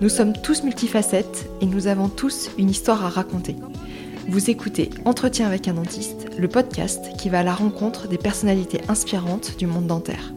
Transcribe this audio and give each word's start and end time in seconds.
Nous 0.00 0.08
sommes 0.08 0.32
tous 0.32 0.62
multifacettes 0.62 1.50
et 1.60 1.66
nous 1.66 1.88
avons 1.88 2.08
tous 2.08 2.50
une 2.56 2.70
histoire 2.70 3.04
à 3.04 3.08
raconter. 3.08 3.56
Vous 4.28 4.48
écoutez 4.48 4.90
Entretien 5.04 5.44
avec 5.44 5.66
un 5.66 5.72
dentiste, 5.74 6.28
le 6.38 6.46
podcast 6.46 7.16
qui 7.18 7.28
va 7.28 7.40
à 7.40 7.42
la 7.42 7.52
rencontre 7.52 8.06
des 8.06 8.16
personnalités 8.16 8.80
inspirantes 8.86 9.56
du 9.58 9.66
monde 9.66 9.88
dentaire. 9.88 10.32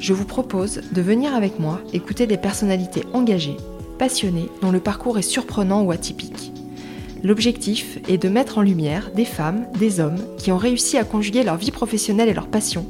Je 0.00 0.14
vous 0.14 0.24
propose 0.24 0.80
de 0.90 1.02
venir 1.02 1.34
avec 1.34 1.58
moi 1.58 1.82
écouter 1.92 2.26
des 2.26 2.38
personnalités 2.38 3.02
engagées, 3.12 3.58
passionnées, 3.98 4.48
dont 4.62 4.70
le 4.70 4.80
parcours 4.80 5.18
est 5.18 5.22
surprenant 5.22 5.82
ou 5.82 5.90
atypique. 5.90 6.50
L'objectif 7.22 7.98
est 8.08 8.16
de 8.16 8.30
mettre 8.30 8.56
en 8.56 8.62
lumière 8.62 9.10
des 9.14 9.26
femmes, 9.26 9.66
des 9.78 10.00
hommes 10.00 10.24
qui 10.38 10.50
ont 10.50 10.56
réussi 10.56 10.96
à 10.96 11.04
conjuguer 11.04 11.42
leur 11.42 11.58
vie 11.58 11.72
professionnelle 11.72 12.30
et 12.30 12.34
leur 12.34 12.48
passion, 12.48 12.86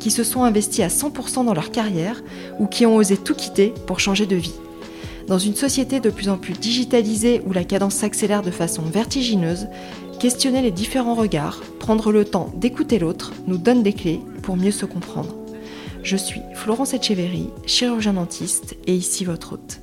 qui 0.00 0.10
se 0.10 0.24
sont 0.24 0.42
investis 0.42 0.84
à 0.84 0.88
100% 0.88 1.44
dans 1.44 1.54
leur 1.54 1.70
carrière 1.70 2.20
ou 2.58 2.66
qui 2.66 2.84
ont 2.84 2.96
osé 2.96 3.16
tout 3.16 3.34
quitter 3.36 3.72
pour 3.86 4.00
changer 4.00 4.26
de 4.26 4.34
vie. 4.34 4.54
Dans 5.26 5.38
une 5.38 5.54
société 5.54 6.00
de 6.00 6.10
plus 6.10 6.28
en 6.28 6.36
plus 6.36 6.52
digitalisée 6.52 7.40
où 7.46 7.52
la 7.52 7.64
cadence 7.64 7.94
s'accélère 7.94 8.42
de 8.42 8.50
façon 8.50 8.82
vertigineuse, 8.82 9.68
questionner 10.20 10.60
les 10.60 10.70
différents 10.70 11.14
regards, 11.14 11.62
prendre 11.78 12.12
le 12.12 12.26
temps 12.26 12.52
d'écouter 12.56 12.98
l'autre 12.98 13.32
nous 13.46 13.56
donne 13.56 13.82
des 13.82 13.94
clés 13.94 14.20
pour 14.42 14.56
mieux 14.56 14.70
se 14.70 14.84
comprendre. 14.84 15.34
Je 16.02 16.18
suis 16.18 16.42
Florence 16.54 16.92
Etcheverry, 16.92 17.48
chirurgien 17.64 18.12
dentiste 18.12 18.76
et 18.86 18.94
ici 18.94 19.24
votre 19.24 19.54
hôte. 19.54 19.80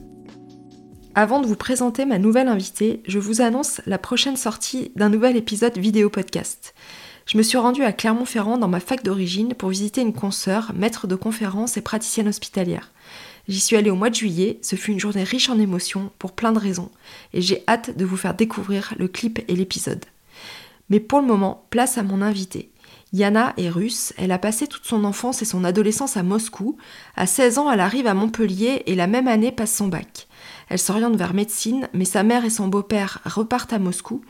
Avant 1.16 1.42
de 1.42 1.48
vous 1.48 1.56
présenter 1.56 2.06
ma 2.06 2.20
nouvelle 2.20 2.48
invitée, 2.48 3.02
je 3.08 3.18
vous 3.18 3.42
annonce 3.42 3.82
la 3.88 3.98
prochaine 3.98 4.38
sortie 4.38 4.92
d'un 4.96 5.10
nouvel 5.10 5.36
épisode 5.36 5.78
vidéo 5.78 6.12
podcast. 6.12 6.76
Je 7.26 7.38
me 7.38 7.44
suis 7.44 7.58
rendue 7.58 7.84
à 7.84 7.94
Clermont-Ferrand 7.94 8.60
dans 8.60 8.68
ma 8.68 8.80
fac 8.80 9.04
d'origine 9.04 9.56
pour 9.56 9.70
visiter 9.70 10.02
une 10.02 10.14
consoeur, 10.14 10.72
maître 10.76 11.08
de 11.08 11.16
conférences 11.16 11.78
et 11.78 11.82
praticienne 11.82 12.28
hospitalière. 12.28 12.92
J'y 13.52 13.60
suis 13.60 13.76
allée 13.76 13.90
au 13.90 13.98
mois 13.98 14.10
de 14.10 14.16
juillet, 14.16 14.60
ce 14.62 14.78
fut 14.78 14.94
une 14.94 15.00
journée 15.02 15.26
riche 15.26 15.50
en 15.50 15.60
émotions 15.60 16.10
pour 16.20 16.32
plein 16.32 16.54
de 16.54 16.58
raisons, 16.58 16.90
et 17.34 17.42
j'ai 17.42 17.66
hâte 17.68 17.98
de 17.98 18.06
vous 18.06 18.16
faire 18.16 18.34
découvrir 18.34 18.94
le 18.98 19.10
clip 19.10 19.40
et 19.50 19.58
l'épisode. 19.58 20.06
Mais 20.90 21.02
pour 21.02 21.20
le 21.20 21.28
moment, 21.28 21.66
place 21.70 21.98
à 21.98 22.04
mon 22.04 22.22
invité. 22.22 22.72
Yana 23.12 23.54
est 23.58 23.68
russe, 23.68 24.14
elle 24.16 24.32
a 24.32 24.38
passé 24.38 24.68
toute 24.68 24.86
son 24.86 25.04
enfance 25.04 25.42
et 25.42 25.46
son 25.46 25.66
adolescence 25.66 26.16
à 26.16 26.24
Moscou. 26.24 26.78
À 27.18 27.26
16 27.26 27.58
ans, 27.58 27.70
elle 27.70 27.82
arrive 27.82 28.08
à 28.08 28.14
Montpellier 28.14 28.84
et 28.86 28.96
la 28.96 29.06
même 29.06 29.28
année 29.28 29.52
passe 29.52 29.76
son 29.76 29.90
bac. 29.90 30.30
Elle 30.70 30.80
s'oriente 30.80 31.18
vers 31.18 31.34
médecine, 31.34 31.90
mais 31.94 32.06
sa 32.06 32.24
mère 32.24 32.46
et 32.46 32.50
son 32.50 32.70
beau-père 32.70 33.20
repartent 33.26 33.74
à 33.74 33.80
Moscou, 33.80 34.22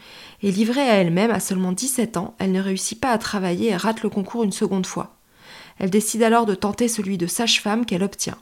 et 0.41 0.51
livrée 0.51 0.89
à 0.89 0.95
elle-même 0.95 1.29
à 1.29 1.39
seulement 1.39 1.73
17 1.73 2.17
ans, 2.17 2.33
elle 2.39 2.53
ne 2.53 2.59
réussit 2.59 2.99
pas 2.99 3.11
à 3.11 3.19
travailler 3.19 3.69
et 3.69 3.75
rate 3.75 4.01
le 4.01 4.09
concours 4.09 4.43
une 4.43 4.51
seconde 4.51 4.87
fois. 4.87 5.15
Elle 5.77 5.91
décide 5.91 6.23
alors 6.23 6.47
de 6.47 6.55
tenter 6.55 6.87
celui 6.87 7.19
de 7.19 7.27
sage-femme 7.27 7.85
qu'elle 7.85 8.01
obtient. 8.01 8.39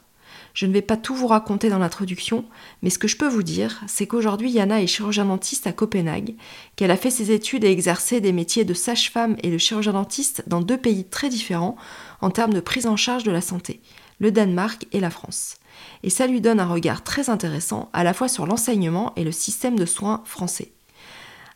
Je 0.53 0.65
ne 0.65 0.73
vais 0.73 0.81
pas 0.81 0.97
tout 0.97 1.15
vous 1.15 1.27
raconter 1.27 1.69
dans 1.69 1.79
l'introduction, 1.79 2.45
mais 2.81 2.89
ce 2.89 2.99
que 2.99 3.07
je 3.07 3.17
peux 3.17 3.27
vous 3.27 3.43
dire, 3.43 3.81
c'est 3.87 4.07
qu'aujourd'hui 4.07 4.51
Yana 4.51 4.81
est 4.81 4.87
chirurgien 4.87 5.25
dentiste 5.25 5.67
à 5.67 5.71
Copenhague, 5.71 6.35
qu'elle 6.75 6.91
a 6.91 6.97
fait 6.97 7.11
ses 7.11 7.31
études 7.31 7.63
et 7.63 7.71
exercé 7.71 8.21
des 8.21 8.31
métiers 8.31 8.65
de 8.65 8.73
sage-femme 8.73 9.35
et 9.43 9.51
de 9.51 9.57
chirurgien 9.57 9.93
dentiste 9.93 10.43
dans 10.47 10.61
deux 10.61 10.77
pays 10.77 11.05
très 11.05 11.29
différents 11.29 11.77
en 12.21 12.29
termes 12.29 12.53
de 12.53 12.59
prise 12.59 12.87
en 12.87 12.95
charge 12.95 13.23
de 13.23 13.31
la 13.31 13.41
santé, 13.41 13.81
le 14.19 14.31
Danemark 14.31 14.85
et 14.91 14.99
la 14.99 15.09
France. 15.09 15.57
Et 16.03 16.09
ça 16.09 16.27
lui 16.27 16.41
donne 16.41 16.59
un 16.59 16.67
regard 16.67 17.03
très 17.03 17.29
intéressant 17.29 17.89
à 17.93 18.03
la 18.03 18.13
fois 18.13 18.27
sur 18.27 18.45
l'enseignement 18.45 19.13
et 19.15 19.23
le 19.23 19.31
système 19.31 19.77
de 19.77 19.85
soins 19.85 20.21
français. 20.25 20.71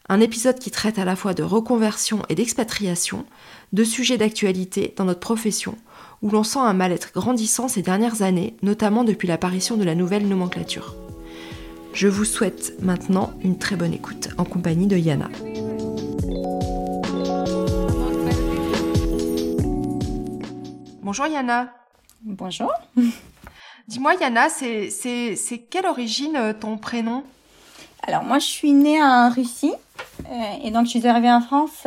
Un 0.10 0.20
épisode 0.20 0.60
qui 0.60 0.70
traite 0.70 1.00
à 1.00 1.06
la 1.06 1.16
fois 1.16 1.34
de 1.34 1.44
reconversion 1.44 2.24
et 2.28 2.36
d'expatriation, 2.36 3.26
de 3.72 3.84
sujets 3.86 4.18
d'actualité 4.18 4.94
dans 4.98 5.06
notre 5.06 5.22
profession, 5.22 5.78
où 6.24 6.30
l'on 6.30 6.44
sent 6.44 6.60
un 6.60 6.74
mal-être 6.74 7.12
grandissant 7.14 7.68
ces 7.68 7.82
dernières 7.82 8.22
années, 8.22 8.56
notamment 8.64 9.04
depuis 9.04 9.28
l'apparition 9.28 9.76
de 9.76 9.84
la 9.84 9.94
nouvelle 9.94 10.28
nomenclature. 10.28 10.96
Je 11.94 12.08
vous 12.08 12.26
souhaite 12.26 12.82
maintenant 12.82 13.34
une 13.44 13.60
très 13.60 13.76
bonne 13.76 13.94
écoute 13.94 14.30
en 14.38 14.46
compagnie 14.46 14.88
de 14.88 14.98
Yana. 14.98 15.30
Bonjour 21.04 21.28
Yana. 21.28 21.72
Bonjour. 22.24 22.72
Dis-moi 23.90 24.16
Yana, 24.16 24.48
c'est 24.50 25.68
quelle 25.70 25.86
origine 25.86 26.38
euh, 26.38 26.54
ton 26.54 26.78
prénom? 26.78 27.24
Alors 28.02 28.24
moi 28.24 28.40
je 28.40 28.46
suis 28.46 28.72
née 28.72 29.02
en 29.04 29.30
Russie 29.30 29.74
euh, 30.30 30.54
et 30.64 30.72
donc 30.72 30.86
je 30.86 30.92
suis 30.92 31.08
arrivée 31.08 31.32
en 31.32 31.42
France, 31.42 31.86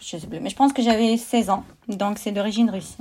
je 0.00 0.16
sais 0.16 0.26
plus, 0.26 0.40
mais 0.40 0.50
je 0.50 0.56
pense 0.56 0.72
que 0.72 0.82
j'avais 0.82 1.16
16 1.16 1.50
ans, 1.50 1.64
donc 1.88 2.18
c'est 2.18 2.32
d'origine 2.32 2.70
russe. 2.70 2.96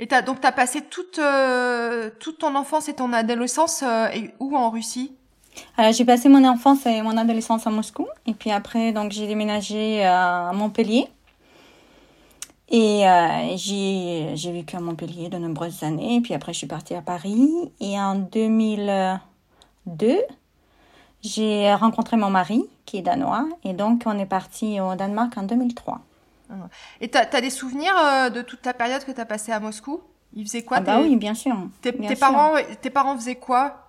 Et 0.00 0.08
as, 0.12 0.22
donc, 0.22 0.40
tu 0.40 0.46
as 0.46 0.52
passé 0.52 0.80
toute, 0.80 1.18
euh, 1.18 2.08
toute 2.18 2.38
ton 2.38 2.54
enfance 2.54 2.88
et 2.88 2.94
ton 2.94 3.12
adolescence 3.12 3.84
euh, 3.86 4.08
où 4.40 4.56
en 4.56 4.70
Russie? 4.70 5.12
Alors, 5.76 5.92
j'ai 5.92 6.06
passé 6.06 6.30
mon 6.30 6.42
enfance 6.46 6.86
et 6.86 7.02
mon 7.02 7.18
adolescence 7.18 7.66
à 7.66 7.70
Moscou. 7.70 8.06
Et 8.26 8.32
puis 8.32 8.50
après, 8.50 8.92
donc, 8.92 9.12
j'ai 9.12 9.26
déménagé 9.26 10.02
à 10.02 10.52
Montpellier. 10.54 11.06
Et 12.70 13.06
euh, 13.06 13.56
j'ai 13.56 14.52
vécu 14.52 14.74
à 14.74 14.80
Montpellier 14.80 15.28
de 15.28 15.36
nombreuses 15.36 15.82
années. 15.82 16.16
Et 16.16 16.20
puis 16.22 16.32
après, 16.32 16.54
je 16.54 16.58
suis 16.58 16.66
partie 16.66 16.94
à 16.94 17.02
Paris. 17.02 17.50
Et 17.80 18.00
en 18.00 18.14
2002, 18.14 20.16
j'ai 21.20 21.74
rencontré 21.74 22.16
mon 22.16 22.30
mari, 22.30 22.64
qui 22.86 22.96
est 22.96 23.02
danois. 23.02 23.46
Et 23.64 23.74
donc, 23.74 24.04
on 24.06 24.18
est 24.18 24.24
parti 24.24 24.80
au 24.80 24.94
Danemark 24.94 25.36
en 25.36 25.42
2003. 25.42 26.00
Et 27.00 27.10
tu 27.10 27.18
as, 27.18 27.40
des 27.40 27.50
souvenirs 27.50 27.94
euh, 27.96 28.30
de 28.30 28.42
toute 28.42 28.62
ta 28.62 28.74
période 28.74 29.04
que 29.04 29.12
tu 29.12 29.20
as 29.20 29.26
passée 29.26 29.52
à 29.52 29.60
Moscou? 29.60 30.02
Ils 30.32 30.46
faisaient 30.46 30.62
quoi 30.62 30.78
ah 30.78 30.80
bah 30.80 31.00
oui, 31.00 31.16
bien 31.16 31.34
sûr. 31.34 31.56
Tes, 31.80 31.92
parents, 31.92 32.54
tes 32.80 32.90
parents 32.90 33.16
faisaient 33.16 33.36
quoi? 33.36 33.88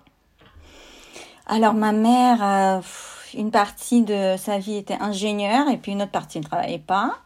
Alors 1.45 1.73
ma 1.73 1.91
mère, 1.91 2.43
euh, 2.43 2.81
une 3.35 3.51
partie 3.51 4.01
de 4.01 4.35
sa 4.37 4.57
vie 4.57 4.77
était 4.77 4.97
ingénieure 4.99 5.67
et 5.69 5.77
puis 5.77 5.91
une 5.91 6.01
autre 6.01 6.11
partie 6.11 6.39
ne 6.39 6.43
travaillait 6.43 6.79
pas. 6.79 7.17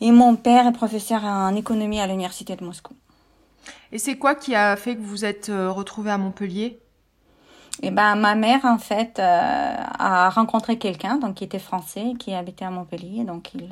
Et 0.00 0.10
mon 0.10 0.34
père 0.34 0.66
est 0.66 0.72
professeur 0.72 1.24
en 1.24 1.54
économie 1.54 2.00
à 2.00 2.06
l'université 2.06 2.56
de 2.56 2.64
Moscou. 2.64 2.94
Et 3.92 3.98
c'est 3.98 4.16
quoi 4.16 4.34
qui 4.34 4.54
a 4.54 4.74
fait 4.76 4.96
que 4.96 5.02
vous 5.02 5.24
êtes 5.24 5.48
euh, 5.50 5.70
retrouvés 5.70 6.10
à 6.10 6.18
Montpellier? 6.18 6.80
Eh 7.82 7.90
ben 7.90 8.14
ma 8.14 8.36
mère 8.36 8.64
en 8.64 8.78
fait 8.78 9.18
a 9.18 10.30
rencontré 10.30 10.78
quelqu'un 10.78 11.16
donc 11.16 11.34
qui 11.34 11.44
était 11.44 11.58
français 11.58 12.12
qui 12.20 12.32
habitait 12.32 12.64
à 12.64 12.70
Montpellier 12.70 13.24
donc 13.24 13.52
il 13.54 13.68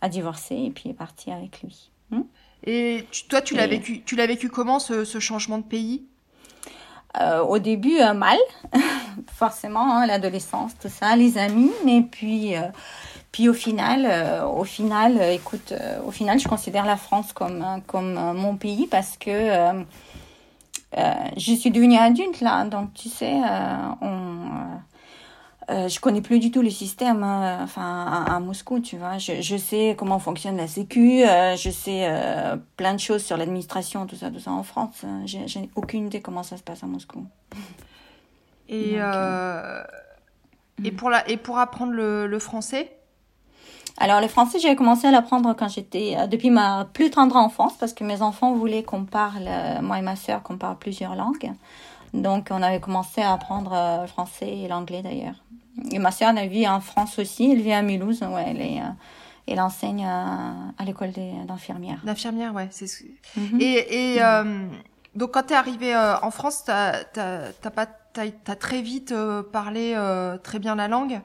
a 0.00 0.08
divorcé 0.08 0.54
et 0.56 0.70
puis 0.70 0.90
est 0.90 0.94
parti 0.94 1.30
avec 1.30 1.62
lui. 1.62 1.90
Hmm? 2.10 2.22
et 2.64 3.04
toi, 3.28 3.42
tu 3.42 3.54
l'as 3.54 3.66
vécu, 3.66 4.02
tu 4.02 4.14
l'as 4.16 4.26
vécu 4.26 4.48
comment 4.48 4.78
ce, 4.78 5.04
changement 5.18 5.58
de 5.58 5.64
pays? 5.64 6.04
Euh, 7.20 7.40
Au 7.42 7.58
début, 7.58 7.98
euh, 7.98 8.12
mal, 8.12 8.38
forcément, 9.32 9.96
hein, 9.96 10.06
l'adolescence, 10.06 10.72
tout 10.80 10.88
ça, 10.88 11.16
les 11.16 11.38
amis, 11.38 11.72
mais 11.84 12.02
puis, 12.02 12.56
euh, 12.56 12.62
puis 13.32 13.48
au 13.48 13.54
final, 13.54 14.44
au 14.44 14.64
final, 14.64 15.20
écoute, 15.32 15.72
au 16.06 16.10
final, 16.10 16.38
je 16.38 16.48
considère 16.48 16.84
la 16.84 16.96
France 16.96 17.32
comme 17.32 17.64
comme 17.86 18.14
mon 18.34 18.56
pays 18.56 18.86
parce 18.86 19.16
que 19.18 19.84
je 21.36 21.54
suis 21.54 21.70
devenue 21.70 21.98
adulte 21.98 22.40
là, 22.40 22.64
donc 22.64 22.94
tu 22.94 23.10
sais, 23.10 23.34
on 24.00 24.80
euh, 25.68 25.88
je 25.88 25.98
connais 25.98 26.20
plus 26.20 26.38
du 26.38 26.52
tout 26.52 26.62
le 26.62 26.70
système 26.70 27.24
hein, 27.24 27.58
enfin 27.60 28.24
à, 28.28 28.38
Moscou 28.38 28.78
tu 28.78 28.96
vois. 28.96 29.18
Je, 29.18 29.40
je 29.40 29.56
sais 29.56 29.96
comment 29.98 30.20
fonctionne 30.20 30.56
la 30.56 30.68
sécu 30.68 31.24
euh, 31.24 31.56
je 31.56 31.70
sais 31.70 32.06
euh, 32.08 32.56
plein 32.76 32.94
de 32.94 33.00
choses 33.00 33.24
sur 33.24 33.36
l'administration 33.36 34.06
tout 34.06 34.14
ça 34.14 34.30
tout 34.30 34.38
ça 34.38 34.52
en 34.52 34.62
France 34.62 35.04
j'ai 35.24 35.68
aucune 35.74 36.06
idée 36.06 36.20
comment 36.20 36.44
ça 36.44 36.56
se 36.56 36.62
passe 36.62 36.82
à 36.84 36.86
Moscou. 36.86 37.26
Et 38.68 38.94
euh, 38.96 39.84
et 40.82 40.90
pour 40.90 41.08
la 41.08 41.28
et 41.30 41.36
pour 41.36 41.58
apprendre 41.58 41.92
le, 41.92 42.26
le 42.26 42.38
français? 42.40 42.90
Alors 43.96 44.20
le 44.20 44.26
français 44.26 44.58
j'ai 44.58 44.74
commencé 44.74 45.06
à 45.06 45.12
l'apprendre 45.12 45.54
quand 45.54 45.68
j'étais 45.68 46.16
depuis 46.26 46.50
ma 46.50 46.84
plus 46.92 47.10
tendre 47.10 47.36
enfance 47.36 47.78
parce 47.78 47.92
que 47.92 48.02
mes 48.02 48.22
enfants 48.22 48.54
voulaient 48.54 48.82
qu'on 48.82 49.04
parle 49.04 49.48
moi 49.82 50.00
et 50.00 50.02
ma 50.02 50.16
sœur 50.16 50.42
qu'on 50.42 50.58
parle 50.58 50.78
plusieurs 50.78 51.14
langues. 51.14 51.52
Donc 52.12 52.48
on 52.50 52.60
avait 52.60 52.80
commencé 52.80 53.22
à 53.22 53.32
apprendre 53.32 54.00
le 54.00 54.08
français 54.08 54.48
et 54.48 54.66
l'anglais 54.66 55.02
d'ailleurs 55.02 55.36
et 55.90 55.98
ma 55.98 56.10
sœur, 56.10 56.32
elle 56.36 56.48
vit 56.48 56.66
en 56.66 56.80
France 56.80 57.18
aussi. 57.18 57.50
Elle 57.52 57.60
vit 57.60 57.72
à 57.72 57.82
Mulhouse. 57.82 58.22
Ouais, 58.22 58.44
elle, 58.48 58.60
est, 58.60 58.80
euh, 58.80 58.88
elle 59.46 59.60
enseigne 59.60 60.04
à, 60.04 60.54
à 60.78 60.84
l'école 60.84 61.12
d'infirmières. 61.46 62.00
D'infirmières, 62.04 62.54
ouais. 62.54 62.68
C'est 62.70 62.86
mhm. 63.36 63.60
Et, 63.60 64.14
et 64.14 64.22
euh, 64.22 64.66
donc, 65.14 65.32
quand 65.32 65.44
tu 65.44 65.52
es 65.52 65.56
arrivée 65.56 65.94
euh, 65.94 66.18
en 66.20 66.30
France, 66.30 66.64
tu 66.64 66.70
as, 66.70 67.04
pas, 67.74 67.86
as, 68.16 68.56
très 68.56 68.82
vite 68.82 69.14
parlé 69.52 69.94
très 70.42 70.58
bien 70.58 70.74
la 70.74 70.88
langue? 70.88 71.20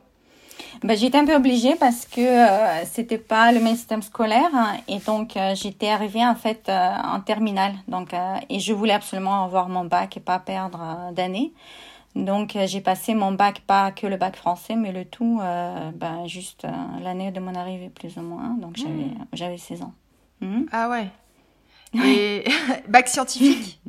Ben, 0.84 0.96
j'étais 0.96 1.18
un 1.18 1.26
peu 1.26 1.36
obligée 1.36 1.76
parce 1.76 2.06
que 2.06 2.22
euh, 2.22 2.86
c'était 2.86 3.18
pas 3.18 3.52
le 3.52 3.60
même 3.60 3.76
système 3.76 4.04
scolaire 4.04 4.50
hein, 4.54 4.74
et 4.88 5.00
donc 5.00 5.36
j'étais 5.56 5.90
arrivée 5.90 6.24
en 6.24 6.36
fait 6.36 6.70
en 6.70 7.20
terminale 7.20 7.74
donc 7.88 8.14
et 8.50 8.60
je 8.60 8.72
voulais 8.72 8.94
absolument 8.94 9.44
avoir 9.44 9.70
mon 9.70 9.86
bac 9.86 10.18
et 10.18 10.20
pas 10.20 10.38
perdre 10.38 11.12
d'année 11.14 11.52
donc 12.16 12.56
euh, 12.56 12.68
j'ai 12.68 12.82
passé 12.82 13.14
mon 13.14 13.32
bac, 13.32 13.62
pas 13.62 13.92
que 13.92 14.06
le 14.06 14.18
bac 14.18 14.36
français, 14.36 14.76
mais 14.76 14.92
le 14.92 15.06
tout, 15.06 15.40
euh, 15.42 15.92
ben, 15.92 16.28
juste 16.28 16.66
euh, 16.66 16.70
l'année 17.02 17.32
de 17.32 17.40
mon 17.40 17.56
arrivée 17.56 17.90
plus 17.90 18.18
ou 18.18 18.22
moins. 18.22 18.56
Donc 18.60 18.76
j'avais, 18.76 18.92
hmm. 18.92 19.26
j'avais 19.34 19.58
16 19.58 19.84
ans. 19.84 19.94
Hmm. 20.42 20.64
Ah 20.72 20.90
ouais. 20.90 21.08
Et 22.06 22.44
bac 22.90 23.08
scientifique? 23.08 23.80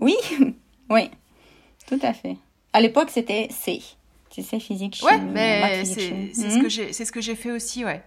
Oui, 0.00 0.16
oui, 0.90 1.10
tout 1.86 2.00
à 2.02 2.14
fait. 2.14 2.36
À 2.72 2.80
l'époque, 2.80 3.10
c'était 3.10 3.48
C. 3.50 3.82
Tu 4.30 4.42
sais, 4.42 4.58
physique, 4.58 4.96
chimie. 4.96 5.10
Ouais, 5.10 5.18
mais 5.18 5.84
c'est 5.84 6.32
j'ai 6.68 6.92
c'est 6.94 7.04
ce 7.04 7.12
que 7.12 7.20
j'ai 7.20 7.34
fait 7.34 7.50
aussi, 7.50 7.84
ouais. 7.84 8.02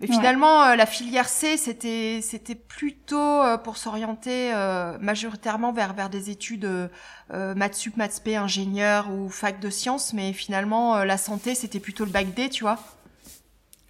Mais 0.00 0.08
finalement, 0.08 0.62
euh, 0.62 0.76
la 0.76 0.84
filière 0.84 1.28
C, 1.28 1.56
c'était 1.56 2.20
c'était 2.22 2.54
plutôt 2.54 3.16
euh, 3.16 3.56
pour 3.56 3.78
s'orienter 3.78 4.52
euh, 4.52 4.98
majoritairement 5.00 5.72
vers 5.72 5.94
vers 5.94 6.10
des 6.10 6.28
études 6.28 6.66
euh, 6.66 7.54
maths 7.54 7.74
sup, 7.74 7.96
maths 7.96 8.20
p, 8.22 8.36
ingénieur 8.36 9.10
ou 9.10 9.30
fac 9.30 9.58
de 9.58 9.70
sciences. 9.70 10.12
Mais 10.12 10.34
finalement, 10.34 11.02
la 11.02 11.16
santé, 11.16 11.54
c'était 11.54 11.80
plutôt 11.80 12.04
le 12.04 12.10
bac 12.10 12.34
D, 12.34 12.50
tu 12.50 12.62
vois. 12.62 12.78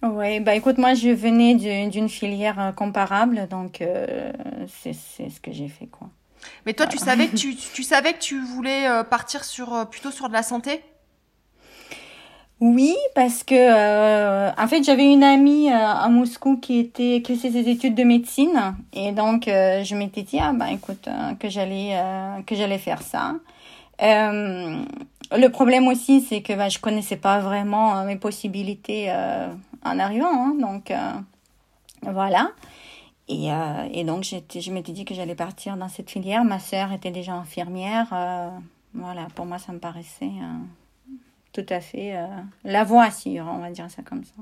Oui, 0.01 0.39
bah 0.39 0.55
écoute, 0.55 0.77
moi 0.77 0.93
je 0.93 1.09
venais 1.09 1.55
d'une 1.89 2.07
filière 2.07 2.71
comparable, 2.77 3.47
donc 3.49 3.83
c'est 4.81 4.93
ce 4.93 5.41
que 5.41 5.51
j'ai 5.51 5.67
fait, 5.67 5.87
quoi. 5.87 6.09
Mais 6.65 6.73
toi, 6.73 6.87
tu 6.87 6.99
savais 6.99 7.27
que 7.27 7.35
tu, 7.35 7.55
tu 7.55 7.83
savais 7.83 8.13
que 8.13 8.19
tu 8.19 8.39
voulais 8.39 8.87
partir 9.09 9.43
sur 9.43 9.89
plutôt 9.89 10.11
sur 10.11 10.29
de 10.29 10.33
la 10.33 10.43
santé? 10.43 10.81
Oui, 12.59 12.95
parce 13.13 13.43
que 13.43 13.53
euh, 13.53 14.51
en 14.57 14.67
fait 14.67 14.83
j'avais 14.83 15.05
une 15.05 15.23
amie 15.23 15.69
euh, 15.69 15.75
à 15.75 16.09
Moscou 16.09 16.57
qui 16.57 16.79
était 16.79 17.21
qui 17.21 17.35
faisait 17.35 17.51
ses 17.51 17.69
études 17.69 17.93
de 17.93 18.03
médecine 18.03 18.75
et 18.93 19.11
donc 19.11 19.47
euh, 19.47 19.83
je 19.83 19.93
m'étais 19.93 20.23
dit 20.23 20.39
ah 20.41 20.53
ben 20.53 20.65
écoute 20.65 21.07
que 21.39 21.49
j'allais 21.49 21.95
que 22.47 22.55
j'allais 22.55 22.79
faire 22.79 23.03
ça. 23.03 23.35
le 23.99 25.47
problème 25.49 25.87
aussi 25.87 26.21
c'est 26.21 26.41
que 26.41 26.53
ben, 26.53 26.67
je 26.69 26.79
connaissais 26.79 27.17
pas 27.17 27.39
vraiment 27.41 28.03
mes 28.05 28.15
possibilités 28.15 29.11
en 29.85 29.99
arrivant 29.99 30.33
hein, 30.33 30.55
donc 30.59 30.91
voilà. 32.01 32.49
Et, 33.29 33.49
et 33.93 34.03
donc 34.03 34.23
j'étais 34.23 34.61
je 34.61 34.71
m'étais 34.71 34.93
dit 34.93 35.05
que 35.05 35.13
j'allais 35.13 35.35
partir 35.35 35.77
dans 35.77 35.89
cette 35.89 36.09
filière. 36.09 36.43
Ma 36.43 36.59
sœur 36.59 36.91
était 36.91 37.11
déjà 37.11 37.33
infirmière. 37.33 38.07
voilà, 38.95 39.27
pour 39.35 39.45
moi 39.45 39.59
ça 39.59 39.73
me 39.73 39.79
paraissait 39.79 40.31
tout 41.57 41.73
à 41.73 41.79
fait 41.79 42.15
euh, 42.15 42.27
la 42.63 42.83
voie 42.83 43.09
sûre, 43.09 43.45
on 43.51 43.57
va 43.57 43.71
dire 43.71 43.89
ça 43.89 44.03
comme 44.03 44.23
ça. 44.23 44.33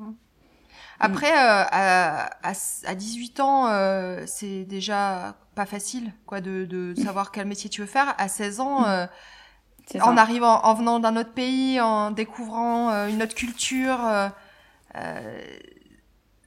Après, 0.99 1.31
euh, 1.31 1.63
à, 1.71 2.29
à, 2.43 2.95
18 2.95 3.39
ans, 3.39 3.67
euh, 3.67 4.23
c'est 4.27 4.65
déjà 4.65 5.35
pas 5.55 5.65
facile 5.65 6.11
quoi, 6.25 6.41
de, 6.41 6.65
de, 6.65 6.93
savoir 7.01 7.31
quel 7.31 7.47
métier 7.47 7.69
tu 7.69 7.81
veux 7.81 7.87
faire. 7.87 8.13
À 8.17 8.27
16 8.27 8.59
ans, 8.59 8.81
mm. 9.93 10.01
en 10.01 10.17
arrivant, 10.17 10.61
en 10.65 10.73
venant 10.73 10.99
d'un 10.99 11.15
autre 11.15 11.31
pays, 11.31 11.79
en 11.79 12.11
découvrant 12.11 13.07
une 13.07 13.23
autre 13.23 13.35
culture, 13.35 13.99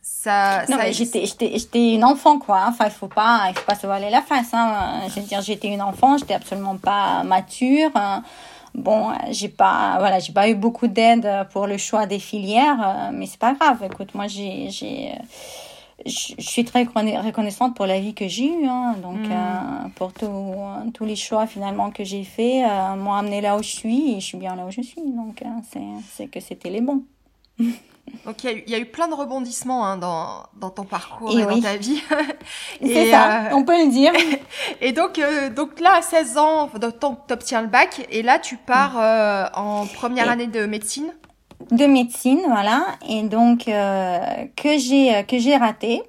ça, 0.03 0.65
non, 0.69 0.79
mais 0.79 0.93
j'étais, 0.93 1.27
j'étais, 1.27 1.59
j'étais 1.59 1.95
une 1.95 2.05
enfant, 2.05 2.39
quoi. 2.39 2.65
Enfin, 2.69 2.87
il 2.87 2.91
faut 2.91 3.09
pas, 3.09 3.45
il 3.49 3.55
faut 3.55 3.65
pas 3.65 3.75
se 3.75 3.87
voiler 3.87 4.11
la 4.11 4.21
face. 4.21 4.53
Hein. 4.53 5.03
Je 5.09 5.21
veux 5.21 5.27
dire, 5.27 5.41
j'étais 5.43 5.69
une 5.69 5.83
enfant, 5.83 6.17
j'étais 6.19 6.35
absolument 6.35 6.77
pas 6.77 7.23
mature. 7.23 7.91
Hein. 7.95 8.23
Bon, 8.75 9.13
j'ai 9.31 9.49
pas, 9.49 9.97
voilà, 9.99 10.19
j'ai 10.19 10.33
pas 10.33 10.49
eu 10.49 10.55
beaucoup 10.55 10.89
d'aide 10.89 11.29
pour 11.53 11.67
le 11.67 11.77
choix 11.79 12.07
des 12.07 12.19
filières, 12.19 12.79
euh, 12.81 13.11
mais 13.13 13.27
c'est 13.27 13.39
pas 13.39 13.55
grave. 13.55 13.83
Écoute, 13.85 14.15
moi, 14.15 14.27
j'ai, 14.27 14.71
j'ai, 14.71 15.13
je 16.05 16.35
suis 16.39 16.65
très 16.65 16.85
reconnaissante 16.85 17.75
pour 17.75 17.87
la 17.87 17.99
vie 17.99 18.15
que 18.15 18.29
j'ai 18.29 18.47
eue, 18.47 18.67
hein. 18.67 18.95
donc 19.03 19.21
mm. 19.21 19.33
euh, 19.33 19.89
pour 19.97 20.13
tous 20.13 21.05
les 21.05 21.17
choix 21.17 21.47
finalement 21.47 21.91
que 21.91 22.05
j'ai 22.05 22.25
fait, 22.25 22.65
euh, 22.65 22.95
m'ont 22.97 23.15
amené 23.15 23.41
là 23.41 23.57
où 23.57 23.63
je 23.63 23.71
suis 23.71 24.13
et 24.13 24.21
je 24.21 24.27
suis 24.27 24.39
bien 24.39 24.55
là 24.55 24.67
où 24.67 24.71
je 24.71 24.83
suis. 24.83 25.03
Donc 25.03 25.43
c'est, 25.71 25.81
c'est 26.13 26.27
que 26.27 26.41
c'était 26.41 26.71
les 26.71 26.81
bons. 26.81 27.03
Donc 28.25 28.45
il 28.45 28.69
y, 28.69 28.75
a 28.75 28.79
eu 28.79 28.87
plein 28.87 29.09
de 29.09 29.15
rebondissements 29.15 29.87
hein, 29.87 29.97
dans, 29.97 30.43
dans 30.61 30.71
ton 30.71 30.85
parcours 30.85 31.39
et, 31.39 31.45
dans 31.45 31.61
ta 31.61 31.77
vie. 31.77 32.03
C'est 32.83 33.11
ça, 33.11 33.47
euh, 33.47 33.49
on 33.53 33.65
peut 33.65 33.85
le 33.85 33.91
dire. 33.91 34.13
Et 34.81 34.93
donc, 34.93 35.19
euh, 35.19 35.51
donc 35.51 35.81
là, 35.81 35.97
à 35.97 36.03
16 36.03 36.39
ans, 36.39 36.71
tu 36.79 37.33
obtiens 37.33 37.63
le 37.63 37.69
bac 37.69 38.07
et 38.11 38.23
là, 38.23 38.39
tu 38.39 38.57
pars 38.57 38.95
mm. 38.95 39.01
euh, 39.01 39.47
en 39.55 39.87
première 39.87 40.31
année 40.31 40.47
de 40.47 40.67
médecine. 40.67 41.13
De 41.71 41.87
médecine, 41.87 42.41
voilà. 42.49 42.85
Et 43.09 43.23
donc, 43.23 43.65
que 43.65 44.79
j'ai 44.79 45.25
que 45.27 45.39
j'ai 45.39 45.57
raté. 45.57 46.03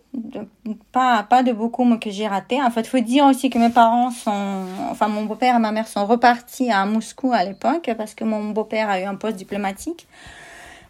pas, 0.91 1.23
pas 1.23 1.41
de 1.41 1.51
beaucoup, 1.51 1.85
mais 1.85 1.97
que 1.99 2.11
j'ai 2.11 2.27
raté. 2.27 2.61
En 2.61 2.69
fait, 2.69 2.81
il 2.81 2.89
faut 2.89 2.99
dire 2.99 3.25
aussi 3.25 3.49
que 3.49 3.57
mes 3.57 3.71
parents 3.71 4.11
sont... 4.11 4.65
Enfin, 4.91 5.07
mon 5.07 5.23
beau-père 5.23 5.55
et 5.55 5.59
ma 5.59 5.71
mère 5.71 5.87
sont 5.87 6.05
repartis 6.05 6.69
à 6.69 6.85
Moscou 6.85 7.33
à 7.33 7.43
l'époque 7.43 7.89
parce 7.97 8.13
que 8.13 8.23
mon 8.23 8.51
beau-père 8.51 8.89
a 8.89 8.99
eu 8.99 9.05
un 9.05 9.15
poste 9.15 9.37
diplomatique. 9.37 10.07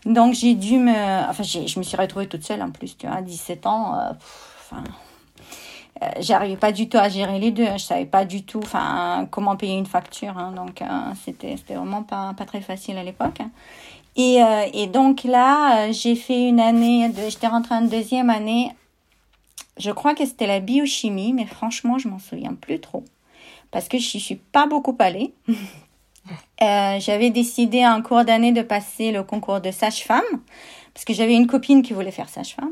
Donc 0.06 0.34
j'ai 0.34 0.56
dû 0.56 0.78
me... 0.78 1.30
Enfin, 1.30 1.44
je 1.44 1.80
me 1.80 1.84
suis 1.84 1.98
retrouvée 1.98 2.28
toute 2.28 2.44
seule 2.44 2.62
en 2.62 2.72
plus, 2.72 2.98
tu 2.98 3.07
vois, 3.07 3.18
à 3.18 3.22
17 3.22 3.66
ans. 3.66 3.96
Euh, 3.96 4.12
enfin, 4.60 4.84
euh, 6.01 6.07
j'arrivais 6.19 6.56
pas 6.56 6.72
du 6.72 6.88
tout 6.88 6.98
à 6.98 7.10
gérer 7.10 7.40
les 7.40 7.51
deux. 7.51 7.66
Je 7.74 7.78
savais 7.78 8.06
pas 8.06 8.25
du 8.25 8.44
tout 8.44 8.62
enfin, 8.63 9.28
comment 9.31 9.56
payer 9.56 9.78
une 9.78 9.86
facture. 9.86 10.38
Hein, 10.38 10.54
donc 10.56 10.81
euh, 10.81 10.86
c'était 11.25 11.56
vraiment 11.74 12.04
pas, 12.04 12.34
pas 12.38 12.46
très 12.46 12.62
facile 12.62 12.98
à 12.98 13.04
l'époque. 13.04 13.40
Et, 14.16 14.42
euh, 14.42 14.66
et 14.74 14.88
donc 14.88 15.24
là, 15.24 15.92
j'ai 15.92 16.16
fait 16.16 16.48
une 16.48 16.60
année, 16.60 17.10
de, 17.10 17.30
j'étais 17.30 17.48
rentrée 17.48 17.75
en 17.75 17.81
deuxième 17.81 18.30
année. 18.30 18.72
Je 19.78 19.92
crois 19.92 20.13
que 20.13 20.25
c'était 20.25 20.48
la 20.48 20.60
biochimie, 20.60 21.31
mais 21.34 21.46
franchement, 21.46 21.98
je 21.98 22.10
m'en 22.10 22.19
souviens 22.19 22.54
plus 22.54 22.80
trop. 22.80 23.04
Parce 23.72 23.88
que 23.88 23.98
je 23.98 24.18
suis 24.18 24.36
pas 24.36 24.68
beaucoup 24.68 24.96
allée. 25.00 25.34
Euh, 26.62 27.00
j'avais 27.00 27.30
décidé 27.30 27.86
en 27.86 28.01
cours 28.01 28.25
d'année 28.25 28.51
de 28.51 28.62
passer 28.62 29.12
le 29.12 29.24
concours 29.24 29.62
de 29.62 29.71
sage-femme 29.71 30.24
parce 30.94 31.06
que 31.06 31.13
j'avais 31.13 31.36
une 31.36 31.48
copine 31.48 31.81
qui 31.81 31.94
voulait 31.94 32.12
faire 32.12 32.30
sage-femme. 32.30 32.71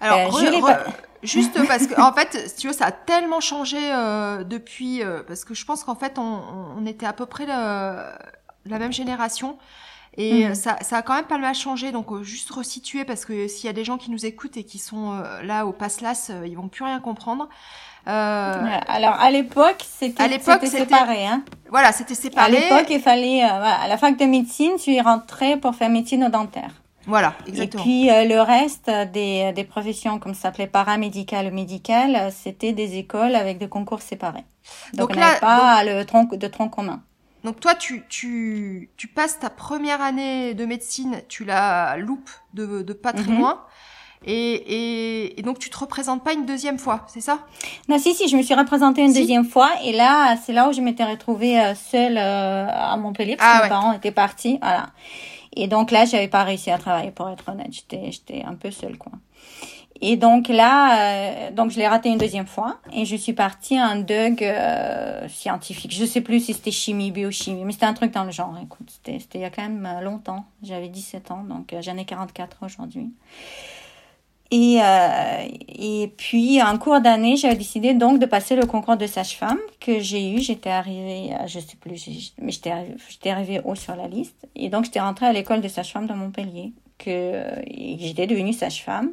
Alors, 0.00 0.36
euh, 0.36 0.74
juste 1.22 1.58
parce 1.66 1.86
que 1.86 2.00
en 2.00 2.12
fait, 2.12 2.54
tu 2.58 2.68
vois, 2.68 2.76
ça 2.76 2.86
a 2.86 2.92
tellement 2.92 3.40
changé 3.40 3.78
euh, 3.80 4.44
depuis 4.44 5.02
parce 5.26 5.44
que 5.44 5.54
je 5.54 5.64
pense 5.64 5.84
qu'en 5.84 5.96
fait, 5.96 6.18
on, 6.18 6.40
on, 6.78 6.86
était 6.86 7.06
à 7.06 7.12
peu 7.12 7.26
près 7.26 7.46
la, 7.46 8.18
la 8.64 8.78
même 8.78 8.92
génération. 8.92 9.58
Et 10.16 10.46
mhm. 10.46 10.54
ça, 10.54 10.78
ça 10.80 10.96
a 10.96 11.02
quand 11.02 11.14
même 11.14 11.26
pas 11.26 11.38
mal 11.38 11.54
changé, 11.54 11.92
donc 11.92 12.22
juste 12.22 12.50
resituer 12.50 13.04
parce 13.04 13.24
que 13.24 13.46
s'il 13.46 13.66
y 13.66 13.68
a 13.68 13.72
des 13.72 13.84
gens 13.84 13.98
qui 13.98 14.10
nous 14.10 14.26
écoutent 14.26 14.56
et 14.56 14.64
qui 14.64 14.78
sont 14.78 15.22
là 15.42 15.66
au 15.66 15.72
Paslas, 15.72 16.32
ils 16.44 16.56
vont 16.56 16.68
plus 16.68 16.84
rien 16.84 17.00
comprendre. 17.00 17.48
Euh, 18.06 18.78
alors 18.86 19.14
à 19.14 19.30
l'époque, 19.30 19.84
c'était 19.86 20.38
séparé. 20.66 21.26
Hein. 21.26 21.42
Voilà, 21.70 21.92
c'était 21.92 22.14
séparé. 22.14 22.46
À 22.46 22.60
l'époque, 22.60 22.86
il 22.90 23.00
fallait, 23.00 23.44
euh, 23.44 23.48
à 23.48 23.86
la 23.88 23.96
fac 23.98 24.16
de 24.16 24.24
médecine, 24.24 24.72
tu 24.82 24.92
y 24.92 25.00
rentrais 25.00 25.56
pour 25.56 25.74
faire 25.74 25.90
médecine 25.90 26.24
au 26.24 26.28
dentaire. 26.28 26.70
Voilà, 27.06 27.34
exactement. 27.46 27.82
Et 27.82 27.86
puis 27.86 28.10
euh, 28.10 28.24
le 28.24 28.40
reste 28.40 28.90
des, 29.12 29.52
des 29.54 29.64
professions, 29.64 30.18
comme 30.18 30.34
ça 30.34 30.42
s'appelait 30.42 30.66
paramédical 30.66 31.46
ou 31.46 31.50
médical, 31.54 32.30
c'était 32.32 32.72
des 32.72 32.98
écoles 32.98 33.34
avec 33.34 33.58
des 33.58 33.68
concours 33.68 34.02
séparés. 34.02 34.44
Donc, 34.92 35.10
on 35.14 35.18
n'avait 35.18 35.40
pas 35.40 35.82
le 35.84 36.04
tronc, 36.04 36.28
de 36.32 36.46
tronc 36.46 36.68
commun. 36.68 37.02
Donc 37.44 37.60
toi, 37.60 37.74
tu, 37.74 38.04
tu, 38.08 38.90
tu 38.96 39.08
passes 39.08 39.38
ta 39.38 39.48
première 39.48 40.02
année 40.02 40.54
de 40.54 40.64
médecine, 40.66 41.22
tu 41.28 41.44
la 41.44 41.96
loupes 41.96 42.30
de, 42.54 42.82
de 42.82 42.92
pas 42.92 43.12
très 43.12 43.30
mhm. 43.30 43.40
Et, 44.24 45.38
et, 45.38 45.42
donc 45.42 45.58
tu 45.58 45.70
te 45.70 45.78
représentes 45.78 46.24
pas 46.24 46.32
une 46.32 46.44
deuxième 46.44 46.78
fois, 46.78 47.04
c'est 47.06 47.20
ça? 47.20 47.38
Non, 47.88 47.98
si, 47.98 48.14
si, 48.14 48.28
je 48.28 48.36
me 48.36 48.42
suis 48.42 48.54
représentée 48.54 49.02
une 49.02 49.12
deuxième 49.12 49.44
fois. 49.44 49.70
Et 49.84 49.92
là, 49.92 50.36
c'est 50.36 50.52
là 50.52 50.68
où 50.68 50.72
je 50.72 50.80
m'étais 50.80 51.04
retrouvée 51.04 51.60
euh, 51.60 51.74
seule 51.74 52.18
euh, 52.18 52.66
à 52.68 52.96
Montpellier 52.96 53.36
parce 53.36 53.50
que 53.50 53.58
ah 53.60 53.62
mes 53.64 53.68
parents 53.68 53.92
étaient 53.92 54.10
partis. 54.10 54.58
Voilà. 54.60 54.86
Et 55.56 55.68
donc 55.68 55.90
là, 55.90 56.04
j'avais 56.04 56.28
pas 56.28 56.44
réussi 56.44 56.70
à 56.70 56.78
travailler, 56.78 57.10
pour 57.10 57.28
être 57.30 57.48
honnête. 57.48 57.68
J'étais, 57.70 58.10
j'étais 58.10 58.42
un 58.44 58.54
peu 58.54 58.70
seule, 58.70 58.98
quoi. 58.98 59.12
Et 60.00 60.16
donc 60.16 60.46
là, 60.46 61.48
euh, 61.48 61.50
donc 61.50 61.72
je 61.72 61.78
l'ai 61.78 61.88
raté 61.88 62.08
une 62.08 62.18
deuxième 62.18 62.46
fois 62.46 62.78
et 62.92 63.04
je 63.04 63.16
suis 63.16 63.32
partie 63.32 63.80
en 63.80 63.96
DUG 63.96 64.44
scientifique. 65.28 65.92
Je 65.92 66.04
sais 66.04 66.20
plus 66.20 66.38
si 66.38 66.54
c'était 66.54 66.70
chimie, 66.70 67.10
biochimie, 67.10 67.64
mais 67.64 67.72
c'était 67.72 67.86
un 67.86 67.94
truc 67.94 68.12
dans 68.12 68.22
le 68.22 68.30
genre. 68.30 68.56
Écoute, 68.62 68.88
c'était, 68.90 69.18
c'était 69.18 69.38
il 69.38 69.42
y 69.42 69.44
a 69.44 69.50
quand 69.50 69.62
même 69.62 70.00
longtemps. 70.02 70.44
J'avais 70.62 70.88
17 70.88 71.32
ans, 71.32 71.42
donc 71.42 71.74
j'en 71.80 71.96
ai 71.96 72.04
44 72.04 72.58
aujourd'hui. 72.62 73.10
Et, 74.50 74.80
euh, 74.82 75.46
et 75.68 76.12
puis, 76.16 76.62
en 76.62 76.78
cours 76.78 77.00
d'année, 77.00 77.36
j'avais 77.36 77.56
décidé 77.56 77.92
donc 77.92 78.18
de 78.18 78.26
passer 78.26 78.56
le 78.56 78.64
concours 78.64 78.96
de 78.96 79.06
sage-femme 79.06 79.58
que 79.78 80.00
j'ai 80.00 80.32
eu. 80.32 80.38
J'étais 80.40 80.70
arrivée, 80.70 81.30
je 81.46 81.60
sais 81.60 81.76
plus, 81.78 82.32
mais 82.40 82.50
j'étais, 82.50 82.72
j'étais 83.08 83.30
arrivée 83.30 83.60
haut 83.64 83.74
sur 83.74 83.94
la 83.94 84.08
liste. 84.08 84.46
Et 84.56 84.70
donc, 84.70 84.86
j'étais 84.86 85.00
rentrée 85.00 85.26
à 85.26 85.32
l'école 85.32 85.60
de 85.60 85.68
sage-femme 85.68 86.06
de 86.06 86.14
Montpellier, 86.14 86.72
que 86.96 87.42
j'étais 87.66 88.26
devenue 88.26 88.54
sage-femme. 88.54 89.12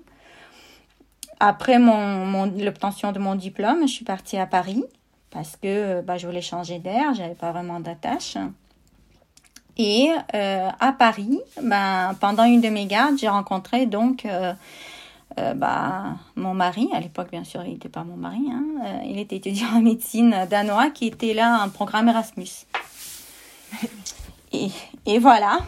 Après 1.39 1.79
mon, 1.79 2.25
mon, 2.25 2.45
l'obtention 2.45 3.11
de 3.11 3.19
mon 3.19 3.35
diplôme, 3.35 3.81
je 3.81 3.91
suis 3.91 4.05
partie 4.05 4.37
à 4.37 4.45
Paris 4.45 4.83
parce 5.31 5.57
que 5.57 6.01
bah, 6.01 6.17
je 6.17 6.27
voulais 6.27 6.41
changer 6.41 6.79
d'air, 6.79 7.13
j'avais 7.13 7.35
pas 7.35 7.51
vraiment 7.51 7.81
d'attache. 7.81 8.37
Et 9.77 10.09
euh, 10.33 10.69
à 10.79 10.93
Paris, 10.93 11.39
ben, 11.61 12.15
pendant 12.21 12.45
une 12.45 12.61
de 12.61 12.69
mes 12.69 12.85
gardes, 12.85 13.17
j'ai 13.17 13.27
rencontré 13.27 13.85
donc 13.85 14.25
euh, 14.25 14.53
euh, 15.37 15.53
bah, 15.53 16.15
mon 16.35 16.53
mari, 16.53 16.89
à 16.93 16.99
l'époque 16.99 17.29
bien 17.31 17.43
sûr 17.43 17.63
il 17.65 17.73
n'était 17.73 17.89
pas 17.89 18.03
mon 18.03 18.15
mari, 18.15 18.41
hein, 18.49 18.63
euh, 18.85 18.99
il 19.05 19.19
était 19.19 19.35
étudiant 19.37 19.67
en 19.75 19.81
médecine 19.81 20.47
danois 20.49 20.89
qui 20.91 21.07
était 21.07 21.33
là 21.33 21.63
en 21.63 21.69
programme 21.69 22.07
Erasmus. 22.09 22.65
Et, 24.53 24.69
et 25.05 25.19
voilà. 25.19 25.59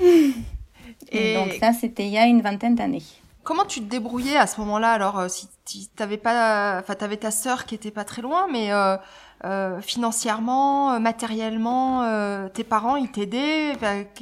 Et, 1.12 1.36
donc 1.36 1.54
ça 1.60 1.74
c'était 1.74 2.06
il 2.06 2.12
y 2.12 2.18
a 2.18 2.26
une 2.26 2.42
vingtaine 2.42 2.76
d'années. 2.76 3.04
comment 3.44 3.66
tu 3.66 3.80
te 3.80 3.86
débrouillais 3.86 4.38
à 4.38 4.48
ce 4.48 4.60
moment-là 4.62 4.92
Alors, 4.92 5.20
euh, 5.20 5.28
si 5.28 5.48
tu 5.66 5.88
t'avais 5.96 6.18
pas, 6.18 6.80
enfin, 6.80 6.96
t'avais 6.96 7.18
ta 7.18 7.32
sœur 7.32 7.66
qui 7.66 7.76
était 7.76 7.92
pas 7.92 8.04
très 8.04 8.22
loin, 8.22 8.48
mais 8.52 8.72
euh, 8.72 8.98
euh, 9.46 9.82
financièrement, 9.82 11.00
matériellement, 11.00 12.04
tes 12.50 12.64
parents, 12.64 12.96
ils 12.96 13.10
t'aidaient 13.10 13.74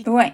Ouais. 0.07 0.33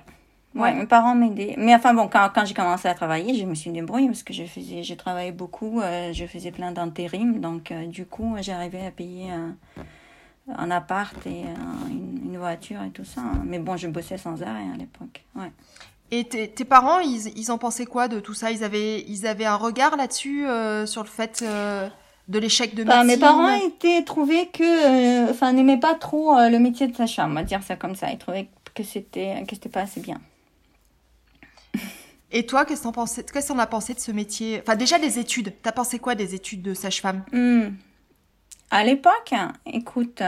Ouais, 0.53 0.74
mes 0.74 0.86
parents 0.86 1.15
m'aidaient. 1.15 1.55
Mais 1.58 1.74
enfin 1.74 1.93
bon, 1.93 2.08
quand, 2.08 2.29
quand 2.34 2.46
j'ai 2.46 2.53
commencé 2.53 2.88
à 2.88 2.93
travailler, 2.93 3.36
je 3.36 3.46
me 3.46 3.55
suis 3.55 3.72
débrouillée 3.72 4.08
parce 4.08 4.24
que 4.24 4.34
je 4.34 4.43
faisais, 4.43 4.84
j'ai 4.84 4.98
travaillé 4.98 5.31
beaucoup, 5.31 5.81
je 5.81 6.25
faisais 6.25 6.51
plein 6.51 6.72
d'intérim, 6.72 7.39
donc 7.39 7.72
du 7.88 8.05
coup, 8.05 8.36
j'arrivais 8.41 8.86
à 8.86 8.91
payer 8.91 9.31
un, 9.31 9.55
un 10.58 10.72
appart 10.72 11.15
et 11.25 11.43
une, 11.89 12.38
voiture 12.38 12.81
et 12.84 12.89
tout 12.89 13.05
ça. 13.05 13.22
Hein. 13.22 13.43
Mais 13.46 13.60
bon, 13.60 13.77
je 13.77 13.88
bossais 13.88 14.17
sans 14.17 14.41
arrêt 14.41 14.65
à 14.74 14.77
l'époque. 14.77 15.24
Ouais. 15.36 15.51
Et 16.13 16.25
tes 16.25 16.65
parents, 16.65 17.00
ils, 17.00 17.31
ils, 17.38 17.51
en 17.51 17.58
pensaient 17.58 17.86
quoi 17.86 18.10
de 18.10 18.20
tout 18.20 18.34
ça? 18.34 18.51
Ils 18.51 18.65
avaient, 18.65 19.01
ils 19.08 19.25
avaient 19.25 19.46
un 19.46 19.55
regard 19.55 19.96
là-dessus 19.96 20.46
euh, 20.46 20.86
sur 20.86 21.03
le 21.03 21.08
fait 21.08 21.41
euh, 21.41 21.88
de 22.27 22.38
l'échec 22.38 22.75
de 22.75 22.84
bah, 22.84 23.03
médecine? 23.03 23.15
Mes 23.15 23.20
parents 23.25 23.53
étaient 23.53 24.03
trouvés 24.03 24.48
que, 24.48 24.63
euh, 24.63 25.31
enfin, 25.31 25.53
n'aimaient 25.53 25.79
pas 25.79 25.96
trop 25.96 26.36
le 26.36 26.58
métier 26.58 26.88
de 26.88 26.96
sage-femme, 26.96 27.31
on 27.31 27.36
va 27.36 27.43
dire 27.43 27.63
ça 27.63 27.77
comme 27.77 27.96
ça. 27.96 28.12
Ils 28.12 28.17
trouvaient 28.17 28.50
que 28.74 28.84
c'était 28.84 29.43
que 29.48 29.55
c'était 29.55 29.70
pas 29.70 29.81
assez 29.81 30.01
bien. 30.01 30.20
Et 32.33 32.45
toi, 32.45 32.63
qu'est-ce 32.63 32.83
qu'on 32.83 32.93
qu'on 32.93 33.59
a 33.59 33.67
pensé 33.67 33.93
de 33.93 33.99
ce 33.99 34.11
métier? 34.11 34.61
Enfin, 34.61 34.77
déjà 34.77 34.97
des 34.99 35.19
études. 35.19 35.53
T'as 35.61 35.73
pensé 35.73 35.99
quoi 35.99 36.15
des 36.15 36.33
études 36.33 36.61
de 36.61 36.73
sage-femme? 36.73 37.23
Hmm. 37.33 37.71
À 38.69 38.85
l'époque, 38.85 39.33
écoute 39.65 40.21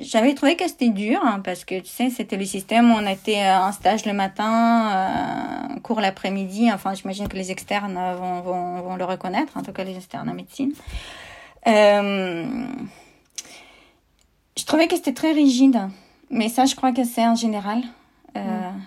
j'avais 0.00 0.34
trouvé 0.34 0.56
que 0.56 0.66
c'était 0.66 0.88
dur 0.88 1.20
hein, 1.22 1.40
parce 1.42 1.64
que 1.64 1.78
tu 1.80 1.88
sais 1.88 2.10
c'était 2.10 2.36
le 2.36 2.44
système 2.44 2.90
où 2.90 2.94
on 2.94 3.06
était 3.06 3.42
euh, 3.42 3.60
en 3.60 3.72
stage 3.72 4.04
le 4.06 4.12
matin 4.12 4.90
euh, 4.90 5.80
cours 5.80 6.00
l'après-midi 6.00 6.70
enfin 6.72 6.94
j'imagine 6.94 7.28
que 7.28 7.36
les 7.36 7.50
externes 7.50 7.94
vont, 7.94 8.40
vont, 8.40 8.80
vont, 8.82 8.96
le 8.96 9.04
reconnaître 9.04 9.56
en 9.56 9.62
tout 9.62 9.72
cas 9.72 9.84
les 9.84 9.96
externes 9.96 10.28
en 10.28 10.34
médecine 10.34 10.72
euh, 11.66 12.66
je 14.56 14.64
trouvais 14.64 14.88
que 14.88 14.96
c'était 14.96 15.14
très 15.14 15.32
rigide 15.32 15.80
mais 16.30 16.48
ça 16.48 16.64
je 16.64 16.74
crois 16.74 16.92
que 16.92 17.04
c'est 17.04 17.26
en 17.26 17.36
général 17.36 17.78
euh. 17.78 17.99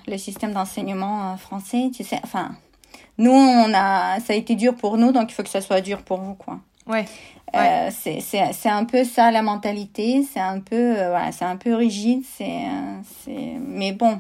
Le 0.08 0.18
système 0.18 0.54
d'enseignement 0.54 1.34
euh, 1.34 1.36
français 1.38 1.92
tu 1.94 2.04
sais 2.04 2.20
enfin 2.24 2.52
nous 3.18 3.32
on 3.32 3.74
a 3.74 4.20
ça 4.20 4.34
a 4.34 4.36
été 4.36 4.56
dur 4.56 4.76
pour 4.76 4.98
nous 4.98 5.12
donc 5.12 5.32
il 5.32 5.34
faut 5.34 5.44
que 5.44 5.50
ça 5.50 5.62
soit 5.62 5.82
dur 5.82 6.02
pour 6.04 6.22
vous 6.22 6.36
quoi. 6.36 6.60
Ouais. 6.88 7.06
Euh, 7.56 7.92
c'est 7.92 8.70
un 8.70 8.84
peu 8.84 9.04
ça 9.04 9.30
la 9.30 9.44
mentalité, 9.44 10.24
c'est 10.24 10.40
un 10.40 10.60
peu 10.60 10.76
euh, 10.76 11.10
voilà, 11.10 11.32
c'est 11.32 11.46
un 11.46 11.56
peu 11.56 11.76
rigide, 11.76 12.24
c'est 12.38 12.64
c'est 13.24 13.58
mais 13.60 13.92
bon. 13.92 14.20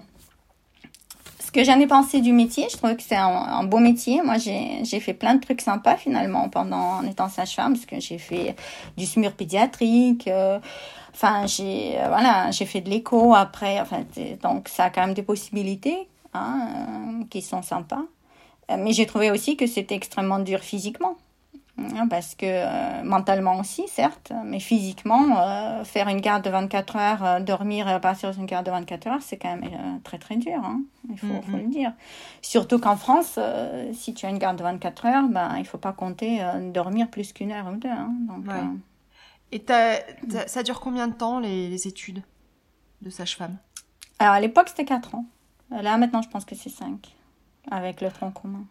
Que 1.53 1.63
j'en 1.63 1.79
ai 1.79 1.86
pensé 1.86 2.19
du 2.19 2.33
métier, 2.33 2.67
je 2.72 2.77
trouve 2.77 2.95
que 2.95 3.03
c'est 3.03 3.15
un, 3.15 3.63
beau 3.63 3.77
métier. 3.77 4.24
Moi, 4.24 4.38
j'ai 4.38 5.00
fait 5.00 5.13
plein 5.13 5.36
de 5.36 5.39
trucs 5.39 5.62
sympas 5.62 5.98
finalement 5.98 6.50
pendant 6.50 6.98
en 7.00 7.03
étant 7.05 7.29
sage-femme 7.29 7.74
parce 7.74 7.86
que 7.86 8.00
j'ai 8.00 8.17
fait 8.17 8.55
du 8.98 9.05
SMUR 9.05 9.33
pédiatrique 9.33 10.27
euh, 10.27 10.60
j'ai 11.45 11.95
voilà, 12.07 12.50
j'ai 12.50 12.65
fait 12.65 12.81
de 12.81 12.89
l'écho 12.89 13.36
après 13.36 13.79
enfin 13.79 14.03
donc 14.41 14.67
ça 14.67 14.86
a 14.86 14.89
quand 14.89 15.01
même 15.01 15.13
des 15.13 15.22
possibilités 15.22 16.07
hein, 16.33 17.22
qui 17.29 17.41
sont 17.41 17.62
sympas. 17.62 18.03
Mais 18.69 18.93
j'ai 18.93 19.05
trouvé 19.05 19.29
aussi 19.29 19.55
que 19.55 19.67
c'était 19.67 19.95
extrêmement 19.95 20.39
dur 20.39 20.60
physiquement. 20.62 21.17
Hein, 21.75 22.07
parce 22.07 22.35
que 22.35 22.45
euh, 22.45 23.03
mentalement 23.03 23.59
aussi, 23.59 23.87
certes, 23.87 24.31
mais 24.45 24.59
physiquement, 24.59 25.39
euh, 25.39 25.83
faire 25.83 26.07
une 26.07 26.21
garde 26.21 26.43
de 26.43 26.51
24 26.51 26.95
heures, 26.97 27.25
euh, 27.25 27.39
dormir 27.39 27.89
et 27.89 27.99
partir 27.99 28.31
sur 28.31 28.39
une 28.39 28.45
garde 28.45 28.67
de 28.67 28.71
24 28.71 29.07
heures, 29.07 29.21
c'est 29.21 29.37
quand 29.37 29.57
même 29.57 29.99
très 30.03 30.19
très 30.19 30.35
dur, 30.35 30.59
hein, 30.63 30.81
il 31.09 31.17
faut, 31.17 31.41
faut, 31.41 31.57
le 31.57 31.67
dire. 31.67 31.91
Surtout 32.43 32.77
qu'en 32.77 32.95
France, 32.95 33.39
si 33.93 34.13
tu 34.13 34.27
as 34.27 34.29
une 34.29 34.37
garde 34.37 34.57
de 34.57 34.63
24 34.63 35.05
heures, 35.07 35.27
ben, 35.27 35.55
il 35.55 35.61
ne 35.61 35.67
faut 35.67 35.79
pas 35.79 35.93
compter 35.93 36.43
dormir 36.71 37.09
plus 37.09 37.33
qu'une 37.33 37.51
heure 37.51 37.67
ou 37.73 37.77
deux. 37.77 37.89
Hein, 37.89 38.13
donc, 38.27 38.45
Et 39.51 39.65
ça 40.45 40.61
dure 40.61 40.79
combien 40.79 41.07
de 41.07 41.13
temps 41.13 41.39
les, 41.39 41.69
les 41.69 41.87
études 41.87 42.21
de 43.01 43.09
sage-femme? 43.09 43.57
Alors 44.19 44.35
à 44.35 44.39
l'époque, 44.39 44.69
c'était 44.69 44.85
4 44.85 45.15
ans. 45.15 45.25
Là, 45.71 45.97
maintenant, 45.97 46.21
je 46.21 46.29
pense 46.29 46.45
que 46.45 46.53
c'est 46.53 46.69
5, 46.69 47.15
avec 47.71 47.99
le 48.01 48.11
tronc 48.11 48.29
commun. 48.29 48.63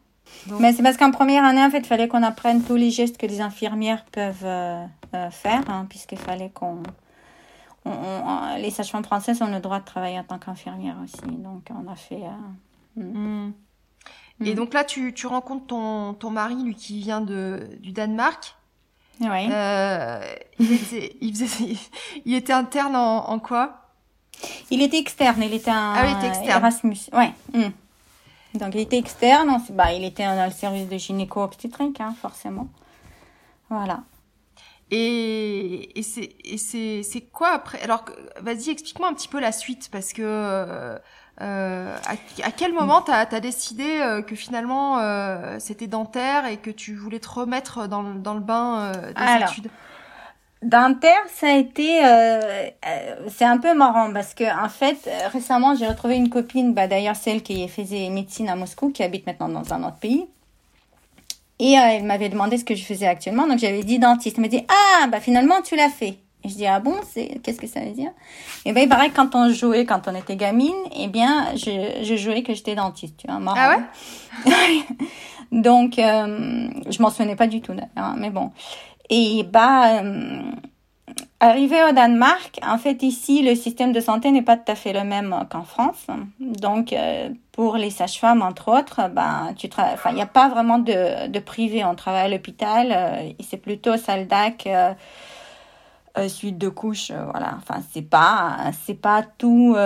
Mais 0.61 0.73
c'est 0.73 0.83
parce 0.83 0.97
qu'en 0.97 1.11
première 1.11 1.45
année, 1.45 1.63
en 1.63 1.71
fait, 1.71 1.79
il 1.79 1.87
fallait 1.87 2.09
qu'on 2.09 2.23
apprenne 2.23 2.63
tous 2.63 2.77
les 2.77 2.91
gestes 2.91 3.19
que 3.19 3.27
les 3.27 3.41
infirmières 3.41 4.05
peuvent 4.07 4.45
euh, 4.45 4.85
euh, 5.15 5.31
faire, 5.31 5.63
hein, 5.69 5.87
puisqu'il 5.89 6.19
fallait 6.19 6.51
qu'on. 6.51 6.83
les 8.59 8.71
sages-femmes 8.71 9.05
françaises 9.05 9.41
ont 9.43 9.51
le 9.51 9.61
droit 9.61 9.81
de 9.81 9.85
travailler 9.85 10.19
en 10.19 10.25
tant 10.25 10.39
qu'infirmière 10.39 10.97
aussi. 11.03 11.37
Donc, 11.37 11.69
on 11.71 11.91
a 11.91 11.97
fait. 11.97 12.23
Euh, 12.97 13.03
hmm. 13.03 13.53
Hmm. 14.41 14.45
Et 14.45 14.55
donc 14.55 14.75
là, 14.75 14.83
tu, 14.83 15.15
tu 15.15 15.27
rencontres 15.29 15.67
ton, 15.67 16.15
ton 16.15 16.31
mari, 16.31 16.57
lui, 16.65 16.75
qui 16.75 16.99
vient 17.01 17.21
de, 17.21 17.69
du 17.81 17.93
Danemark. 17.93 18.57
Oui. 19.21 19.45
il, 20.59 20.73
était, 20.73 21.17
il, 21.21 21.37
faisait, 21.37 21.77
il 22.25 22.35
était 22.35 22.53
interne 22.53 22.97
en, 22.97 23.29
en, 23.29 23.39
quoi? 23.39 23.79
Il 24.71 24.83
était 24.83 24.99
externe, 24.99 25.41
il 25.43 25.55
était 25.55 25.71
un 25.71 25.93
ah, 25.95 26.07
il 26.09 26.17
était 26.17 26.27
externe. 26.27 26.59
Erasmus. 26.59 26.97
Ouais. 27.13 27.33
Hmm. 27.53 27.71
Donc, 28.55 28.75
il 28.75 28.81
était 28.81 28.99
externe. 28.99 29.63
Bah, 29.71 29.93
il 29.93 30.05
était 30.05 30.25
dans 30.25 30.45
le 30.45 30.53
service 30.53 30.89
de 30.89 30.97
gynéco-obstétrique, 30.97 32.01
hein, 32.01 32.15
forcément. 32.21 32.69
Voilà. 33.71 34.03
Et, 34.95 35.99
et 35.99 36.03
c'est 36.03 37.21
quoi 37.33 37.53
après? 37.53 37.81
Alors, 37.81 38.05
vas-y, 38.43 38.69
explique-moi 38.69 39.09
un 39.09 39.15
petit 39.15 39.29
peu 39.29 39.41
la 39.41 39.51
suite, 39.51 39.89
parce 39.91 40.13
que 40.13 40.21
euh, 40.23 40.99
euh 41.41 41.97
à, 42.43 42.51
quel 42.51 42.75
moment 42.75 43.01
tu 43.01 43.11
as, 43.11 43.41
décidé 43.41 44.01
euh, 44.03 44.21
que 44.21 44.37
finalement 44.37 44.99
euh, 44.99 45.57
c'était 45.59 45.87
dentaire 45.87 46.45
et 46.45 46.59
que 46.59 46.71
tu 46.71 46.95
voulais 46.95 47.21
te 47.21 47.29
remettre 47.31 47.89
dans, 47.89 48.03
dans 48.03 48.35
le 48.35 48.41
bain 48.41 48.93
des 48.93 49.45
études? 49.45 49.71
Dentaire, 50.63 51.25
ça 51.35 51.49
a 51.49 51.57
été, 51.57 52.05
euh, 52.05 52.41
euh, 52.87 53.17
c'est 53.29 53.45
un 53.45 53.59
peu 53.59 53.75
marrant 53.75 54.13
parce 54.13 54.33
que 54.33 54.45
en 54.45 54.69
fait, 54.69 54.97
euh, 55.09 55.29
récemment, 55.33 55.75
j'ai 55.75 55.89
retrouvé 55.89 56.15
une 56.15 56.31
copine, 56.31 56.73
bah 56.73 56.87
d'ailleurs 56.87 57.17
celle 57.17 57.43
qui 57.43 57.67
faisait 57.67 58.09
médecine 58.11 58.49
à 58.49 58.55
Moscou, 58.55 58.91
qui 58.91 59.03
habite 59.03 59.27
maintenant 59.27 59.49
dans 59.49 59.75
un 59.75 59.83
autre 59.83 59.97
pays, 59.97 60.25
et 61.59 61.73
elle 61.73 62.05
m'avait 62.05 62.29
demandé 62.29 62.59
ce 62.59 62.65
que 62.65 62.77
je 62.77 62.85
faisais 62.85 63.09
actuellement, 63.09 63.49
donc 63.49 63.59
j'avais 63.59 63.83
dit 63.83 63.99
dentiste. 63.99 64.37
Elle 64.39 64.43
m'a 64.43 64.49
dit 64.49 64.65
ah 64.69 65.09
bah 65.09 65.19
finalement 65.19 65.63
tu 65.63 65.75
l'as 65.75 65.91
fait. 65.91 66.19
Et 66.45 66.49
je 66.49 66.55
dis 66.55 66.67
ah 66.67 66.79
bon 66.79 66.95
c'est 67.11 67.41
qu'est-ce 67.43 67.61
que 67.61 67.67
ça 67.67 67.81
veut 67.81 67.91
dire? 67.91 68.13
Et 68.65 68.73
ben 68.73 68.83
il 68.85 68.89
paraît 68.89 69.11
que 69.11 69.17
quand 69.17 69.35
on 69.35 69.53
jouait, 69.53 69.85
quand 69.85 70.07
on 70.07 70.15
était 70.15 70.37
gamine, 70.37 70.71
eh 70.97 71.09
bien 71.09 71.57
je, 71.57 72.05
je 72.05 72.17
jouais 72.17 72.45
que 72.45 72.55
j'étais 72.55 72.77
dentiste, 72.77 73.17
tu 73.17 73.27
vois. 73.27 73.41
Marrant. 73.41 73.59
Ah 73.59 73.79
ouais? 74.47 74.83
donc 75.53 75.95
je 75.97 77.03
m'en 77.03 77.11
souvenais 77.11 77.37
pas 77.37 77.49
du 77.49 77.61
tout, 77.61 77.75
hein, 77.97 78.15
mais 78.17 78.31
bon. 78.31 78.53
Et 79.15 79.43
bah, 79.43 80.03
arrivé 81.39 81.85
au 81.85 81.93
Danemark, 81.93 82.59
en 82.67 82.79
fait 82.79 83.03
ici 83.03 83.43
le 83.43 83.55
système 83.55 83.93
de 83.93 84.01
santé 84.01 84.31
n'est 84.31 84.41
pas 84.41 84.57
tout 84.57 84.73
à 84.73 84.75
fait 84.75 84.95
le 84.95 85.05
même 85.05 85.37
qu'en 85.51 85.65
France. 85.65 86.07
Donc 86.41 86.95
euh, 86.95 87.29
pour 87.53 87.77
les 87.77 87.91
sages-femmes 87.91 88.41
entre 88.41 88.73
autres, 88.73 89.11
ben 89.11 89.53
tu 89.55 89.69
il 90.09 90.15
n'y 90.15 90.23
a 90.23 90.27
pas 90.27 90.49
vraiment 90.49 90.79
de, 90.79 91.39
privé. 91.41 91.85
On 91.85 91.95
travaille 91.95 92.23
à 92.23 92.29
l'hôpital, 92.29 92.89
euh, 92.91 93.33
c'est 93.47 93.59
plutôt 93.59 93.99
salle 93.99 94.29
d'ac. 94.29 94.67
suite 96.29 96.57
de 96.57 96.71
couches, 96.71 97.13
voilà. 97.33 97.59
Enfin, 97.59 97.83
c'est 97.93 98.09
pas, 98.09 98.71
c'est 98.87 98.99
pas 98.99 99.23
tout 99.37 99.77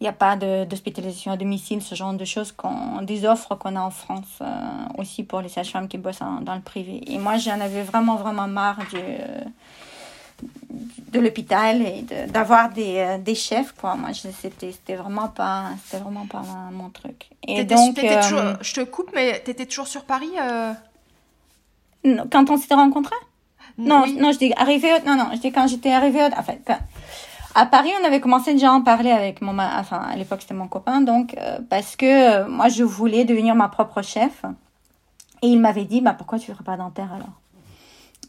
il 0.00 0.04
n'y 0.04 0.08
a 0.08 0.12
pas 0.12 0.36
d'hospitalisation 0.36 1.32
à 1.32 1.36
domicile, 1.36 1.82
ce 1.82 1.96
genre 1.96 2.12
de 2.12 2.24
choses, 2.24 2.54
des 3.02 3.24
offres 3.24 3.56
qu'on 3.56 3.74
a 3.74 3.80
en 3.80 3.90
France 3.90 4.38
euh, 4.40 4.46
aussi 4.96 5.24
pour 5.24 5.40
les 5.40 5.48
sages-femmes 5.48 5.88
qui 5.88 5.98
bossent 5.98 6.20
dans 6.42 6.54
le 6.54 6.60
privé. 6.60 7.02
Et 7.08 7.18
moi, 7.18 7.36
j'en 7.36 7.60
avais 7.60 7.82
vraiment, 7.82 8.14
vraiment 8.14 8.46
marre 8.46 8.78
du, 8.90 9.00
de 11.10 11.18
l'hôpital 11.18 11.82
et 11.82 12.04
d'avoir 12.28 12.70
des, 12.70 12.98
euh, 12.98 13.18
des 13.18 13.34
chefs, 13.34 13.72
quoi. 13.72 13.96
Moi, 13.96 14.10
c'était, 14.12 14.94
vraiment 14.94 15.28
pas, 15.28 15.70
c'était 15.84 16.00
vraiment 16.00 16.26
pas 16.26 16.42
mon 16.70 16.90
truc. 16.90 17.30
Et 17.48 17.64
donc, 17.64 17.98
euh, 17.98 18.54
je 18.60 18.74
te 18.74 18.84
coupe, 18.84 19.10
mais 19.14 19.42
tu 19.44 19.50
étais 19.50 19.66
toujours 19.66 19.88
sur 19.88 20.04
Paris 20.04 20.30
Quand 22.30 22.50
on 22.50 22.56
s'était 22.56 22.74
rencontrés? 22.74 23.16
Non, 23.78 24.06
non, 24.06 24.30
je 24.32 24.38
dis 24.38 24.52
arrivé, 24.56 24.88
non, 25.06 25.16
non, 25.16 25.30
je 25.32 25.38
dis 25.38 25.52
quand 25.52 25.66
j'étais 25.66 25.92
arrivée, 25.92 26.28
enfin, 26.36 26.54
à 27.58 27.66
Paris, 27.66 27.90
on 28.00 28.06
avait 28.06 28.20
commencé 28.20 28.52
déjà 28.52 28.70
à 28.70 28.72
en 28.72 28.82
parler 28.82 29.10
avec 29.10 29.42
mon, 29.42 29.58
enfin 29.58 29.98
à 29.98 30.14
l'époque 30.14 30.42
c'était 30.42 30.54
mon 30.54 30.68
copain, 30.68 31.00
donc 31.00 31.34
euh, 31.38 31.58
parce 31.68 31.96
que 31.96 32.06
euh, 32.44 32.48
moi 32.48 32.68
je 32.68 32.84
voulais 32.84 33.24
devenir 33.24 33.56
ma 33.56 33.68
propre 33.68 34.00
chef, 34.00 34.44
et 35.42 35.48
il 35.48 35.60
m'avait 35.60 35.84
dit 35.84 36.00
bah 36.00 36.14
pourquoi 36.16 36.38
tu 36.38 36.52
ferais 36.52 36.62
pas 36.62 36.76
dentaire 36.76 37.12
alors? 37.12 37.32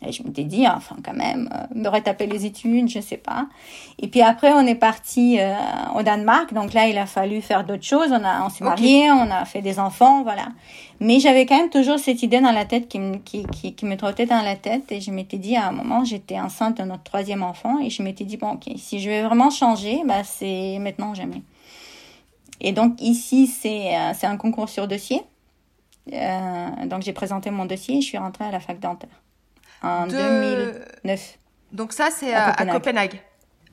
Et 0.05 0.13
je 0.13 0.23
m'étais 0.23 0.45
dit, 0.45 0.65
enfin 0.65 0.95
quand 1.03 1.13
même, 1.13 1.49
euh, 1.53 1.65
me 1.75 1.89
retaper 1.89 2.25
les 2.25 2.45
études, 2.45 2.89
je 2.89 3.01
sais 3.01 3.17
pas. 3.17 3.47
Et 4.01 4.07
puis 4.07 4.21
après, 4.21 4.53
on 4.53 4.65
est 4.65 4.75
parti 4.75 5.37
euh, 5.39 5.53
au 5.95 6.03
Danemark. 6.03 6.53
Donc 6.53 6.73
là, 6.73 6.87
il 6.87 6.97
a 6.97 7.05
fallu 7.05 7.41
faire 7.41 7.65
d'autres 7.65 7.83
choses. 7.83 8.09
On 8.11 8.23
a, 8.23 8.45
on 8.45 8.49
s'est 8.49 8.63
marié, 8.63 9.11
on 9.11 9.29
a 9.29 9.43
fait 9.43 9.61
des 9.61 9.77
enfants, 9.77 10.23
voilà. 10.23 10.47
Mais 11.01 11.19
j'avais 11.19 11.45
quand 11.45 11.57
même 11.57 11.69
toujours 11.69 11.99
cette 11.99 12.23
idée 12.23 12.39
dans 12.39 12.53
la 12.53 12.63
tête 12.63 12.87
qui 12.87 12.99
me, 12.99 13.17
qui, 13.17 13.45
qui, 13.47 13.75
qui 13.75 13.85
me 13.85 13.97
trottait 13.97 14.25
dans 14.25 14.41
la 14.41 14.55
tête. 14.55 14.89
Et 14.91 15.01
je 15.01 15.11
m'étais 15.11 15.37
dit, 15.37 15.57
à 15.57 15.67
un 15.67 15.71
moment, 15.73 16.05
j'étais 16.05 16.39
enceinte 16.39 16.77
de 16.77 16.83
notre 16.83 17.03
troisième 17.03 17.43
enfant. 17.43 17.79
Et 17.79 17.89
je 17.89 18.01
m'étais 18.01 18.23
dit, 18.23 18.37
bon, 18.37 18.51
ok, 18.51 18.69
si 18.77 18.99
je 18.99 19.09
vais 19.09 19.23
vraiment 19.23 19.49
changer, 19.49 20.01
bah, 20.05 20.23
c'est 20.23 20.77
maintenant 20.79 21.11
ou 21.11 21.15
jamais. 21.15 21.41
Et 22.61 22.71
donc 22.71 23.01
ici, 23.01 23.47
c'est, 23.47 23.95
euh, 23.95 24.11
c'est 24.13 24.27
un 24.27 24.37
concours 24.37 24.69
sur 24.69 24.87
dossier. 24.87 25.21
Euh, 26.13 26.85
donc 26.85 27.03
j'ai 27.03 27.13
présenté 27.13 27.51
mon 27.51 27.65
dossier 27.65 27.97
et 27.97 28.01
je 28.01 28.07
suis 28.07 28.17
rentrée 28.17 28.45
à 28.45 28.51
la 28.51 28.59
fac 28.59 28.79
dentaire 28.79 29.21
en 29.81 30.07
2009. 30.07 31.37
Donc 31.71 31.93
ça, 31.93 32.09
c'est 32.11 32.33
à, 32.33 32.65
Copenhague. 32.65 33.21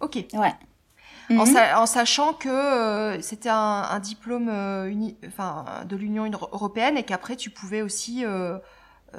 Ok. 0.01 0.25
Ouais. 0.35 0.53
En, 1.31 1.45
mhm. 1.45 1.57
en, 1.77 1.87
sachant 1.87 2.35
que 2.35 2.49
euh, 2.49 3.21
c'était 3.21 3.49
un, 3.49 3.83
un, 3.91 3.99
diplôme 3.99 4.49
euh, 4.49 4.89
uni, 4.89 5.17
de 5.89 5.97
l'Union 5.97 6.31
européenne 6.53 6.97
et 6.97 7.03
qu'après 7.03 7.35
tu 7.35 7.51
pouvais 7.51 7.83
aussi 7.83 8.25
euh, 8.25 8.59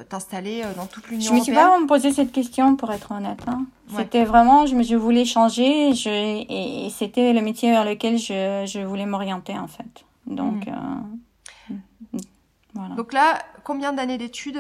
t'installer 0.08 0.64
dans 0.78 0.86
toute 0.86 1.10
l'Union 1.10 1.34
européenne. 1.34 1.44
Je 1.46 1.52
me 1.52 1.56
suis 1.56 1.80
pas 1.82 1.86
posé 1.86 2.14
cette 2.14 2.32
question 2.32 2.78
pour 2.78 2.94
être 2.94 3.12
honnête. 3.12 3.44
Hein. 3.48 3.66
C'était 3.94 4.24
vraiment, 4.24 4.66
je, 4.66 4.82
je 4.84 4.96
voulais 4.96 5.26
changer 5.26 5.94
je, 5.94 6.10
et, 6.10 6.90
c'était 6.92 7.34
le 7.34 7.42
métier 7.42 7.72
vers 7.72 7.84
lequel 7.84 8.18
je, 8.18 8.64
je 8.66 8.80
voulais 8.86 9.06
m'orienter 9.06 9.58
en 9.58 9.68
fait. 9.68 10.06
Donc, 10.28 10.66
mhm. 11.70 11.82
voilà. 12.74 12.96
Donc 12.96 13.12
là, 13.12 13.40
combien 13.68 13.92
d'années 13.92 14.18
d'études 14.18 14.58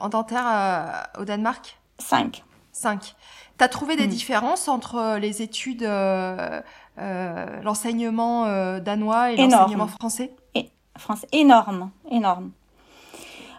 en 0.00 0.08
dentaire 0.08 1.08
au 1.18 1.24
Danemark? 1.24 1.78
Cinq. 1.98 2.42
Cinq. 2.72 3.14
Tu 3.58 3.64
as 3.64 3.68
trouvé 3.68 3.96
des 3.96 4.06
mm. 4.06 4.10
différences 4.10 4.68
entre 4.68 4.96
euh, 4.96 5.18
les 5.18 5.40
études, 5.40 5.82
euh, 5.82 6.60
euh, 6.98 7.62
l'enseignement 7.62 8.44
euh, 8.44 8.80
danois 8.80 9.32
et 9.32 9.36
l'enseignement 9.36 9.86
français? 9.86 10.32
Et, 10.54 10.68
français 10.98 11.26
Énorme, 11.32 11.90
énorme. 12.10 12.50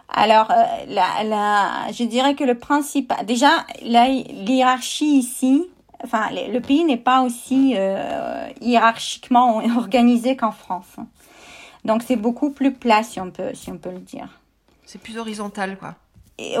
Alors, 0.08 0.50
euh, 0.50 0.64
la, 0.86 1.24
la, 1.24 1.92
je 1.92 2.04
dirais 2.04 2.34
que 2.34 2.44
le 2.44 2.56
principe, 2.56 3.12
déjà, 3.26 3.66
la 3.82 4.08
hiérarchie 4.08 5.18
ici, 5.18 5.66
enfin, 6.04 6.28
le, 6.30 6.60
pays 6.60 6.84
n'est 6.84 6.96
pas 6.96 7.22
aussi 7.22 7.74
hiérarchiquement 8.60 9.56
organisé 9.76 10.36
qu'en 10.36 10.52
France. 10.52 10.96
Donc, 11.84 12.02
c'est 12.02 12.16
beaucoup 12.16 12.50
plus 12.50 12.72
plat, 12.72 13.02
si 13.02 13.20
on 13.20 13.30
peut, 13.30 13.50
si 13.54 13.70
on 13.70 13.78
peut 13.78 13.90
le 13.90 13.98
dire. 13.98 14.37
C'est 14.88 14.98
plus 14.98 15.18
horizontal, 15.18 15.76
quoi 15.78 15.96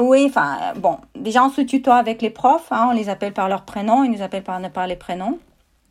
oui, 0.00 0.26
enfin, 0.28 0.72
bon, 0.76 0.98
déjà 1.14 1.44
on 1.44 1.50
se 1.50 1.60
tutoie 1.60 1.94
avec 1.94 2.20
les 2.20 2.30
profs, 2.30 2.72
hein, 2.72 2.88
on 2.90 2.92
les 2.92 3.08
appelle 3.08 3.32
par 3.32 3.48
leur 3.48 3.62
prénom, 3.62 4.02
ils 4.02 4.10
nous 4.10 4.22
appellent 4.22 4.42
par, 4.42 4.60
par 4.72 4.88
les 4.88 4.96
prénoms. 4.96 5.38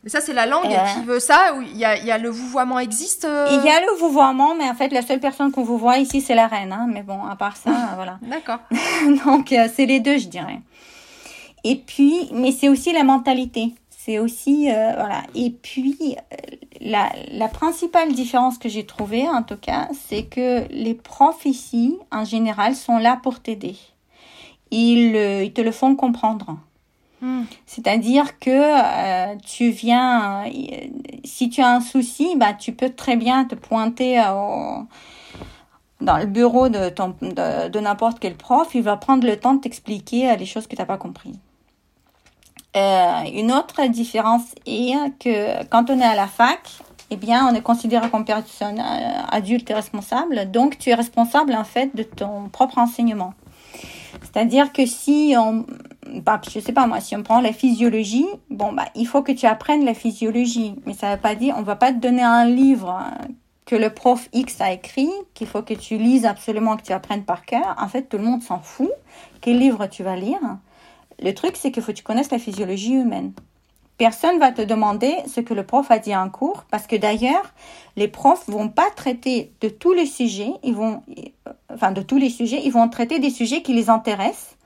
Mais 0.04 0.10
ça, 0.10 0.20
c'est 0.20 0.34
la 0.34 0.46
langue 0.46 0.66
euh, 0.66 0.94
qui 0.94 1.06
veut 1.06 1.20
ça 1.20 1.54
ou 1.56 1.62
il 1.62 1.76
y 1.76 1.86
a, 1.86 1.96
y 1.96 2.10
a 2.10 2.18
le 2.18 2.28
vouvoiement 2.28 2.78
existe 2.78 3.24
euh 3.24 3.46
Il 3.50 3.64
y 3.64 3.70
a 3.70 3.80
le 3.80 3.98
vouvoiement, 3.98 4.54
mais 4.54 4.68
en 4.68 4.74
fait, 4.74 4.92
la 4.92 5.00
seule 5.02 5.20
personne 5.20 5.50
qu'on 5.50 5.64
vous 5.64 5.78
voit 5.78 5.96
ici, 5.96 6.20
c'est 6.20 6.34
la 6.34 6.46
reine. 6.46 6.70
Hein, 6.70 6.86
mais 6.88 7.02
bon, 7.02 7.24
à 7.24 7.34
part 7.34 7.56
ça, 7.56 7.70
voilà. 7.96 8.18
D'accord. 8.22 8.60
Donc, 9.24 9.52
euh, 9.52 9.66
c'est 9.74 9.86
les 9.86 10.00
deux, 10.00 10.18
je 10.18 10.28
dirais. 10.28 10.60
Et 11.64 11.76
puis, 11.76 12.28
mais 12.32 12.52
c'est 12.52 12.68
aussi 12.68 12.92
la 12.92 13.04
mentalité. 13.04 13.74
C'est 13.88 14.18
aussi, 14.18 14.64
voilà. 14.70 15.22
Et 15.34 15.50
puis, 15.50 16.16
la, 16.80 17.10
la 17.32 17.48
principale 17.48 18.12
différence 18.12 18.58
que 18.58 18.68
j'ai 18.68 18.86
trouvée, 18.86 19.28
en 19.28 19.42
tout 19.42 19.56
cas, 19.56 19.88
c'est 20.08 20.24
que 20.24 20.66
les 20.70 20.94
profs 20.94 21.44
ici, 21.44 21.98
en 22.12 22.24
général, 22.24 22.74
sont 22.74 22.98
là 22.98 23.18
pour 23.22 23.40
t'aider. 23.40 23.76
Ils, 24.70 25.16
ils 25.44 25.52
te 25.52 25.60
le 25.60 25.72
font 25.72 25.96
comprendre. 25.96 26.58
Hmm. 27.20 27.42
C'est-à-dire 27.66 28.38
que 28.38 28.50
euh, 28.50 29.34
tu 29.44 29.70
viens, 29.70 30.44
euh, 30.46 30.50
si 31.24 31.50
tu 31.50 31.60
as 31.60 31.74
un 31.74 31.80
souci, 31.80 32.36
bah, 32.36 32.52
tu 32.52 32.72
peux 32.72 32.90
très 32.90 33.16
bien 33.16 33.44
te 33.44 33.56
pointer 33.56 34.20
euh, 34.20 34.82
dans 36.00 36.16
le 36.18 36.26
bureau 36.26 36.68
de, 36.68 36.90
ton, 36.90 37.16
de, 37.20 37.68
de 37.68 37.80
n'importe 37.80 38.20
quel 38.20 38.36
prof. 38.36 38.68
Il 38.74 38.82
va 38.82 38.96
prendre 38.96 39.26
le 39.26 39.36
temps 39.36 39.54
de 39.54 39.60
t'expliquer 39.60 40.36
les 40.36 40.46
choses 40.46 40.68
que 40.68 40.76
tu 40.76 40.82
n'as 40.82 40.86
pas 40.86 40.98
comprises. 40.98 41.38
Une 43.34 43.52
autre 43.52 43.86
différence 43.88 44.42
est 44.66 44.94
que 45.18 45.64
quand 45.66 45.90
on 45.90 45.98
est 46.00 46.04
à 46.04 46.14
la 46.14 46.26
fac, 46.26 46.60
eh 47.10 47.16
bien, 47.16 47.48
on 47.50 47.54
est 47.54 47.62
considéré 47.62 48.10
comme 48.10 48.24
personne 48.24 48.82
adulte 49.30 49.70
et 49.70 49.74
responsable. 49.74 50.50
Donc, 50.50 50.78
tu 50.78 50.90
es 50.90 50.94
responsable, 50.94 51.54
en 51.54 51.64
fait, 51.64 51.94
de 51.96 52.02
ton 52.02 52.48
propre 52.50 52.78
enseignement. 52.78 53.32
C'est-à-dire 54.22 54.72
que 54.72 54.84
si 54.86 55.34
on, 55.38 55.64
bah, 56.22 56.40
je 56.50 56.60
sais 56.60 56.72
pas 56.72 56.86
moi, 56.86 57.00
si 57.00 57.16
on 57.16 57.22
prend 57.22 57.40
la 57.40 57.52
physiologie, 57.52 58.26
bon, 58.50 58.72
bah, 58.72 58.86
il 58.94 59.06
faut 59.06 59.22
que 59.22 59.32
tu 59.32 59.46
apprennes 59.46 59.84
la 59.84 59.94
physiologie. 59.94 60.74
Mais 60.86 60.92
ça 60.92 61.14
veut 61.14 61.20
pas 61.20 61.34
dire, 61.34 61.54
on 61.56 61.62
va 61.62 61.76
pas 61.76 61.92
te 61.92 61.98
donner 61.98 62.22
un 62.22 62.44
livre 62.44 62.90
hein, 62.90 63.12
que 63.64 63.76
le 63.76 63.90
prof 63.90 64.28
X 64.32 64.60
a 64.60 64.72
écrit, 64.72 65.10
qu'il 65.34 65.46
faut 65.46 65.62
que 65.62 65.74
tu 65.74 65.98
lises 65.98 66.26
absolument, 66.26 66.76
que 66.76 66.82
tu 66.82 66.92
apprennes 66.92 67.24
par 67.24 67.44
cœur. 67.44 67.74
En 67.78 67.88
fait, 67.88 68.02
tout 68.02 68.18
le 68.18 68.24
monde 68.24 68.42
s'en 68.42 68.60
fout. 68.60 68.90
Quel 69.40 69.58
livre 69.58 69.86
tu 69.86 70.02
vas 70.02 70.16
lire? 70.16 70.40
Le 71.22 71.34
truc, 71.34 71.56
c'est 71.56 71.70
qu'il 71.70 71.82
faut 71.82 71.92
que 71.92 71.96
tu 71.96 72.04
connaisses 72.04 72.30
la 72.30 72.38
physiologie 72.38 72.94
humaine. 72.94 73.32
Personne 73.96 74.38
va 74.38 74.52
te 74.52 74.62
demander 74.62 75.16
ce 75.26 75.40
que 75.40 75.54
le 75.54 75.66
prof 75.66 75.90
a 75.90 75.98
dit 75.98 76.14
en 76.14 76.30
cours, 76.30 76.64
parce 76.70 76.86
que 76.86 76.94
d'ailleurs, 76.94 77.52
les 77.96 78.06
profs 78.06 78.48
vont 78.48 78.68
pas 78.68 78.88
traiter 78.94 79.52
de 79.60 79.68
tous 79.68 79.92
les 79.92 80.06
sujets, 80.06 80.52
ils 80.62 80.74
vont, 80.74 81.02
enfin, 81.68 81.90
de 81.90 82.02
tous 82.02 82.16
les 82.16 82.30
sujets, 82.30 82.60
ils 82.64 82.70
vont 82.70 82.88
traiter 82.88 83.18
des 83.18 83.30
sujets 83.30 83.62
qui 83.62 83.74
les 83.74 83.90
intéressent 83.90 84.56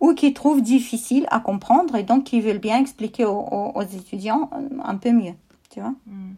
ou 0.00 0.14
qu'ils 0.14 0.34
trouvent 0.34 0.62
difficiles 0.62 1.26
à 1.30 1.38
comprendre 1.38 1.94
et 1.94 2.02
donc 2.02 2.24
qui 2.24 2.40
veulent 2.40 2.58
bien 2.58 2.78
expliquer 2.80 3.24
aux, 3.26 3.82
étudiants 3.82 4.50
un 4.82 4.96
peu 4.96 5.12
mieux, 5.12 5.34
tu 5.70 5.80
vois. 5.80 5.94
Hmm. 6.06 6.34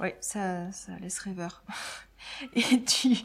Oui, 0.00 0.08
ça, 0.20 0.72
ça 0.72 0.92
laisse 1.00 1.18
rêveur. 1.18 1.62
Et 2.56 2.82
tu, 2.82 3.16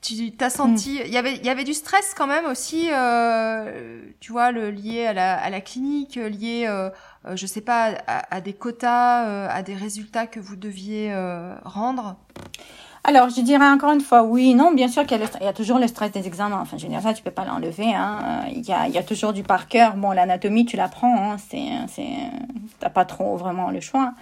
tu 0.00 0.30
t'as 0.32 0.50
senti, 0.50 1.00
il 1.04 1.12
y 1.12 1.16
avait, 1.16 1.36
y 1.36 1.48
avait 1.48 1.64
du 1.64 1.74
stress 1.74 2.14
quand 2.16 2.26
même 2.26 2.46
aussi, 2.46 2.88
euh, 2.92 4.00
tu 4.20 4.32
vois, 4.32 4.52
lié 4.52 5.06
à 5.06 5.12
la, 5.12 5.34
à 5.34 5.50
la 5.50 5.60
clinique, 5.60 6.16
lié, 6.16 6.66
euh, 6.68 6.90
euh 7.26 7.36
je 7.36 7.46
sais 7.46 7.60
pas, 7.60 7.94
à, 8.06 8.40
des 8.40 8.52
quotas, 8.52 9.26
euh, 9.26 9.48
à 9.50 9.62
des 9.62 9.74
résultats 9.74 10.26
que 10.26 10.40
vous 10.40 10.56
deviez 10.56 11.12
rendre? 11.64 12.16
Alors, 13.04 13.30
je 13.30 13.40
dirais 13.40 13.66
encore 13.66 13.92
une 13.92 14.00
fois, 14.00 14.22
oui, 14.22 14.54
non, 14.54 14.72
bien 14.72 14.88
sûr 14.88 15.06
qu'il 15.06 15.18
y, 15.18 15.46
a 15.46 15.52
toujours 15.52 15.78
le 15.78 15.86
stress 15.86 16.10
des 16.10 16.26
examens. 16.26 16.60
Enfin, 16.60 16.76
je 16.76 16.82
veux 16.84 16.90
dire, 16.90 17.00
ça, 17.00 17.14
tu 17.14 17.22
peux 17.22 17.30
pas 17.30 17.44
l'enlever. 17.44 17.94
Hein. 17.94 18.44
Il, 18.50 18.66
y 18.66 18.72
a, 18.72 18.86
il 18.86 18.92
y 18.92 18.98
a 18.98 19.02
toujours 19.02 19.32
du 19.32 19.42
par 19.42 19.66
cœur. 19.66 19.94
Bon, 19.94 20.10
l'anatomie, 20.10 20.66
tu 20.66 20.76
l'apprends. 20.76 21.32
Hein. 21.32 21.36
C'est, 21.38 22.10
t'as 22.80 22.90
pas 22.90 23.06
trop 23.06 23.36
vraiment 23.36 23.70
le 23.70 23.80
choix. 23.80 24.12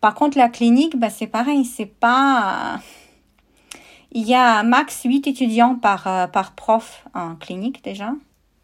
Par 0.00 0.14
contre, 0.14 0.38
la 0.38 0.48
clinique, 0.48 0.98
bah, 0.98 1.10
c'est 1.10 1.26
pareil. 1.26 1.66
C'est 1.66 1.86
pas, 1.86 2.80
il 4.12 4.26
y 4.26 4.34
a 4.34 4.62
max 4.62 5.02
8 5.04 5.26
étudiants 5.26 5.74
par, 5.74 6.06
euh, 6.06 6.26
par 6.26 6.52
prof 6.52 7.04
en 7.14 7.34
clinique 7.34 7.84
déjà. 7.84 8.12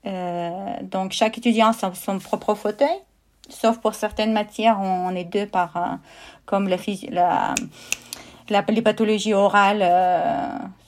Euh, 0.06 0.76
donc 0.82 1.12
chaque 1.12 1.38
étudiant 1.38 1.70
a 1.70 1.94
son, 1.94 2.18
propre 2.18 2.54
fauteuil, 2.54 2.96
sauf 3.48 3.78
pour 3.78 3.94
certaines 3.94 4.32
matières, 4.32 4.80
on, 4.80 5.14
est 5.14 5.24
deux 5.24 5.46
par, 5.46 5.76
euh, 5.76 5.80
comme 6.46 6.68
la, 6.68 6.76
la, 7.10 7.54
la, 8.48 8.64
les 8.68 8.82
pathologies 8.82 9.34
orales, 9.34 9.84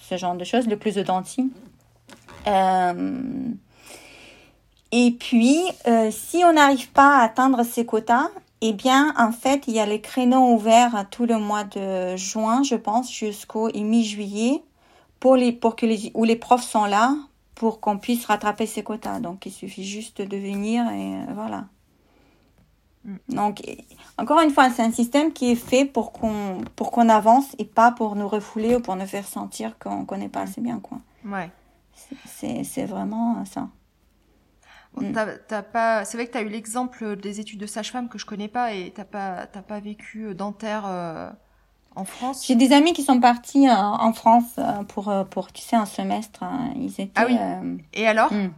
ce 0.01 0.17
genre 0.17 0.35
de 0.35 0.45
choses, 0.45 0.67
le 0.67 0.77
plus 0.77 0.95
de 0.95 1.05
et 4.93 5.11
puis, 5.11 5.61
si 6.11 6.45
on 6.45 6.53
n'arrive 6.53 6.91
pas 6.91 7.19
à 7.19 7.25
atteindre 7.25 7.65
ces 7.65 7.85
quotas, 7.85 8.29
eh 8.63 8.73
bien, 8.73 9.15
en 9.19 9.33
fait, 9.33 9.65
il 9.67 9.75
y 9.75 9.81
a 9.81 9.87
les 9.87 10.01
créneaux 10.01 10.55
ouverts 10.55 11.07
tout 11.11 11.27
le 11.27 11.39
mois 11.39 11.65
de 11.65 12.17
juin, 12.17 12.63
je 12.63 12.75
pense, 12.75 13.13
jusqu'au 13.13 13.71
mi-juillet, 13.73 14.63
pour 15.21 15.37
les, 15.37 15.53
pour 15.53 15.77
que 15.77 15.87
les, 15.87 16.11
où 16.15 16.25
les 16.25 16.37
profs 16.37 16.65
sont 16.65 16.85
là 16.85 17.15
pour 17.55 17.81
qu'on 17.81 17.99
puisse 17.99 18.27
rattraper 18.27 18.67
ces 18.67 18.83
quotas. 18.83 19.21
Donc, 19.21 19.47
il 19.47 19.53
suffit 19.53 19.85
juste 19.85 20.23
de 20.23 20.37
venir 20.37 20.89
et 20.91 21.15
euh, 21.15 21.33
voilà. 21.35 21.67
Mm. 23.05 23.17
Donc, 23.31 23.63
encore 24.19 24.41
une 24.41 24.51
fois, 24.51 24.71
c'est 24.71 24.83
un 24.83 24.93
système 24.93 25.33
qui 25.33 25.53
est 25.53 25.57
fait 25.57 25.85
pour 25.85 26.13
qu'on 26.13 26.59
pour 26.77 26.91
qu'on 26.91 27.09
avance 27.09 27.55
et 27.59 27.65
pas 27.65 27.93
pour 27.93 28.15
nous 28.17 28.29
refouler 28.29 28.77
ou 28.77 28.81
pour 28.81 28.97
nous 28.97 29.07
faire 29.07 29.27
sentir 29.27 29.79
qu'on 29.79 30.05
connaît 30.05 30.29
pas 30.29 30.43
assez 30.43 30.61
bien, 30.61 30.81
quoi. 30.81 30.99
Ouais. 31.25 31.51
C'est 32.27 32.85
vraiment 32.85 33.43
ça. 33.47 33.69
Mm. 34.97 35.13
pas, 35.73 36.05
c'est 36.05 36.17
vrai 36.17 36.27
que 36.27 36.33
tu 36.33 36.39
as 36.39 36.43
eu 36.43 36.49
l'exemple 36.49 37.17
des 37.17 37.41
études 37.41 37.61
de 37.61 37.67
sage-femme 37.67 38.09
que 38.09 38.19
je 38.19 38.25
connais 38.25 38.49
pas 38.49 38.73
et 38.73 38.93
t'as 38.95 39.05
pas, 39.05 39.47
t'as 39.47 39.63
pas 39.63 39.79
vécu 39.79 40.35
dentaire 40.35 40.85
euh, 40.87 41.31
en 41.95 42.05
France. 42.05 42.47
J'ai 42.47 42.55
des 42.55 42.73
amis 42.73 42.95
qui 42.95 43.03
sont 43.03 43.21
partis 43.21 43.69
euh, 43.69 43.75
en 43.75 44.13
France 44.13 44.55
euh, 44.59 44.83
pour, 44.85 45.13
pour, 45.31 45.53
tu 45.53 45.63
sais, 45.63 45.77
un 45.77 45.87
semestre. 45.87 46.43
Hein. 46.43 46.73
Ils 46.77 46.93
étaient. 46.93 47.11
Ah 47.15 47.27
oui. 47.27 47.37
Et 47.93 48.07
alors? 48.07 48.33
Mm. 48.33 48.53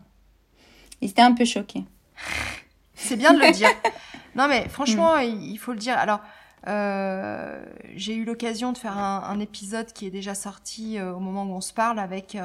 Ils 1.01 1.11
étaient 1.11 1.23
un 1.23 1.33
peu 1.33 1.45
choqués. 1.45 1.85
c'est 2.95 3.17
bien 3.17 3.33
de 3.33 3.41
le 3.41 3.51
dire. 3.51 3.71
non 4.37 4.47
mais 4.49 4.69
franchement, 4.69 5.17
mm. 5.17 5.23
il 5.23 5.59
faut 5.59 5.73
le 5.73 5.79
dire. 5.79 5.99
Alors. 5.99 6.21
j'ai 7.95 8.15
eu 8.15 8.25
l'occasion 8.25 8.73
de 8.73 8.79
faire 8.79 8.99
un, 8.99 9.23
un, 9.25 9.41
épisode 9.41 9.93
qui 9.93 10.07
est 10.07 10.11
déjà 10.11 10.35
sorti 10.35 11.01
au 11.01 11.19
moment 11.19 11.45
où 11.45 11.55
on 11.55 11.63
se 11.63 11.73
parle 11.73 11.99
avec 11.99 12.37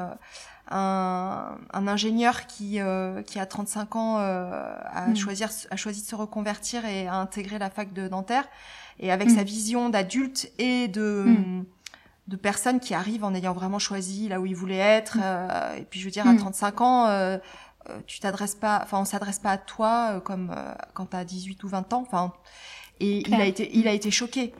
un, 0.70 1.58
un 1.72 1.88
ingénieur 1.88 2.46
qui, 2.46 2.80
euh, 2.80 3.22
qui 3.22 3.38
a 3.38 3.46
35 3.46 3.96
ans 3.96 4.18
euh, 4.18 4.76
a, 4.84 5.08
mm. 5.08 5.16
choisi, 5.16 5.44
a 5.44 5.76
choisi 5.76 6.02
de 6.02 6.06
se 6.06 6.14
reconvertir 6.14 6.84
et 6.86 7.06
a 7.06 7.16
intégré 7.16 7.58
la 7.58 7.70
fac 7.70 7.92
de 7.92 8.08
dentaire. 8.08 8.44
Et 8.98 9.10
avec 9.12 9.30
sa 9.30 9.42
mm. 9.42 9.46
vision 9.46 9.88
d'adulte 9.90 10.50
et 10.58 10.88
de, 10.88 11.24
mm. 11.26 11.64
de 12.28 12.36
personnes 12.36 12.80
qui 12.80 12.94
arrivent 12.94 13.24
en 13.24 13.34
ayant 13.34 13.52
vraiment 13.52 13.78
choisi 13.78 14.28
là 14.28 14.40
où 14.40 14.46
il 14.46 14.56
voulait 14.56 14.76
être. 14.76 15.18
Euh, 15.22 15.76
et 15.76 15.82
puis 15.82 16.00
je 16.00 16.06
veux 16.06 16.10
dire, 16.10 16.26
à 16.26 16.34
35 16.34 16.80
ans, 16.80 17.06
euh, 17.06 17.38
euh, 17.90 17.98
tu 18.06 18.20
t'adresses 18.20 18.54
pas, 18.54 18.80
enfin 18.82 18.98
on 18.98 19.04
s'adresse 19.04 19.38
pas 19.38 19.50
à 19.50 19.58
toi 19.58 20.20
comme 20.24 20.54
quand 20.94 21.06
tu 21.06 21.16
as 21.16 21.24
18 21.24 21.62
ou 21.64 21.68
20 21.68 21.92
ans. 21.92 22.04
Enfin, 22.06 22.32
et 23.00 23.28
il 23.28 23.34
a 23.34 23.44
été, 23.44 23.70
il 23.76 23.88
a 23.88 23.92
été 23.92 24.10
choqué 24.10 24.54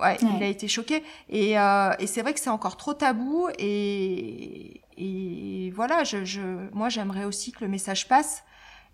Ouais, 0.00 0.16
il 0.20 0.42
a 0.42 0.46
été 0.46 0.68
choqué. 0.68 1.02
Et, 1.28 1.58
euh, 1.58 1.92
et 1.98 2.06
c'est 2.06 2.22
vrai 2.22 2.34
que 2.34 2.40
c'est 2.40 2.50
encore 2.50 2.76
trop 2.76 2.94
tabou. 2.94 3.48
Et, 3.58 4.80
et 4.96 5.72
voilà, 5.74 6.04
je, 6.04 6.24
je, 6.24 6.40
moi, 6.72 6.88
j'aimerais 6.88 7.24
aussi 7.24 7.52
que 7.52 7.64
le 7.64 7.68
message 7.68 8.08
passe 8.08 8.44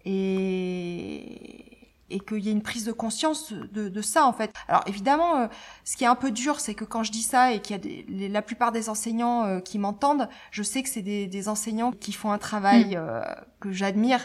et, 0.04 1.88
et 2.10 2.20
qu'il 2.20 2.38
y 2.38 2.48
ait 2.48 2.52
une 2.52 2.62
prise 2.62 2.84
de 2.84 2.92
conscience 2.92 3.52
de, 3.52 3.88
de 3.88 4.02
ça, 4.02 4.26
en 4.26 4.32
fait. 4.32 4.52
Alors, 4.68 4.82
évidemment, 4.86 5.36
euh, 5.36 5.46
ce 5.84 5.96
qui 5.96 6.04
est 6.04 6.08
un 6.08 6.14
peu 6.14 6.30
dur, 6.30 6.60
c'est 6.60 6.74
que 6.74 6.84
quand 6.84 7.02
je 7.02 7.12
dis 7.12 7.22
ça 7.22 7.52
et 7.52 7.60
qu'il 7.60 7.76
y 7.76 7.78
a 7.78 7.82
des, 7.82 8.28
la 8.28 8.42
plupart 8.42 8.72
des 8.72 8.88
enseignants 8.88 9.44
euh, 9.44 9.60
qui 9.60 9.78
m'entendent, 9.78 10.28
je 10.50 10.62
sais 10.62 10.82
que 10.82 10.88
c'est 10.88 11.02
des, 11.02 11.26
des, 11.26 11.48
enseignants 11.48 11.92
qui 11.92 12.12
font 12.12 12.32
un 12.32 12.38
travail 12.38 12.96
mm. 12.96 12.98
euh, 12.98 13.22
que 13.60 13.72
j'admire 13.72 14.20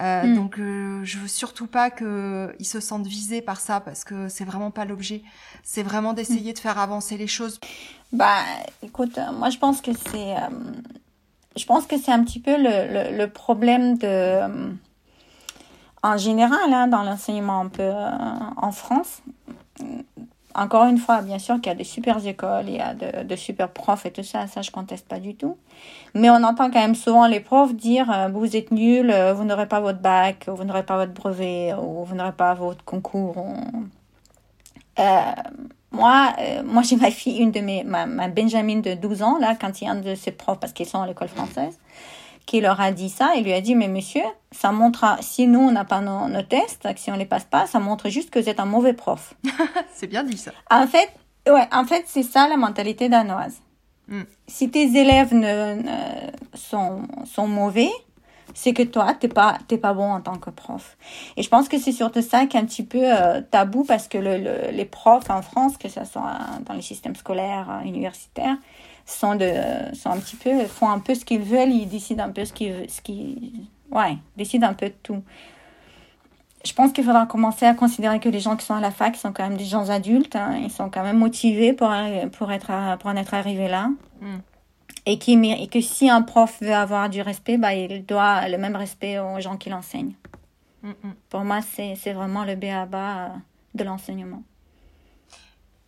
euh, 0.00 0.24
mm. 0.24 0.34
Donc, 0.34 0.58
euh, 0.58 1.00
je 1.04 1.18
veux 1.18 1.28
surtout 1.28 1.66
pas 1.66 1.90
qu'ils 1.90 2.66
se 2.66 2.80
sentent 2.80 3.06
visés 3.06 3.42
par 3.42 3.60
ça 3.60 3.80
parce 3.80 4.04
que 4.04 4.28
c'est 4.28 4.44
vraiment 4.44 4.70
pas 4.70 4.84
l'objet. 4.84 5.22
C'est 5.62 5.82
vraiment 5.82 6.12
d'essayer 6.12 6.52
de 6.52 6.58
faire 6.58 6.78
avancer 6.78 7.16
les 7.16 7.26
choses. 7.26 7.60
Bah, 8.12 8.42
écoute, 8.82 9.18
moi 9.34 9.50
je 9.50 9.58
pense 9.58 9.80
que 9.80 9.90
c'est, 9.92 10.34
je 11.56 11.64
pense 11.66 11.86
que 11.86 11.98
c'est 11.98 12.12
un 12.12 12.22
petit 12.22 12.40
peu 12.40 12.56
le, 12.58 13.26
problème 13.26 13.98
de, 13.98 14.40
en 16.02 16.16
général, 16.16 16.72
hein, 16.72 16.86
dans 16.88 17.02
l'enseignement 17.02 17.68
peu 17.68 17.90
en 18.56 18.72
France 18.72 19.22
encore 20.56 20.84
une 20.86 20.98
fois, 20.98 21.20
bien 21.20 21.38
sûr 21.38 21.56
qu'il 21.56 21.66
y 21.66 21.70
a 21.70 21.74
des 21.74 21.84
super 21.84 22.24
écoles, 22.26 22.64
il 22.68 22.76
y 22.76 22.80
a 22.80 22.94
de, 22.94 23.36
super 23.36 23.68
profs 23.68 24.06
et 24.06 24.10
tout 24.10 24.22
ça, 24.22 24.46
ça 24.46 24.62
je 24.62 24.70
conteste 24.70 25.06
pas 25.06 25.20
du 25.20 25.34
tout. 25.34 25.56
Mais 26.14 26.30
on 26.30 26.42
entend 26.42 26.70
quand 26.70 26.80
même 26.80 26.94
souvent 26.94 27.26
les 27.26 27.40
profs 27.40 27.74
dire 27.74 28.10
euh, 28.10 28.28
vous 28.28 28.56
êtes 28.56 28.72
euh, 28.72 29.34
vous 29.34 29.44
n'aurez 29.44 29.66
pas 29.66 29.80
votre 29.80 30.00
bac, 30.00 30.46
vous 30.48 30.64
n'aurez 30.64 30.84
pas 30.84 30.96
votre 30.96 31.12
brevet, 31.12 31.74
ou 31.74 32.04
vous 32.04 32.14
n'aurez 32.14 32.32
pas 32.32 32.54
votre 32.54 32.84
concours. 32.84 33.36
Euh, 34.98 35.32
moi, 35.96 36.32
euh, 36.38 36.62
moi 36.64 36.82
j'ai 36.82 36.96
ma 36.96 37.10
fille, 37.10 37.38
une 37.38 37.50
de 37.50 37.60
mes, 37.60 37.82
ma, 37.84 38.06
ma 38.06 38.28
Benjamin 38.28 38.80
de 38.80 38.94
12 38.94 39.22
ans, 39.22 39.38
là, 39.38 39.56
quand 39.58 39.80
il 39.80 39.84
y 39.84 39.88
a 39.88 39.92
un 39.92 40.00
de 40.00 40.14
ses 40.14 40.30
profs, 40.30 40.60
parce 40.60 40.72
qu'ils 40.72 40.86
sont 40.86 41.00
à 41.00 41.06
l'école 41.06 41.28
française, 41.28 41.78
qui 42.46 42.60
leur 42.60 42.80
a 42.80 42.92
dit 42.92 43.08
ça, 43.08 43.32
il 43.36 43.44
lui 43.44 43.52
a 43.52 43.60
dit, 43.60 43.74
mais 43.74 43.88
monsieur, 43.88 44.22
ça 44.52 44.70
montre, 44.70 45.04
si 45.20 45.46
nous, 45.46 45.60
on 45.60 45.72
n'a 45.72 45.84
pas 45.84 46.00
nos, 46.00 46.28
nos, 46.28 46.42
tests, 46.42 46.86
si 46.96 47.10
on 47.10 47.16
les 47.16 47.26
passe 47.26 47.44
pas, 47.44 47.66
ça 47.66 47.80
montre 47.80 48.08
juste 48.08 48.30
que 48.30 48.38
vous 48.38 48.48
êtes 48.48 48.60
un 48.60 48.66
mauvais 48.66 48.92
prof. 48.92 49.34
c'est 49.94 50.06
bien 50.06 50.22
dit 50.22 50.38
ça. 50.38 50.52
En 50.70 50.86
fait, 50.86 51.10
ouais, 51.48 51.68
en 51.72 51.84
fait, 51.84 52.04
c'est 52.06 52.22
ça 52.22 52.48
la 52.48 52.56
mentalité 52.56 53.08
danoise. 53.08 53.56
Mm. 54.08 54.22
Si 54.46 54.70
tes 54.70 54.96
élèves 54.96 55.34
ne, 55.34 55.82
sont, 56.54 57.02
sont 57.24 57.48
mauvais, 57.48 57.90
c'est 58.56 58.72
que 58.72 58.82
toi, 58.82 59.12
t'es 59.12 59.28
pas, 59.28 59.58
t'es 59.68 59.76
pas 59.76 59.92
bon 59.92 60.10
en 60.10 60.22
tant 60.22 60.38
que 60.38 60.48
prof. 60.48 60.96
Et 61.36 61.42
je 61.42 61.48
pense 61.50 61.68
que 61.68 61.78
c'est 61.78 61.92
surtout 61.92 62.22
ça 62.22 62.46
qui 62.46 62.56
est 62.56 62.60
un 62.60 62.64
petit 62.64 62.84
peu 62.84 63.02
euh, 63.02 63.42
tabou 63.42 63.84
parce 63.84 64.08
que 64.08 64.16
le, 64.16 64.38
le, 64.38 64.70
les 64.72 64.86
profs 64.86 65.28
en 65.28 65.42
France, 65.42 65.76
que 65.76 65.90
ce 65.90 66.02
soit 66.06 66.38
dans 66.64 66.72
les 66.72 66.80
systèmes 66.80 67.14
scolaires, 67.16 67.68
euh, 67.70 67.86
universitaires, 67.86 68.56
sont 69.04 69.34
de 69.34 69.52
sont 69.92 70.08
un 70.08 70.18
petit 70.18 70.36
peu 70.36 70.64
font 70.64 70.88
un 70.88 70.98
peu 70.98 71.14
ce 71.14 71.24
qu'ils 71.24 71.42
veulent 71.42 71.70
ils 71.70 71.86
décident 71.86 72.24
un 72.24 72.30
peu 72.30 72.44
ce 72.44 72.52
qu'ils 72.52 72.90
ce 72.90 73.00
qui 73.00 73.68
ouais 73.92 74.18
décident 74.36 74.66
un 74.66 74.74
peu 74.74 74.86
de 74.86 74.94
tout 75.00 75.22
je 76.64 76.72
pense 76.72 76.90
qu'il 76.92 77.04
faudra 77.04 77.24
commencer 77.26 77.66
à 77.66 77.74
considérer 77.74 78.18
que 78.18 78.28
les 78.28 78.40
gens 78.40 78.56
qui 78.56 78.66
sont 78.66 78.74
à 78.74 78.80
la 78.80 78.90
fac 78.90 79.14
sont 79.14 79.32
quand 79.32 79.44
même 79.44 79.56
des 79.56 79.64
gens 79.64 79.90
adultes 79.90 80.34
hein, 80.34 80.56
ils 80.60 80.72
sont 80.72 80.90
quand 80.90 81.04
même 81.04 81.18
motivés 81.18 81.72
pour 81.72 81.94
pour 82.32 82.50
être 82.50 82.98
pour 82.98 83.10
en 83.10 83.16
être 83.16 83.34
arrivés 83.34 83.68
là 83.68 83.90
mm. 84.20 84.38
Et 85.06 85.18
qui 85.18 85.32
et 85.32 85.68
que 85.68 85.80
si 85.80 86.10
un 86.10 86.22
prof 86.22 86.58
veut 86.60 86.74
avoir 86.74 87.08
du 87.08 87.22
respect 87.22 87.56
bah 87.56 87.74
il 87.74 88.04
doit 88.04 88.48
le 88.48 88.58
même 88.58 88.76
respect 88.76 89.18
aux 89.18 89.40
gens 89.40 89.56
qui 89.56 89.70
l'enseignent 89.70 90.14
mm, 90.82 90.90
mm. 90.90 91.14
pour 91.30 91.40
moi 91.40 91.60
c'est 91.62 92.12
vraiment 92.12 92.44
le 92.44 92.56
b 92.56 92.64
à 92.64 92.86
bas 92.86 93.32
de 93.74 93.84
l'enseignement 93.84 94.42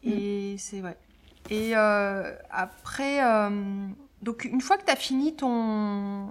et 0.05 0.57
c'est 0.59 0.81
vrai 0.81 0.97
et 1.51 1.73
euh, 1.75 2.35
après, 2.51 3.25
euh, 3.25 3.89
donc 4.23 4.45
une 4.45 4.61
fois 4.61 4.77
que 4.77 4.85
tu 4.85 4.93
as 4.93 4.97
fini 4.97 5.35
ton 5.35 6.29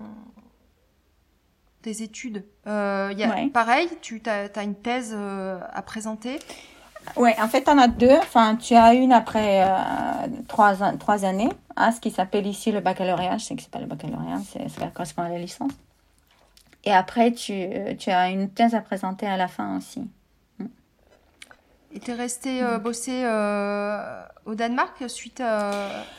tes 1.81 2.03
études, 2.03 2.43
euh, 2.65 3.13
y 3.15 3.23
a, 3.23 3.29
ouais. 3.29 3.49
pareil, 3.49 3.87
tu 4.01 4.21
as, 4.25 4.49
as, 4.53 4.63
une 4.63 4.75
thèse 4.75 5.13
euh, 5.15 5.59
à 5.71 5.81
présenter? 5.81 6.39
Oui, 7.15 7.31
en 7.39 7.47
fait, 7.47 7.63
tu 7.63 7.71
en 7.71 7.77
as 7.77 7.87
deux. 7.87 8.17
Enfin, 8.17 8.55
tu 8.55 8.75
as 8.75 8.93
une 8.93 9.13
après 9.13 9.63
euh, 9.63 10.27
trois, 10.47 10.75
trois 10.99 11.25
années, 11.25 11.49
hein, 11.75 11.91
ce 11.91 11.99
qui 11.99 12.11
s'appelle 12.11 12.45
ici 12.45 12.71
le 12.71 12.81
baccalauréat. 12.81 13.37
Je 13.37 13.45
sais 13.45 13.55
que 13.55 13.61
c'est 13.61 13.71
pas 13.71 13.79
le 13.79 13.87
baccalauréat, 13.87 14.41
c'est 14.51 14.67
ça 14.69 14.87
correspond 14.87 15.23
à 15.23 15.29
la 15.29 15.39
licence. 15.39 15.71
Et 16.83 16.93
après, 16.93 17.31
tu, 17.31 17.67
tu 17.97 18.09
as 18.11 18.29
une 18.29 18.49
thèse 18.49 18.75
à 18.75 18.81
présenter 18.81 19.27
à 19.27 19.37
la 19.37 19.47
fin 19.47 19.77
aussi. 19.77 20.03
Et 21.93 21.99
tu 21.99 22.11
es 22.11 22.13
resté 22.13 22.61
euh, 22.61 22.77
bosser 22.79 23.23
euh, 23.23 24.21
au 24.45 24.55
Danemark 24.55 25.09
suite 25.09 25.41
à, 25.41 25.71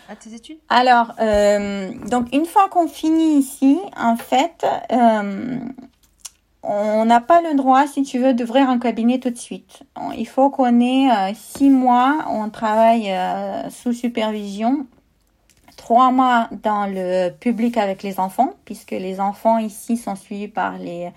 à 0.09 0.17
tes 0.19 0.35
études? 0.35 0.59
Alors, 0.71 1.13
euh, 1.21 1.93
donc 2.09 2.33
une 2.33 2.47
fois 2.47 2.69
qu'on 2.71 2.89
finit 2.89 3.39
ici, 3.39 3.79
en 3.97 4.17
fait, 4.17 4.67
euh, 4.91 5.59
on 6.71 7.07
n'a 7.07 7.21
pas 7.23 7.41
le 7.41 7.57
droit, 7.57 7.87
si 7.87 8.03
tu 8.03 8.19
veux, 8.19 8.35
d'ouvrir 8.35 8.69
un 8.69 8.79
cabinet 8.79 9.19
tout 9.19 9.31
de 9.31 9.39
suite. 9.39 9.85
Il 10.19 10.29
faut 10.29 10.51
qu'on 10.51 10.81
ait 10.81 11.11
euh, 11.11 11.33
six 11.35 11.71
mois, 11.71 12.27
on 12.29 12.51
travaille 12.51 13.11
euh, 13.11 13.71
sous 13.71 13.95
supervision, 13.95 14.87
trois 15.79 16.11
mois 16.11 16.51
dans 16.63 16.85
le 16.87 17.31
public 17.31 17.79
avec 17.79 18.03
les 18.03 18.21
enfants, 18.21 18.53
puisque 18.67 18.91
les 18.91 19.19
enfants 19.19 19.57
ici 19.57 19.97
sont 19.97 20.15
suivis 20.15 20.49
par 20.49 20.77
les 20.77 21.11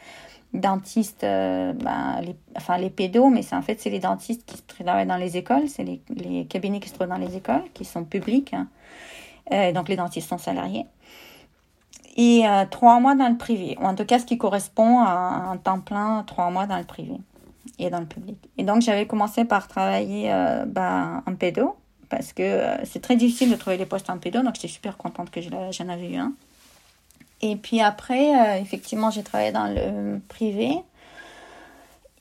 dentistes, 0.53 1.25
euh, 1.25 1.73
ben, 1.73 2.21
enfin 2.55 2.77
les 2.77 2.89
pédos, 2.89 3.29
mais 3.29 3.41
c'est 3.41 3.55
en 3.55 3.61
fait 3.61 3.81
c'est 3.81 3.89
les 3.89 3.99
dentistes 3.99 4.45
qui 4.45 4.61
travaillent 4.61 5.05
dans 5.05 5.17
les 5.17 5.35
écoles, 5.35 5.67
c'est 5.67 5.83
les, 5.83 6.45
cabinets 6.45 6.79
qui 6.79 6.87
se 6.87 6.93
trouvent 6.93 7.07
dans 7.07 7.17
les 7.17 7.35
écoles, 7.35 7.63
qui 7.73 7.83
sont 7.83 8.05
publics, 8.05 8.53
hein. 8.53 8.67
donc 9.73 9.89
les 9.89 9.97
dentistes 9.97 10.29
sont 10.29 10.37
salariés. 10.37 10.85
Et 12.17 12.45
euh, 12.45 12.65
trois 12.69 13.00
mois 13.00 13.15
dans 13.15 13.30
le 13.30 13.38
privé, 13.38 13.78
ou 13.80 13.86
en 13.86 13.95
tout 13.95 14.06
cas 14.06 14.19
ce 14.19 14.26
qui 14.26 14.38
correspond 14.38 15.00
à 15.00 15.50
un 15.52 15.58
temps 15.58 15.80
plein, 15.80 16.24
trois 16.28 16.50
mois 16.50 16.67
dans 16.67 16.78
le 16.78 16.84
privé 16.84 17.15
et 17.80 17.89
dans 17.89 18.00
le 18.00 18.06
public. 18.06 18.38
Et 18.58 18.63
donc 18.63 18.82
j'avais 18.82 19.08
commencé 19.08 19.45
par 19.45 19.67
travailler 19.67 20.32
euh, 20.32 20.65
ben, 20.65 21.24
en 21.26 21.36
pédo, 21.36 21.76
parce 22.10 22.34
que 22.34 22.43
euh, 22.43 22.86
c'est 22.86 23.02
très 23.02 23.15
difficile 23.15 23.50
de 23.50 23.56
trouver 23.56 23.78
des 23.78 23.86
postes 23.86 24.10
en 24.10 24.17
pédo, 24.17 24.41
donc 24.41 24.56
j'étais 24.56 24.67
super 24.67 24.97
contente 24.97 25.32
que 25.32 25.39
j'en 25.41 25.89
avais 25.89 26.12
eu 26.12 26.17
un. 26.17 26.34
Et 27.41 27.56
puis 27.56 27.82
après, 27.82 28.36
euh, 28.36 28.62
effectivement, 28.62 29.10
j'ai 29.10 29.24
travaillé 29.24 29.52
dans 29.52 29.67
le 29.67 30.19
privé. 30.28 30.76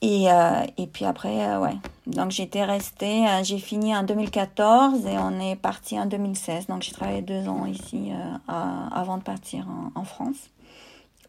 Et, 0.01 0.31
euh, 0.31 0.65
et 0.77 0.87
puis 0.87 1.05
après, 1.05 1.45
euh, 1.45 1.59
ouais. 1.59 1.75
Donc 2.07 2.31
j'étais 2.31 2.63
restée, 2.63 3.27
euh, 3.27 3.43
j'ai 3.43 3.59
fini 3.59 3.95
en 3.95 4.03
2014 4.03 5.05
et 5.05 5.17
on 5.19 5.39
est 5.39 5.55
parti 5.55 5.99
en 5.99 6.07
2016. 6.07 6.67
Donc 6.67 6.81
j'ai 6.81 6.91
travaillé 6.91 7.21
deux 7.21 7.47
ans 7.47 7.65
ici 7.65 8.11
euh, 8.11 8.37
à, 8.47 8.99
avant 8.99 9.17
de 9.17 9.23
partir 9.23 9.67
en, 9.67 9.99
en 9.99 10.03
France. 10.03 10.49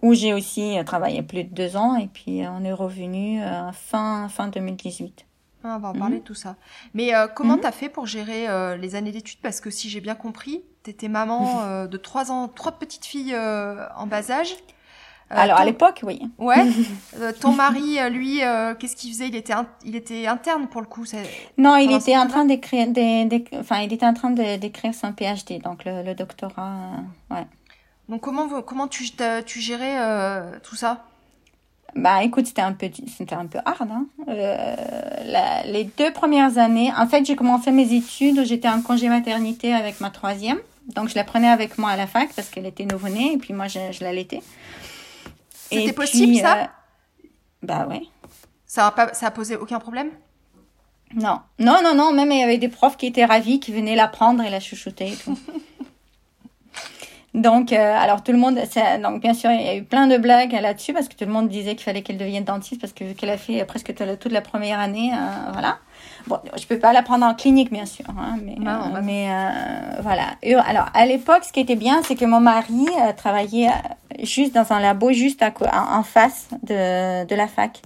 Où 0.01 0.15
j'ai 0.15 0.33
aussi 0.35 0.77
travaillé 0.85 1.23
plus 1.23 1.45
de 1.45 1.55
deux 1.55 1.77
ans 1.77 1.97
et 1.97 2.09
puis 2.09 2.43
on 2.49 2.65
est 2.65 2.73
revenu 2.73 3.41
fin, 3.73 4.29
fin 4.29 4.49
2018. 4.49 5.27
Ah, 5.65 5.77
on 5.77 5.79
va 5.79 5.89
en 5.89 5.93
parler 5.93 6.17
mmh. 6.17 6.21
de 6.21 6.25
tout 6.25 6.35
ça. 6.35 6.57
Mais 6.95 7.15
euh, 7.15 7.29
comment 7.29 7.57
t'as 7.57 7.71
fait 7.71 7.89
pour 7.89 8.07
gérer 8.07 8.49
euh, 8.49 8.77
les 8.77 8.97
années 8.97 9.13
d'études? 9.13 9.39
Parce 9.43 9.61
que 9.61 9.71
si 9.71 9.89
j'ai 9.89 10.01
bien 10.01 10.15
compris, 10.15 10.63
t'étais 10.83 11.09
maman 11.09 11.63
euh, 11.63 11.87
de 11.87 11.97
trois 11.97 12.33
ans, 12.33 12.49
trois 12.49 12.73
petites 12.73 13.05
filles 13.05 13.35
euh, 13.35 13.87
en 13.97 14.07
bas 14.07 14.31
âge. 14.31 14.57
Alors 15.33 15.57
ton... 15.57 15.63
à 15.63 15.65
l'époque, 15.65 16.01
oui. 16.05 16.21
Ouais. 16.39 16.67
ton 17.41 17.53
mari, 17.53 17.99
lui, 18.11 18.41
qu'est-ce 18.79 18.97
qu'il 18.97 19.13
faisait? 19.13 19.29
Il 19.29 19.37
était, 19.37 19.55
il 19.85 19.97
était 19.97 20.27
interne 20.27 20.67
pour 20.69 20.81
le 20.81 20.87
coup. 20.87 21.05
Non, 21.59 21.77
il 21.77 21.93
était 21.93 22.17
en 22.17 22.27
train 22.27 22.45
d'écrire, 22.45 22.89
enfin, 23.59 23.81
il 23.81 23.93
était 23.93 24.07
en 24.07 24.15
train 24.15 24.31
d'écrire 24.31 24.95
son 24.95 25.13
PhD, 25.13 25.61
donc 25.63 25.85
le, 25.85 26.03
le 26.03 26.15
doctorat, 26.15 26.73
ouais. 27.31 27.47
Donc 28.09 28.21
comment 28.21 28.49
comment 28.63 28.89
tu 28.89 29.05
tu 29.47 29.61
gérais 29.61 29.97
tout 30.63 30.77
ça? 30.77 31.05
Bah 31.95 32.23
écoute, 32.23 32.47
c'était 32.47 32.63
un 32.63 32.73
peu 32.73 32.89
c'était 33.19 33.35
un 33.35 33.47
peu 33.47 33.59
hard. 33.65 33.91
Hein. 33.91 34.07
Euh, 34.29 34.77
la, 35.27 35.63
les 35.65 35.85
deux 35.85 36.13
premières 36.13 36.57
années, 36.57 36.91
en 36.97 37.07
fait, 37.07 37.25
j'ai 37.27 37.37
commencé 37.37 37.71
mes 37.71 37.93
études, 37.93 38.45
j'étais 38.45 38.69
en 38.69 38.81
congé 38.81 39.09
maternité 39.09 39.75
avec 39.75 40.01
ma 40.01 40.11
troisième, 40.11 40.59
donc 40.95 41.11
je 41.11 41.15
la 41.15 41.25
prenais 41.25 41.49
avec 41.49 41.77
moi 41.77 41.91
à 41.91 41.97
la 41.97 42.07
fac 42.07 42.31
parce 42.35 42.49
qu'elle 42.49 42.67
était 42.67 42.87
nouveau-née 42.87 43.35
et 43.35 43.37
puis 43.37 43.53
moi 43.53 43.69
je, 43.69 43.79
je 43.93 44.03
l'allaitais. 44.03 44.41
C'était 45.73 45.93
possible 45.93 46.37
ça 46.37 46.63
euh, 46.63 47.27
Bah 47.63 47.87
ouais. 47.87 48.03
Ça 48.67 48.87
a 48.87 48.91
pas, 48.91 49.13
ça 49.15 49.27
a 49.27 49.31
posé 49.31 49.57
aucun 49.57 49.79
problème? 49.79 50.11
Non, 51.15 51.41
non, 51.59 51.81
non, 51.83 51.95
non. 51.95 52.13
Même 52.13 52.33
il 52.33 52.39
y 52.39 52.43
avait 52.43 52.59
des 52.59 52.69
profs 52.69 52.97
qui 52.97 53.07
étaient 53.07 53.25
ravis, 53.25 53.61
qui 53.61 53.73
venaient 53.73 53.97
la 53.97 54.09
prendre 54.09 54.43
et 54.43 54.51
la 54.51 54.61
chouchouter 54.61 55.09
et 55.09 55.17
tout. 55.17 55.39
Donc, 57.35 57.73
euh, 57.73 57.97
alors 57.97 58.23
tout 58.23 58.33
le 58.33 58.39
monde, 58.39 58.61
donc 59.03 59.23
bien 59.23 59.33
sûr, 59.33 59.51
il 59.51 59.63
y 59.63 59.69
a 59.69 59.75
eu 59.75 59.85
plein 59.85 60.07
de 60.07 60.19
blagues 60.19 60.53
là-dessus 60.53 60.93
parce 60.93 61.09
que 61.09 61.15
tout 61.15 61.25
le 61.25 61.33
monde 61.33 61.49
disait 61.49 61.75
qu'il 61.77 61.85
fallait 61.85 62.03
qu'elle 62.03 62.19
devienne 62.19 62.45
dentiste 62.45 62.79
parce 62.79 62.93
que 62.93 63.05
vu 63.05 63.15
qu'elle 63.15 63.31
a 63.31 63.39
fait 63.39 63.65
presque 63.65 63.95
toute 63.95 64.33
la 64.33 64.43
première 64.43 64.79
année, 64.79 65.13
euh, 65.15 65.51
voilà. 65.53 65.79
Bon, 66.27 66.39
je 66.59 66.67
peux 66.67 66.79
pas 66.79 66.93
la 66.93 67.03
prendre 67.03 67.27
en 67.27 67.35
clinique, 67.35 67.73
bien 67.73 67.87
sûr, 67.87 68.05
hein, 68.11 68.37
mais, 68.45 68.55
non, 68.59 68.95
euh, 68.95 69.01
mais 69.03 69.29
euh, 69.31 70.01
voilà. 70.03 70.35
Et, 70.43 70.55
alors, 70.55 70.87
à 70.95 71.07
l'époque, 71.07 71.45
ce 71.45 71.53
qui 71.53 71.61
était 71.61 71.77
bien, 71.77 72.03
c'est 72.03 72.15
que 72.15 72.25
mon 72.25 72.41
mari 72.41 72.87
euh, 73.01 73.13
travaillait 73.13 73.71
juste 74.23 74.55
dans 74.55 74.73
un 74.73 74.81
labo 74.81 75.13
juste 75.13 75.43
à, 75.43 75.53
en, 75.73 75.99
en 75.99 76.03
face 76.03 76.49
de, 76.63 77.25
de 77.25 77.35
la 77.35 77.47
fac. 77.47 77.81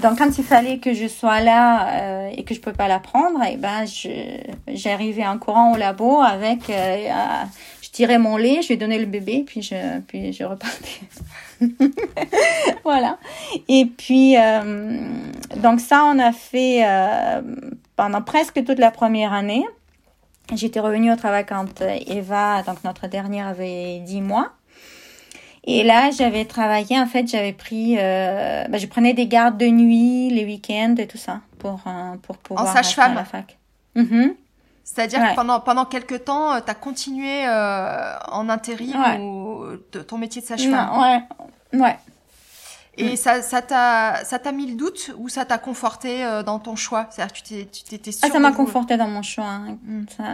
donc 0.00 0.18
quand 0.18 0.38
il 0.38 0.44
fallait 0.44 0.78
que 0.78 0.92
je 0.92 1.08
sois 1.08 1.40
là 1.40 1.88
euh, 1.88 2.30
et 2.36 2.44
que 2.44 2.54
je 2.54 2.60
peux 2.60 2.72
pas 2.72 2.88
la 2.88 2.98
prendre, 2.98 3.42
et 3.42 3.52
eh 3.54 3.56
ben 3.56 3.84
j'arrivais 4.68 5.26
en 5.26 5.38
courant 5.38 5.72
au 5.72 5.76
labo 5.76 6.20
avec 6.20 6.68
euh, 6.70 7.08
je 7.82 7.90
tirais 7.90 8.18
mon 8.18 8.36
lait, 8.36 8.62
je 8.62 8.68
lui 8.68 8.76
donnais 8.76 8.98
le 8.98 9.06
bébé 9.06 9.44
puis 9.46 9.62
je 9.62 10.00
puis 10.00 10.32
je 10.32 10.44
repartais. 10.44 11.00
voilà. 12.84 13.18
Et 13.68 13.86
puis 13.86 14.36
euh, 14.36 15.00
donc 15.56 15.80
ça 15.80 16.04
on 16.04 16.18
a 16.18 16.32
fait 16.32 16.84
pendant 17.96 18.22
presque 18.22 18.64
toute 18.64 18.78
la 18.78 18.90
première 18.90 19.32
année. 19.32 19.64
J'étais 20.54 20.78
revenue 20.78 21.12
au 21.12 21.16
travail 21.16 21.44
quand 21.44 21.82
Eva, 22.06 22.62
donc 22.62 22.84
notre 22.84 23.08
dernière, 23.08 23.48
avait 23.48 23.98
10 24.00 24.20
mois. 24.20 24.52
Et 25.66 25.82
là, 25.82 26.10
j'avais 26.16 26.44
travaillé, 26.44 26.98
en 26.98 27.06
fait, 27.06 27.26
j'avais 27.26 27.52
pris, 27.52 27.96
euh, 27.98 28.64
ben, 28.68 28.78
je 28.78 28.86
prenais 28.86 29.14
des 29.14 29.26
gardes 29.26 29.58
de 29.58 29.66
nuit, 29.66 30.30
les 30.30 30.44
week-ends 30.44 30.94
et 30.96 31.08
tout 31.08 31.18
ça 31.18 31.40
pour, 31.58 31.80
euh, 31.86 32.16
pour 32.22 32.38
pouvoir 32.38 32.68
en 32.68 32.72
sage-femme. 32.72 33.14
la 33.14 33.24
fac. 33.24 33.58
Mm 33.96 34.28
C'est-à-dire 34.86 35.20
que 35.20 35.34
pendant, 35.34 35.58
pendant 35.58 35.84
quelques 35.84 36.24
temps, 36.24 36.54
euh, 36.54 36.60
tu 36.64 36.70
as 36.70 36.74
continué 36.74 37.44
euh, 37.46 38.16
en 38.30 38.48
intérim 38.48 39.20
ou 39.20 39.76
ton 40.06 40.16
métier 40.16 40.40
de 40.40 40.46
sage-femme 40.46 40.90
Ouais, 40.98 41.78
ouais. 41.80 41.96
Et 42.98 43.12
mm. 43.12 43.16
ça, 43.16 43.42
ça 43.42 43.62
t'a, 43.62 44.24
ça 44.24 44.38
t'a 44.38 44.52
mis 44.52 44.66
le 44.66 44.74
doute 44.74 45.12
ou 45.18 45.28
ça 45.28 45.44
t'a 45.44 45.58
conforté 45.58 46.24
euh, 46.24 46.42
dans 46.42 46.58
ton 46.58 46.76
choix? 46.76 47.06
C'est-à-dire 47.10 47.34
que 47.34 47.38
tu 47.38 47.54
t'es, 47.54 47.68
tu 47.70 47.82
t'étais 47.84 48.12
sûre 48.12 48.22
Ah, 48.24 48.32
ça 48.32 48.38
m'a 48.38 48.52
conforté 48.52 48.96
dans 48.96 49.08
mon 49.08 49.22
choix. 49.22 49.44
Hein. 49.44 49.76
Mm. 49.84 50.04
Ça... 50.16 50.24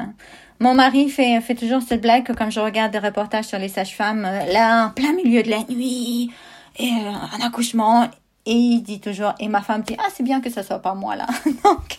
Mon 0.61 0.75
mari 0.75 1.09
fait, 1.09 1.41
fait 1.41 1.55
toujours 1.55 1.83
cette 1.83 2.01
blague 2.01 2.25
que 2.25 2.33
quand 2.33 2.51
je 2.51 2.61
regarde 2.61 2.93
des 2.93 3.01
reportages 3.01 3.47
sur 3.47 3.59
les 3.59 3.69
sages-femmes, 3.69 4.25
euh, 4.25 4.53
là, 4.53 4.87
en 4.87 4.91
plein 4.91 5.13
milieu 5.13 5.43
de 5.43 5.51
la 5.51 5.65
nuit, 5.69 6.31
et 6.79 6.91
euh, 6.93 7.11
un 7.37 7.45
accouchement, 7.45 8.09
et 8.45 8.55
il 8.55 8.83
dit 8.83 9.01
toujours, 9.01 9.35
et 9.39 9.49
ma 9.49 9.63
femme 9.63 9.83
dit, 9.83 9.97
ah, 9.99 10.09
c'est 10.13 10.23
bien 10.23 10.41
que 10.41 10.51
ça 10.51 10.63
soit 10.63 10.81
pas 10.81 10.95
moi 10.95 11.17
là. 11.17 11.27
donc, 11.65 11.99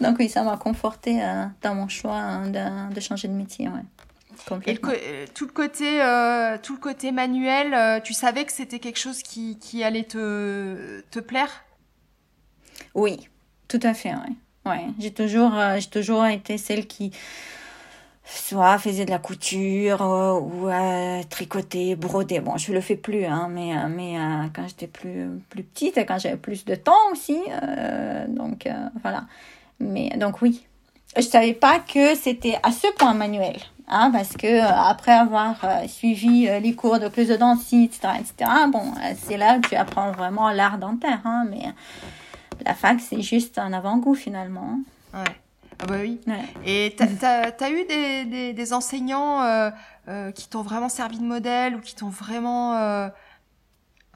donc 0.00 0.16
oui, 0.18 0.28
ça 0.28 0.42
m'a 0.42 0.56
conforté 0.56 1.20
dans 1.62 1.74
mon 1.74 1.88
choix 1.88 2.14
hein, 2.16 2.48
de, 2.48 2.94
de 2.94 3.00
changer 3.00 3.28
de 3.28 3.34
métier. 3.34 3.68
Ouais. 3.68 3.82
Et 4.66 4.78
euh, 4.84 5.26
tout 5.34 5.46
le 5.46 5.52
côté, 5.52 6.02
euh, 6.02 6.56
tout 6.62 6.74
le 6.74 6.80
côté 6.80 7.12
manuel, 7.12 7.74
euh, 7.74 8.00
tu 8.00 8.12
savais 8.12 8.44
que 8.44 8.52
c'était 8.52 8.78
quelque 8.78 8.98
chose 8.98 9.22
qui, 9.22 9.58
qui 9.58 9.84
allait 9.84 10.04
te, 10.04 11.00
te 11.10 11.20
plaire? 11.20 11.64
Oui, 12.94 13.28
tout 13.68 13.80
à 13.82 13.94
fait. 13.94 14.14
Ouais. 14.14 14.70
Ouais. 14.70 14.86
J'ai 14.98 15.12
toujours, 15.12 15.52
j'ai 15.78 15.88
toujours 15.88 16.24
été 16.26 16.58
celle 16.58 16.86
qui 16.86 17.12
soit 18.24 18.78
faisait 18.78 19.04
de 19.04 19.10
la 19.10 19.18
couture 19.18 20.00
ou 20.00 20.68
tricoter, 21.28 21.96
broder. 21.96 22.40
Bon, 22.40 22.56
je 22.56 22.72
le 22.72 22.80
fais 22.80 22.96
plus, 22.96 23.24
hein, 23.24 23.48
mais 23.50 23.72
mais 23.88 24.16
quand 24.54 24.66
j'étais 24.68 24.86
plus 24.86 25.28
plus 25.48 25.62
petite 25.64 25.98
et 25.98 26.06
quand 26.06 26.18
j'avais 26.18 26.36
plus 26.36 26.64
de 26.64 26.74
temps 26.74 27.10
aussi, 27.10 27.38
donc 28.28 28.68
voilà. 29.02 29.24
Mais 29.80 30.10
donc 30.16 30.40
oui, 30.40 30.64
je 31.16 31.22
savais 31.22 31.54
pas 31.54 31.80
que 31.80 32.14
c'était 32.14 32.58
à 32.62 32.72
ce 32.72 32.86
point 32.96 33.14
manuel. 33.14 33.56
Hein, 33.88 34.10
parce 34.10 34.36
que 34.36 34.46
euh, 34.46 34.66
après 34.66 35.12
avoir 35.12 35.56
euh, 35.64 35.86
suivi 35.86 36.48
euh, 36.48 36.60
les 36.60 36.74
cours 36.74 36.98
de 36.98 37.08
cloisodontie, 37.08 37.84
etc., 37.84 38.14
etc., 38.20 38.50
bon, 38.68 38.94
c'est 39.18 39.36
là 39.36 39.58
que 39.58 39.68
tu 39.68 39.74
apprends 39.74 40.12
vraiment 40.12 40.50
l'art 40.50 40.78
dentaire, 40.78 41.20
hein, 41.26 41.44
mais 41.50 41.64
la 42.64 42.74
fac, 42.74 43.00
c'est 43.00 43.20
juste 43.20 43.58
un 43.58 43.72
avant-goût 43.72 44.14
finalement. 44.14 44.78
Ouais. 45.12 45.24
Ah 45.82 45.86
bah 45.86 45.96
oui. 46.00 46.20
Et 46.64 46.94
tu 46.96 47.02
as, 47.02 47.70
eu 47.70 47.84
des, 47.86 48.24
des, 48.24 48.52
des 48.52 48.72
enseignants 48.72 49.72
qui 50.34 50.48
t'ont 50.48 50.62
vraiment 50.62 50.88
servi 50.88 51.18
de 51.18 51.24
modèle 51.24 51.74
ou 51.74 51.80
qui 51.80 51.94
t'ont 51.94 52.08
vraiment 52.08 53.10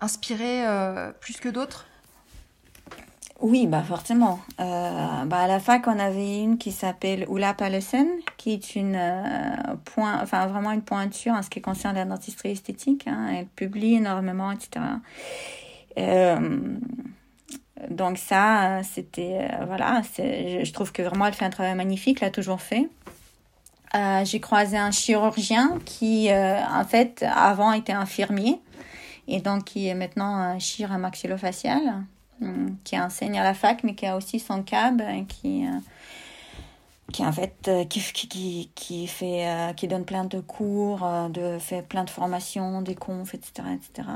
inspiré 0.01 0.65
plus 1.21 1.39
que 1.39 1.49
d'autres? 1.49 1.87
Oui, 3.41 3.67
bah 3.67 3.83
forcément. 3.83 4.41
Euh, 4.61 5.25
bah 5.27 5.41
à 5.41 5.47
la 5.47 5.61
fac, 5.61 5.87
on 5.87 5.99
avait 5.99 6.41
une 6.41 6.57
qui 6.57 6.73
s'appelle 6.73 7.27
Oula 7.29 7.53
Palesen, 7.53 8.09
qui 8.39 8.53
est 8.53 8.75
une 8.77 8.97
euh, 8.97 9.77
point, 9.85 10.19
enfin 10.23 10.47
vraiment 10.47 10.73
une 10.73 10.81
pointure 10.81 11.35
en 11.35 11.43
ce 11.43 11.51
qui 11.51 11.61
concerne 11.61 11.97
la 11.97 12.07
dentisterie 12.07 12.53
esthétique. 12.53 13.07
Hein. 13.07 13.29
Elle 13.35 13.47
publie 13.47 13.97
énormément, 13.97 14.51
etc. 14.53 14.87
Euh, 15.99 16.79
donc 17.91 18.19
ça, 18.19 18.83
c'était 18.83 19.49
euh, 19.53 19.65
voilà, 19.67 20.03
je, 20.19 20.73
trouve 20.73 20.93
que 20.93 21.03
vraiment 21.03 21.27
elle 21.27 21.35
fait 21.35 21.45
un 21.45 21.51
travail 21.51 21.75
magnifique, 21.75 22.21
l'a 22.21 22.31
toujours 22.31 22.61
fait. 22.61 22.89
Euh, 23.95 24.25
j'ai 24.25 24.41
croisé 24.41 24.77
un 24.77 24.91
chirurgien 24.91 25.79
qui, 25.85 26.29
en 26.33 26.85
fait, 26.85 27.25
avant 27.35 27.73
était 27.73 27.93
infirmier 27.93 28.61
et 29.29 29.41
donc 29.41 29.65
qui 29.65 29.89
est 29.89 29.95
maintenant 29.95 30.59
chirurgien 30.59 30.99
maxillofacial 30.99 32.05
qui 32.85 32.99
enseigne 32.99 33.39
à 33.39 33.45
la 33.45 33.55
fac, 33.55 33.83
mais 33.85 33.95
qui 33.95 34.07
a 34.07 34.17
aussi 34.17 34.39
son 34.39 34.63
cab, 34.63 35.03
qui, 35.29 35.67
euh, 35.67 35.79
qui 37.13 37.25
en 37.25 37.33
fait, 37.33 37.55
euh, 37.69 37.85
qui, 37.85 38.01
qui, 38.01 38.71
qui, 38.75 39.07
fait, 39.07 39.49
euh, 39.49 39.73
qui 39.73 39.89
donne 39.89 40.05
plein 40.05 40.25
de 40.25 40.41
cours, 40.41 41.07
de, 41.31 41.59
fait 41.59 41.83
plein 41.83 42.05
de 42.05 42.11
formations, 42.11 42.83
des 42.83 42.95
confs, 42.95 43.35
etc., 43.35 43.69
etc. 43.75 44.09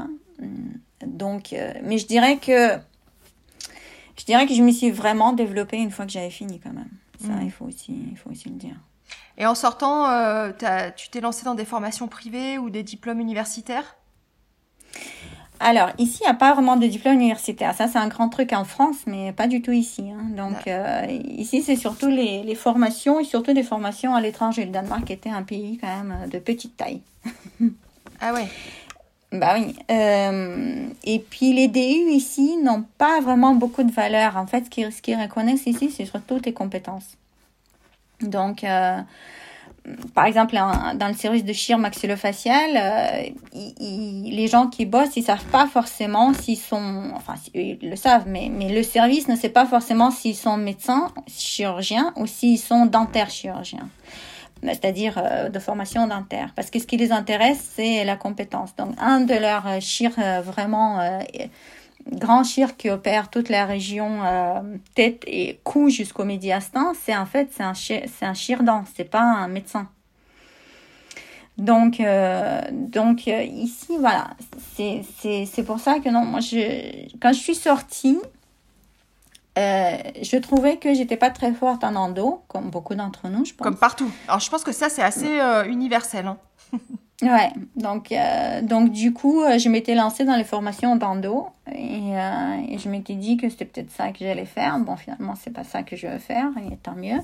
Donc, 1.07 1.55
mais 1.83 1.99
je 1.99 2.07
dirais 2.07 2.39
que, 2.39 2.77
je 4.21 4.27
dirais 4.27 4.47
que 4.47 4.53
je 4.53 4.63
me 4.63 4.71
suis 4.71 4.91
vraiment 4.91 5.33
développée 5.33 5.79
une 5.79 5.91
fois 5.91 6.05
que 6.05 6.13
j'avais 6.13 6.29
fini 6.29 6.61
quand 6.61 6.75
même. 6.75 6.91
Ça, 7.19 7.33
mm. 7.33 7.43
il 7.43 7.51
faut 7.51 7.65
aussi, 7.65 7.95
il 8.11 8.19
faut 8.19 8.29
aussi 8.29 8.51
le 8.51 8.57
dire. 8.57 8.77
Et 9.39 9.47
en 9.47 9.55
sortant, 9.55 10.07
tu 10.95 11.09
t'es 11.09 11.23
lancée 11.23 11.47
dans 11.47 11.55
des 11.55 11.65
formations 11.65 12.07
privées 12.07 12.59
ou 12.59 12.69
des 12.69 12.83
diplômes 12.83 13.19
universitaires? 13.21 13.97
Alors, 15.59 15.91
ici, 15.97 16.19
il 16.21 16.25
n'y 16.25 16.31
a 16.31 16.35
pas 16.35 16.53
vraiment 16.53 16.77
de 16.77 16.87
diplôme 16.87 17.15
universitaire. 17.15 17.75
Ça, 17.75 17.89
c'est 17.89 17.99
un 17.99 18.09
grand 18.09 18.29
truc 18.29 18.53
en 18.53 18.65
France, 18.65 18.97
mais 19.07 19.33
pas 19.33 19.47
du 19.47 19.63
tout 19.63 19.73
ici. 19.73 20.11
Hein. 20.11 20.31
Donc, 20.37 20.67
euh, 20.67 21.07
ici, 21.25 21.63
c'est 21.63 21.77
surtout 21.77 22.09
les, 22.09 22.43
les, 22.43 22.55
formations 22.55 23.21
et 23.21 23.25
surtout 23.25 23.55
des 23.55 23.63
formations 23.63 24.15
à 24.15 24.21
l'étranger. 24.21 24.67
Le 24.67 24.71
Danemark 24.71 25.11
était 25.11 25.31
un 25.31 25.43
pays 25.43 25.79
quand 25.79 25.87
même 25.87 26.29
de 26.29 26.39
petite 26.39 26.77
taille. 26.77 27.01
ah 28.21 28.35
ouais 28.35 28.49
bah 29.33 29.55
oui. 29.59 29.77
Euh, 29.91 30.89
et 31.05 31.21
puis 31.21 31.53
les 31.53 31.69
DU 31.69 32.11
ici 32.11 32.57
n'ont 32.57 32.85
pas 32.99 33.21
vraiment 33.21 33.55
beaucoup 33.55 33.85
de 33.85 33.93
valeur. 33.93 34.37
En 34.37 34.47
fait, 34.47 34.65
ce 34.65 35.01
qu'ils 35.01 35.17
reconnaissent 35.17 35.67
ici, 35.67 35.91
c'est 35.91 36.05
surtout 36.05 36.41
tes 36.41 36.53
compétences. 36.53 37.17
Donc, 38.21 38.65
euh, 38.65 38.99
par 40.15 40.25
exemple, 40.27 40.57
dans 40.57 41.09
le 41.09 41.15
service 41.15 41.45
de 41.45 41.53
chir 41.53 41.79
maxillofacial, 41.79 42.71
euh, 42.77 43.31
les 43.81 44.49
gens 44.49 44.67
qui 44.67 44.85
bossent, 44.85 45.17
ils 45.17 45.23
savent 45.23 45.45
pas 45.47 45.67
forcément 45.67 46.35
s'ils 46.35 46.59
sont, 46.59 47.13
enfin, 47.15 47.35
ils 47.55 47.79
le 47.81 47.97
savent, 47.97 48.25
mais, 48.27 48.51
mais 48.53 48.69
le 48.69 48.83
service 48.83 49.29
ne 49.29 49.37
sait 49.37 49.49
pas 49.49 49.65
forcément 49.65 50.11
s'ils 50.11 50.37
sont 50.37 50.57
médecins, 50.57 51.13
chirurgiens 51.29 52.13
ou 52.17 52.27
s'ils 52.27 52.59
sont 52.59 52.85
dentaires 52.85 53.31
chirurgiens. 53.31 53.89
C'est-à-dire 54.63 55.15
euh, 55.17 55.49
de 55.49 55.59
formation 55.59 56.07
dentaire. 56.07 56.53
Parce 56.55 56.71
que 56.71 56.79
ce 56.79 56.87
qui 56.87 56.97
les 56.97 57.13
intéresse, 57.13 57.73
c'est 57.75 58.05
la 58.05 58.17
compétence. 58.17 58.77
Donc, 58.77 58.95
un 58.99 59.21
de 59.21 59.35
leurs 59.35 59.81
chir 59.81 60.13
euh, 60.19 60.41
vraiment 60.41 61.01
grand 62.09 62.45
chir 62.45 62.77
qui 62.77 62.91
opère 62.91 63.31
toute 63.31 63.49
la 63.49 63.67
région 63.67 64.25
euh, 64.25 64.61
tête 64.95 65.23
et 65.27 65.61
cou 65.65 65.89
jusqu'au 65.89 66.25
médiastin, 66.25 66.93
c'est 67.03 67.17
en 67.17 67.27
fait 67.27 67.49
c'est 67.53 67.63
un 67.63 67.75
c'est 67.75 68.05
un 68.23 68.85
c'est 68.95 69.05
pas 69.05 69.23
un 69.23 69.49
médecin. 69.49 69.89
Donc 71.59 72.01
euh, 72.01 72.61
donc 72.73 73.29
euh, 73.29 73.43
ici 73.43 73.97
voilà, 73.99 74.31
c'est 74.77 75.63
pour 75.65 75.79
ça 75.79 76.01
que 76.01 76.09
non, 76.09 76.25
moi 76.25 76.41
je 76.41 77.07
quand 77.21 77.33
je 77.33 77.39
suis 77.39 77.55
sortie 77.55 78.19
je 79.57 80.37
trouvais 80.39 80.77
que 80.77 80.95
j'étais 80.95 81.17
pas 81.17 81.31
très 81.31 81.53
forte 81.53 81.85
en 81.85 81.95
endo, 81.95 82.43
comme 82.49 82.71
beaucoup 82.71 82.95
d'entre 82.95 83.29
nous, 83.29 83.45
je 83.45 83.55
pense. 83.55 83.65
Comme 83.65 83.77
partout. 83.77 84.11
Alors 84.29 84.41
je 84.41 84.51
pense 84.51 84.65
que 84.65 84.73
ça 84.73 84.89
c'est 84.89 85.03
assez 85.03 85.39
universel. 85.69 86.27
Hein. 86.27 86.39
Ouais, 87.23 87.51
donc, 87.77 88.13
euh, 88.13 88.63
donc 88.63 88.93
du 88.93 89.13
coup, 89.13 89.43
euh, 89.43 89.59
je 89.59 89.69
m'étais 89.69 89.95
lancée 89.95 90.25
dans 90.25 90.37
les 90.37 90.45
formations 90.45 90.97
d'endo 90.97 91.49
et, 91.71 92.19
euh, 92.19 92.57
et 92.67 92.79
je 92.79 92.89
m'étais 92.89 93.15
dit 93.15 93.37
que 93.37 93.51
c'était 93.51 93.67
peut-être 93.67 93.91
ça 93.91 94.11
que 94.11 94.21
j'allais 94.21 94.47
faire. 94.47 94.79
Bon, 94.79 94.97
finalement, 94.97 95.35
c'est 95.35 95.53
pas 95.53 95.65
ça 95.65 95.83
que 95.83 95.97
je 95.97 96.07
veux 96.07 96.19
faire 96.19 96.49
et 96.71 96.77
tant 96.79 96.95
mieux. 96.95 97.21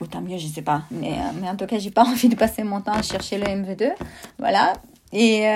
ou 0.00 0.06
tant 0.06 0.22
mieux, 0.22 0.38
je 0.38 0.46
sais 0.46 0.62
pas. 0.62 0.82
Mais, 0.90 1.14
mais 1.40 1.48
en 1.48 1.56
tout 1.56 1.66
cas, 1.66 1.78
j'ai 1.78 1.90
pas 1.90 2.04
envie 2.06 2.28
de 2.28 2.36
passer 2.36 2.62
mon 2.62 2.80
temps 2.80 2.94
à 2.94 3.02
chercher 3.02 3.36
le 3.36 3.44
MV2. 3.44 3.92
Voilà. 4.38 4.72
Et, 5.12 5.46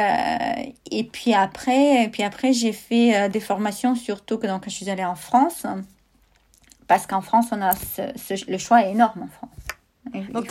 et 0.91 1.05
puis 1.05 1.35
après, 1.35 2.05
et 2.05 2.09
puis 2.09 2.23
après 2.23 2.53
j'ai 2.53 2.73
fait 2.73 3.29
des 3.29 3.41
formations, 3.41 3.95
surtout 3.95 4.39
que 4.39 4.47
donc, 4.47 4.65
je 4.65 4.71
suis 4.71 4.89
allée 4.89 5.05
en 5.05 5.17
France. 5.17 5.67
Parce 6.87 7.07
qu'en 7.07 7.21
France, 7.21 7.47
on 7.53 7.61
a 7.61 7.73
le 8.49 8.59
choix 8.59 8.83
est 8.83 8.93
énorme 8.93 9.23
en 9.23 9.29
France. 9.29 9.61
Donc, 10.33 10.51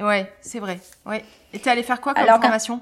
ouais, 0.00 0.32
c'est 0.40 0.60
vrai. 0.60 0.80
Ouais. 1.04 1.24
Et 1.52 1.58
t'es 1.58 1.70
allé 1.70 1.82
faire 1.82 2.00
quoi 2.00 2.14
comme 2.14 2.26
formation? 2.26 2.80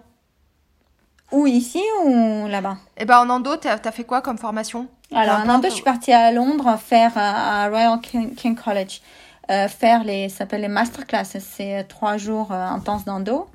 Où, 1.32 1.46
ici 1.46 1.82
ou 2.04 2.46
là-bas 2.46 2.76
Eh 2.96 3.04
ben, 3.04 3.18
en 3.18 3.28
endo, 3.28 3.56
t'as 3.56 3.78
as 3.82 3.90
fait 3.90 4.04
quoi 4.04 4.20
comme 4.22 4.38
formation? 4.38 4.86
Alors, 5.12 5.40
en 5.40 5.48
endo, 5.48 5.68
je 5.68 5.74
suis 5.74 5.82
partie 5.82 6.12
à 6.12 6.30
Londres 6.30 6.78
faire 6.78 7.12
euh, 7.16 7.20
à 7.20 7.68
Royal 7.68 8.00
King, 8.00 8.54
College. 8.54 9.00
Euh, 9.50 9.68
faire 9.68 10.04
les, 10.04 10.28
ça 10.28 10.38
s'appelle 10.38 10.60
les 10.60 10.68
masterclasses. 10.68 11.38
C'est 11.40 11.80
euh, 11.80 11.82
trois 11.88 12.16
jours 12.16 12.52
intenses 12.52 13.04
d'endo. 13.04 13.48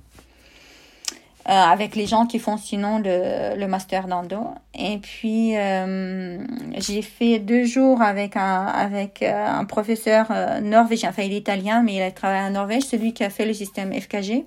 Euh, 1.50 1.52
avec 1.52 1.96
les 1.96 2.06
gens 2.06 2.28
qui 2.28 2.38
font 2.38 2.56
sinon 2.56 3.00
le, 3.00 3.56
le 3.58 3.68
master 3.68 4.08
d'endo. 4.08 4.54
Et 4.76 5.00
puis, 5.00 5.58
euh, 5.58 6.38
j'ai 6.78 7.02
fait 7.02 7.40
deux 7.40 7.66
jours 7.66 8.04
avec 8.04 8.36
un, 8.38 8.66
avec, 8.66 9.24
euh, 9.24 9.48
un 9.48 9.66
professeur 9.66 10.32
norvégien. 10.62 11.10
Enfin, 11.10 11.24
il 11.24 11.34
est 11.34 11.38
italien, 11.38 11.82
mais 11.82 11.96
il 11.96 12.02
a 12.04 12.12
travaillé 12.12 12.44
en 12.44 12.52
Norvège, 12.52 12.84
celui 12.84 13.14
qui 13.14 13.24
a 13.24 13.32
fait 13.32 13.46
le 13.46 13.54
système 13.54 13.92
FKG. 13.92 14.46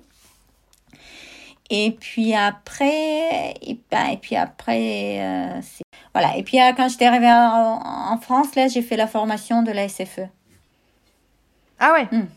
Et 1.69 1.91
puis 1.99 2.33
après, 2.33 3.55
et, 3.61 3.77
ben, 3.91 4.05
et 4.13 4.17
puis 4.17 4.37
après, 4.37 5.61
voilà. 6.13 6.37
Et 6.37 6.43
puis 6.43 6.59
quand 6.77 6.87
j'étais 6.87 7.07
arrivée 7.07 7.27
en, 7.27 8.13
en, 8.13 8.17
France, 8.19 8.55
là, 8.55 8.67
j'ai 8.67 8.81
fait 8.81 8.95
la 8.95 9.07
formation 9.07 9.63
de 9.63 9.71
la 9.71 9.89
SFE. 9.89 10.29
Ah 11.79 11.93
ouais? 11.93 12.07
Hmm. 12.17 12.27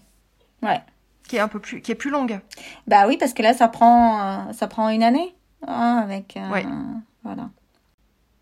Ouais 0.63 0.81
qui 1.29 1.37
est 1.37 1.41
un 1.41 1.47
peu 1.47 1.61
plus 1.61 1.81
qui 1.81 1.93
est 1.93 1.95
plus 1.95 2.11
longue. 2.11 2.41
Bah 2.89 3.07
oui 3.07 3.17
parce 3.17 3.33
que 3.33 3.43
là 3.43 3.55
ça 3.55 3.69
prend 3.69 4.21
euh, 4.21 4.53
ça 4.53 4.67
prend 4.67 4.89
une 4.89 5.05
année 5.05 5.37
hein, 5.67 6.01
avec 6.03 6.37
euh, 6.37 6.63
voilà. 7.23 7.51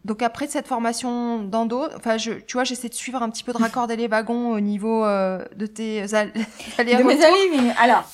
Donc 0.06 0.22
après 0.22 0.46
cette 0.46 0.68
formation 0.68 1.42
d'endo, 1.42 1.88
enfin 1.96 2.16
je 2.16 2.32
tu 2.32 2.54
vois 2.54 2.64
j'essaie 2.64 2.88
de 2.88 2.94
suivre 2.94 3.22
un 3.22 3.28
petit 3.28 3.42
peu 3.44 3.52
de 3.52 3.58
raccorder 3.58 3.96
les 3.96 4.06
wagons 4.06 4.52
au 4.52 4.60
niveau 4.60 5.04
euh, 5.04 5.44
de 5.56 5.66
tes 5.66 6.14
allers 6.14 6.32
De 6.78 7.02
mes 7.02 7.22
allées 7.22 7.72
alors 7.78 8.04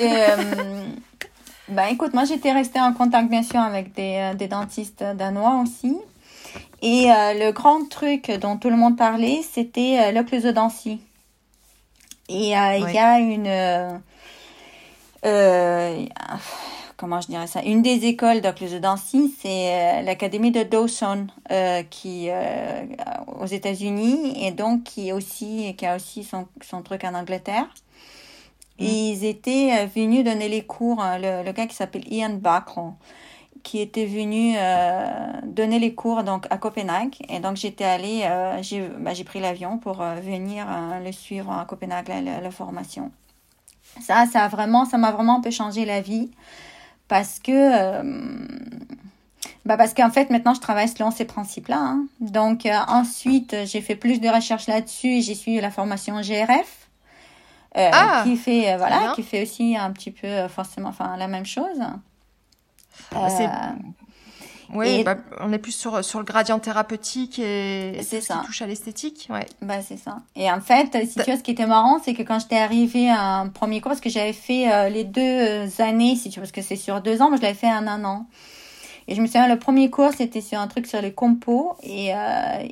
bah 1.68 1.90
écoute 1.90 2.14
moi 2.14 2.24
j'étais 2.24 2.52
restée 2.52 2.80
en 2.80 2.94
contact 2.94 3.28
bien 3.28 3.42
sûr 3.42 3.60
avec 3.60 3.94
des, 3.94 4.32
des 4.36 4.48
dentistes 4.48 5.04
danois 5.14 5.62
aussi. 5.62 5.96
Et 6.84 7.06
le 7.06 7.52
grand 7.52 7.88
truc 7.88 8.30
dont 8.40 8.56
tout 8.56 8.68
le 8.68 8.76
monde 8.76 8.96
parlait, 8.96 9.40
c'était 9.42 10.10
l'occlusodontie. 10.10 11.00
Et 12.28 12.48
il 12.48 12.92
y 12.92 12.98
a 12.98 13.18
une, 13.20 14.02
euh, 15.24 16.06
comment 17.02 17.20
je 17.20 17.26
dirais 17.26 17.48
ça? 17.48 17.62
Une 17.62 17.82
des 17.82 18.06
écoles 18.06 18.40
d'occlusodontie, 18.40 19.34
c'est 19.40 19.72
euh, 19.72 20.02
l'académie 20.02 20.52
de 20.52 20.62
Dawson, 20.62 21.26
euh, 21.50 21.82
qui 21.82 22.28
euh, 22.30 22.84
aux 23.40 23.46
États-Unis 23.46 24.46
et 24.46 24.52
donc 24.52 24.84
qui 24.84 25.12
aussi 25.12 25.74
qui 25.76 25.84
a 25.84 25.96
aussi 25.96 26.22
son, 26.22 26.46
son 26.60 26.82
truc 26.82 27.02
en 27.04 27.14
Angleterre. 27.14 27.66
Mm. 28.78 28.84
Ils 28.84 29.24
étaient 29.24 29.86
venus 29.86 30.24
donner 30.24 30.48
les 30.48 30.62
cours. 30.62 31.02
Le, 31.20 31.44
le 31.44 31.52
gars 31.52 31.66
qui 31.66 31.74
s'appelle 31.74 32.10
Ian 32.12 32.34
Bacron 32.34 32.94
qui 33.64 33.80
était 33.80 34.06
venu 34.06 34.56
donner 35.44 35.78
les 35.78 35.94
cours 35.94 36.24
donc 36.24 36.46
à 36.50 36.58
Copenhague 36.58 37.14
et 37.28 37.38
donc 37.38 37.56
j'étais 37.56 37.84
allée 37.84 38.28
j'ai 38.60 38.88
bah, 38.98 39.14
j'ai 39.14 39.22
pris 39.22 39.38
l'avion 39.38 39.78
pour 39.78 40.02
venir 40.02 40.66
le 41.04 41.12
suivre 41.12 41.52
à 41.52 41.64
Copenhague 41.64 42.08
la, 42.08 42.40
la 42.40 42.50
formation 42.50 43.12
ça, 44.00 44.26
ça 44.26 44.48
vraiment, 44.48 44.84
ça 44.84 44.98
m'a 44.98 45.12
vraiment 45.12 45.38
un 45.38 45.40
peu 45.40 45.50
changé 45.50 45.84
la 45.84 46.00
vie 46.00 46.30
parce 47.08 47.38
que, 47.38 47.52
euh, 47.52 48.22
bah 49.64 49.76
parce 49.76 49.94
qu'en 49.94 50.10
fait 50.10 50.30
maintenant 50.30 50.54
je 50.54 50.60
travaille 50.60 50.88
selon 50.88 51.10
ces 51.10 51.24
principes-là. 51.24 51.78
Hein. 51.78 52.06
Donc 52.20 52.66
euh, 52.66 52.72
ensuite 52.88 53.54
j'ai 53.64 53.80
fait 53.80 53.96
plus 53.96 54.20
de 54.20 54.28
recherches 54.28 54.66
là-dessus 54.66 55.08
et 55.08 55.20
j'ai 55.20 55.34
suivi 55.34 55.60
la 55.60 55.70
formation 55.70 56.20
GRF. 56.20 56.78
Euh, 57.74 57.88
ah, 57.90 58.20
qui 58.24 58.36
fait 58.36 58.76
voilà 58.76 59.12
qui 59.14 59.22
fait 59.22 59.42
aussi 59.42 59.78
un 59.78 59.90
petit 59.92 60.10
peu 60.10 60.46
forcément 60.48 60.90
enfin 60.90 61.16
la 61.16 61.26
même 61.26 61.46
chose 61.46 61.80
bah, 63.10 63.28
oui, 64.72 65.04
bah, 65.04 65.16
on 65.40 65.52
est 65.52 65.58
plus 65.58 65.72
sur, 65.72 66.04
sur 66.04 66.18
le 66.18 66.24
gradient 66.24 66.58
thérapeutique 66.58 67.38
et 67.38 67.98
c'est 68.02 68.20
ça. 68.20 68.38
qui 68.40 68.46
touche 68.46 68.62
à 68.62 68.66
l'esthétique. 68.66 69.28
Ouais. 69.30 69.46
Bah, 69.60 69.82
c'est 69.82 69.98
ça. 69.98 70.18
Et 70.34 70.50
en 70.50 70.60
fait, 70.60 70.96
si 71.06 71.14
tu 71.18 71.24
vois, 71.24 71.36
ce 71.36 71.42
qui 71.42 71.50
était 71.50 71.66
marrant, 71.66 72.00
c'est 72.02 72.14
que 72.14 72.22
quand 72.22 72.38
j'étais 72.38 72.58
arrivée 72.58 73.10
à 73.10 73.38
un 73.38 73.48
premier 73.48 73.80
cours, 73.80 73.90
parce 73.90 74.00
que 74.00 74.10
j'avais 74.10 74.32
fait 74.32 74.72
euh, 74.72 74.88
les 74.88 75.04
deux 75.04 75.80
années, 75.80 76.16
si 76.16 76.30
tu 76.30 76.40
vois, 76.40 76.42
parce 76.42 76.52
que 76.52 76.62
c'est 76.62 76.76
sur 76.76 77.00
deux 77.00 77.20
ans, 77.20 77.28
moi 77.28 77.36
je 77.36 77.42
l'avais 77.42 77.54
fait 77.54 77.68
en 77.68 77.86
un 77.86 78.04
an. 78.04 78.26
Et 79.08 79.14
je 79.14 79.20
me 79.20 79.26
souviens, 79.26 79.48
le 79.48 79.58
premier 79.58 79.90
cours, 79.90 80.12
c'était 80.16 80.40
sur 80.40 80.60
un 80.60 80.68
truc 80.68 80.86
sur 80.86 81.02
les 81.02 81.12
compos. 81.12 81.76
Et, 81.82 82.14
euh, 82.14 82.18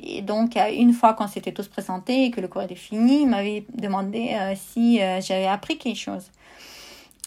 et 0.01 0.21
donc, 0.21 0.57
une 0.73 0.93
fois 0.93 1.13
qu'on 1.13 1.27
s'était 1.27 1.51
tous 1.51 1.67
présentés 1.67 2.25
et 2.25 2.31
que 2.31 2.39
le 2.39 2.47
cours 2.47 2.61
était 2.61 2.73
fini, 2.75 3.23
il 3.23 3.27
m'avait 3.27 3.65
demandé 3.75 4.29
euh, 4.33 4.53
si 4.55 4.97
j'avais 4.97 5.47
appris 5.47 5.77
quelque 5.77 5.99
chose. 5.99 6.31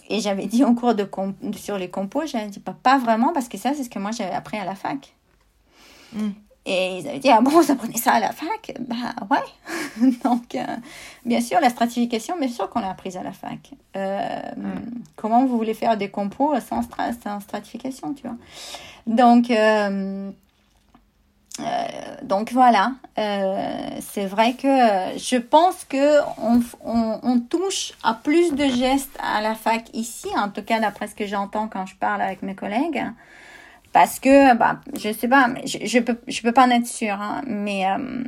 Et 0.08 0.20
j'avais 0.20 0.46
dit 0.46 0.64
en 0.64 0.74
cours 0.74 0.94
de 0.94 1.08
sur 1.56 1.78
les 1.78 1.88
compos, 1.88 2.26
j'avais 2.26 2.48
dit 2.48 2.60
pas, 2.60 2.76
pas 2.80 2.98
vraiment 2.98 3.32
parce 3.32 3.48
que 3.48 3.56
ça, 3.58 3.72
c'est 3.74 3.84
ce 3.84 3.90
que 3.90 3.98
moi 3.98 4.10
j'avais 4.10 4.34
appris 4.34 4.58
à 4.58 4.64
la 4.64 4.74
fac. 4.74 5.14
Hmm. 6.12 6.30
Et 6.66 6.98
ils 6.98 7.08
avaient 7.08 7.18
dit, 7.18 7.28
ah 7.28 7.42
bon, 7.42 7.50
vous 7.50 7.70
apprenez 7.70 7.98
ça 7.98 8.12
à 8.12 8.20
la 8.20 8.32
fac? 8.32 8.74
Bah 8.80 9.14
ouais. 9.30 10.10
Donc, 10.24 10.54
euh, 10.54 10.64
bien 11.26 11.42
sûr, 11.42 11.60
la 11.60 11.68
stratification, 11.68 12.38
bien 12.38 12.48
sûr 12.48 12.70
qu'on 12.70 12.80
l'a 12.80 12.90
apprise 12.90 13.18
à 13.18 13.22
la 13.22 13.32
fac. 13.32 13.70
Euh, 13.96 14.40
comment 15.14 15.44
vous 15.44 15.58
voulez 15.58 15.74
faire 15.74 15.98
des 15.98 16.08
compos 16.08 16.58
sans, 16.60 16.80
sans 17.22 17.40
stratification, 17.40 18.14
tu 18.14 18.26
vois? 18.26 18.36
Donc, 19.06 19.50
euh, 19.50 20.30
donc 22.22 22.52
voilà, 22.52 22.92
euh, 23.18 23.98
c'est 24.00 24.26
vrai 24.26 24.54
que 24.54 24.66
je 25.18 25.36
pense 25.36 25.84
que 25.84 26.20
on, 26.38 26.60
on, 26.84 27.20
on, 27.22 27.40
touche 27.40 27.92
à 28.02 28.14
plus 28.14 28.54
de 28.54 28.64
gestes 28.64 29.16
à 29.22 29.40
la 29.40 29.54
fac 29.54 29.88
ici, 29.92 30.28
en 30.36 30.48
tout 30.48 30.62
cas 30.62 30.80
d'après 30.80 31.06
ce 31.06 31.14
que 31.14 31.26
j'entends 31.26 31.68
quand 31.68 31.86
je 31.86 31.94
parle 31.94 32.22
avec 32.22 32.42
mes 32.42 32.56
collègues, 32.56 33.04
parce 33.92 34.18
que 34.18 34.56
bah 34.56 34.80
je 34.98 35.12
sais 35.12 35.28
pas, 35.28 35.48
je, 35.64 35.78
je 35.84 35.98
peux 36.00 36.18
je 36.26 36.42
peux 36.42 36.52
pas 36.52 36.66
en 36.66 36.70
être 36.70 36.88
sûre, 36.88 37.20
hein, 37.20 37.42
mais 37.46 37.86
euh, 37.86 38.24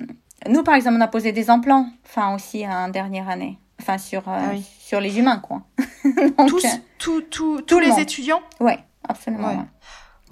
nous 0.48 0.62
par 0.62 0.76
exemple 0.76 0.96
on 0.98 1.00
a 1.00 1.08
posé 1.08 1.32
des 1.32 1.50
implants, 1.50 1.88
enfin 2.04 2.32
aussi 2.34 2.64
en 2.64 2.88
dernière 2.90 3.28
année, 3.28 3.58
enfin 3.80 3.98
sur 3.98 4.22
ah 4.28 4.52
sur 4.78 5.00
les 5.00 5.18
humains 5.18 5.38
quoi. 5.38 5.62
tous, 6.46 6.64
tous, 6.98 7.22
tous, 7.22 7.62
tous 7.62 7.80
les 7.80 7.98
étudiants? 7.98 8.42
Ouais, 8.60 8.78
absolument. 9.08 9.66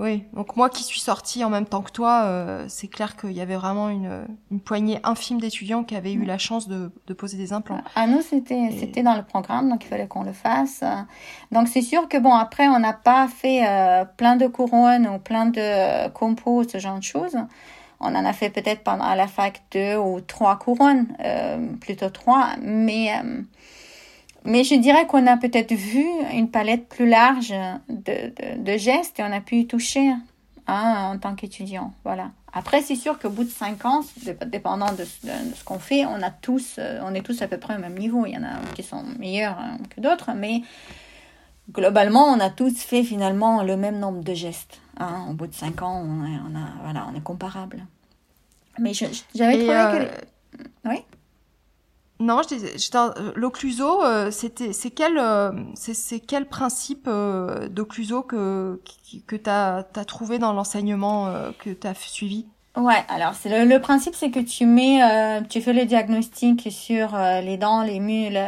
Oui, 0.01 0.25
donc 0.33 0.57
moi 0.57 0.71
qui 0.71 0.83
suis 0.83 0.99
sortie 0.99 1.45
en 1.45 1.51
même 1.51 1.67
temps 1.67 1.83
que 1.83 1.93
toi, 1.93 2.25
euh, 2.25 2.65
c'est 2.69 2.89
clair 2.89 3.17
qu'il 3.17 3.31
y 3.31 3.41
avait 3.41 3.55
vraiment 3.55 3.89
une, 3.89 4.27
une 4.51 4.59
poignée 4.59 4.99
infime 5.05 5.41
d'étudiants 5.41 5.85
qui 5.85 5.95
avaient 5.95 6.13
eu 6.13 6.25
la 6.25 6.37
chance 6.37 6.67
de, 6.67 6.91
de 7.07 7.15
poser 7.15 7.37
des 7.37 7.53
implants. 7.53 7.81
À 7.95 8.09
nous, 8.09 8.21
c'était 8.21 8.71
c'était 8.77 9.05
dans 9.05 9.15
le 9.15 9.23
programme, 9.23 9.69
donc 9.71 9.85
il 9.85 9.89
fallait 9.89 10.09
qu'on 10.09 10.25
le 10.25 10.33
fasse. 10.33 10.83
Donc 11.53 11.69
c'est 11.69 11.83
sûr 11.83 12.09
que 12.09 12.19
bon, 12.19 12.35
après, 12.35 12.67
on 12.67 12.81
n'a 12.81 12.93
pas 12.93 13.29
fait 13.29 13.65
euh, 13.69 14.05
plein 14.05 14.35
de 14.35 14.49
couronnes 14.49 15.07
ou 15.07 15.19
plein 15.19 15.47
de 15.47 16.09
compos, 16.09 16.65
ce 16.65 16.79
genre 16.79 16.99
de 16.99 17.05
choses. 17.05 17.37
On 18.01 18.15
en 18.17 18.25
a 18.25 18.33
fait 18.33 18.51
peut-être 18.51 18.83
pendant 18.83 19.05
à 19.05 19.15
la 19.15 19.29
fac 19.29 19.63
deux 19.71 19.97
ou 19.97 20.21
trois 20.21 20.59
couronnes, 20.59 21.07
euh, 21.25 21.69
plutôt 21.81 22.11
trois, 22.11 22.49
mais 22.61 23.13
mais 24.45 24.65
je 24.65 24.75
dirais 24.75 25.07
qu'on 25.07 25.27
a 25.27 25.37
peut-être 25.37 25.73
vu 25.73 26.05
une 26.33 26.51
palette 26.51 26.89
plus 26.89 27.09
large 27.09 27.55
de, 27.89 28.29
de, 28.29 28.63
de, 28.63 28.77
gestes 28.77 29.19
et 29.19 29.23
on 29.23 29.33
a 29.33 29.41
pu 29.41 29.57
y 29.57 29.67
toucher 29.67 30.13
hein, 30.67 31.13
en 31.13 31.19
tant 31.19 31.35
qu'étudiant. 31.35 31.93
Voilà. 32.05 32.31
Après, 32.53 32.83
c'est 32.83 32.95
sûr 32.95 33.19
qu'au 33.19 33.31
bout 33.31 33.45
de 33.45 33.51
cinq 33.51 33.85
ans, 33.85 34.03
dépendant 34.47 34.93
de, 34.93 35.03
de, 35.03 35.55
ce 35.55 35.65
qu'on 35.65 35.81
fait, 35.81 36.05
on 36.07 36.23
a 36.23 36.31
tous, 36.31 36.77
euh, 36.79 37.01
on 37.03 37.15
est 37.15 37.23
tous 37.23 37.43
à 37.43 37.49
peu 37.49 37.59
près 37.59 37.77
au 37.77 37.81
même 37.81 37.99
niveau. 37.99 38.27
Il 38.27 38.35
y 38.35 38.39
en 38.39 38.45
a 38.45 38.61
qui 38.75 38.85
sont 38.85 39.03
meilleurs 39.19 39.59
hein, 39.59 39.79
que 39.91 40.01
d'autres, 40.01 40.31
mais 40.37 40.63
globalement, 41.73 42.27
on 42.27 42.39
a 42.39 42.51
tous 42.51 42.77
fait 42.77 43.03
finalement 43.03 43.63
le 43.63 43.77
même 43.77 43.99
nombre 43.99 44.23
de 44.23 44.35
gestes. 44.35 44.81
Hein. 44.99 45.27
Au 45.29 45.33
bout 45.33 45.49
de 45.49 45.55
cinq 45.55 45.83
ans, 45.83 46.01
on, 46.05 46.23
on 46.23 46.57
a, 46.57 46.69
voilà, 46.85 47.09
on 47.13 47.17
est 47.17 47.23
comparable. 47.23 47.87
Mais 48.79 48.93
j'avais 48.93 49.59
trouvé 49.59 49.73
euh... 49.73 50.05
que... 50.05 50.59
Oui? 50.89 51.03
Non, 52.21 52.41
euh, 52.53 53.33
l'occluso, 53.35 54.05
euh, 54.05 54.31
c'était, 54.31 54.73
c'est 54.73 54.91
quel, 54.91 55.19
euh, 55.19 55.51
c'est, 55.75 56.21
quel 56.21 56.47
principe 56.47 57.09
d'occluso 57.09 58.23
que, 58.23 58.81
que 59.27 59.37
tu 59.37 59.51
as, 59.51 59.85
trouvé 60.07 60.39
dans 60.39 60.53
l'enseignement 60.53 61.33
que 61.59 61.71
tu 61.71 61.87
as 61.87 61.95
suivi? 61.95 62.47
Ouais, 62.77 63.05
alors 63.09 63.35
c'est 63.35 63.65
le, 63.65 63.79
principe, 63.81 64.15
c'est 64.15 64.31
que 64.31 64.41
tu 64.41 64.67
mets, 64.67 65.01
tu 65.49 65.61
fais 65.61 65.73
le 65.73 65.85
diagnostic 65.85 66.69
sur 66.73 67.17
les 67.17 67.57
dents, 67.57 67.83
les 67.83 68.01
mules, 68.01 68.39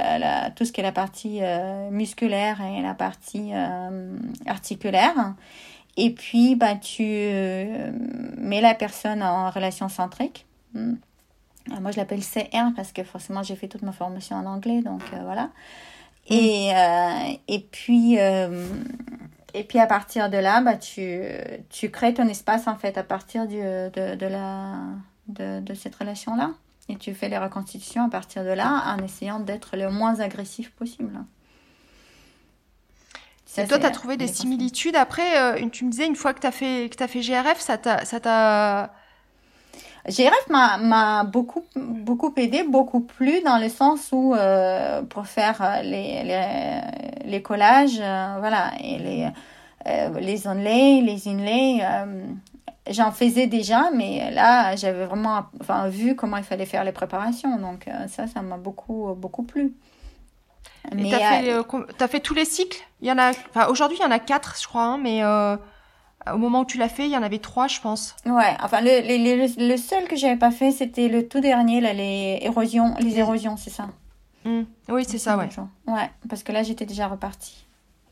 tout 0.57 0.65
ce 0.65 0.73
qui 0.73 0.81
est 0.81 0.85
la 0.85 0.93
partie 0.93 1.41
musculaire 1.91 2.61
et 2.61 2.83
la 2.83 2.95
partie 2.95 3.53
articulaire. 4.47 5.35
Et 5.97 6.11
puis, 6.11 6.57
bah, 6.57 6.75
tu 6.75 7.03
mets 7.03 8.61
la 8.61 8.75
personne 8.75 9.23
en 9.23 9.51
relation 9.51 9.89
centrique. 9.89 10.47
Hmm. 10.75 10.95
Ah, 11.73 11.81
moi, 11.81 11.91
je 11.91 11.97
l'appelle 11.97 12.21
CR 12.21 12.73
parce 12.75 12.93
que 12.93 13.03
forcément, 13.03 13.43
j'ai 13.43 13.57
fait 13.57 13.69
toute 13.69 13.83
ma 13.83 13.93
formation 13.93 14.37
en 14.37 14.47
anglais, 14.47 14.83
donc 14.83 15.03
euh, 15.13 15.19
voilà. 15.25 15.51
Et, 16.29 16.73
mm. 16.73 16.77
euh, 16.77 17.37
et 17.49 17.61
puis, 17.61 18.19
euh, 18.19 18.69
et 19.55 19.65
puis 19.65 19.79
à 19.79 19.87
partir 19.87 20.31
de 20.31 20.39
là, 20.39 20.61
bah, 20.61 20.77
tu, 20.77 21.23
tu 21.71 21.91
crées 21.91 22.15
ton 22.15 22.29
espace 22.29 22.69
en 22.69 22.77
fait 22.77 22.97
à 22.99 23.03
partir 23.03 23.47
du, 23.47 23.57
de, 23.57 24.15
de, 24.15 24.27
la, 24.27 24.75
de, 25.29 25.61
de 25.61 25.75
cette 25.75 25.95
relation-là. 25.95 26.51
Et 26.89 26.97
tu 26.97 27.15
fais 27.15 27.29
les 27.29 27.39
reconstitutions 27.39 28.05
à 28.05 28.09
partir 28.09 28.45
de 28.45 28.51
là 28.51 28.85
en 28.87 29.03
essayant 29.03 29.41
d'être 29.41 29.77
le 29.77 29.91
moins 29.91 30.21
agressif 30.21 30.71
possible. 30.71 31.19
et 33.57 33.67
toi, 33.67 33.81
tu 33.81 33.87
as 33.87 33.91
trouvé 33.91 34.17
des 34.17 34.29
similitudes. 34.29 34.95
Après, 34.95 35.61
tu 35.71 35.85
me 35.85 35.91
disais, 35.91 36.07
une 36.07 36.15
fois 36.15 36.33
que 36.33 36.39
tu 36.39 36.47
as, 36.47 36.53
fait, 36.53 36.89
que 36.89 37.03
as 37.03 37.09
fait 37.09 37.23
GRF, 37.23 37.59
ça 37.59 37.77
t'a 37.77 38.93
GRF 40.09 40.49
m'a 40.49 41.25
beaucoup 41.25 41.65
beaucoup 41.75 42.33
aidé, 42.37 42.63
beaucoup 42.63 43.01
plu 43.01 43.43
dans 43.45 43.59
le 43.59 43.69
sens 43.69 44.11
où 44.13 44.35
euh, 44.35 45.03
pour 45.03 45.27
faire 45.27 45.61
euh, 45.61 45.83
les, 45.83 46.23
les, 46.23 46.81
les 47.25 47.43
collages, 47.43 47.99
euh, 48.01 48.37
voilà, 48.39 48.73
et 48.83 48.99
les 48.99 49.29
les 50.21 50.49
onlays, 50.49 51.01
les 51.01 51.29
inlays, 51.29 51.81
j'en 52.91 53.13
faisais 53.13 53.47
déjà, 53.47 53.91
mais 53.95 54.33
là, 54.33 54.75
j'avais 54.75 55.07
vraiment 55.07 55.45
enfin, 55.61 55.89
vu 55.89 56.17
comment 56.17 56.39
il 56.39 56.43
fallait 56.43 56.67
faire 56.67 56.83
les 56.83 56.91
préparations. 56.91 57.57
Donc, 57.57 57.87
ça, 58.09 58.27
ça 58.27 58.43
m'a 58.43 58.57
beaucoup, 58.57 59.15
beaucoup 59.17 59.45
plu. 59.45 59.75
Mais 60.93 61.11
tu 61.11 61.15
as, 61.15 62.09
fait 62.09 62.19
tous 62.19 62.35
les 62.35 62.45
cycles? 62.45 62.81
Il 63.01 63.07
y 63.07 63.13
en 63.13 63.19
a, 63.19 63.31
enfin, 63.31 63.69
Aujourd'hui, 63.69 63.97
il 64.01 64.03
y 64.03 64.07
en 64.07 64.11
a 64.11 64.19
quatre, 64.19 64.57
je 64.61 64.67
crois, 64.67 64.83
hein, 64.83 64.99
mais 65.01 65.23
au 66.33 66.39
moment 66.39 66.61
où 66.61 66.65
tu 66.65 66.79
l'as 66.79 66.89
fait, 66.89 67.05
il 67.07 67.13
y 67.13 67.17
en 67.17 67.23
avait 67.23 67.39
trois, 67.39 67.69
je 67.69 67.81
pense. 67.81 68.17
Ouais, 68.25 68.57
enfin, 68.63 68.81
le, 68.81 69.01
le, 69.03 69.69
le 69.69 69.77
seul 69.77 70.05
que 70.09 70.17
j'avais 70.17 70.37
pas 70.37 70.51
fait, 70.51 70.71
c'était 70.71 71.09
le 71.09 71.29
tout 71.29 71.41
dernier, 71.41 71.81
là, 71.81 71.93
les 71.93 72.39
érosions, 72.43 72.95
les 73.01 73.19
érosions, 73.19 73.57
c'est 73.57 73.71
ça. 73.71 73.89
Mmh. 74.45 74.63
Oui, 74.89 75.05
c'est 75.07 75.19
ça, 75.19 75.37
ouais. 75.37 75.49
Ouais, 75.87 76.11
parce 76.29 76.43
que 76.43 76.53
là, 76.53 76.63
j'étais 76.63 76.87
déjà 76.87 77.09
repartie. 77.09 77.67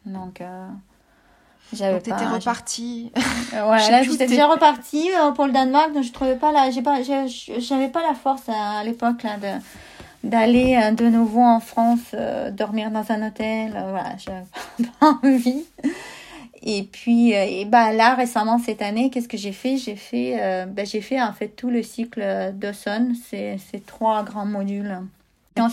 Donc, 0.04 0.40
euh, 0.40 0.68
j'avais 1.72 2.00
pas. 2.00 2.00
T'étais 2.16 2.26
repartie. 2.26 3.12
ouais, 3.52 3.90
là, 3.90 4.02
j'étais 4.02 4.26
déjà 4.26 4.46
repartie 4.46 5.10
euh, 5.12 5.32
pour 5.32 5.46
le 5.46 5.52
Danemark, 5.52 5.92
donc 5.92 6.02
je 6.02 6.12
trouvais 6.12 6.36
pas 6.36 6.52
là, 6.52 6.70
j'ai 6.70 6.82
pas, 6.82 6.98
j'avais 7.02 7.88
pas 7.88 8.02
la 8.02 8.14
force 8.14 8.48
à, 8.48 8.82
l'époque 8.84 9.22
là 9.22 9.36
de 9.38 9.60
d'aller 10.24 10.80
euh, 10.82 10.90
de 10.92 11.06
nouveau 11.06 11.42
en 11.42 11.60
France, 11.60 12.00
euh, 12.14 12.50
dormir 12.50 12.90
dans 12.90 13.04
un 13.10 13.26
hôtel, 13.26 13.72
voilà, 13.72 14.16
j'avais 14.16 14.44
pas 15.00 15.18
envie. 15.22 15.64
Et 16.66 16.82
puis, 16.82 17.32
et 17.32 17.66
bah, 17.66 17.92
là, 17.92 18.14
récemment, 18.14 18.58
cette 18.58 18.80
année, 18.80 19.10
qu'est-ce 19.10 19.28
que 19.28 19.36
j'ai 19.36 19.52
fait? 19.52 19.76
J'ai 19.76 19.96
fait, 19.96 20.66
bah, 20.66 20.84
j'ai 20.84 21.02
fait 21.02 21.20
en 21.20 21.32
fait 21.34 21.48
tout 21.48 21.68
le 21.68 21.82
cycle 21.82 22.52
d'Osson, 22.54 23.12
c'est 23.30 23.84
trois 23.86 24.24
grands 24.24 24.46
modules 24.46 24.98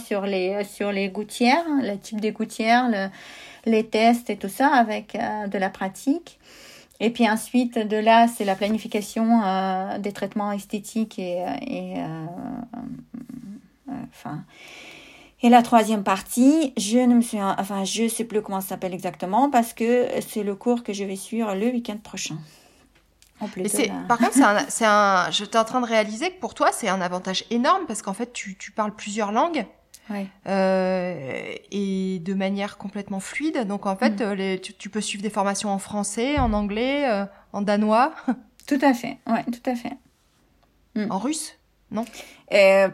sur 0.05 0.25
les, 0.25 0.63
sur 0.63 0.91
les 0.91 1.09
gouttières, 1.09 1.65
le 1.81 1.97
type 1.97 2.21
des 2.21 2.31
gouttières, 2.31 2.89
le, 2.89 3.07
les 3.65 3.85
tests 3.85 4.29
et 4.29 4.37
tout 4.37 4.49
ça 4.49 4.67
avec 4.67 5.15
euh, 5.15 5.47
de 5.47 5.57
la 5.57 5.69
pratique. 5.69 6.39
Et 6.99 7.09
puis 7.09 7.27
ensuite, 7.27 7.79
de 7.79 7.97
là, 7.97 8.27
c'est 8.27 8.45
la 8.45 8.55
planification 8.55 9.41
euh, 9.43 9.97
des 9.97 10.11
traitements 10.11 10.51
esthétiques 10.51 11.17
et, 11.17 11.43
et 11.61 11.95
euh, 11.97 12.25
enfin. 14.11 14.43
Et 15.43 15.49
la 15.49 15.63
troisième 15.63 16.03
partie, 16.03 16.73
je 16.77 16.99
ne 16.99 17.15
me 17.15 17.21
suis, 17.21 17.41
enfin, 17.41 17.83
je 17.83 18.07
sais 18.07 18.25
plus 18.25 18.41
comment 18.41 18.61
ça 18.61 18.69
s'appelle 18.69 18.93
exactement 18.93 19.49
parce 19.49 19.73
que 19.73 20.07
c'est 20.27 20.43
le 20.43 20.55
cours 20.55 20.83
que 20.83 20.93
je 20.93 21.03
vais 21.03 21.15
suivre 21.15 21.55
le 21.55 21.67
week-end 21.67 21.97
prochain. 21.97 22.37
Par 24.07 24.19
contre, 24.19 24.33
c'est 24.33 24.85
un, 24.85 24.87
un, 25.25 25.31
je 25.31 25.43
suis 25.43 25.57
en 25.57 25.63
train 25.63 25.81
de 25.81 25.87
réaliser 25.87 26.29
que 26.29 26.39
pour 26.39 26.53
toi, 26.53 26.69
c'est 26.71 26.89
un 26.89 27.01
avantage 27.01 27.43
énorme 27.49 27.85
parce 27.87 28.03
qu'en 28.03 28.13
fait, 28.13 28.31
tu, 28.33 28.55
tu, 28.55 28.71
parles 28.71 28.95
plusieurs 28.95 29.31
langues. 29.31 29.65
Euh, 30.47 31.53
et 31.71 32.19
de 32.19 32.33
manière 32.33 32.77
complètement 32.77 33.19
fluide. 33.19 33.65
Donc 33.65 33.85
en 33.85 33.95
fait, 33.95 34.19
mm. 34.19 34.21
euh, 34.21 34.35
les, 34.35 34.59
tu, 34.59 34.89
peux 34.89 35.01
suivre 35.01 35.23
des 35.23 35.29
formations 35.29 35.69
en 35.69 35.79
français, 35.79 36.37
en 36.37 36.53
anglais, 36.53 37.09
euh, 37.09 37.25
en 37.53 37.61
danois. 37.61 38.13
Tout 38.67 38.79
à 38.81 38.93
fait, 38.93 39.17
ouais, 39.27 39.43
tout 39.45 39.69
à 39.69 39.75
fait. 39.75 39.97
Mm. 40.95 41.11
En 41.11 41.17
russe 41.17 41.55
non 41.91 42.05
euh, 42.53 42.89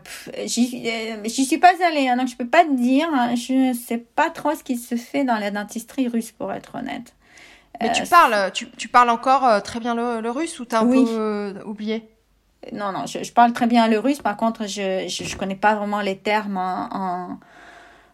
J'y 0.45 1.45
suis 1.45 1.58
pas 1.58 1.74
allée, 1.86 2.10
hein, 2.10 2.18
donc 2.18 2.28
je 2.28 2.36
peux 2.36 2.48
pas 2.48 2.64
te 2.64 2.74
dire. 2.76 3.08
Hein. 3.14 3.36
je 3.36 3.74
sais 3.74 3.98
pas 3.98 4.30
trop 4.30 4.54
ce 4.56 4.64
qui 4.64 4.78
se 4.78 4.95
fait 4.95 5.24
dans 5.24 5.38
la 5.38 5.52
dentisterie 5.52 6.08
russe, 6.08 6.32
pour 6.32 6.52
être 6.52 6.76
honnête. 6.76 7.14
Mais 7.80 7.91
tu, 7.91 8.04
parles, 8.04 8.52
tu, 8.54 8.70
tu, 8.72 8.88
parles 8.88 9.10
encore 9.10 9.45
euh, 9.45 9.60
très 9.60 9.80
bien 9.80 9.93
le, 9.93 10.30
russe 10.30 10.60
ou 10.60 10.66
t'as 10.66 10.82
un 10.82 10.88
peu 10.88 11.06
euh, 11.08 11.64
oublié? 11.64 12.10
Non, 12.74 12.91
non, 12.91 13.06
je, 13.06 13.24
je, 13.24 13.32
parle 13.32 13.54
très 13.54 13.68
bien 13.68 13.88
le 13.88 14.00
russe. 14.00 14.20
Par 14.20 14.36
contre, 14.36 14.66
je, 14.68 15.08
je, 15.08 15.38
connais 15.38 15.56
pas 15.56 15.76
vraiment 15.76 16.02
les 16.02 16.18
termes 16.18 16.58
en, 16.58 17.39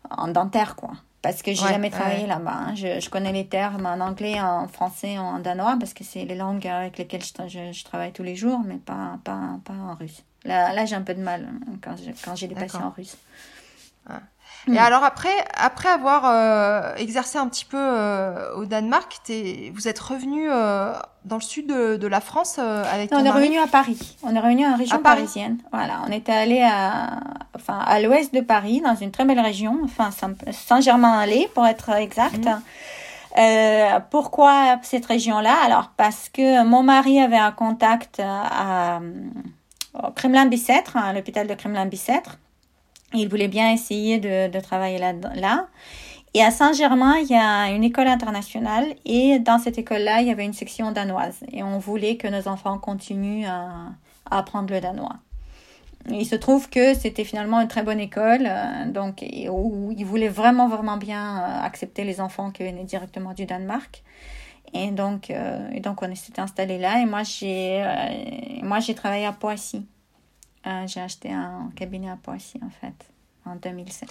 en, 0.09 0.27
dentaire, 0.27 0.75
quoi. 0.75 0.91
Parce 1.21 1.41
que 1.41 1.51
j'ai 1.51 1.65
jamais 1.65 1.89
travaillé 1.89 2.27
là-bas. 2.27 2.51
Hein. 2.53 2.75
Je, 2.75 2.99
je, 2.99 3.09
connais 3.09 3.31
les 3.31 3.47
termes 3.47 3.85
en 3.85 4.01
anglais, 4.01 4.41
en 4.41 4.67
français, 4.67 5.17
en 5.17 5.39
danois, 5.39 5.77
parce 5.79 5.93
que 5.93 6.03
c'est 6.03 6.25
les 6.25 6.35
langues 6.35 6.67
avec 6.67 6.97
lesquelles 6.97 7.23
je, 7.23 7.71
je, 7.71 7.83
travaille 7.85 8.11
tous 8.11 8.23
les 8.23 8.35
jours, 8.35 8.59
mais 8.65 8.75
pas, 8.75 9.17
pas, 9.23 9.59
pas 9.63 9.73
en 9.73 9.95
russe. 9.95 10.23
Là, 10.45 10.73
là 10.73 10.85
j'ai 10.85 10.95
un 10.95 11.01
peu 11.01 11.13
de 11.13 11.21
mal 11.21 11.47
hein, 11.49 11.77
quand 12.23 12.35
j'ai 12.35 12.47
des 12.47 12.55
patients 12.55 12.87
en 12.87 12.89
russe. 12.89 13.17
Ah. 14.09 14.19
Et 14.67 14.71
mm. 14.71 14.77
alors 14.77 15.03
après, 15.03 15.33
après 15.55 15.89
avoir 15.89 16.23
euh, 16.25 16.95
exercé 16.95 17.37
un 17.37 17.47
petit 17.47 17.65
peu 17.65 17.77
euh, 17.79 18.55
au 18.55 18.65
Danemark, 18.65 19.19
vous 19.73 19.87
êtes 19.87 19.99
revenu 19.99 20.47
euh, 20.49 20.93
dans 21.25 21.35
le 21.35 21.41
sud 21.41 21.67
de, 21.67 21.97
de 21.97 22.07
la 22.07 22.21
France 22.21 22.59
avec 22.59 23.11
non, 23.11 23.19
On 23.19 23.25
est 23.25 23.31
revenu 23.31 23.59
à 23.59 23.67
Paris. 23.67 24.17
On 24.23 24.33
est 24.35 24.39
revenu 24.39 24.65
en 24.65 24.77
région 24.77 24.99
parisienne. 24.99 25.57
Voilà, 25.71 26.01
on 26.07 26.11
était 26.11 26.31
allé 26.31 26.61
à, 26.61 27.19
enfin, 27.55 27.79
à 27.79 27.99
l'ouest 27.99 28.33
de 28.33 28.41
Paris, 28.41 28.81
dans 28.81 28.95
une 28.95 29.11
très 29.11 29.25
belle 29.25 29.39
région, 29.39 29.79
enfin 29.83 30.09
Saint-Germain-en-Laye 30.51 31.47
pour 31.53 31.65
être 31.65 31.89
exact. 31.91 32.47
Mm. 32.47 33.99
pourquoi 34.11 34.77
cette 34.83 35.05
région-là? 35.05 35.55
Alors 35.65 35.91
parce 35.97 36.29
que 36.29 36.63
mon 36.63 36.83
mari 36.83 37.19
avait 37.19 37.35
un 37.37 37.51
contact 37.51 38.21
à, 38.23 39.01
Kremlin-Bicêtre, 40.15 40.97
à 40.97 41.13
l'hôpital 41.13 41.47
de 41.47 41.53
Kremlin-Bicêtre. 41.53 42.37
Il 43.13 43.29
voulait 43.29 43.47
bien 43.47 43.71
essayer 43.71 44.19
de, 44.19 44.59
travailler 44.59 44.97
là. 44.97 45.67
Et 46.33 46.43
à 46.43 46.49
Saint-Germain, 46.49 47.17
il 47.19 47.27
y 47.27 47.35
a 47.35 47.69
une 47.69 47.83
école 47.83 48.07
internationale 48.07 48.95
et 49.05 49.37
dans 49.37 49.59
cette 49.59 49.77
école-là, 49.77 50.21
il 50.21 50.27
y 50.27 50.31
avait 50.31 50.45
une 50.45 50.53
section 50.53 50.91
danoise. 50.91 51.43
Et 51.51 51.61
on 51.61 51.77
voulait 51.77 52.17
que 52.17 52.27
nos 52.27 52.47
enfants 52.47 52.79
continuent 52.79 53.45
à, 53.45 53.91
à 54.31 54.39
apprendre 54.39 54.73
le 54.73 54.81
danois. 54.81 55.17
il 56.09 56.25
se 56.25 56.35
trouve 56.35 56.69
que 56.69 56.95
c'était 56.95 57.23
finalement 57.23 57.61
une 57.61 57.67
très 57.67 57.83
bonne 57.83 57.99
école, 57.99 58.47
euh, 58.47 58.85
donc 58.87 59.23
où 59.49 59.93
ils 59.95 60.05
voulaient 60.05 60.27
vraiment 60.27 60.67
vraiment 60.67 60.97
bien 60.97 61.37
euh, 61.37 61.63
accepter 61.63 62.03
les 62.03 62.19
enfants 62.19 62.49
qui 62.49 62.63
venaient 62.63 62.83
directement 62.83 63.33
du 63.33 63.45
Danemark. 63.45 64.03
Et 64.73 64.91
donc, 64.91 65.29
euh, 65.29 65.69
et 65.71 65.79
donc 65.79 66.01
on 66.01 66.15
s'était 66.15 66.41
installé 66.41 66.77
là. 66.77 66.99
Et 66.99 67.05
moi 67.05 67.23
j'ai, 67.23 67.83
moi 68.63 68.79
j'ai 68.79 68.95
travaillé 68.95 69.25
à 69.25 69.33
Poissy. 69.33 69.85
Euh, 70.65 70.87
j'ai 70.87 71.01
acheté 71.01 71.31
un 71.31 71.71
cabinet 71.75 72.09
à 72.09 72.15
Poissy, 72.15 72.59
en 72.65 72.69
fait, 72.69 72.93
en 73.45 73.55
2016. 73.55 74.09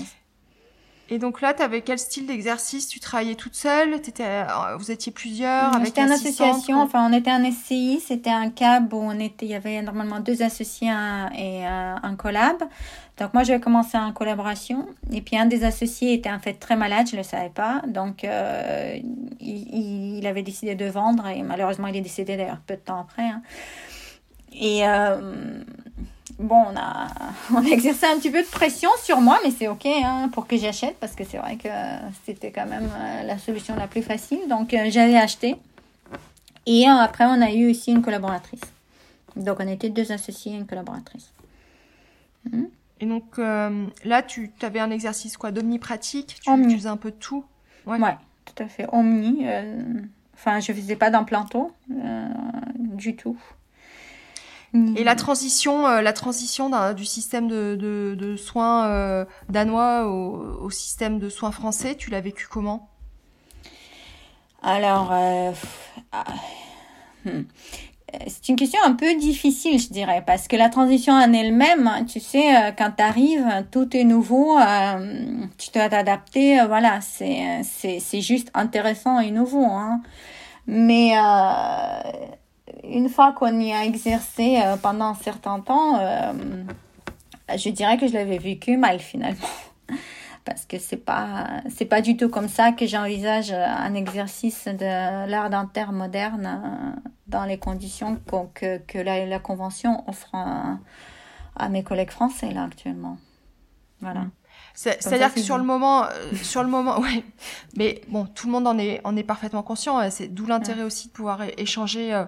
Et 1.08 1.18
donc 1.18 1.40
là, 1.40 1.52
tu 1.52 1.62
avais 1.62 1.82
quel 1.82 1.98
style 1.98 2.26
d'exercice? 2.26 2.88
Tu 2.88 3.00
travaillais 3.00 3.34
toute 3.34 3.54
seule? 3.54 3.94
Étais, 3.94 4.22
euh, 4.24 4.76
Vous 4.78 4.90
étiez 4.90 5.12
plusieurs 5.12 5.72
C'était 5.84 6.02
une 6.02 6.12
association, 6.12 6.80
enfin 6.80 7.08
on 7.10 7.12
était 7.12 7.30
un 7.30 7.50
SCI, 7.50 8.00
c'était 8.00 8.30
un 8.30 8.50
cab 8.50 8.92
où 8.92 8.98
on 8.98 9.18
était, 9.18 9.46
il 9.46 9.50
y 9.52 9.54
avait 9.54 9.82
normalement 9.82 10.20
deux 10.20 10.42
associés 10.42 10.88
et 11.36 11.64
un 11.66 12.16
collab. 12.16 12.62
Donc 13.18 13.34
moi 13.34 13.42
j'avais 13.44 13.60
commencé 13.60 13.96
en 13.98 14.12
collaboration 14.12 14.86
et 15.12 15.20
puis 15.20 15.36
un 15.36 15.46
des 15.46 15.64
associés 15.64 16.14
était 16.14 16.30
en 16.30 16.38
fait 16.38 16.54
très 16.54 16.76
malade, 16.76 17.06
je 17.06 17.12
ne 17.12 17.18
le 17.18 17.22
savais 17.22 17.50
pas. 17.50 17.82
Donc 17.86 18.24
euh, 18.24 18.98
il, 19.40 20.26
avait 20.26 20.42
décidé 20.42 20.74
de 20.74 20.86
vendre 20.86 21.26
et 21.28 21.42
malheureusement 21.42 21.88
il 21.88 21.96
est 21.96 22.00
décédé 22.00 22.36
d'ailleurs 22.36 22.60
peu 22.66 22.74
de 22.74 22.80
temps 22.80 23.00
après. 23.00 23.24
Hein. 23.24 23.42
Et 24.54 24.82
bon, 26.38 26.64
on 26.72 26.76
a, 26.76 27.08
on 27.54 27.62
exercé 27.62 28.06
un 28.06 28.18
petit 28.18 28.30
peu 28.30 28.42
de 28.42 28.48
pression 28.48 28.90
sur 29.02 29.20
moi, 29.20 29.38
mais 29.44 29.50
c'est 29.50 29.68
ok 29.68 29.86
hein, 29.86 30.28
pour 30.32 30.46
que 30.46 30.56
j'achète 30.56 30.96
parce 30.98 31.14
que 31.14 31.24
c'est 31.24 31.38
vrai 31.38 31.56
que 31.56 31.68
c'était 32.24 32.50
quand 32.50 32.66
même 32.66 32.90
euh, 32.94 33.22
la 33.22 33.38
solution 33.38 33.76
la 33.76 33.86
plus 33.86 34.02
facile. 34.02 34.40
Donc 34.48 34.74
euh, 34.74 34.86
j'avais 34.90 35.16
acheté. 35.16 35.56
Et 36.66 36.86
euh, 36.86 36.92
après, 36.92 37.24
on 37.24 37.40
a 37.40 37.50
eu 37.50 37.70
aussi 37.70 37.90
une 37.90 38.02
collaboratrice. 38.02 38.60
Donc 39.36 39.58
on 39.60 39.68
était 39.68 39.88
deux 39.88 40.12
associés 40.12 40.52
et 40.52 40.56
une 40.56 40.66
collaboratrice. 40.66 41.32
Hmm. 42.50 42.64
Et 43.02 43.06
donc 43.06 43.36
là, 43.36 44.22
tu 44.22 44.50
avais 44.62 44.78
un 44.78 44.90
exercice 44.90 45.36
quoi 45.36 45.50
d'omnipratique 45.50 46.38
tu, 46.42 46.50
tu 46.68 46.76
faisais 46.76 46.88
un 46.88 46.96
peu 46.96 47.10
de 47.10 47.16
tout 47.16 47.44
Ouais, 47.84 47.98
tout 48.44 48.62
à 48.62 48.68
fait. 48.68 48.86
Omni. 48.92 49.44
Enfin, 50.34 50.60
je 50.60 50.72
faisais 50.72 50.96
pas 50.96 51.10
d'implanto 51.10 51.72
du 51.88 53.16
tout. 53.16 53.36
Et 54.96 55.04
la 55.04 55.14
transition, 55.14 55.86
euh, 55.86 56.00
la 56.00 56.14
transition 56.14 56.70
du 56.94 57.04
système 57.04 57.46
de, 57.46 57.76
de, 57.78 58.16
de 58.18 58.36
soins 58.36 58.88
euh, 58.88 59.26
danois 59.50 60.06
au, 60.06 60.64
au, 60.64 60.70
système 60.70 61.18
de 61.18 61.28
soins 61.28 61.52
français, 61.52 61.94
tu 61.94 62.08
l'as 62.08 62.22
vécu 62.22 62.46
comment? 62.50 62.88
Alors, 64.62 65.10
euh, 65.12 65.52
ah, 66.12 66.24
hmm. 67.26 67.42
C'est 68.26 68.48
une 68.48 68.56
question 68.56 68.80
un 68.84 68.92
peu 68.92 69.14
difficile, 69.16 69.78
je 69.78 69.88
dirais, 69.88 70.22
parce 70.26 70.48
que 70.48 70.56
la 70.56 70.68
transition 70.68 71.12
en 71.12 71.32
elle-même, 71.32 71.90
tu 72.08 72.20
sais, 72.20 72.74
quand 72.76 72.92
tu 72.96 73.02
arrives, 73.02 73.66
tout 73.70 73.96
est 73.96 74.04
nouveau, 74.04 74.58
tu 75.58 75.70
dois 75.72 75.88
t'adapter, 75.88 76.60
voilà, 76.66 77.00
c'est 77.00 78.20
juste 78.20 78.50
intéressant 78.54 79.20
et 79.20 79.30
nouveau. 79.30 79.64
Hein. 79.64 80.02
Mais 80.66 81.14
une 82.84 83.08
fois 83.08 83.32
qu'on 83.32 83.60
y 83.60 83.72
a 83.72 83.84
exercé 83.84 84.60
euh, 84.62 84.76
pendant 84.76 85.06
un 85.06 85.14
certain 85.14 85.60
temps, 85.60 85.98
euh, 85.98 86.32
je 87.56 87.70
dirais 87.70 87.96
que 87.96 88.06
je 88.06 88.12
l'avais 88.14 88.38
vécu 88.38 88.76
mal 88.76 88.98
finalement. 88.98 89.48
Parce 90.44 90.66
que 90.66 90.78
c'est 90.78 90.96
pas, 90.96 91.62
c'est 91.70 91.84
pas 91.84 92.00
du 92.00 92.16
tout 92.16 92.28
comme 92.28 92.48
ça 92.48 92.72
que 92.72 92.84
j'envisage 92.86 93.52
un 93.52 93.94
exercice 93.94 94.66
de 94.66 95.28
l'art 95.28 95.50
dentaire 95.50 95.92
moderne 95.92 96.46
euh, 96.46 97.10
dans 97.28 97.44
les 97.44 97.58
conditions 97.58 98.20
que, 98.54 98.78
que 98.78 98.98
la, 98.98 99.38
convention 99.38 100.02
offre 100.08 100.34
à, 100.34 101.68
mes 101.68 101.84
collègues 101.84 102.10
français 102.10 102.50
là 102.50 102.64
actuellement. 102.64 103.18
Voilà. 104.00 104.26
C'est-à-dire 104.74 105.32
que 105.34 105.40
sur 105.40 105.58
le 105.58 105.64
moment, 105.64 106.04
euh, 106.04 106.08
sur 106.42 106.62
le 106.62 106.68
moment, 106.68 107.00
ouais. 107.00 107.24
Mais 107.76 108.00
bon, 108.08 108.26
tout 108.26 108.46
le 108.46 108.52
monde 108.52 108.66
en 108.66 108.78
est, 108.78 109.00
en 109.04 109.16
est 109.16 109.22
parfaitement 109.22 109.62
conscient. 109.62 109.98
Hein. 109.98 110.10
C'est 110.10 110.28
d'où 110.28 110.46
l'intérêt 110.46 110.82
aussi 110.82 111.08
de 111.08 111.12
pouvoir 111.12 111.42
échanger, 111.58 112.14
euh, 112.14 112.24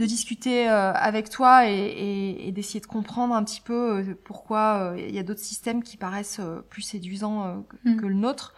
de 0.00 0.04
discuter 0.06 0.68
euh, 0.68 0.92
avec 0.92 1.30
toi 1.30 1.68
et, 1.68 2.48
et, 2.48 2.52
d'essayer 2.52 2.80
de 2.80 2.86
comprendre 2.86 3.34
un 3.34 3.44
petit 3.44 3.60
peu 3.60 4.16
pourquoi 4.24 4.94
il 4.96 5.14
y 5.14 5.18
a 5.18 5.22
d'autres 5.22 5.40
systèmes 5.40 5.82
qui 5.82 5.96
paraissent 5.96 6.40
plus 6.70 6.82
séduisants 6.82 7.64
que, 7.68 7.90
mm. 7.90 7.96
que 8.00 8.06
le 8.06 8.14
nôtre. 8.14 8.54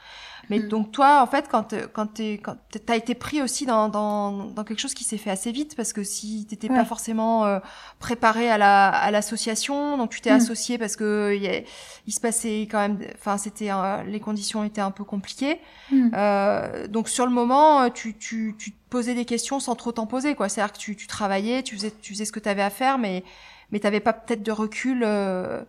Mais 0.50 0.58
mm. 0.58 0.68
donc 0.68 0.92
toi, 0.92 1.22
en 1.22 1.26
fait, 1.26 1.48
quand 1.50 1.74
quand 1.92 2.06
t'es 2.06 2.38
quand 2.38 2.56
t'as 2.86 2.96
été 2.96 3.14
pris 3.14 3.42
aussi 3.42 3.66
dans, 3.66 3.88
dans 3.88 4.32
dans 4.46 4.64
quelque 4.64 4.78
chose 4.78 4.94
qui 4.94 5.04
s'est 5.04 5.18
fait 5.18 5.30
assez 5.30 5.52
vite 5.52 5.76
parce 5.76 5.92
que 5.92 6.02
si 6.02 6.46
t'étais 6.46 6.68
pas 6.68 6.84
forcément 6.84 7.44
euh, 7.44 7.58
préparé 7.98 8.50
à 8.50 8.58
la 8.58 8.88
à 8.88 9.10
l'association, 9.10 9.96
donc 9.96 10.10
tu 10.10 10.20
t'es 10.20 10.30
mm. 10.30 10.36
associé 10.36 10.78
parce 10.78 10.96
que 10.96 11.36
il, 11.36 11.64
il 12.06 12.12
se 12.12 12.20
passait 12.20 12.62
quand 12.70 12.78
même, 12.78 12.98
enfin 13.14 13.38
c'était 13.38 13.70
les 14.06 14.20
conditions 14.20 14.64
étaient 14.64 14.80
un 14.80 14.90
peu 14.90 15.04
compliquées. 15.04 15.60
Mm. 15.90 16.10
Euh, 16.14 16.88
donc 16.88 17.08
sur 17.08 17.26
le 17.26 17.32
moment, 17.32 17.90
tu 17.90 18.16
tu 18.16 18.54
tu 18.58 18.72
te 18.72 18.76
posais 18.90 19.14
des 19.14 19.24
questions 19.24 19.60
sans 19.60 19.74
trop 19.74 19.92
t'en 19.92 20.06
poser 20.06 20.34
quoi. 20.34 20.48
C'est-à-dire 20.48 20.72
que 20.72 20.78
tu 20.78 20.96
tu 20.96 21.06
travaillais, 21.06 21.62
tu 21.62 21.76
faisais 21.76 21.92
tu 22.00 22.12
faisais 22.12 22.24
ce 22.24 22.32
que 22.32 22.40
tu 22.40 22.48
avais 22.48 22.62
à 22.62 22.70
faire, 22.70 22.98
mais 22.98 23.24
mais 23.70 23.80
t'avais 23.80 24.00
pas 24.00 24.12
peut-être 24.12 24.42
de 24.42 24.52
recul. 24.52 25.02
Euh, 25.04 25.62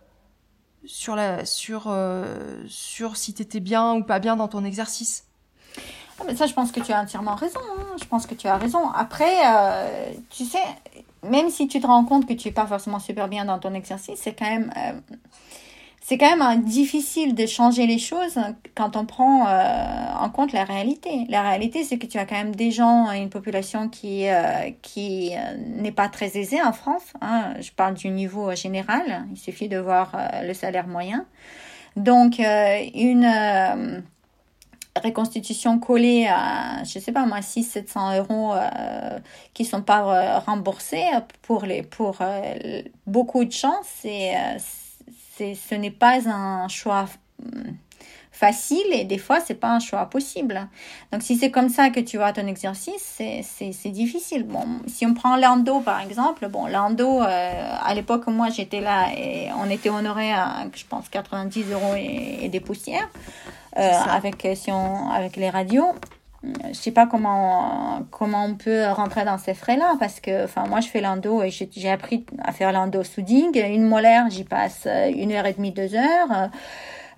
sur 0.84 1.16
la 1.16 1.44
sur 1.44 1.84
euh, 1.86 2.62
sur 2.68 3.16
si 3.16 3.34
t'étais 3.34 3.60
bien 3.60 3.94
ou 3.94 4.02
pas 4.02 4.18
bien 4.18 4.36
dans 4.36 4.48
ton 4.48 4.64
exercice. 4.64 5.24
Ah, 6.20 6.34
ça, 6.34 6.46
je 6.46 6.52
pense 6.54 6.72
que 6.72 6.80
tu 6.80 6.92
as 6.92 7.00
entièrement 7.00 7.34
raison. 7.34 7.60
Hein. 7.78 7.96
Je 8.00 8.04
pense 8.04 8.26
que 8.26 8.34
tu 8.34 8.46
as 8.46 8.56
raison. 8.56 8.90
Après, 8.90 9.32
euh, 9.46 10.12
tu 10.30 10.44
sais, 10.44 10.58
même 11.22 11.50
si 11.50 11.66
tu 11.66 11.80
te 11.80 11.86
rends 11.86 12.04
compte 12.04 12.26
que 12.26 12.34
tu 12.34 12.48
es 12.48 12.52
pas 12.52 12.66
forcément 12.66 12.98
super 12.98 13.28
bien 13.28 13.44
dans 13.44 13.58
ton 13.58 13.72
exercice, 13.74 14.20
c'est 14.22 14.34
quand 14.34 14.48
même 14.48 14.72
euh, 14.76 14.92
c'est 16.10 16.18
quand 16.18 16.36
même 16.36 16.64
difficile 16.64 17.36
de 17.36 17.46
changer 17.46 17.86
les 17.86 18.00
choses 18.00 18.36
quand 18.74 18.96
on 18.96 19.06
prend 19.06 19.46
euh, 19.46 20.12
en 20.18 20.28
compte 20.28 20.52
la 20.52 20.64
réalité. 20.64 21.24
La 21.28 21.42
réalité, 21.42 21.84
c'est 21.84 21.98
que 21.98 22.06
tu 22.06 22.18
as 22.18 22.26
quand 22.26 22.34
même 22.34 22.52
des 22.52 22.72
gens, 22.72 23.12
une 23.12 23.30
population 23.30 23.88
qui, 23.88 24.28
euh, 24.28 24.72
qui 24.82 25.30
euh, 25.36 25.56
n'est 25.56 25.92
pas 25.92 26.08
très 26.08 26.36
aisée 26.36 26.60
en 26.60 26.72
France. 26.72 27.12
Hein. 27.20 27.54
Je 27.60 27.70
parle 27.70 27.94
du 27.94 28.08
niveau 28.08 28.52
général. 28.56 29.24
Il 29.30 29.36
suffit 29.36 29.68
de 29.68 29.78
voir 29.78 30.10
le 30.42 30.52
salaire 30.52 30.88
moyen. 30.88 31.26
Donc, 31.94 32.40
une 32.40 34.02
reconstitution 35.00 35.78
collée 35.78 36.26
à, 36.26 36.82
je 36.82 36.98
sais 36.98 37.12
pas 37.12 37.24
moi, 37.24 37.38
600-700 37.38 38.18
euros 38.18 38.54
qui 39.54 39.64
sont 39.64 39.82
pas 39.82 40.40
remboursés 40.40 41.04
pour, 41.42 41.66
les, 41.66 41.84
pour 41.84 42.18
beaucoup 43.06 43.44
de 43.44 43.52
gens, 43.52 43.78
c'est 43.84 44.34
ce 45.54 45.74
n'est 45.74 45.90
pas 45.90 46.28
un 46.28 46.68
choix 46.68 47.06
hum, 47.42 47.74
facile 48.32 48.86
et 48.92 49.04
des 49.04 49.18
fois 49.18 49.40
c'est 49.40 49.54
pas 49.54 49.70
un 49.70 49.80
choix 49.80 50.06
possible. 50.06 50.68
Donc 51.12 51.22
si 51.22 51.36
c'est 51.36 51.50
comme 51.50 51.68
ça 51.68 51.90
que 51.90 52.00
tu 52.00 52.16
vois 52.16 52.32
ton 52.32 52.46
exercice, 52.46 53.20
c'est 53.42 53.88
difficile. 53.90 54.44
Bon, 54.44 54.64
si 54.86 55.04
on 55.04 55.14
prend 55.14 55.36
l'endo 55.36 55.80
par 55.80 56.00
exemple, 56.00 56.48
bon 56.48 56.66
l'endo 56.66 57.22
euh, 57.22 57.76
à 57.82 57.94
l'époque 57.94 58.26
moi 58.28 58.48
j'étais 58.48 58.80
là 58.80 59.08
et 59.16 59.48
on 59.62 59.68
était 59.68 59.90
honoré 59.90 60.32
à 60.32 60.66
je 60.74 60.84
pense 60.88 61.08
90 61.08 61.64
euros 61.72 61.94
et, 61.96 62.48
des 62.48 62.60
poussières 62.60 63.08
euh, 63.76 63.92
avec 64.18 64.46
si 64.54 64.72
on 64.72 65.10
avec 65.10 65.36
les 65.36 65.50
radios 65.50 65.94
je 66.42 66.72
sais 66.72 66.90
pas 66.90 67.06
comment 67.06 68.02
comment 68.10 68.46
on 68.46 68.54
peut 68.54 68.86
rentrer 68.88 69.24
dans 69.24 69.36
ces 69.36 69.52
frais 69.52 69.76
là 69.76 69.96
parce 70.00 70.20
que 70.20 70.44
enfin 70.44 70.64
moi 70.66 70.80
je 70.80 70.88
fais 70.88 71.02
l'endo 71.02 71.42
et 71.42 71.50
j'ai 71.50 71.90
appris 71.90 72.24
à 72.42 72.52
faire 72.52 72.72
l'endo 72.72 73.02
souding 73.04 73.58
une 73.62 73.86
molaire 73.86 74.30
j'y 74.30 74.44
passe 74.44 74.86
une 75.14 75.32
heure 75.32 75.46
et 75.46 75.52
demie 75.52 75.72
deux 75.72 75.94
heures. 75.94 76.50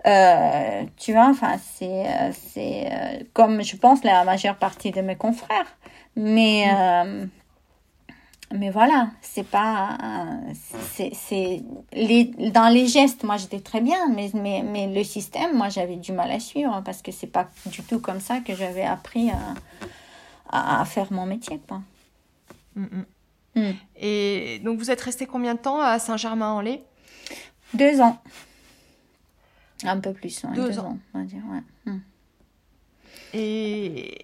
Euh, 0.05 0.83
tu 0.97 1.13
vois 1.13 1.29
enfin 1.29 1.55
c'est 1.59 2.05
c'est 2.33 2.89
euh, 2.91 3.23
comme 3.33 3.63
je 3.63 3.77
pense 3.77 4.03
la 4.03 4.25
majeure 4.25 4.57
partie 4.57 4.91
de 4.91 5.01
mes 5.01 5.17
confrères. 5.17 5.77
Mais 6.17 6.67
mm. 6.67 6.77
euh, 6.77 7.27
mais 8.55 8.71
voilà, 8.71 9.11
c'est 9.21 9.47
pas, 9.47 9.99
c'est, 10.95 11.63
les, 11.93 12.25
dans 12.25 12.69
les 12.69 12.87
gestes, 12.87 13.25
moi 13.25 13.37
j'étais 13.37 13.61
très 13.61 13.81
bien, 13.81 14.09
mais, 14.09 14.31
mais, 14.35 14.63
mais 14.63 14.93
le 14.93 15.05
système, 15.05 15.57
moi 15.57 15.69
j'avais 15.69 15.97
du 15.97 16.13
mal 16.13 16.31
à 16.31 16.41
suivre 16.41 16.83
parce 16.85 17.03
que 17.03 17.13
c'est 17.13 17.27
pas 17.27 17.49
du 17.67 17.83
tout 17.83 17.99
comme 17.99 18.21
ça 18.21 18.41
que 18.41 18.55
j'avais 18.55 18.85
appris 18.85 19.31
à, 19.31 20.81
à, 20.81 20.85
faire 20.85 21.13
mon 21.13 21.27
métier, 21.27 21.61
quoi. 21.67 21.83
Mm, 22.75 22.85
mm. 22.85 23.05
Mm. 23.55 23.73
Et 23.97 24.61
donc 24.65 24.79
vous 24.79 24.91
êtes 24.91 25.01
resté 25.01 25.27
combien 25.27 25.55
de 25.55 25.61
temps 25.61 25.81
à 25.81 25.99
Saint-Germain-en-Laye? 25.99 26.83
Deux 27.75 28.01
ans. 28.01 28.19
Un 29.85 29.99
peu 29.99 30.13
plus, 30.13 30.43
deux, 30.55 30.79
ans. 30.79 30.99
on 31.15 31.19
va 31.19 31.25
dire, 31.25 31.43
ouais. 31.51 31.93
Et, 33.35 34.19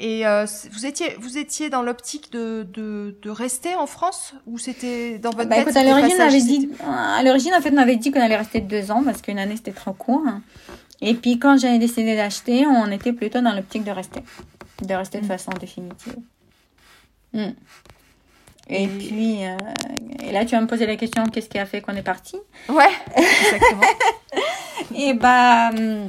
et 0.00 0.26
euh, 0.26 0.46
vous 0.72 0.86
étiez 0.86 1.14
vous 1.20 1.36
étiez 1.36 1.68
dans 1.68 1.82
l'optique 1.82 2.32
de, 2.32 2.66
de, 2.72 3.16
de, 3.20 3.30
rester 3.30 3.74
en 3.74 3.86
France 3.86 4.34
ou 4.46 4.58
c'était 4.58 5.18
dans 5.18 5.30
votre 5.30 5.48
bah, 5.48 5.56
tête 5.56 5.68
écoute, 5.68 5.76
à 5.76 5.84
l'origine 5.84 6.16
on 6.18 6.22
avait 6.22 6.40
dit 6.40 6.70
à 6.88 7.22
l'origine 7.22 7.54
en 7.54 7.60
fait 7.60 7.70
on 7.72 7.76
avait 7.76 7.96
dit 7.96 8.10
qu'on 8.10 8.20
allait 8.20 8.36
rester 8.36 8.60
deux 8.60 8.90
ans 8.90 9.02
parce 9.04 9.20
qu'une 9.20 9.38
année 9.38 9.56
c'était 9.56 9.72
trop 9.72 9.92
court 9.92 10.24
et 11.02 11.14
puis 11.14 11.38
quand 11.38 11.58
j'avais 11.58 11.78
décidé 11.78 12.16
d'acheter 12.16 12.66
on 12.66 12.90
était 12.90 13.12
plutôt 13.12 13.40
dans 13.40 13.52
l'optique 13.52 13.84
de 13.84 13.90
rester 13.90 14.20
de 14.82 14.94
rester 14.94 15.18
de 15.20 15.26
mm. 15.26 15.28
façon 15.28 15.50
définitive 15.60 16.16
mm. 17.34 17.48
et, 18.70 18.88
puis 18.88 19.44
euh, 19.44 19.56
et 20.24 20.32
là 20.32 20.46
tu 20.46 20.54
vas 20.54 20.62
me 20.62 20.66
poser 20.66 20.86
la 20.86 20.96
question 20.96 21.26
qu'est-ce 21.26 21.50
qui 21.50 21.58
a 21.58 21.66
fait 21.66 21.82
qu'on 21.82 21.94
est 21.94 22.02
parti? 22.02 22.36
Ouais 22.70 22.90
exactement 23.16 23.82
et 24.96 25.12
bah 25.12 25.70
hum, 25.70 26.08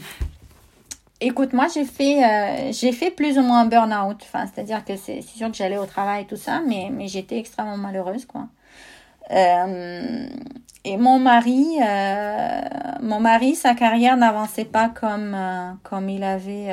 Écoute, 1.23 1.53
moi 1.53 1.67
j'ai 1.71 1.85
fait 1.85 2.23
euh, 2.23 2.71
j'ai 2.71 2.91
fait 2.91 3.11
plus 3.11 3.37
ou 3.37 3.43
moins 3.43 3.61
un 3.61 3.65
burn-out. 3.65 4.17
Enfin, 4.23 4.45
c'est-à-dire 4.47 4.83
que 4.83 4.95
c'est 4.97 5.21
sûr 5.21 5.51
que 5.51 5.55
j'allais 5.55 5.77
au 5.77 5.85
travail 5.85 6.23
et 6.23 6.25
tout 6.25 6.35
ça, 6.35 6.61
mais, 6.67 6.89
mais 6.91 7.07
j'étais 7.07 7.37
extrêmement 7.37 7.77
malheureuse, 7.77 8.25
quoi. 8.25 8.47
Euh, 9.31 10.27
et 10.83 10.97
mon 10.97 11.19
mari, 11.19 11.77
euh, 11.79 12.61
mon 13.03 13.19
mari, 13.19 13.53
sa 13.55 13.75
carrière 13.75 14.17
n'avançait 14.17 14.65
pas 14.65 14.89
comme 14.89 15.37
comme 15.83 16.09
il 16.09 16.23
avait 16.23 16.69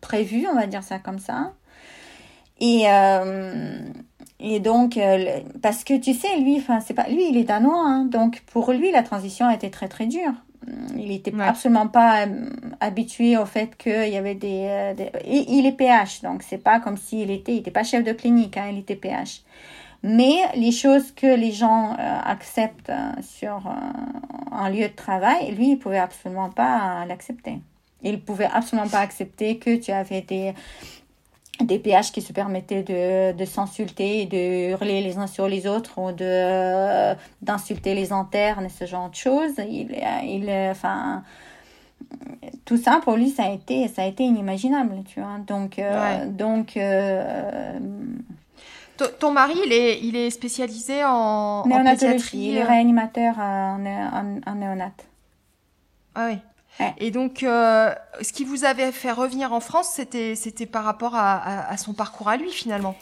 prévu, 0.00 0.46
on 0.50 0.54
va 0.54 0.66
dire 0.66 0.82
ça 0.82 0.98
comme 0.98 1.18
ça. 1.18 1.52
Et 2.60 2.86
et 4.38 4.60
donc, 4.60 4.98
parce 5.62 5.84
que 5.84 5.98
tu 5.98 6.14
sais, 6.14 6.38
lui, 6.38 6.62
c'est 6.86 6.94
pas, 6.94 7.08
lui, 7.08 7.28
il 7.30 7.36
est 7.36 7.44
danois, 7.44 7.82
hein, 7.86 8.04
donc 8.04 8.42
pour 8.52 8.72
lui, 8.72 8.90
la 8.92 9.02
transition 9.02 9.46
a 9.46 9.54
été 9.54 9.70
très 9.70 9.88
très 9.88 10.06
dure. 10.06 10.32
Il 10.96 11.08
n'était 11.08 11.32
absolument 11.40 11.86
pas 11.86 12.26
euh, 12.26 12.50
habitué 12.80 13.36
au 13.36 13.44
fait 13.44 13.76
qu'il 13.76 14.08
y 14.08 14.16
avait 14.16 14.34
des, 14.34 14.66
euh, 14.68 14.94
Il, 15.26 15.66
est 15.66 15.72
PH, 15.72 16.22
donc 16.22 16.42
c'est 16.42 16.58
pas 16.58 16.80
comme 16.80 16.96
s'il 16.96 17.30
était... 17.30 17.52
Il 17.52 17.56
n'était 17.56 17.70
pas 17.70 17.84
chef 17.84 18.02
de 18.04 18.12
clinique, 18.12 18.56
hein, 18.56 18.68
il 18.72 18.78
était 18.78 18.96
PH. 18.96 19.42
Mais 20.02 20.36
les 20.54 20.72
choses 20.72 21.12
que 21.12 21.26
les 21.26 21.52
gens 21.52 21.92
euh, 21.92 22.18
acceptent 22.24 22.92
sur 23.22 23.62
un 24.52 24.70
lieu 24.70 24.88
de 24.88 24.94
travail, 24.94 25.52
lui, 25.52 25.72
il 25.72 25.78
pouvait 25.78 25.98
absolument 25.98 26.50
pas 26.50 27.04
l'accepter. 27.06 27.60
Il 28.02 28.20
pouvait 28.20 28.48
absolument 28.52 28.88
pas 28.88 29.00
accepter 29.00 29.58
que 29.58 29.76
tu 29.76 29.90
avais 29.90 30.20
des 30.20 30.54
des 31.60 31.78
PH 31.78 32.12
qui 32.12 32.20
se 32.20 32.32
permettaient 32.32 32.82
de, 32.82 33.36
de 33.36 33.44
s'insulter, 33.44 34.26
de 34.26 34.70
hurler 34.70 35.00
les 35.00 35.16
uns 35.18 35.26
sur 35.26 35.48
les 35.48 35.66
autres 35.66 35.98
ou 35.98 36.12
de 36.12 37.14
d'insulter 37.42 37.94
les 37.94 38.12
internes 38.12 38.66
et 38.66 38.68
ce 38.68 38.84
genre 38.84 39.08
de 39.10 39.14
choses. 39.14 39.54
Il, 39.58 39.96
il, 40.24 40.50
enfin, 40.70 41.22
tout 42.64 42.76
ça 42.76 43.00
pour 43.02 43.16
lui 43.16 43.30
ça 43.30 43.44
a 43.44 43.50
été 43.50 43.88
ça 43.88 44.02
a 44.02 44.06
été 44.06 44.24
inimaginable, 44.24 45.02
tu 45.06 45.20
vois. 45.20 45.38
Donc 45.46 45.78
euh, 45.78 46.26
donc. 46.26 46.76
Euh, 46.76 47.78
ton 49.20 49.30
mari, 49.30 49.52
il 49.66 49.72
est, 49.74 50.00
il 50.02 50.16
est 50.16 50.30
spécialisé 50.30 51.04
en, 51.04 51.66
néonatologie. 51.66 52.48
il 52.48 52.56
est 52.56 52.62
euh 52.62 52.66
réanimateur 52.66 53.38
en, 53.38 53.84
en, 53.84 54.40
en 54.50 54.54
néonat. 54.54 54.92
Ah 56.14 56.28
oui. 56.30 56.38
Et 56.98 57.10
donc, 57.10 57.42
euh, 57.42 57.94
ce 58.20 58.32
qui 58.32 58.44
vous 58.44 58.64
avait 58.64 58.92
fait 58.92 59.12
revenir 59.12 59.52
en 59.52 59.60
France, 59.60 59.88
c'était, 59.92 60.34
c'était 60.34 60.66
par 60.66 60.84
rapport 60.84 61.14
à, 61.14 61.68
à, 61.68 61.76
son 61.76 61.94
parcours 61.94 62.28
à 62.28 62.36
lui, 62.36 62.50
finalement. 62.50 62.94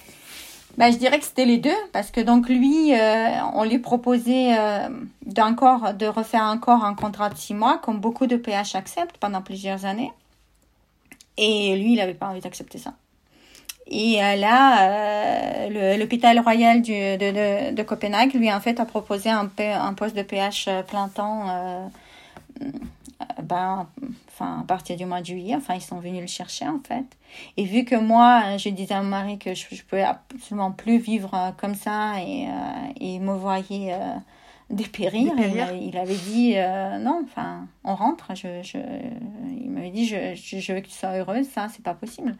Ben, 0.78 0.92
je 0.92 0.96
dirais 0.96 1.18
que 1.18 1.24
c'était 1.24 1.44
les 1.44 1.58
deux, 1.58 1.76
parce 1.92 2.10
que 2.10 2.20
donc 2.20 2.48
lui, 2.48 2.92
euh, 2.94 3.28
on 3.54 3.64
lui 3.64 3.78
proposait 3.78 4.58
euh, 4.58 4.88
d'un 5.24 5.54
corps, 5.54 5.94
de 5.94 6.06
refaire 6.06 6.42
encore 6.42 6.84
un 6.84 6.94
contrat 6.94 7.30
de 7.30 7.36
six 7.36 7.54
mois, 7.54 7.78
comme 7.78 8.00
beaucoup 8.00 8.26
de 8.26 8.36
PH 8.36 8.74
acceptent 8.74 9.18
pendant 9.18 9.42
plusieurs 9.42 9.84
années. 9.84 10.12
Et 11.36 11.76
lui, 11.76 11.92
il 11.92 11.96
n'avait 11.96 12.14
pas 12.14 12.26
envie 12.26 12.40
d'accepter 12.40 12.78
ça. 12.78 12.94
Et 13.86 14.16
là, 14.16 15.68
l'hôpital 15.96 16.38
royal 16.40 16.80
du, 16.80 16.92
de, 16.92 17.70
de, 17.70 17.74
de, 17.74 17.82
Copenhague, 17.82 18.32
lui, 18.32 18.50
en 18.50 18.60
fait, 18.60 18.80
a 18.80 18.86
proposé 18.86 19.30
un, 19.30 19.50
un 19.58 19.94
poste 19.94 20.16
de 20.16 20.22
PH 20.22 20.68
plein 20.88 21.08
temps 21.08 21.90
ben, 23.42 23.86
enfin, 24.28 24.60
à 24.60 24.64
partir 24.64 24.96
du 24.96 25.06
mois 25.06 25.20
de 25.20 25.26
juillet, 25.26 25.54
enfin, 25.54 25.74
ils 25.74 25.80
sont 25.80 25.98
venus 25.98 26.20
le 26.20 26.26
chercher, 26.26 26.66
en 26.68 26.80
fait. 26.86 27.04
Et 27.56 27.64
vu 27.64 27.84
que 27.84 27.96
moi, 27.96 28.56
je 28.58 28.68
disais 28.68 28.94
à 28.94 29.02
mon 29.02 29.08
mari 29.08 29.38
que 29.38 29.54
je 29.54 29.66
ne 29.72 29.80
pouvais 29.82 30.02
absolument 30.02 30.72
plus 30.72 30.98
vivre 30.98 31.34
euh, 31.34 31.50
comme 31.56 31.74
ça 31.74 32.20
et, 32.20 32.46
euh, 32.48 32.92
et 33.00 33.18
me 33.18 33.34
voyais 33.34 33.92
euh, 33.92 34.14
dépérir. 34.70 35.32
Il, 35.80 35.96
avait 35.96 36.16
dit 36.16 36.54
euh, 36.56 36.98
non, 36.98 37.22
enfin, 37.24 37.66
on 37.84 37.94
rentre. 37.94 38.34
Je, 38.34 38.62
je, 38.62 38.78
il 39.60 39.70
m'avait 39.70 39.90
dit 39.90 40.06
je, 40.06 40.34
je, 40.34 40.72
veux 40.72 40.80
que 40.80 40.86
tu 40.86 40.92
sois 40.92 41.10
heureuse, 41.10 41.46
ça, 41.48 41.68
c'est 41.68 41.82
pas 41.82 41.94
possible. 41.94 42.36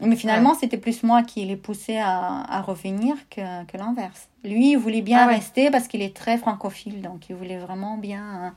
Mais 0.00 0.16
finalement, 0.16 0.54
c'était 0.54 0.78
plus 0.78 1.02
moi 1.02 1.22
qui 1.22 1.44
l'ai 1.44 1.56
poussé 1.56 1.96
à, 1.98 2.44
à 2.48 2.60
revenir 2.62 3.16
que, 3.30 3.64
que 3.64 3.76
l'inverse. 3.76 4.28
Lui, 4.44 4.72
il 4.72 4.76
voulait 4.76 5.02
bien 5.02 5.20
ah 5.20 5.26
rester 5.28 5.70
parce 5.70 5.88
qu'il 5.88 6.02
est 6.02 6.14
très 6.14 6.36
francophile, 6.36 7.00
donc 7.00 7.28
il 7.30 7.36
voulait 7.36 7.58
vraiment 7.58 7.96
bien 7.96 8.24
euh, 8.24 8.48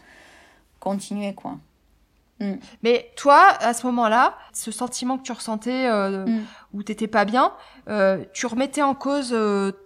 continuer, 0.85 1.33
quoi. 1.33 1.57
Mm. 2.39 2.53
Mais 2.83 3.11
toi, 3.17 3.41
à 3.59 3.73
ce 3.73 3.85
moment-là, 3.87 4.37
ce 4.53 4.71
sentiment 4.71 5.17
que 5.17 5.23
tu 5.23 5.31
ressentais 5.31 5.87
euh, 5.87 6.25
mm. 6.25 6.43
où 6.73 6.83
t'étais 6.83 7.07
pas 7.07 7.25
bien, 7.25 7.53
tu 8.33 8.45
remettais 8.45 8.81
en 8.81 8.95
cause 8.95 9.35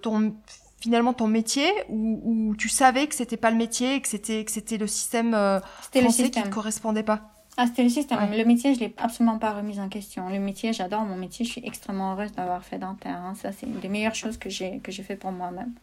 ton 0.02 0.34
finalement 0.82 1.14
ton 1.14 1.28
métier 1.28 1.70
ou, 1.90 2.56
tu 2.58 2.70
savais 2.70 3.08
que 3.08 3.16
c'était 3.16 3.38
pas 3.38 3.52
le 3.52 3.58
métier 3.58 4.02
que 4.02 4.08
c'était 4.08 4.44
que 4.46 4.52
c'était 4.52 4.78
le 4.78 4.88
système 4.88 5.34
euh, 5.34 5.60
français 5.60 6.02
le 6.02 6.10
système. 6.10 6.44
qui 6.44 6.50
ne 6.50 6.54
correspondait 6.54 7.04
pas? 7.04 7.22
Ah 7.58 7.68
c'était 7.68 7.84
le 7.84 7.90
système 7.90 8.20
le 8.32 8.46
métier 8.46 8.74
je 8.74 8.80
l'ai 8.80 8.94
absolument 8.98 9.38
pas 9.38 9.54
remis 9.54 9.80
en 9.80 9.90
question 9.90 10.30
le 10.30 10.40
métier 10.40 10.72
j'adore 10.72 11.02
mon 11.02 11.18
métier 11.18 11.46
je 11.46 11.52
suis 11.52 11.66
extrêmement 11.66 12.14
heureuse 12.14 12.32
d'avoir 12.32 12.64
fait 12.64 12.78
dentaire 12.78 13.18
hein. 13.18 13.34
ça 13.36 13.52
c'est 13.52 13.66
une 13.66 13.80
des 13.80 13.90
meilleures 13.90 14.16
choses 14.16 14.38
que 14.38 14.50
j'ai 14.50 14.80
que 14.80 14.92
j'ai 14.92 15.04
fait 15.04 15.18
pour 15.18 15.32
moi-même 15.32 15.74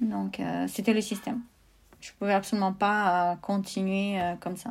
donc 0.00 0.38
euh, 0.38 0.66
c'était 0.68 0.94
le 0.94 1.00
système 1.00 1.40
je 2.00 2.12
pouvais 2.18 2.34
absolument 2.34 2.72
pas 2.72 3.32
euh, 3.32 3.36
continuer 3.36 4.20
euh, 4.20 4.34
comme 4.40 4.56
ça 4.56 4.70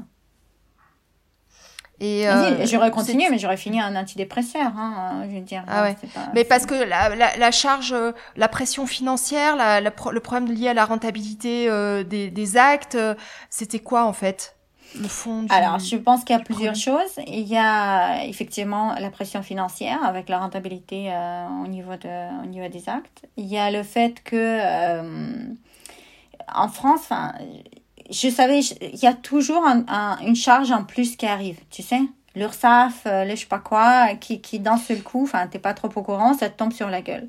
et 2.01 2.29
euh, 2.29 2.65
j'aurais 2.65 2.91
continué, 2.91 3.29
mais 3.29 3.37
j'aurais 3.37 3.57
fini 3.57 3.79
un 3.81 3.95
antidépresseur, 3.95 4.71
hein, 4.77 5.23
je 5.29 5.35
veux 5.35 5.41
dire. 5.41 5.63
Ah 5.67 5.83
ouais. 5.83 5.95
mais 6.33 6.45
parce 6.45 6.65
que 6.65 6.73
la, 6.73 7.13
la, 7.15 7.35
la, 7.35 7.51
charge, 7.51 7.93
la 8.37 8.47
pression 8.47 8.85
financière, 8.85 9.57
la, 9.57 9.81
le 9.81 10.19
problème 10.19 10.51
lié 10.51 10.69
à 10.69 10.73
la 10.73 10.85
rentabilité 10.85 11.67
euh, 11.67 12.03
des, 12.03 12.29
des, 12.29 12.57
actes, 12.57 12.95
euh, 12.95 13.15
c'était 13.49 13.79
quoi 13.79 14.05
en 14.05 14.13
fait? 14.13 14.55
Le 14.99 15.07
fond 15.07 15.43
du, 15.43 15.53
Alors, 15.53 15.77
je 15.77 15.97
pense 15.97 16.23
qu'il 16.23 16.35
y 16.35 16.39
a 16.39 16.41
plusieurs 16.41 16.75
choses. 16.75 17.19
Il 17.27 17.47
y 17.47 17.57
a 17.57 18.23
effectivement 18.25 18.95
la 18.97 19.09
pression 19.11 19.43
financière 19.43 20.03
avec 20.03 20.29
la 20.29 20.39
rentabilité 20.39 21.11
au, 21.63 21.67
niveau 21.67 21.95
de, 21.95 22.43
au 22.43 22.47
niveau 22.47 22.67
des 22.69 22.89
actes. 22.89 23.27
Il 23.37 23.45
y 23.45 23.57
a 23.57 23.69
le 23.69 23.83
fait 23.83 24.23
que 24.23 24.59
en 26.55 26.67
France, 26.67 27.01
enfin 27.01 27.33
je 28.09 28.29
savais, 28.29 28.59
il 28.59 28.99
y 28.99 29.07
a 29.07 29.13
toujours 29.13 29.65
un, 29.65 30.17
une 30.25 30.35
charge 30.35 30.71
en 30.71 30.83
plus 30.83 31.15
qui 31.15 31.25
arrive, 31.25 31.59
tu 31.69 31.81
sais. 31.81 32.01
L'URSSAF, 32.35 33.03
euh, 33.05 33.23
le 33.23 33.31
je 33.31 33.41
sais 33.41 33.45
pas 33.45 33.59
quoi, 33.59 34.15
qui, 34.19 34.39
qui 34.39 34.59
d'un 34.59 34.77
seul 34.77 35.01
coup, 35.01 35.23
enfin, 35.23 35.47
t'es 35.47 35.59
pas 35.59 35.73
trop 35.73 35.89
au 35.93 36.01
courant, 36.01 36.33
ça 36.33 36.49
te 36.49 36.57
tombe 36.57 36.71
sur 36.71 36.89
la 36.89 37.01
gueule. 37.01 37.27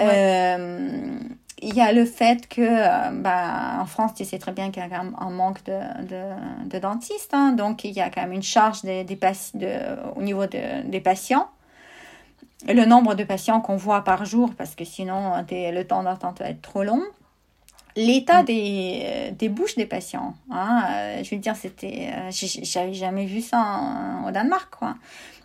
Euh, 0.00 1.18
il 1.60 1.74
y 1.74 1.80
a 1.80 1.92
le 1.92 2.04
fait 2.04 2.48
que, 2.48 2.60
euh, 2.62 3.10
bah, 3.12 3.78
en 3.80 3.86
France, 3.86 4.14
tu 4.14 4.24
sais 4.24 4.38
très 4.38 4.52
bien 4.52 4.70
qu'il 4.70 4.82
y 4.82 4.86
a 4.86 4.88
quand 4.88 5.04
même 5.04 5.16
un 5.18 5.30
manque 5.30 5.62
de, 5.64 5.78
de, 6.06 6.68
de 6.68 6.78
dentistes, 6.78 7.34
hein, 7.34 7.52
donc 7.52 7.84
il 7.84 7.92
y 7.92 8.00
a 8.00 8.10
quand 8.10 8.22
même 8.22 8.32
une 8.32 8.42
charge 8.42 8.82
des, 8.82 9.04
des 9.04 9.16
de, 9.54 10.16
au 10.16 10.22
niveau 10.22 10.46
de, 10.46 10.88
des 10.88 11.00
patients. 11.00 11.48
Le 12.66 12.84
nombre 12.84 13.14
de 13.14 13.24
patients 13.24 13.60
qu'on 13.60 13.76
voit 13.76 14.02
par 14.02 14.24
jour, 14.24 14.50
parce 14.56 14.76
que 14.76 14.84
sinon, 14.84 15.44
le 15.50 15.82
temps 15.82 16.04
d'attente 16.04 16.38
va 16.38 16.48
être 16.48 16.62
trop 16.62 16.84
long 16.84 17.02
l'état 17.96 18.42
mm. 18.42 18.46
des, 18.46 19.02
euh, 19.04 19.30
des 19.32 19.48
bouches 19.48 19.76
des 19.76 19.86
patients. 19.86 20.34
Hein. 20.50 20.84
Euh, 20.90 21.24
je 21.24 21.34
veux 21.34 21.40
dire, 21.40 21.56
c'était, 21.56 22.10
euh, 22.12 22.30
j'avais 22.62 22.94
jamais 22.94 23.26
vu 23.26 23.40
ça 23.40 24.22
au 24.26 24.30
Danemark, 24.30 24.74
quoi. 24.76 24.96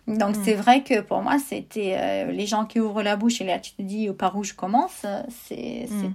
Donc 0.06 0.36
mm. 0.36 0.42
c'est 0.44 0.54
vrai 0.54 0.82
que 0.82 1.00
pour 1.00 1.20
moi, 1.22 1.38
c'était 1.38 2.26
les 2.32 2.46
gens 2.46 2.64
qui 2.64 2.80
ouvrent 2.80 3.02
la 3.02 3.16
bouche 3.16 3.42
et 3.42 3.44
là 3.44 3.58
tu 3.58 3.72
te 3.72 3.82
dis 3.82 4.08
par 4.10 4.36
où 4.36 4.44
je 4.44 4.54
commence, 4.54 5.04
c'est, 5.46 5.86
mm. 5.90 6.14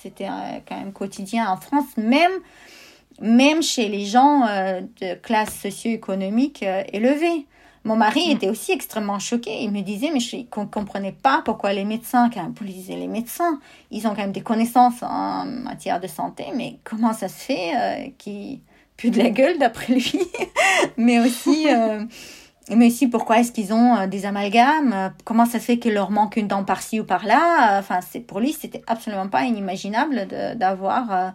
c'était 0.00 0.28
quand 0.66 0.78
même 0.78 0.92
quotidien 0.92 1.50
en 1.50 1.58
France, 1.58 1.96
même, 1.98 2.32
même 3.20 3.62
chez 3.62 3.88
les 3.88 4.06
gens 4.06 4.46
de 5.00 5.14
classe 5.16 5.60
socio-économique 5.60 6.64
élevée. 6.92 7.46
Mon 7.84 7.96
mari 7.96 8.28
mm. 8.28 8.36
était 8.36 8.48
aussi 8.48 8.72
extrêmement 8.72 9.18
choqué. 9.18 9.62
Il 9.62 9.70
me 9.70 9.82
disait, 9.82 10.10
mais 10.12 10.20
je 10.20 10.36
ne 10.36 10.64
comprenais 10.64 11.12
pas 11.12 11.42
pourquoi 11.44 11.72
les 11.72 11.84
médecins, 11.84 12.30
quand 12.30 12.50
vous 12.58 12.64
lisez 12.64 12.96
les 12.96 13.06
médecins, 13.06 13.60
ils 13.90 14.06
ont 14.06 14.10
quand 14.10 14.22
même 14.22 14.32
des 14.32 14.42
connaissances 14.42 15.02
en 15.02 15.44
matière 15.44 16.00
de 16.00 16.06
santé, 16.06 16.46
mais 16.54 16.78
comment 16.82 17.12
ça 17.12 17.28
se 17.28 17.34
fait 17.34 17.72
euh, 17.76 18.10
qu'ils 18.16 18.60
puent 18.96 19.10
de 19.10 19.18
la 19.18 19.30
gueule 19.30 19.58
d'après 19.58 19.94
lui? 19.94 20.20
Mais 20.96 21.20
aussi... 21.20 21.68
Euh, 21.68 22.04
mais 22.70 22.86
aussi 22.86 23.08
pourquoi 23.08 23.40
est-ce 23.40 23.52
qu'ils 23.52 23.74
ont 23.74 23.94
euh, 23.94 24.06
des 24.06 24.24
amalgames? 24.24 25.12
Comment 25.24 25.44
ça 25.44 25.60
se 25.60 25.64
fait 25.66 25.78
qu'il 25.78 25.92
leur 25.92 26.10
manque 26.10 26.36
une 26.36 26.48
dent 26.48 26.64
par-ci 26.64 26.98
ou 26.98 27.04
par-là? 27.04 27.78
Enfin, 27.78 28.00
c'est 28.00 28.20
pour 28.20 28.40
lui, 28.40 28.54
c'était 28.54 28.80
absolument 28.86 29.28
pas 29.28 29.42
inimaginable 29.42 30.26
d'avoir 30.56 31.34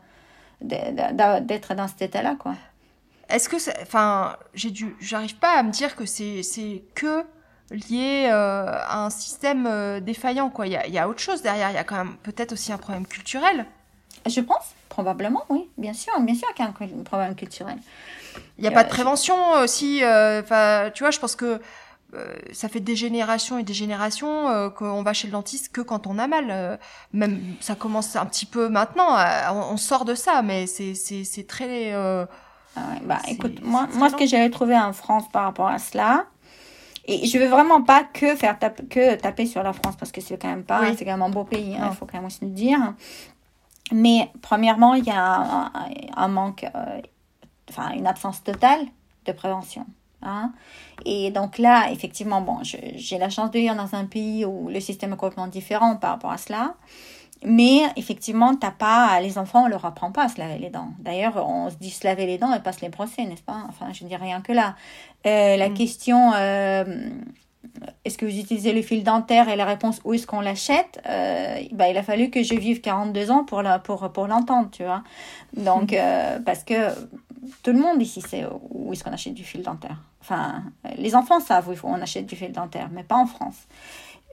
d'être 0.59 1.75
dans 1.75 1.87
cet 1.87 2.01
état-là, 2.01 2.35
quoi. 2.39 2.55
Est-ce 3.29 3.47
que, 3.47 3.57
enfin, 3.81 4.37
j'ai 4.53 4.71
dû, 4.71 4.95
j'arrive 4.99 5.37
pas 5.37 5.51
à 5.51 5.63
me 5.63 5.71
dire 5.71 5.95
que 5.95 6.05
c'est 6.05 6.41
c'est 6.43 6.83
que 6.95 7.25
lié 7.71 8.29
euh, 8.31 8.65
à 8.71 9.05
un 9.05 9.09
système 9.09 9.67
euh, 9.67 9.99
défaillant, 9.99 10.49
quoi. 10.49 10.67
Il 10.67 10.73
y 10.73 10.77
a, 10.77 10.87
y 10.87 10.97
a, 10.97 11.07
autre 11.07 11.19
chose 11.19 11.41
derrière. 11.41 11.69
Il 11.69 11.75
y 11.75 11.77
a 11.77 11.83
quand 11.83 11.97
même 11.97 12.15
peut-être 12.23 12.53
aussi 12.53 12.71
un 12.71 12.77
problème 12.77 13.05
culturel. 13.05 13.65
Je 14.25 14.41
pense, 14.41 14.73
probablement, 14.89 15.45
oui, 15.49 15.69
bien 15.77 15.93
sûr, 15.93 16.19
bien 16.19 16.35
sûr 16.35 16.47
qu'il 16.53 16.65
y 16.65 16.67
a 16.67 16.71
un 16.71 17.03
problème 17.03 17.35
culturel. 17.35 17.77
Il 18.57 18.61
n'y 18.61 18.67
a 18.67 18.71
pas 18.71 18.83
de 18.83 18.89
prévention 18.89 19.35
aussi. 19.61 20.03
Euh, 20.03 20.41
enfin, 20.41 20.91
tu 20.93 21.03
vois, 21.03 21.11
je 21.11 21.19
pense 21.19 21.35
que 21.35 21.61
ça 22.51 22.69
fait 22.69 22.79
des 22.79 22.95
générations 22.95 23.59
et 23.59 23.63
des 23.63 23.73
générations 23.73 24.71
qu'on 24.71 25.03
va 25.03 25.13
chez 25.13 25.27
le 25.27 25.31
dentiste 25.31 25.71
que 25.71 25.81
quand 25.81 26.07
on 26.07 26.17
a 26.17 26.25
mal. 26.25 26.79
même 27.13 27.39
ça 27.59 27.75
commence 27.75 28.15
un 28.15 28.25
petit 28.25 28.47
peu 28.47 28.67
maintenant. 28.67 29.15
on, 29.53 29.77
sort 29.77 30.05
de 30.05 30.15
ça, 30.15 30.41
mais 30.41 30.65
c'est 30.65 30.95
c'est 30.95 31.47
très 31.47 31.93
ah 32.75 32.81
bah, 33.03 33.19
écoute, 33.27 33.61
moi, 33.63 33.87
moi 33.93 34.09
ce 34.09 34.15
que 34.15 34.25
j'avais 34.25 34.49
trouvé 34.49 34.77
en 34.77 34.93
France 34.93 35.25
par 35.31 35.43
rapport 35.43 35.67
à 35.67 35.79
cela, 35.79 36.25
et 37.05 37.25
je 37.25 37.37
veux 37.39 37.47
vraiment 37.47 37.81
pas 37.81 38.03
que 38.03 38.35
faire 38.35 38.57
que 38.59 39.15
taper 39.15 39.47
sur 39.47 39.63
la 39.63 39.73
France 39.73 39.95
parce 39.97 40.11
que 40.11 40.21
c'est 40.21 40.37
quand 40.37 40.47
même 40.47 40.63
pas, 40.63 40.93
c'est 40.95 41.05
quand 41.05 41.11
même 41.11 41.23
un 41.23 41.29
beau 41.29 41.43
pays, 41.43 41.75
hein, 41.75 41.89
il 41.91 41.95
faut 41.95 42.05
quand 42.05 42.17
même 42.17 42.25
aussi 42.25 42.45
le 42.45 42.51
dire. 42.51 42.93
Mais 43.91 44.29
premièrement, 44.41 44.93
il 44.93 45.03
y 45.03 45.11
a 45.11 45.71
un, 46.15 46.27
manque, 46.27 46.65
euh, 46.75 47.01
enfin 47.69 47.93
une 47.93 48.05
absence 48.05 48.43
totale 48.43 48.81
de 49.25 49.31
prévention. 49.31 49.87
Hein. 50.21 50.51
Et 51.05 51.31
donc 51.31 51.57
là, 51.57 51.91
effectivement, 51.91 52.41
bon, 52.41 52.59
j'ai 52.61 53.17
la 53.17 53.29
chance 53.29 53.49
de 53.51 53.59
vivre 53.59 53.75
dans 53.75 53.95
un 53.95 54.05
pays 54.05 54.45
où 54.45 54.69
le 54.69 54.79
système 54.79 55.13
est 55.13 55.17
complètement 55.17 55.47
différent 55.47 55.95
par 55.95 56.11
rapport 56.11 56.31
à 56.31 56.37
cela. 56.37 56.75
Mais 57.43 57.83
effectivement, 57.95 58.55
t'as 58.55 58.71
pas, 58.71 59.19
les 59.21 59.37
enfants, 59.37 59.63
on 59.65 59.67
leur 59.67 59.85
apprend 59.85 60.11
pas 60.11 60.25
à 60.25 60.29
se 60.29 60.39
laver 60.39 60.57
les 60.57 60.69
dents. 60.69 60.89
D'ailleurs, 60.99 61.37
on 61.47 61.69
se 61.69 61.75
dit 61.75 61.89
se 61.89 62.05
laver 62.05 62.25
les 62.25 62.37
dents 62.37 62.53
et 62.53 62.59
pas 62.59 62.73
se 62.73 62.81
les 62.81 62.89
brosser, 62.89 63.23
n'est-ce 63.25 63.43
pas? 63.43 63.63
Enfin, 63.69 63.93
je 63.93 64.03
ne 64.03 64.09
dis 64.09 64.15
rien 64.15 64.41
que 64.41 64.51
là. 64.51 64.75
Euh, 65.25 65.55
la 65.55 65.69
mm. 65.69 65.73
question, 65.73 66.33
euh, 66.33 67.09
est-ce 68.05 68.17
que 68.17 68.25
vous 68.25 68.37
utilisez 68.37 68.73
le 68.73 68.81
fil 68.81 69.03
dentaire? 69.03 69.49
Et 69.49 69.55
la 69.55 69.65
réponse 69.65 70.01
où 70.03 70.13
est-ce 70.13 70.27
qu'on 70.27 70.41
l'achète? 70.41 71.01
Euh, 71.07 71.61
bah, 71.71 71.89
Il 71.89 71.97
a 71.97 72.03
fallu 72.03 72.29
que 72.29 72.43
je 72.43 72.55
vive 72.55 72.81
42 72.81 73.31
ans 73.31 73.43
pour, 73.43 73.61
la, 73.61 73.79
pour, 73.79 74.11
pour 74.11 74.27
l'entendre, 74.27 74.69
tu 74.71 74.83
vois. 74.83 75.03
Donc, 75.55 75.93
euh, 75.93 76.39
parce 76.39 76.63
que 76.63 76.89
tout 77.63 77.71
le 77.71 77.79
monde 77.79 78.01
ici 78.01 78.21
sait 78.21 78.45
où 78.69 78.91
est-ce 78.93 79.03
qu'on 79.03 79.13
achète 79.13 79.33
du 79.33 79.43
fil 79.43 79.61
dentaire. 79.61 79.97
Enfin, 80.21 80.63
les 80.97 81.15
enfants 81.15 81.39
savent 81.39 81.69
où 81.69 81.75
on 81.83 82.01
achète 82.01 82.25
du 82.25 82.35
fil 82.35 82.51
dentaire, 82.51 82.89
mais 82.91 83.03
pas 83.03 83.15
en 83.15 83.25
France. 83.25 83.67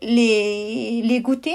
Les, 0.03 1.03
les 1.03 1.21
goûters, 1.21 1.55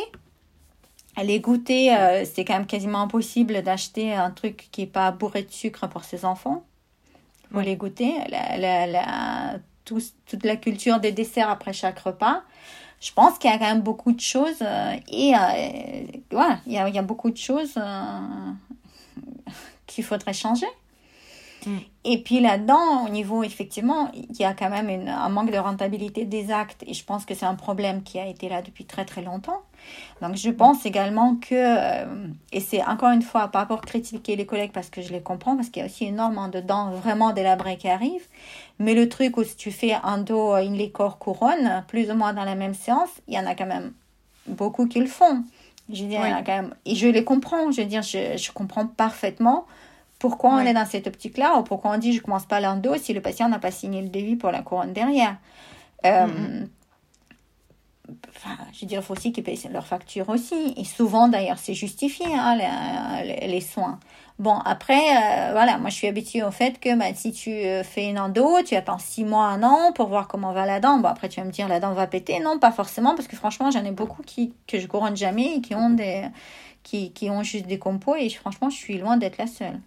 les 1.17 1.39
goûter, 1.39 1.95
euh, 1.95 2.25
c'est 2.25 2.45
quand 2.45 2.53
même 2.53 2.65
quasiment 2.65 3.01
impossible 3.01 3.61
d'acheter 3.61 4.13
un 4.13 4.31
truc 4.31 4.69
qui 4.71 4.81
n'est 4.81 4.87
pas 4.87 5.11
bourré 5.11 5.43
de 5.43 5.51
sucre 5.51 5.87
pour 5.87 6.03
ses 6.03 6.25
enfants. 6.25 6.63
Pour 7.51 7.61
les 7.61 7.75
goûter, 7.75 8.13
la, 8.29 8.87
la, 8.87 9.59
toute 9.83 10.43
la 10.43 10.55
culture 10.55 10.99
des 10.99 11.11
desserts 11.11 11.49
après 11.49 11.73
chaque 11.73 11.99
repas. 11.99 12.43
Je 13.01 13.11
pense 13.11 13.37
qu'il 13.37 13.49
y 13.49 13.53
a 13.53 13.57
quand 13.57 13.65
même 13.65 13.81
beaucoup 13.81 14.13
de 14.13 14.21
choses 14.21 14.61
euh, 14.61 14.95
et 15.09 15.33
euh, 15.33 16.37
ouais, 16.37 16.55
il 16.67 16.73
y 16.73 16.77
a, 16.77 16.87
il 16.87 16.95
y 16.95 16.99
a 16.99 17.01
beaucoup 17.01 17.31
de 17.31 17.37
choses 17.37 17.73
qu'il 19.87 20.03
faudrait 20.03 20.33
changer. 20.33 20.67
Mm. 21.65 21.77
Et 22.05 22.23
puis 22.23 22.39
là-dedans, 22.39 23.05
au 23.05 23.09
niveau, 23.09 23.43
effectivement, 23.43 24.11
il 24.13 24.35
y 24.37 24.45
a 24.45 24.53
quand 24.53 24.69
même 24.69 25.07
un 25.07 25.29
manque 25.29 25.51
de 25.51 25.57
rentabilité 25.57 26.25
des 26.25 26.51
actes. 26.51 26.83
Et 26.87 26.93
je 26.93 27.03
pense 27.03 27.25
que 27.25 27.33
c'est 27.33 27.45
un 27.45 27.55
problème 27.55 28.03
qui 28.03 28.19
a 28.19 28.27
été 28.27 28.49
là 28.49 28.61
depuis 28.61 28.85
très 28.85 29.05
très 29.05 29.21
longtemps. 29.21 29.61
Donc 30.21 30.35
je 30.35 30.49
pense 30.49 30.85
également 30.85 31.35
que, 31.35 31.53
euh, 31.53 32.27
et 32.51 32.59
c'est 32.59 32.83
encore 32.83 33.09
une 33.11 33.21
fois, 33.21 33.47
pas 33.47 33.65
pour 33.65 33.81
critiquer 33.81 34.35
les 34.35 34.45
collègues 34.45 34.71
parce 34.71 34.89
que 34.89 35.01
je 35.01 35.11
les 35.11 35.21
comprends, 35.21 35.55
parce 35.55 35.69
qu'il 35.69 35.81
y 35.81 35.83
a 35.83 35.87
aussi 35.87 36.05
énormément 36.05 36.47
de 36.47 36.59
dents 36.59 36.91
vraiment 36.91 37.33
délabrées 37.33 37.77
qui 37.77 37.89
arrivent. 37.89 38.27
Mais 38.79 38.93
le 38.93 39.09
truc 39.09 39.37
où 39.37 39.43
si 39.43 39.55
tu 39.55 39.71
fais 39.71 39.93
un 40.03 40.19
dos, 40.19 40.55
une 40.57 40.75
licorne 40.75 41.15
couronne, 41.19 41.83
plus 41.87 42.11
ou 42.11 42.15
moins 42.15 42.33
dans 42.33 42.45
la 42.45 42.55
même 42.55 42.73
séance, 42.73 43.09
il 43.27 43.33
y 43.33 43.39
en 43.39 43.45
a 43.45 43.55
quand 43.55 43.65
même 43.65 43.93
beaucoup 44.47 44.87
qui 44.87 44.99
le 44.99 45.07
font. 45.07 45.43
Je 45.91 46.03
veux 46.03 46.09
dire, 46.09 46.21
il 46.23 46.29
y 46.29 46.33
en 46.33 46.37
a 46.37 46.43
quand 46.43 46.55
même, 46.55 46.75
et 46.85 46.95
je 46.95 47.07
les 47.07 47.23
comprends, 47.23 47.71
je 47.71 47.81
veux 47.81 47.87
dire, 47.87 48.01
je, 48.01 48.37
je 48.37 48.51
comprends 48.51 48.85
parfaitement 48.87 49.65
pourquoi 50.21 50.51
on 50.51 50.59
est 50.59 50.73
dans 50.73 50.85
cette 50.85 51.07
optique-là 51.07 51.57
ou 51.57 51.63
pourquoi 51.63 51.91
on 51.91 51.97
dit 51.97 52.13
je 52.13 52.21
commence 52.21 52.45
pas 52.45 52.61
l'endo 52.61 52.95
si 52.95 53.11
le 53.11 53.21
patient 53.21 53.49
n'a 53.49 53.57
pas 53.57 53.71
signé 53.71 54.03
le 54.03 54.09
devis 54.09 54.35
pour 54.35 54.51
la 54.51 54.61
couronne 54.61 54.93
derrière. 54.93 55.37
Euh, 56.05 56.63
enfin, 58.29 58.57
je 58.73 58.81
veux 58.81 58.87
dire, 58.87 58.99
il 58.99 59.03
faut 59.03 59.13
aussi 59.13 59.31
qu'ils 59.31 59.43
payent 59.43 59.59
leurs 59.71 59.85
factures 59.85 60.29
aussi. 60.29 60.73
Et 60.77 60.83
souvent, 60.83 61.27
d'ailleurs, 61.27 61.57
c'est 61.57 61.73
justifié, 61.73 62.25
hein, 62.27 62.55
les, 63.23 63.47
les, 63.47 63.61
soins. 63.61 63.99
Bon, 64.39 64.57
après, 64.65 64.99
euh, 64.99 65.51
voilà, 65.51 65.77
moi, 65.77 65.89
je 65.89 65.95
suis 65.95 66.07
habituée 66.07 66.43
au 66.43 66.51
fait 66.51 66.79
que 66.79 66.97
bah, 66.97 67.13
si 67.13 67.31
tu 67.31 67.51
euh, 67.51 67.83
fais 67.83 68.09
une 68.09 68.19
endo, 68.19 68.61
tu 68.65 68.75
attends 68.75 68.97
six 68.99 69.23
mois, 69.23 69.45
un 69.45 69.63
an 69.63 69.91
pour 69.93 70.07
voir 70.07 70.27
comment 70.27 70.53
va 70.53 70.65
la 70.65 70.79
dent. 70.79 70.97
Bon, 70.99 71.09
après, 71.09 71.29
tu 71.29 71.39
vas 71.39 71.45
me 71.45 71.51
dire, 71.51 71.67
la 71.67 71.79
dent 71.79 71.93
va 71.93 72.07
péter. 72.07 72.39
Non, 72.39 72.59
pas 72.59 72.71
forcément, 72.71 73.15
parce 73.15 73.27
que 73.27 73.35
franchement, 73.35 73.71
j'en 73.71 73.85
ai 73.85 73.91
beaucoup 73.91 74.23
qui, 74.23 74.53
que 74.67 74.79
je 74.79 74.87
couronne 74.87 75.17
jamais 75.17 75.57
et 75.57 75.61
qui 75.61 75.75
ont 75.75 75.91
des, 75.91 76.23
qui, 76.83 77.11
qui 77.11 77.29
ont 77.29 77.43
juste 77.43 77.67
des 77.67 77.79
compos. 77.79 78.15
Et 78.15 78.29
franchement, 78.29 78.69
je 78.69 78.77
suis 78.77 78.97
loin 78.97 79.17
d'être 79.17 79.37
la 79.37 79.47
seule. 79.47 79.79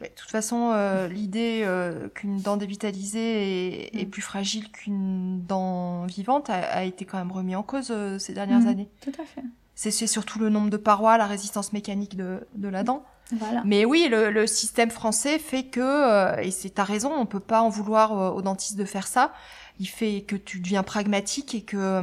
Mais 0.00 0.08
de 0.08 0.14
toute 0.14 0.30
façon, 0.30 0.72
euh, 0.72 1.08
l'idée 1.08 1.62
euh, 1.64 2.08
qu'une 2.08 2.38
dent 2.40 2.56
dévitalisée 2.56 3.86
est, 3.86 4.00
est, 4.00 4.06
mm. 4.06 4.10
plus 4.10 4.22
fragile 4.22 4.70
qu'une 4.70 5.44
dent 5.44 6.04
vivante 6.06 6.50
a, 6.50 6.84
été 6.84 7.04
quand 7.04 7.18
même 7.18 7.32
remis 7.32 7.54
en 7.54 7.62
cause 7.62 7.88
euh, 7.90 8.18
ces 8.18 8.34
dernières 8.34 8.60
mm. 8.60 8.68
années. 8.68 8.88
Tout 9.00 9.12
à 9.20 9.24
fait. 9.24 9.42
C'est 9.74 10.06
surtout 10.06 10.38
le 10.38 10.48
nombre 10.48 10.70
de 10.70 10.76
parois, 10.76 11.18
la 11.18 11.26
résistance 11.26 11.72
mécanique 11.72 12.16
de, 12.16 12.46
de 12.54 12.68
la 12.68 12.84
dent. 12.84 13.04
Voilà. 13.32 13.62
Mais 13.64 13.84
oui, 13.84 14.08
le, 14.10 14.30
le, 14.30 14.46
système 14.46 14.90
français 14.90 15.38
fait 15.38 15.64
que, 15.64 16.38
et 16.40 16.50
c'est 16.50 16.70
ta 16.70 16.84
raison, 16.84 17.12
on 17.16 17.24
peut 17.24 17.40
pas 17.40 17.62
en 17.62 17.68
vouloir 17.68 18.34
aux 18.36 18.42
dentistes 18.42 18.76
de 18.76 18.84
faire 18.84 19.06
ça. 19.06 19.32
Il 19.80 19.88
fait 19.88 20.22
que 20.22 20.36
tu 20.36 20.60
deviens 20.60 20.82
pragmatique 20.82 21.54
et 21.54 21.62
que 21.62 22.02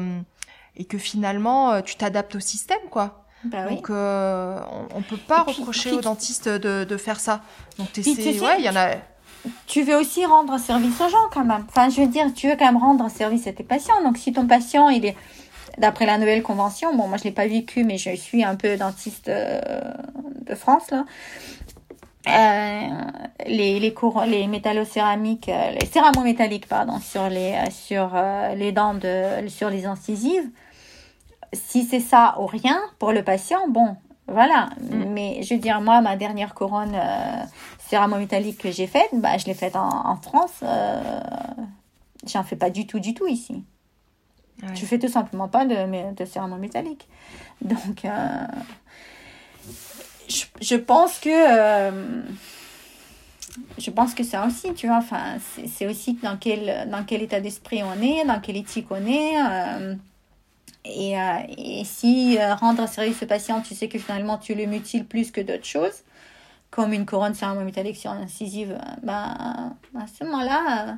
et 0.75 0.85
que 0.85 0.97
finalement 0.97 1.81
tu 1.83 1.95
t'adaptes 1.95 2.35
au 2.35 2.39
système, 2.39 2.79
quoi. 2.89 3.28
Bah 3.45 3.67
Donc, 3.67 3.89
euh, 3.89 4.59
on, 4.93 4.99
ne 4.99 5.03
peut 5.03 5.17
pas 5.17 5.43
reprocher 5.43 5.93
aux 5.93 6.01
dentistes 6.01 6.49
de, 6.49 6.83
de, 6.83 6.97
faire 6.97 7.19
ça. 7.19 7.41
Donc, 7.77 7.91
tu 7.93 8.03
sais, 8.03 8.39
ouais, 8.41 8.55
il 8.59 8.65
y 8.65 8.69
en 8.69 8.75
a. 8.75 8.95
Tu 9.65 9.83
veux 9.83 9.95
aussi 9.95 10.25
rendre 10.25 10.59
service 10.59 10.99
aux 10.99 11.07
gens 11.07 11.29
quand 11.31 11.45
même. 11.45 11.63
Enfin, 11.69 11.89
je 11.89 12.01
veux 12.01 12.07
dire, 12.07 12.33
tu 12.33 12.49
veux 12.49 12.57
quand 12.57 12.65
même 12.65 12.77
rendre 12.77 13.09
service 13.09 13.47
à 13.47 13.53
tes 13.53 13.63
patients. 13.63 14.03
Donc, 14.03 14.17
si 14.17 14.33
ton 14.33 14.45
patient, 14.45 14.89
il 14.89 15.05
est, 15.05 15.15
d'après 15.79 16.05
la 16.05 16.17
nouvelle 16.17 16.43
convention, 16.43 16.95
bon, 16.95 17.07
moi 17.07 17.17
je 17.17 17.23
l'ai 17.23 17.31
pas 17.31 17.47
vécu, 17.47 17.83
mais 17.83 17.97
je 17.97 18.15
suis 18.15 18.43
un 18.43 18.55
peu 18.55 18.77
dentiste 18.77 19.29
euh, 19.29 19.61
de 20.41 20.55
France 20.55 20.91
là. 20.91 21.05
Euh, 22.27 22.87
les 23.47 23.79
les 23.79 23.93
cours, 23.93 24.23
les 24.23 24.45
métallocéramiques, 24.47 25.47
euh, 25.49 25.71
les 25.71 25.85
céramo-métalliques 25.85 26.67
pardon, 26.67 26.99
sur 26.99 27.29
les 27.29 27.55
sur 27.71 28.11
les 28.55 28.71
dents 28.71 28.93
de 28.93 29.47
sur 29.47 29.69
les 29.69 29.85
incisives 29.85 30.49
si 31.53 31.83
c'est 31.83 31.99
ça 31.99 32.35
ou 32.39 32.45
rien 32.45 32.79
pour 32.99 33.11
le 33.11 33.23
patient, 33.23 33.67
bon, 33.69 33.95
voilà. 34.27 34.69
Mm. 34.81 35.05
Mais 35.09 35.43
je 35.43 35.53
veux 35.53 35.59
dire, 35.59 35.81
moi, 35.81 36.01
ma 36.01 36.15
dernière 36.15 36.53
couronne 36.53 36.95
euh, 36.95 37.43
céramo-métallique 37.89 38.59
que 38.59 38.71
j'ai 38.71 38.87
faite, 38.87 39.09
bah, 39.13 39.37
je 39.37 39.45
l'ai 39.45 39.53
faite 39.53 39.75
en, 39.75 40.15
France. 40.17 40.59
Euh, 40.63 41.21
J'en 42.27 42.43
fais 42.43 42.57
pas 42.57 42.69
du 42.69 42.85
tout, 42.85 42.99
du 42.99 43.13
tout 43.13 43.27
ici. 43.27 43.63
Je 44.73 44.85
fais 44.85 44.99
tout 44.99 45.07
simplement 45.07 45.47
pas 45.47 45.65
de, 45.65 46.13
de 46.13 46.25
céramo-métallique. 46.25 47.07
Donc, 47.61 48.03
euh, 48.03 48.09
je, 50.27 50.43
je, 50.59 50.75
pense 50.75 51.17
que. 51.19 51.29
Euh, 51.29 52.21
je 53.77 53.89
pense 53.89 54.13
que 54.13 54.23
ça 54.23 54.45
aussi, 54.45 54.73
tu 54.73 54.87
vois, 54.87 54.97
enfin, 54.97 55.37
c'est 55.65 55.87
aussi 55.87 56.19
dans 56.21 56.37
quel, 56.37 56.89
dans 56.89 57.03
quel 57.05 57.21
état 57.21 57.39
d'esprit 57.39 57.81
on 57.83 58.01
est, 58.01 58.25
dans 58.25 58.41
quelle 58.41 58.57
éthique 58.57 58.87
on 58.89 59.05
est. 59.05 59.41
Euh, 59.41 59.95
et, 60.85 61.19
euh, 61.19 61.39
et 61.57 61.83
si 61.85 62.37
euh, 62.39 62.55
rendre 62.55 62.87
service 62.87 63.21
au 63.23 63.25
patient, 63.25 63.61
tu 63.61 63.75
sais 63.75 63.87
que 63.89 63.99
finalement 63.99 64.37
tu 64.37 64.55
le 64.55 64.65
mutiles 64.65 65.05
plus 65.05 65.31
que 65.31 65.41
d'autres 65.41 65.65
choses, 65.65 66.03
comme 66.71 66.93
une 66.93 67.05
couronne 67.05 67.33
sur 67.33 67.47
incisive, 67.47 68.77
ben, 69.03 69.75
à 69.95 70.07
ce 70.07 70.23
moment-là, 70.23 70.97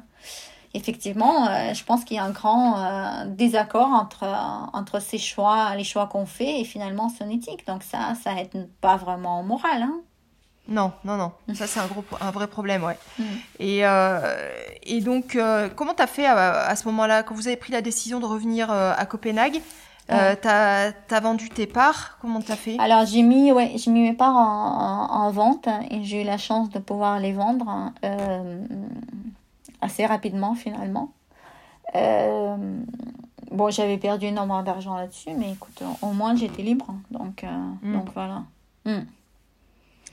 effectivement, 0.73 1.45
je 1.73 1.83
pense 1.85 2.03
qu'il 2.03 2.17
y 2.17 2.19
a 2.19 2.25
un 2.25 2.31
grand 2.31 3.25
désaccord 3.25 3.87
entre, 3.87 4.25
entre 4.73 5.01
ces 5.01 5.17
choix, 5.17 5.73
les 5.75 5.85
choix 5.85 6.07
qu'on 6.07 6.25
fait 6.25 6.59
et 6.59 6.65
finalement 6.65 7.07
son 7.09 7.29
éthique. 7.29 7.65
Donc 7.67 7.83
ça, 7.83 8.15
ça 8.21 8.33
aide 8.33 8.69
pas 8.81 8.97
vraiment 8.97 9.39
au 9.39 9.43
moral. 9.43 9.83
Hein. 9.83 10.01
Non, 10.67 10.93
non, 11.03 11.17
non. 11.17 11.31
Ça, 11.53 11.67
c'est 11.67 11.79
un, 11.79 11.87
gros, 11.87 12.03
un 12.19 12.31
vrai 12.31 12.47
problème, 12.47 12.83
ouais. 12.83 12.97
Mm. 13.19 13.23
Et, 13.59 13.85
euh, 13.85 14.49
et 14.83 15.01
donc, 15.01 15.35
euh, 15.35 15.69
comment 15.75 15.93
tu 15.93 16.01
as 16.01 16.07
fait 16.07 16.25
à, 16.25 16.75
ce 16.75 16.85
moment-là, 16.87 17.23
quand 17.23 17.35
vous 17.35 17.47
avez 17.47 17.57
pris 17.57 17.71
la 17.71 17.81
décision 17.81 18.19
de 18.19 18.25
revenir 18.25 18.71
euh, 18.71 18.93
à 18.95 19.05
Copenhague 19.05 19.61
euh, 20.11 20.35
T'as 20.41 20.91
as 21.09 21.19
vendu 21.19 21.49
tes 21.49 21.67
parts? 21.67 22.17
Comment 22.21 22.41
t'as 22.41 22.55
fait? 22.55 22.77
Alors, 22.79 23.05
j'ai 23.05 23.21
mis, 23.21 23.51
ouais, 23.51 23.73
j'ai 23.75 23.91
mis 23.91 24.01
mes 24.01 24.13
parts 24.13 24.35
en, 24.35 25.07
en, 25.09 25.31
vente 25.31 25.67
et 25.89 26.03
j'ai 26.03 26.21
eu 26.21 26.25
la 26.25 26.37
chance 26.37 26.69
de 26.69 26.79
pouvoir 26.79 27.19
les 27.19 27.33
vendre 27.33 27.91
euh, 28.03 28.61
assez 29.81 30.05
rapidement, 30.05 30.53
finalement. 30.53 31.11
bon, 31.93 33.69
j'avais 33.69 33.97
perdu 33.97 34.27
énormément 34.27 34.63
d'argent 34.63 34.95
là-dessus, 34.95 35.31
mais 35.37 35.51
écoute, 35.51 35.81
au 36.01 36.11
moins, 36.11 36.35
j'étais 36.35 36.61
libre. 36.61 36.93
Donc, 37.09 37.43
mm. 37.81 37.93
donc 37.93 38.09
voilà. 38.13 38.43
Mm. 38.85 39.01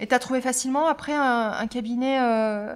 Et 0.00 0.06
tu 0.06 0.14
as 0.14 0.18
trouvé 0.18 0.40
facilement 0.40 0.86
après 0.86 1.14
un, 1.14 1.66
cabinet 1.66 2.20
euh, 2.20 2.74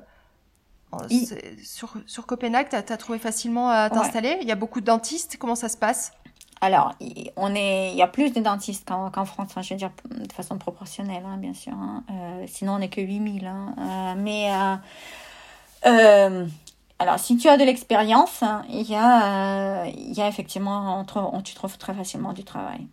sur, 1.63 1.95
sur 2.07 2.27
Copenhague, 2.27 2.69
tu 2.69 2.77
as, 2.77 2.97
trouvé 2.97 3.19
facilement 3.19 3.71
à 3.71 3.91
t'installer? 3.91 4.39
Il 4.43 4.49
y 4.49 4.53
a 4.53 4.57
beaucoup 4.57 4.81
de 4.81 4.87
dentistes, 4.87 5.37
comment 5.39 5.55
ça 5.55 5.69
se 5.69 5.77
passe? 5.77 6.13
Alors, 6.63 6.95
on 7.35 7.57
est, 7.57 7.91
il 7.91 7.97
y 7.97 8.03
a 8.03 8.07
plus 8.07 8.33
de 8.33 8.41
dentistes 8.41 8.89
qu'en 8.89 9.25
France, 9.25 9.51
hein, 9.57 9.63
je 9.63 9.75
veux 9.75 9.79
dire 9.79 9.91
de 10.11 10.33
façon 10.33 10.59
proportionnelle, 10.59 11.25
hein, 11.27 11.37
bien 11.37 11.55
sûr. 11.55 11.73
Hein. 11.73 12.05
Euh, 12.09 12.45
sinon, 12.47 12.75
on 12.75 12.79
n'est 12.79 12.89
que 12.89 13.01
8000. 13.01 13.47
Hein. 13.47 13.75
Euh, 13.79 14.15
mais, 14.17 14.53
euh, 15.87 16.47
alors, 17.01 17.19
si 17.19 17.37
tu 17.37 17.49
as 17.49 17.57
de 17.57 17.65
l'expérience, 17.65 18.45
il 18.69 18.89
y, 18.89 18.95
a, 18.95 19.87
il 19.87 20.13
y 20.13 20.23
a 20.23 20.29
effectivement, 20.29 21.05
on, 21.17 21.37
on, 21.37 21.43
tu 21.43 21.57
trouves 21.57 21.77
très 21.79 21.95
facilement 21.95 22.33
du 22.33 22.45
travail. 22.45 22.87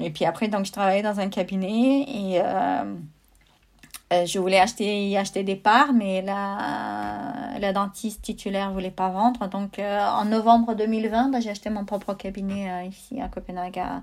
Et 0.00 0.10
puis 0.10 0.24
après, 0.24 0.46
donc, 0.46 0.64
je 0.64 0.70
travaillais 0.70 1.02
dans 1.02 1.18
un 1.18 1.28
cabinet 1.28 2.02
et 2.02 2.40
je 4.10 4.38
voulais 4.38 4.60
acheter, 4.60 5.08
y 5.08 5.16
acheter 5.16 5.42
des 5.42 5.56
parts, 5.56 5.92
mais 5.92 6.22
la, 6.22 7.58
la 7.58 7.72
dentiste 7.72 8.22
titulaire 8.22 8.72
voulait 8.72 8.90
pas 8.90 9.08
vendre. 9.08 9.48
Donc, 9.48 9.78
euh, 9.78 10.00
en 10.00 10.24
novembre 10.26 10.74
2020, 10.74 11.30
bah, 11.30 11.40
j'ai 11.40 11.50
acheté 11.50 11.70
mon 11.70 11.84
propre 11.84 12.14
cabinet 12.14 12.70
euh, 12.70 12.82
ici 12.84 13.20
à 13.20 13.28
Copenhague, 13.28 13.78
à 13.78 14.02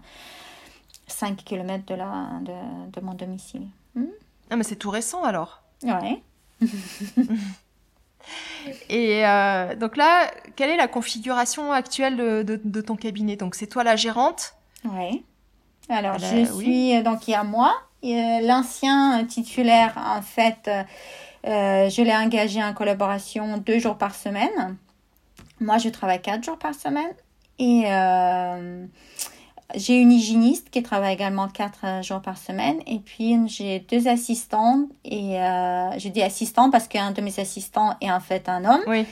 5 1.07 1.37
km 1.43 1.85
de, 1.85 1.95
la, 1.95 2.27
de, 2.41 2.91
de 2.91 3.05
mon 3.05 3.13
domicile. 3.13 3.67
Hmm? 3.95 4.05
Ah, 4.49 4.55
mais 4.57 4.63
c'est 4.63 4.75
tout 4.75 4.89
récent 4.89 5.23
alors 5.23 5.61
Ouais. 5.83 6.21
Et 8.89 9.23
donc 9.77 9.97
là, 9.97 10.31
quelle 10.55 10.69
est 10.69 10.77
la 10.77 10.87
configuration 10.87 11.73
actuelle 11.73 12.15
de, 12.15 12.43
de, 12.43 12.61
de 12.63 12.81
ton 12.81 12.95
cabinet? 12.95 13.35
Donc, 13.35 13.55
c'est 13.55 13.67
toi 13.67 13.83
la 13.83 13.97
gérante? 13.97 14.53
Oui. 14.85 15.25
Alors, 15.89 16.17
je 16.19 16.45
suis, 16.45 17.03
donc 17.03 17.27
il 17.27 17.31
y 17.31 17.35
a 17.35 17.43
moi, 17.43 17.73
euh, 17.73 17.92
l'ancien 18.03 19.23
titulaire, 19.25 19.93
en 19.97 20.21
fait, 20.21 20.69
euh, 21.47 21.89
je 21.89 22.01
l'ai 22.01 22.15
engagé 22.15 22.63
en 22.63 22.73
collaboration 22.73 23.57
deux 23.57 23.79
jours 23.79 23.97
par 23.97 24.15
semaine. 24.15 24.77
Moi, 25.59 25.77
je 25.77 25.89
travaille 25.89 26.21
quatre 26.21 26.43
jours 26.43 26.57
par 26.57 26.75
semaine. 26.75 27.13
Et 27.59 27.83
euh, 27.87 28.85
j'ai 29.75 29.95
une 29.95 30.11
hygiéniste 30.11 30.69
qui 30.69 30.83
travaille 30.83 31.13
également 31.13 31.47
quatre 31.47 32.03
jours 32.03 32.21
par 32.21 32.37
semaine. 32.37 32.81
Et 32.87 32.99
puis, 32.99 33.37
j'ai 33.47 33.79
deux 33.79 34.07
assistants. 34.07 34.87
Et 35.05 35.35
je 35.35 36.09
dis 36.09 36.21
assistant 36.21 36.69
parce 36.69 36.87
qu'un 36.87 37.11
de 37.11 37.21
mes 37.21 37.39
assistants 37.39 37.95
est 38.01 38.11
en 38.11 38.19
fait 38.19 38.49
un 38.49 38.65
homme. 38.65 38.83
Oui. 38.87 39.05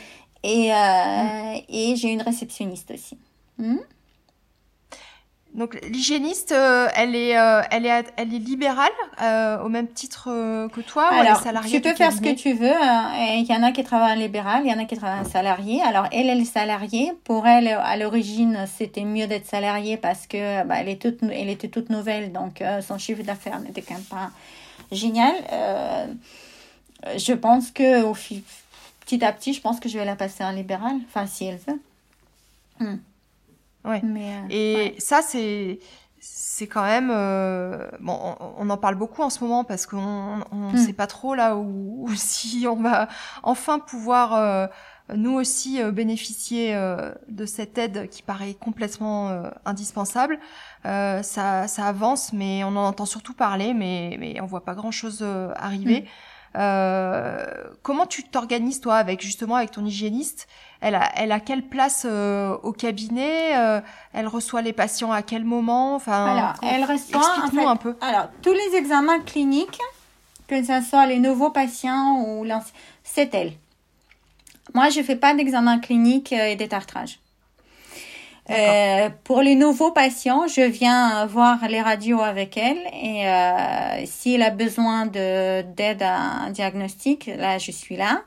Et, 0.44 0.72
mm. 0.72 1.62
et 1.70 1.96
j'ai 1.96 2.10
une 2.10 2.22
réceptionniste 2.22 2.92
aussi. 2.92 3.18
Hmm? 3.58 3.78
Donc 5.54 5.78
l'hygiéniste, 5.84 6.54
euh, 6.54 6.88
elle 6.96 7.14
est, 7.14 7.38
euh, 7.38 7.62
elle 7.72 7.86
est, 7.86 8.06
elle 8.16 8.34
est 8.34 8.40
libérale 8.40 8.92
euh, 9.22 9.62
au 9.62 9.68
même 9.68 9.90
titre 9.90 10.26
que 10.70 10.80
toi 10.80 11.10
Alors, 11.10 11.20
ou 11.20 11.26
elle 11.26 11.32
est 11.34 11.44
salariée 11.44 11.72
Tu 11.72 11.82
peux 11.82 11.94
faire 11.94 12.14
ce 12.14 12.22
que 12.22 12.34
tu 12.34 12.54
veux. 12.54 12.74
Hein. 12.74 13.12
Il 13.38 13.46
y 13.46 13.54
en 13.54 13.62
a 13.64 13.74
qui 13.74 13.84
travaillent 13.84 14.14
en 14.14 14.22
libéral, 14.22 14.62
il 14.64 14.72
y 14.72 14.74
en 14.74 14.80
a 14.80 14.86
qui 14.86 14.96
travaillent 14.96 15.20
en 15.20 15.30
salarié. 15.30 15.82
Alors 15.82 16.08
elle, 16.14 16.30
elle 16.30 16.40
est 16.40 16.46
salariée. 16.46 17.12
Pour 17.26 17.48
elle, 17.48 17.68
à 17.68 17.98
l'origine, 17.98 18.66
c'était 18.78 19.04
mieux 19.04 19.28
d'être 19.28 19.46
salariée 19.46 19.98
parce 19.98 20.26
que 20.26 20.64
bah, 20.64 20.76
elle, 20.80 20.88
est 20.88 21.02
toute, 21.02 21.22
elle 21.24 21.50
était 21.50 21.68
toute 21.68 21.90
nouvelle, 21.90 22.32
donc 22.32 22.64
son 22.82 22.98
chiffre 22.98 23.24
d'affaires 23.24 23.60
n'était 23.60 23.82
quand 23.82 23.96
même 23.96 24.04
pas 24.04 24.32
génial. 24.94 25.36
je 27.18 27.34
pense 27.34 27.72
que 27.72 28.04
au 28.04 28.14
petit 28.14 29.26
à 29.26 29.34
petit, 29.34 29.54
je 29.54 29.60
pense 29.60 29.82
que 29.82 29.90
je 29.90 29.98
vais 29.98 30.06
la 30.06 30.16
passer 30.16 30.46
en 30.46 30.52
libéral. 30.52 30.94
Enfin, 31.10 31.28
si 31.28 31.44
elle 31.46 31.60
veut. 31.68 31.82
Hmm. 32.80 32.98
Ouais. 33.86 34.02
Euh, 34.04 34.48
et 34.50 34.96
ça, 35.00 35.22
c'est 35.22 35.80
c'est 36.24 36.68
quand 36.68 36.84
même 36.84 37.10
euh, 37.12 37.90
bon 38.00 38.36
on, 38.60 38.70
en 38.70 38.78
parle 38.78 38.94
beaucoup 38.94 39.24
en 39.24 39.32
ce 39.32 39.44
moment 39.44 39.64
parce 39.64 39.88
qu'on 39.88 40.38
ne 40.38 40.74
hmm. 40.74 40.78
sait 40.78 40.94
pas 40.94 41.08
trop 41.08 41.34
là 41.34 41.56
où, 41.58 42.08
si 42.14 42.68
on 42.70 42.76
va 42.76 43.08
enfin 43.42 43.80
pouvoir 43.80 44.36
euh, 44.36 44.68
nous 45.16 45.34
aussi 45.34 45.84
bénéficier 45.92 46.76
de 47.28 47.46
cette 47.48 47.80
aide 47.80 48.08
qui 48.10 48.22
paraît 48.22 48.54
complètement 48.54 49.52
indispensable 49.66 50.38
ça 50.84 51.68
ça 51.68 51.86
avance 51.88 52.34
mais 52.34 52.64
on 52.64 52.68
en 52.68 52.86
entend 52.86 53.08
surtout 53.08 53.34
parler 53.34 53.74
mais 53.74 54.16
mais 54.20 54.40
on 54.42 54.46
voit 54.46 54.64
pas 54.64 54.76
grand 54.76 54.92
chose 54.92 55.26
arriver 55.56 56.06
comment 56.54 58.06
tu 58.08 58.24
t'organises 58.24 58.82
toi 58.82 58.96
avec 58.96 59.22
justement 59.22 59.56
avec 59.56 59.72
ton 59.72 59.86
hygiéniste? 59.86 60.48
Elle 60.82 60.96
a, 60.96 61.12
elle 61.16 61.32
a 61.32 61.40
quelle 61.40 61.64
place 61.64 62.06
au 62.06 62.74
cabinet? 62.74 63.52
Elle 64.14 64.28
reçoit 64.28 64.62
les 64.62 64.74
patients 64.74 65.12
à 65.12 65.22
quel 65.22 65.46
moment? 65.46 65.96
Enfin, 65.96 66.26
alors, 66.26 66.54
elle 66.62 66.84
reçoit 66.84 67.22
en 67.22 67.68
un 67.70 67.76
peu. 67.78 67.96
Alors, 68.02 68.28
tous 68.42 68.54
les 68.54 68.76
examens 68.76 69.20
cliniques, 69.20 69.80
que 70.48 70.62
ce 70.62 70.82
soit 70.82 71.06
les 71.06 71.20
nouveaux 71.20 71.52
patients 71.52 72.26
ou 72.26 72.44
l'ancien, 72.44 72.74
c'est 73.04 73.34
elle. 73.34 73.54
Moi, 74.74 74.90
je 74.90 75.02
fais 75.02 75.16
pas 75.16 75.34
d'examen 75.34 75.80
clinique 75.80 76.34
et 76.34 76.56
détartrage. 76.56 77.21
Euh, 78.50 79.10
pour 79.24 79.42
les 79.42 79.56
nouveaux 79.56 79.92
patients, 79.92 80.48
je 80.48 80.62
viens 80.62 81.26
voir 81.28 81.60
les 81.70 81.82
radios 81.82 82.22
avec 82.22 82.58
elle 82.58 82.80
et 82.92 83.28
euh, 83.28 84.06
s'il 84.06 84.42
a 84.42 84.50
besoin 84.50 85.06
de 85.06 85.62
d'aide 85.62 86.02
à 86.02 86.18
un 86.18 86.50
diagnostic, 86.50 87.28
là 87.28 87.60
je 87.60 87.72
suis 87.72 87.96
là. 87.96 88.24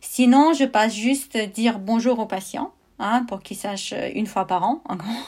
Sinon, 0.00 0.54
je 0.54 0.64
passe 0.64 0.94
juste 0.94 1.36
dire 1.36 1.78
bonjour 1.78 2.18
aux 2.18 2.26
patients 2.26 2.72
hein, 2.98 3.24
pour 3.28 3.42
qu'ils 3.42 3.58
sachent 3.58 3.94
une 4.14 4.26
fois 4.26 4.46
par 4.46 4.62
an, 4.62 4.82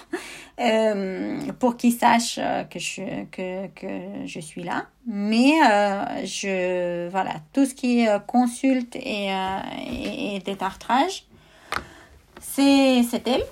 euh, 0.61 1.39
pour 1.59 1.77
qu'ils 1.77 1.93
sachent 1.93 2.41
que 2.71 2.79
je 2.79 3.25
que 3.31 3.67
que 3.69 4.27
je 4.27 4.41
suis 4.41 4.63
là. 4.63 4.87
Mais 5.07 5.61
euh, 5.63 6.25
je 6.25 7.09
voilà 7.11 7.35
tout 7.53 7.67
ce 7.67 7.75
qui 7.75 8.01
est 8.01 8.27
consulte 8.27 8.97
et 8.97 9.31
euh, 9.31 9.59
et, 9.87 10.37
et 10.37 10.39
détartrage, 10.41 11.27
c'est 12.41 13.05
elle 13.27 13.45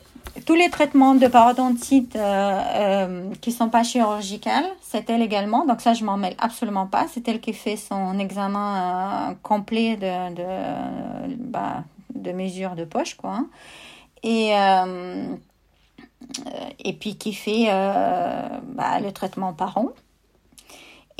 tous 0.47 0.55
les 0.55 0.70
traitements 0.70 1.14
de 1.14 1.26
parodontite 1.26 2.16
euh, 2.16 2.61
euh, 2.74 3.35
qui 3.41 3.53
sont 3.53 3.68
pas 3.68 3.83
chirurgicales, 3.83 4.66
c'est 4.81 5.09
elle 5.11 5.22
également. 5.22 5.66
Donc 5.66 5.81
ça, 5.81 5.95
je 5.95 6.05
m'en 6.05 6.16
mêle 6.16 6.35
absolument 6.39 6.87
pas. 6.87 7.07
C'est 7.12 7.26
elle 7.28 7.41
qui 7.41 7.53
fait 7.53 7.76
son 7.76 8.18
examen 8.18 9.31
euh, 9.31 9.35
complet 9.43 9.97
de 9.97 10.35
de, 10.35 11.37
bah, 11.37 11.85
de 12.14 12.33
mesure 12.33 12.74
de 12.76 12.85
poche, 12.85 13.14
quoi. 13.14 13.45
Et 14.22 14.53
euh, 14.55 15.24
et 16.78 16.93
puis 16.93 17.16
qui 17.16 17.33
fait 17.33 17.66
bah, 17.66 19.01
le 19.01 19.11
traitement 19.12 19.53
par 19.53 19.78
an. 19.78 19.89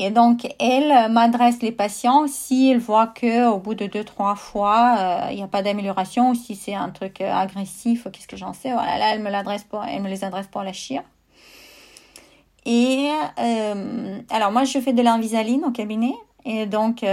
Et 0.03 0.09
donc, 0.09 0.47
elle 0.57 1.11
m'adresse 1.11 1.61
les 1.61 1.71
patients 1.71 2.25
si 2.27 2.71
elle 2.71 2.79
voit 2.79 3.05
que 3.05 3.47
au 3.47 3.59
bout 3.59 3.75
de 3.75 3.85
deux, 3.85 4.03
trois 4.03 4.33
fois, 4.33 4.95
euh, 4.97 5.27
il 5.29 5.35
n'y 5.35 5.43
a 5.43 5.47
pas 5.47 5.61
d'amélioration 5.61 6.31
ou 6.31 6.33
si 6.33 6.55
c'est 6.55 6.73
un 6.73 6.89
truc 6.89 7.21
euh, 7.21 7.31
agressif, 7.31 8.07
qu'est-ce 8.11 8.27
que 8.27 8.35
j'en 8.35 8.53
sais. 8.53 8.71
Voilà, 8.73 8.97
là, 8.97 9.13
elle 9.13 9.21
me, 9.21 9.29
l'adresse 9.29 9.63
pour, 9.63 9.83
elle 9.83 10.01
me 10.01 10.09
les 10.09 10.23
adresse 10.23 10.47
pour 10.47 10.63
la 10.63 10.73
chire. 10.73 11.03
Et 12.65 13.11
euh, 13.37 14.19
alors, 14.31 14.51
moi, 14.51 14.63
je 14.63 14.79
fais 14.79 14.91
de 14.91 15.03
l'invisaline 15.03 15.65
au 15.65 15.71
cabinet. 15.71 16.15
Et 16.45 16.65
donc, 16.65 17.05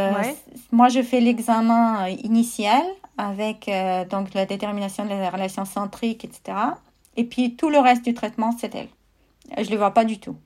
moi, 0.73 0.89
je 0.89 1.03
fais 1.03 1.21
l'examen 1.21 2.09
initial 2.09 2.83
avec 3.19 3.71
donc 4.09 4.33
la 4.33 4.47
détermination 4.47 5.05
de 5.05 5.11
la 5.11 5.29
relation 5.29 5.67
centrique, 5.67 6.25
etc. 6.25 6.57
Et 7.19 7.25
puis, 7.25 7.55
tout 7.55 7.69
le 7.69 7.81
reste 7.81 8.03
du 8.03 8.15
traitement, 8.15 8.55
c'est 8.59 8.75
elle. 8.75 8.89
Je 9.59 9.65
ne 9.65 9.69
les 9.73 9.77
vois 9.77 9.93
pas 9.93 10.07
du 10.07 10.19
tout. 10.19 10.37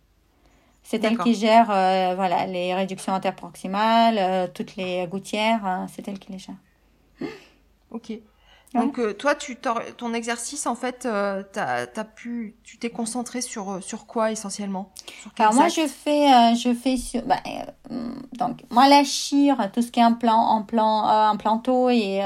C'est 0.83 1.03
elle 1.05 1.16
qui 1.18 1.35
gère 1.35 1.70
euh, 1.70 2.14
voilà, 2.14 2.47
les 2.47 2.74
réductions 2.74 3.14
interproximales, 3.14 4.18
euh, 4.18 4.47
toutes 4.53 4.76
les 4.76 5.07
gouttières, 5.07 5.64
hein, 5.64 5.87
c'est 5.93 6.07
elle 6.09 6.18
qui 6.18 6.33
les 6.33 6.39
gère. 6.39 6.57
Ok. 7.91 8.12
Donc 8.74 8.99
euh, 8.99 9.12
toi, 9.12 9.35
tu 9.35 9.57
ton 9.99 10.14
exercice, 10.14 10.66
en 10.66 10.74
fait, 10.74 11.01
t'as 11.01 11.87
as 11.95 12.05
pu, 12.05 12.57
tu 12.64 12.78
t'es 12.78 12.89
concentré 12.89 13.43
sur 13.43 13.83
sur 13.83 14.07
quoi 14.07 14.33
essentiellement? 14.33 14.91
Alors 15.39 15.53
moi, 15.55 15.68
je 15.68 15.87
fais, 15.87 16.55
je 16.57 16.74
fais 16.74 16.97
sur, 16.97 17.22
bah, 17.22 17.37
donc 18.33 18.64
moi 18.70 18.89
la 18.89 19.05
chire, 19.05 19.70
tout 19.72 19.83
ce 19.83 19.91
qui 19.91 20.01
est 20.01 20.03
implant, 20.03 20.57
implant, 20.57 21.05
implanto 21.05 21.91
et 21.91 22.22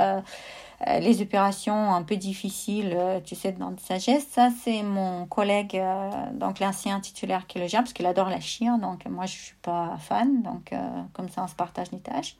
euh, 0.86 0.98
les 0.98 1.22
opérations 1.22 1.94
un 1.94 2.02
peu 2.02 2.16
difficiles, 2.16 2.92
euh, 2.94 3.18
tu 3.24 3.34
sais, 3.34 3.52
dans 3.52 3.70
de 3.70 3.80
sagesse, 3.80 4.26
ça 4.30 4.50
c'est 4.62 4.82
mon 4.82 5.24
collègue, 5.24 5.76
euh, 5.76 6.10
donc 6.34 6.60
l'ancien 6.60 7.00
titulaire 7.00 7.46
qui 7.46 7.58
le 7.58 7.66
gère, 7.66 7.80
parce 7.80 7.94
qu'il 7.94 8.04
adore 8.04 8.28
la 8.28 8.40
chire, 8.40 8.76
donc 8.76 9.06
moi 9.06 9.24
je 9.24 9.32
suis 9.32 9.54
pas 9.62 9.96
fan, 9.98 10.42
donc 10.42 10.74
comme 11.14 11.30
ça 11.30 11.44
on 11.44 11.48
se 11.48 11.54
partage 11.54 11.90
les 11.92 12.00
tâches. 12.00 12.36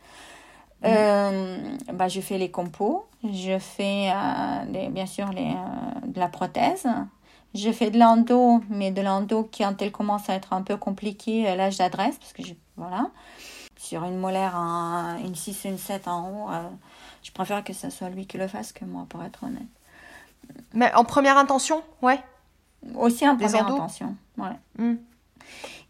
Mmh. 0.83 1.95
bah, 1.95 2.07
je 2.07 2.21
fais 2.21 2.37
les 2.37 2.51
compos, 2.51 3.07
je 3.25 3.59
fais 3.59 4.13
les, 4.71 4.91
bien 4.91 5.07
sûr 5.07 5.31
les, 5.31 5.55
de 6.07 6.21
la 6.21 6.29
prothèse, 6.29 6.87
je 7.55 7.73
fais 7.73 7.91
de 7.91 7.99
l'endo, 7.99 8.61
mais 8.69 8.91
de 8.91 9.01
l'endo 9.01 9.45
qui, 9.45 9.63
quand 9.63 9.81
elle 9.81 9.91
commence 9.91 10.29
à 10.29 10.35
être 10.35 10.53
un 10.53 10.61
peu 10.61 10.77
compliquée, 10.77 11.57
là 11.57 11.71
je 11.71 11.79
l'adresse, 11.79 12.19
parce 12.19 12.35
que 12.35 12.45
je, 12.45 12.53
voilà, 12.77 13.11
sur 13.79 14.05
une 14.05 14.19
molaire, 14.19 14.55
une 15.25 15.35
6 15.35 15.65
une 15.65 15.79
7 15.79 16.07
en 16.09 16.29
haut, 16.29 16.49
je 17.27 17.33
préfère 17.33 17.65
que 17.65 17.73
ce 17.73 17.91
soit 17.91 18.09
lui 18.09 18.25
qui 18.25 18.39
le 18.39 18.47
fasse 18.47 18.73
que 18.73 18.85
moi, 18.85 19.05
pour 19.09 19.21
être 19.25 19.43
honnête. 19.43 19.67
Mais 20.73 20.95
en 20.95 21.05
première 21.05 21.37
intention, 21.37 21.83
ouais. 22.01 22.21
Aussi 22.95 23.29
en 23.29 23.37
première 23.37 23.67
intention, 23.67 24.15
ouais. 24.39 24.57
Hmm. 24.79 24.95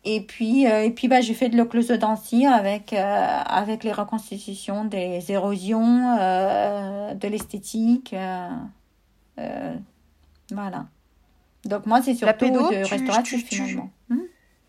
Et 0.04 0.22
puis, 0.22 0.66
euh, 0.66 0.84
et 0.84 0.90
puis 0.90 1.08
bah, 1.08 1.20
j'ai 1.20 1.34
fait 1.34 1.50
de 1.50 1.58
l'occlusodontie 1.58 2.46
avec, 2.46 2.94
euh, 2.94 2.96
avec 3.44 3.84
les 3.84 3.92
reconstitutions 3.92 4.86
des 4.86 5.30
érosions, 5.30 6.16
euh, 6.18 7.12
de 7.12 7.28
l'esthétique. 7.28 8.14
voilà. 10.50 10.86
Donc 11.66 11.84
moi, 11.84 12.00
c'est 12.00 12.14
surtout 12.14 12.26
la 12.26 12.32
pédo, 12.32 12.70
de 12.70 12.88
restauration 12.88 13.38
finalement. 13.38 13.90
Hmm? 14.08 14.20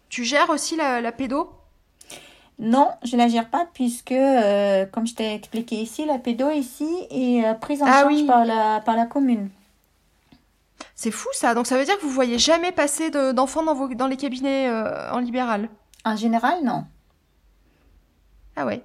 Tu, 0.10 0.26
gères 0.26 0.50
aussi 0.50 0.76
la, 0.76 1.00
la 1.00 1.14
pédo? 1.14 1.50
Non, 2.60 2.90
je 3.04 3.16
ne 3.16 3.22
la 3.22 3.28
gère 3.28 3.50
pas 3.50 3.68
puisque, 3.72 4.12
euh, 4.12 4.86
comme 4.88 5.06
je 5.06 5.14
t'ai 5.14 5.36
expliqué 5.36 5.76
ici, 5.76 6.06
la 6.06 6.18
pédo 6.18 6.50
ici 6.50 6.90
est 7.12 7.46
euh, 7.46 7.54
prise 7.54 7.84
en 7.84 7.86
ah 7.86 8.02
charge 8.02 8.26
par, 8.26 8.46
la, 8.46 8.82
par 8.82 8.96
la 8.96 9.06
commune. 9.06 9.50
C'est 10.96 11.12
fou 11.12 11.30
ça. 11.34 11.54
Donc 11.54 11.68
ça 11.68 11.78
veut 11.78 11.86
dire 11.86 11.98
que 11.98 12.02
vous 12.02 12.10
voyez 12.10 12.40
jamais 12.40 12.72
passer 12.72 13.12
d'enfants 13.12 13.64
dans, 13.64 13.76
vos, 13.76 13.94
dans 13.94 14.08
les 14.08 14.18
cabinets 14.18 14.68
euh, 14.70 15.12
en 15.12 15.20
libéral? 15.20 15.70
En 16.04 16.16
général, 16.16 16.64
non. 16.64 16.86
Ah 18.56 18.66
ouais. 18.66 18.82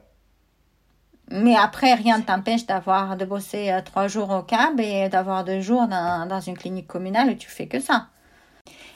Mais 1.31 1.57
après, 1.57 1.95
rien 1.95 2.19
ne 2.19 2.25
t'empêche 2.25 2.67
d'avoir 2.67 3.17
de 3.17 3.25
bosser 3.25 3.75
trois 3.87 4.07
jours 4.07 4.29
au 4.31 4.43
CAB 4.43 4.81
et 4.81 5.09
d'avoir 5.09 5.45
deux 5.45 5.63
jours 5.63 5.87
dans, 5.87 6.29
dans 6.29 6.41
une 6.41 6.59
clinique 6.59 6.87
communale 6.89 7.31
où 7.31 7.35
tu 7.35 7.49
fais 7.49 7.69
que 7.69 7.81
ça. 7.81 8.09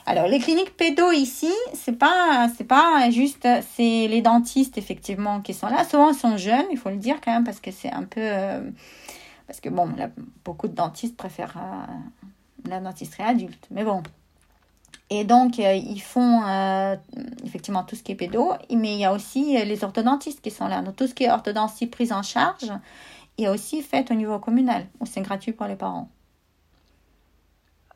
Alors, 0.09 0.27
les 0.27 0.39
cliniques 0.39 0.77
pédo 0.77 1.11
ici, 1.11 1.51
c'est 1.73 1.99
pas, 1.99 2.47
c'est 2.55 2.63
pas 2.63 3.09
juste, 3.11 3.45
c'est 3.75 4.07
les 4.07 4.21
dentistes 4.21 4.77
effectivement 4.77 5.41
qui 5.41 5.53
sont 5.53 5.67
là. 5.67 5.83
Souvent, 5.83 6.11
ils 6.11 6.17
sont 6.17 6.37
jeunes, 6.37 6.65
il 6.71 6.77
faut 6.77 6.89
le 6.89 6.95
dire 6.95 7.19
quand 7.19 7.33
même, 7.33 7.43
parce 7.43 7.59
que 7.59 7.71
c'est 7.71 7.91
un 7.91 8.03
peu, 8.03 8.21
euh, 8.21 8.61
parce 9.47 9.59
que 9.59 9.67
bon, 9.67 9.93
beaucoup 10.45 10.69
de 10.69 10.73
dentistes 10.73 11.17
préfèrent 11.17 11.57
euh, 11.57 12.69
la 12.69 12.79
dentisterie 12.79 13.23
adulte. 13.23 13.67
Mais 13.69 13.83
bon. 13.83 14.01
Et 15.09 15.25
donc, 15.25 15.59
euh, 15.59 15.73
ils 15.73 16.01
font 16.01 16.41
effectivement 17.43 17.83
tout 17.83 17.97
ce 17.97 18.03
qui 18.03 18.13
est 18.13 18.15
pédo, 18.15 18.53
mais 18.71 18.93
il 18.93 18.99
y 18.99 19.05
a 19.05 19.11
aussi 19.11 19.57
les 19.57 19.83
orthodontistes 19.83 20.39
qui 20.39 20.51
sont 20.51 20.69
là. 20.69 20.81
Donc, 20.81 20.95
tout 20.95 21.07
ce 21.07 21.13
qui 21.13 21.25
est 21.25 21.31
orthodontie 21.31 21.87
prise 21.87 22.13
en 22.13 22.23
charge 22.23 22.71
est 23.37 23.49
aussi 23.49 23.81
fait 23.81 24.09
au 24.09 24.13
niveau 24.13 24.39
communal, 24.39 24.87
où 25.01 25.05
c'est 25.05 25.21
gratuit 25.21 25.51
pour 25.51 25.67
les 25.67 25.75
parents. 25.75 26.07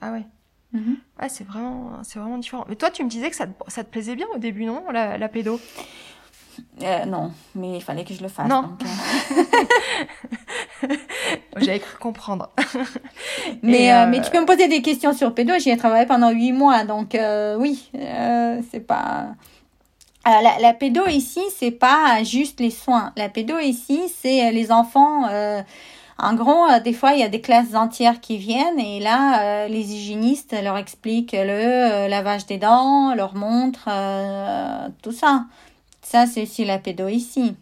Ah 0.02 0.12
ouais. 0.12 0.26
Mhm. 0.74 0.98
c'est 1.28 1.46
vraiment, 1.46 1.92
c'est 2.04 2.20
vraiment 2.20 2.38
différent. 2.38 2.66
Mais 2.70 2.76
toi, 2.76 2.90
tu 2.92 3.04
me 3.04 3.10
disais 3.10 3.30
que 3.30 3.36
ça 3.36 3.46
te, 3.48 3.52
ça 3.68 3.84
te 3.84 3.90
plaisait 3.90 4.16
bien 4.16 4.28
au 4.34 4.38
début, 4.38 4.66
non, 4.66 4.84
la, 4.92 5.18
la 5.18 5.28
pédo? 5.28 5.60
Euh, 6.84 7.06
Non, 7.06 7.32
mais 7.56 7.78
il 7.78 7.82
fallait 7.82 8.04
que 8.04 8.14
je 8.14 8.22
le 8.22 8.30
fasse. 8.30 8.48
Non. 8.48 8.78
Euh. 10.84 10.88
J'avais 11.58 11.80
cru 11.80 11.98
comprendre. 11.98 12.50
mais, 13.64 13.92
euh, 13.94 14.08
mais 14.08 14.22
tu 14.22 14.32
peux 14.32 14.40
me 14.40 14.46
poser 14.46 14.68
des 14.68 14.82
questions 14.82 15.14
sur 15.14 15.34
pédo. 15.34 15.54
J'y 15.60 15.70
ai 15.70 15.78
travaillé 15.78 16.06
pendant 16.06 16.30
huit 16.30 16.52
mois, 16.54 16.84
donc 16.84 17.18
oui, 17.58 17.90
c'est 18.72 18.86
pas. 18.86 19.28
la, 20.26 20.60
la 20.60 20.74
pédo 20.74 21.06
ici, 21.08 21.42
c'est 21.58 21.72
pas 21.72 22.24
juste 22.24 22.60
les 22.60 22.72
soins. 22.72 23.12
La 23.18 23.30
pédo 23.30 23.58
ici, 23.60 24.02
c'est 24.22 24.52
les 24.52 24.72
enfants 24.72 25.28
en 26.22 26.36
gros, 26.36 26.66
euh, 26.68 26.80
des 26.80 26.94
fois, 26.94 27.14
il 27.14 27.20
y 27.20 27.24
a 27.24 27.30
des 27.30 27.42
classes 27.42 27.74
entières 27.74 28.22
qui 28.22 28.38
viennent 28.38 28.80
et 28.80 29.00
là, 29.00 29.66
euh, 29.66 29.68
les 29.68 29.94
hygiénistes 29.94 30.56
leur 30.62 30.78
expliquent 30.78 31.32
le 31.32 31.50
euh, 31.50 32.08
lavage 32.08 32.46
des 32.46 32.60
dents, 32.60 33.16
leur 33.16 33.34
montrent 33.34 33.90
tout 35.02 35.12
ça. 35.12 35.46
Ça, 36.04 36.28
c'est 36.28 36.44
aussi 36.44 36.64
la 36.64 36.78
pédo 36.78 37.08
ici. 37.08 37.56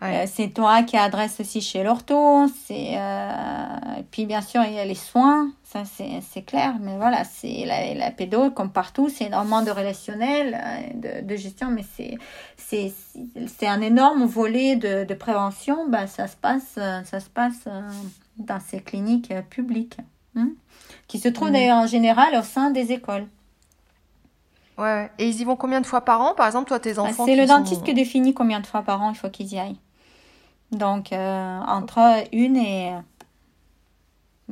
Euh, 0.00 0.26
c'est 0.26 0.50
toi 0.50 0.84
qui 0.84 0.96
adresse 0.96 1.40
aussi 1.40 1.60
chez 1.60 1.82
l'ortho. 1.82 2.46
C'est 2.66 2.92
euh, 2.96 4.02
puis 4.12 4.26
bien 4.26 4.40
sûr 4.40 4.62
il 4.64 4.74
y 4.74 4.78
a 4.78 4.84
les 4.84 4.94
soins, 4.94 5.50
ça 5.64 5.82
c'est 5.84 6.42
clair. 6.42 6.76
Mais 6.80 6.96
voilà, 6.96 7.24
c'est 7.24 7.64
la, 7.66 7.94
la 7.94 8.10
pédo 8.12 8.50
comme 8.52 8.70
partout, 8.70 9.08
c'est 9.08 9.24
énormément 9.24 9.62
de 9.62 9.72
relationnel, 9.72 10.54
euh, 10.54 11.22
de, 11.22 11.26
de 11.26 11.36
gestion, 11.36 11.70
mais 11.70 11.84
c'est 11.96 12.16
c'est 12.56 12.92
c'est 13.48 13.66
un 13.66 13.80
énorme 13.80 14.24
volet 14.24 14.76
de, 14.76 15.04
de 15.04 15.14
prévention. 15.14 15.88
Ben 15.88 16.06
ça 16.06 16.28
se 16.28 16.36
passe 16.36 16.74
ça 16.76 17.20
se 17.20 17.28
passe 17.28 17.64
dans 18.36 18.60
ces 18.60 18.80
cliniques 18.80 19.34
publiques, 19.50 19.98
hein, 20.36 20.50
qui 21.08 21.18
se 21.18 21.28
trouvent 21.28 21.50
mmh. 21.50 21.54
d'ailleurs 21.54 21.78
en 21.78 21.88
général 21.88 22.36
au 22.36 22.42
sein 22.42 22.70
des 22.70 22.92
écoles. 22.92 23.26
Ouais, 24.78 25.10
et 25.18 25.28
ils 25.28 25.40
y 25.40 25.44
vont 25.44 25.56
combien 25.56 25.80
de 25.80 25.86
fois 25.86 26.02
par 26.02 26.20
an? 26.20 26.34
Par 26.36 26.46
exemple, 26.46 26.68
toi, 26.68 26.78
tes 26.78 26.94
bah, 26.94 27.02
enfants 27.02 27.26
C'est 27.26 27.34
le 27.34 27.46
dentiste 27.46 27.82
qui 27.82 27.94
définit 27.94 28.32
combien 28.32 28.60
de 28.60 28.66
fois 28.66 28.82
par 28.82 29.02
an 29.02 29.10
il 29.10 29.16
faut 29.16 29.28
qu'ils 29.28 29.52
y 29.52 29.58
aillent. 29.58 29.80
Donc, 30.72 31.12
entre 31.12 32.24
une 32.32 32.56
et 32.56 32.92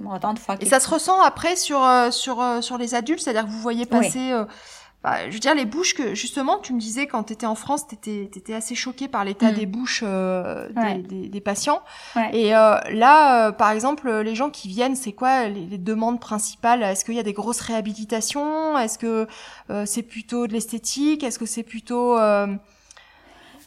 autant 0.05 0.35
de 0.35 0.39
fois. 0.39 0.57
Et 0.61 0.67
ça 0.67 0.81
se 0.81 0.89
ressent 0.89 1.21
après 1.21 1.57
sur, 1.57 1.87
sur, 2.11 2.43
sur 2.63 2.79
les 2.79 2.95
adultes, 2.95 3.21
c'est-à-dire 3.21 3.45
que 3.45 3.51
vous 3.51 3.61
voyez 3.61 3.87
passer 3.87 4.33
bah, 5.07 5.29
je 5.29 5.35
veux 5.35 5.39
dire, 5.39 5.55
les 5.55 5.67
bouches 5.67 5.95
que, 5.95 6.17
justement, 6.17 6.59
tu 6.59 6.73
me 6.73 6.81
disais 6.81 7.07
quand 7.07 7.23
tu 7.23 7.33
étais 7.33 7.47
en 7.47 7.55
France, 7.55 7.87
tu 7.87 7.95
étais, 7.95 8.55
assez 8.55 8.75
choqué 8.75 9.07
par 9.07 9.25
l'état 9.25 9.53
mm. 9.53 9.55
des 9.55 9.67
bouches 9.67 10.03
euh, 10.05 10.69
des, 11.09 11.41
patients. 11.41 11.81
Et 12.33 12.57
euh, 12.57 12.77
là, 12.91 13.47
euh, 13.47 13.53
par 13.53 13.71
exemple, 13.71 14.11
les 14.11 14.35
gens 14.35 14.51
qui 14.51 14.67
viennent, 14.67 14.97
c'est 14.97 15.13
quoi 15.13 15.47
les, 15.47 15.79
demandes 15.79 16.19
principales? 16.19 16.83
Est-ce 16.83 17.05
qu'il 17.05 17.15
y 17.15 17.21
a 17.21 17.23
des 17.23 17.35
grosses 17.35 17.61
réhabilitations? 17.61 18.77
Est-ce 18.77 18.99
que 18.99 19.29
c'est 19.85 20.03
plutôt 20.03 20.49
de 20.49 20.53
l'esthétique? 20.53 21.23
Est-ce 21.23 21.39
que 21.39 21.47
c'est 21.47 21.63
plutôt... 21.63 22.19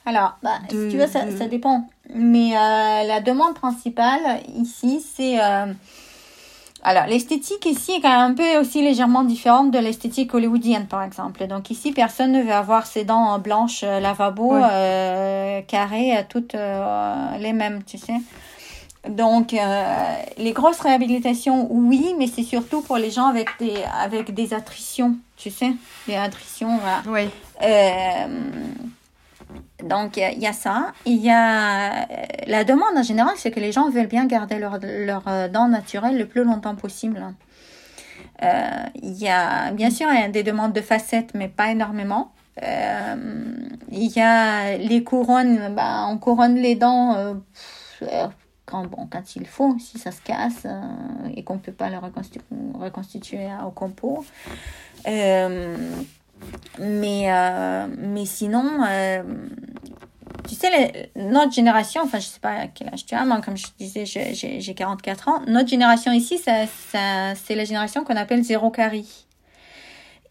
Alors, 0.06 0.38
bah, 0.42 0.60
si 0.70 0.90
tu 0.90 0.98
veux, 0.98 1.08
ça, 1.08 1.30
ça 1.38 1.46
dépend. 1.46 1.88
Mais 2.14 2.52
la 2.52 3.22
demande 3.22 3.54
principale 3.56 4.42
ici, 4.56 5.06
c'est 5.16 5.38
alors, 6.82 7.08
l'esthétique 7.08 7.66
ici 7.66 7.92
est 7.92 8.02
quand 8.02 8.10
même 8.10 8.32
un 8.32 8.34
peu 8.34 8.58
aussi 8.58 8.82
légèrement 8.82 9.24
différente 9.24 9.72
de 9.72 9.80
l'esthétique 9.80 10.34
hollywoodienne, 10.34 10.88
par 10.88 11.04
exemple. 11.04 11.46
Donc 11.48 11.72
ici, 11.72 11.92
personne 11.92 12.32
ne 12.32 12.42
veut 12.42 12.54
avoir 12.54 12.86
ses 12.86 13.04
dents 13.04 13.38
blanches, 13.38 13.82
euh, 13.84 14.00
lavabo, 14.00 14.56
euh, 14.56 15.62
carrées, 15.68 16.18
euh, 16.18 16.22
toutes 16.28 16.54
les 16.54 17.54
mêmes, 17.54 17.84
tu 17.84 17.98
sais. 17.98 18.22
Donc, 19.10 19.56
les 20.38 20.52
grosses 20.52 20.82
réhabilitations, 20.82 21.68
oui, 21.72 22.14
mais 22.18 22.28
c'est 22.28 22.44
surtout 22.44 22.82
pour 22.82 22.98
les 22.98 23.12
gens 23.12 23.28
avec 23.28 23.48
des, 23.60 23.76
avec 24.02 24.34
des 24.34 24.54
attritions, 24.54 25.16
tu 25.38 25.50
sais, 25.50 25.72
des 26.08 26.16
attritions, 26.16 26.78
voilà. 26.78 27.02
Oui. 27.08 27.30
Donc, 29.84 30.18
il 30.18 30.40
y, 30.40 30.48
a 30.48 30.54
ça. 30.54 30.92
Il 31.06 31.22
y 31.22 31.30
a 31.30 32.08
la 32.48 32.64
demande 32.64 32.98
en 32.98 33.04
général, 33.04 33.34
c'est 33.38 33.52
que 33.52 33.60
les 33.60 33.72
gens 33.72 33.90
veulent 33.90 34.08
bien 34.08 34.26
garder 34.26 34.60
leurs 34.60 34.80
leur, 34.82 35.28
euh, 35.28 35.48
dents 35.48 35.70
naturelles 35.70 36.18
le 36.18 36.28
plus 36.28 36.44
longtemps 36.44 36.76
possible. 36.76 37.24
Euh, 38.44 38.70
il 39.02 39.14
y 39.14 39.30
a, 39.30 39.72
bien 39.72 39.90
sûr, 39.90 40.08
il 40.12 40.20
y 40.20 40.24
a 40.24 40.30
des 40.30 40.44
demandes 40.44 40.74
de 40.74 40.82
facettes, 40.82 41.32
mais 41.34 41.48
pas 41.48 41.72
énormément. 41.72 42.32
Euh, 42.62 43.16
il 43.92 44.12
y 44.12 44.20
a 44.20 44.78
les 44.78 45.04
couronnes, 45.04 45.74
bah, 45.76 46.06
on 46.10 46.18
couronne 46.18 46.56
les 46.56 46.76
dents 46.76 47.36
quand, 48.66 48.86
bon, 48.86 49.08
quand 49.10 49.36
il 49.36 49.48
faut, 49.48 49.78
si 49.80 49.98
ça 49.98 50.12
se 50.12 50.22
casse 50.22 50.68
et 51.36 51.44
qu'on 51.44 51.56
ne 51.56 51.60
peut 51.60 51.72
pas 51.72 51.90
le 51.90 51.98
reconstituer 51.98 53.48
au 53.66 53.72
compo. 53.72 54.26
Mais, 56.80 57.32
euh, 57.32 57.88
mais 57.98 58.26
sinon, 58.26 58.84
euh, 58.88 59.24
tu 60.48 60.56
sais, 60.56 61.12
notre 61.16 61.52
génération, 61.52 62.02
enfin, 62.04 62.20
je 62.20 62.28
sais 62.28 62.40
pas 62.40 62.52
à 62.52 62.68
quel 62.68 62.88
âge 62.90 63.06
tu 63.06 63.16
as, 63.16 63.26
moi, 63.26 63.42
comme 63.42 63.58
je 63.58 63.68
disais, 63.78 64.06
j'ai 64.06 64.74
44 64.74 65.28
ans. 65.28 65.42
Notre 65.48 65.70
génération 65.70 66.12
ici, 66.12 66.38
ça, 66.38 66.66
ça, 66.92 67.36
c'est 67.36 67.56
la 67.56 67.66
génération 67.66 68.04
qu'on 68.04 68.16
appelle 68.16 68.44
zéro 68.44 68.70
carie. 68.70 69.26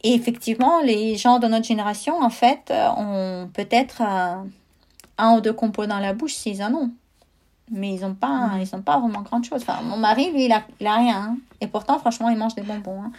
Et 0.02 0.14
effectivement, 0.14 0.80
les 0.80 1.16
gens 1.16 1.38
de 1.38 1.48
notre 1.48 1.66
génération, 1.66 2.20
en 2.20 2.30
fait, 2.30 2.70
euh, 2.70 2.88
ont 2.96 3.48
peut-être 3.52 4.02
un 5.18 5.36
ou 5.36 5.40
deux 5.40 5.52
compos 5.52 5.86
dans 5.86 5.98
la 5.98 6.12
bouche 6.12 6.34
s'ils 6.34 6.62
en 6.62 6.72
ont 6.72 6.90
mais 7.70 7.94
ils 7.94 8.00
n'ont 8.00 8.14
pas, 8.14 8.50
ils 8.60 8.74
ont 8.74 8.82
pas 8.82 8.98
vraiment 8.98 9.22
grand 9.22 9.42
chose. 9.42 9.62
Enfin, 9.62 9.80
mon 9.82 9.96
mari, 9.96 10.30
lui, 10.32 10.46
il 10.46 10.52
a, 10.52 10.62
il 10.80 10.86
a 10.86 10.96
rien. 10.96 11.16
Hein. 11.16 11.36
Et 11.60 11.66
pourtant, 11.66 11.98
franchement, 11.98 12.28
il 12.28 12.36
mange 12.36 12.54
des 12.54 12.62
bonbons. 12.62 13.02
Hein. 13.02 13.12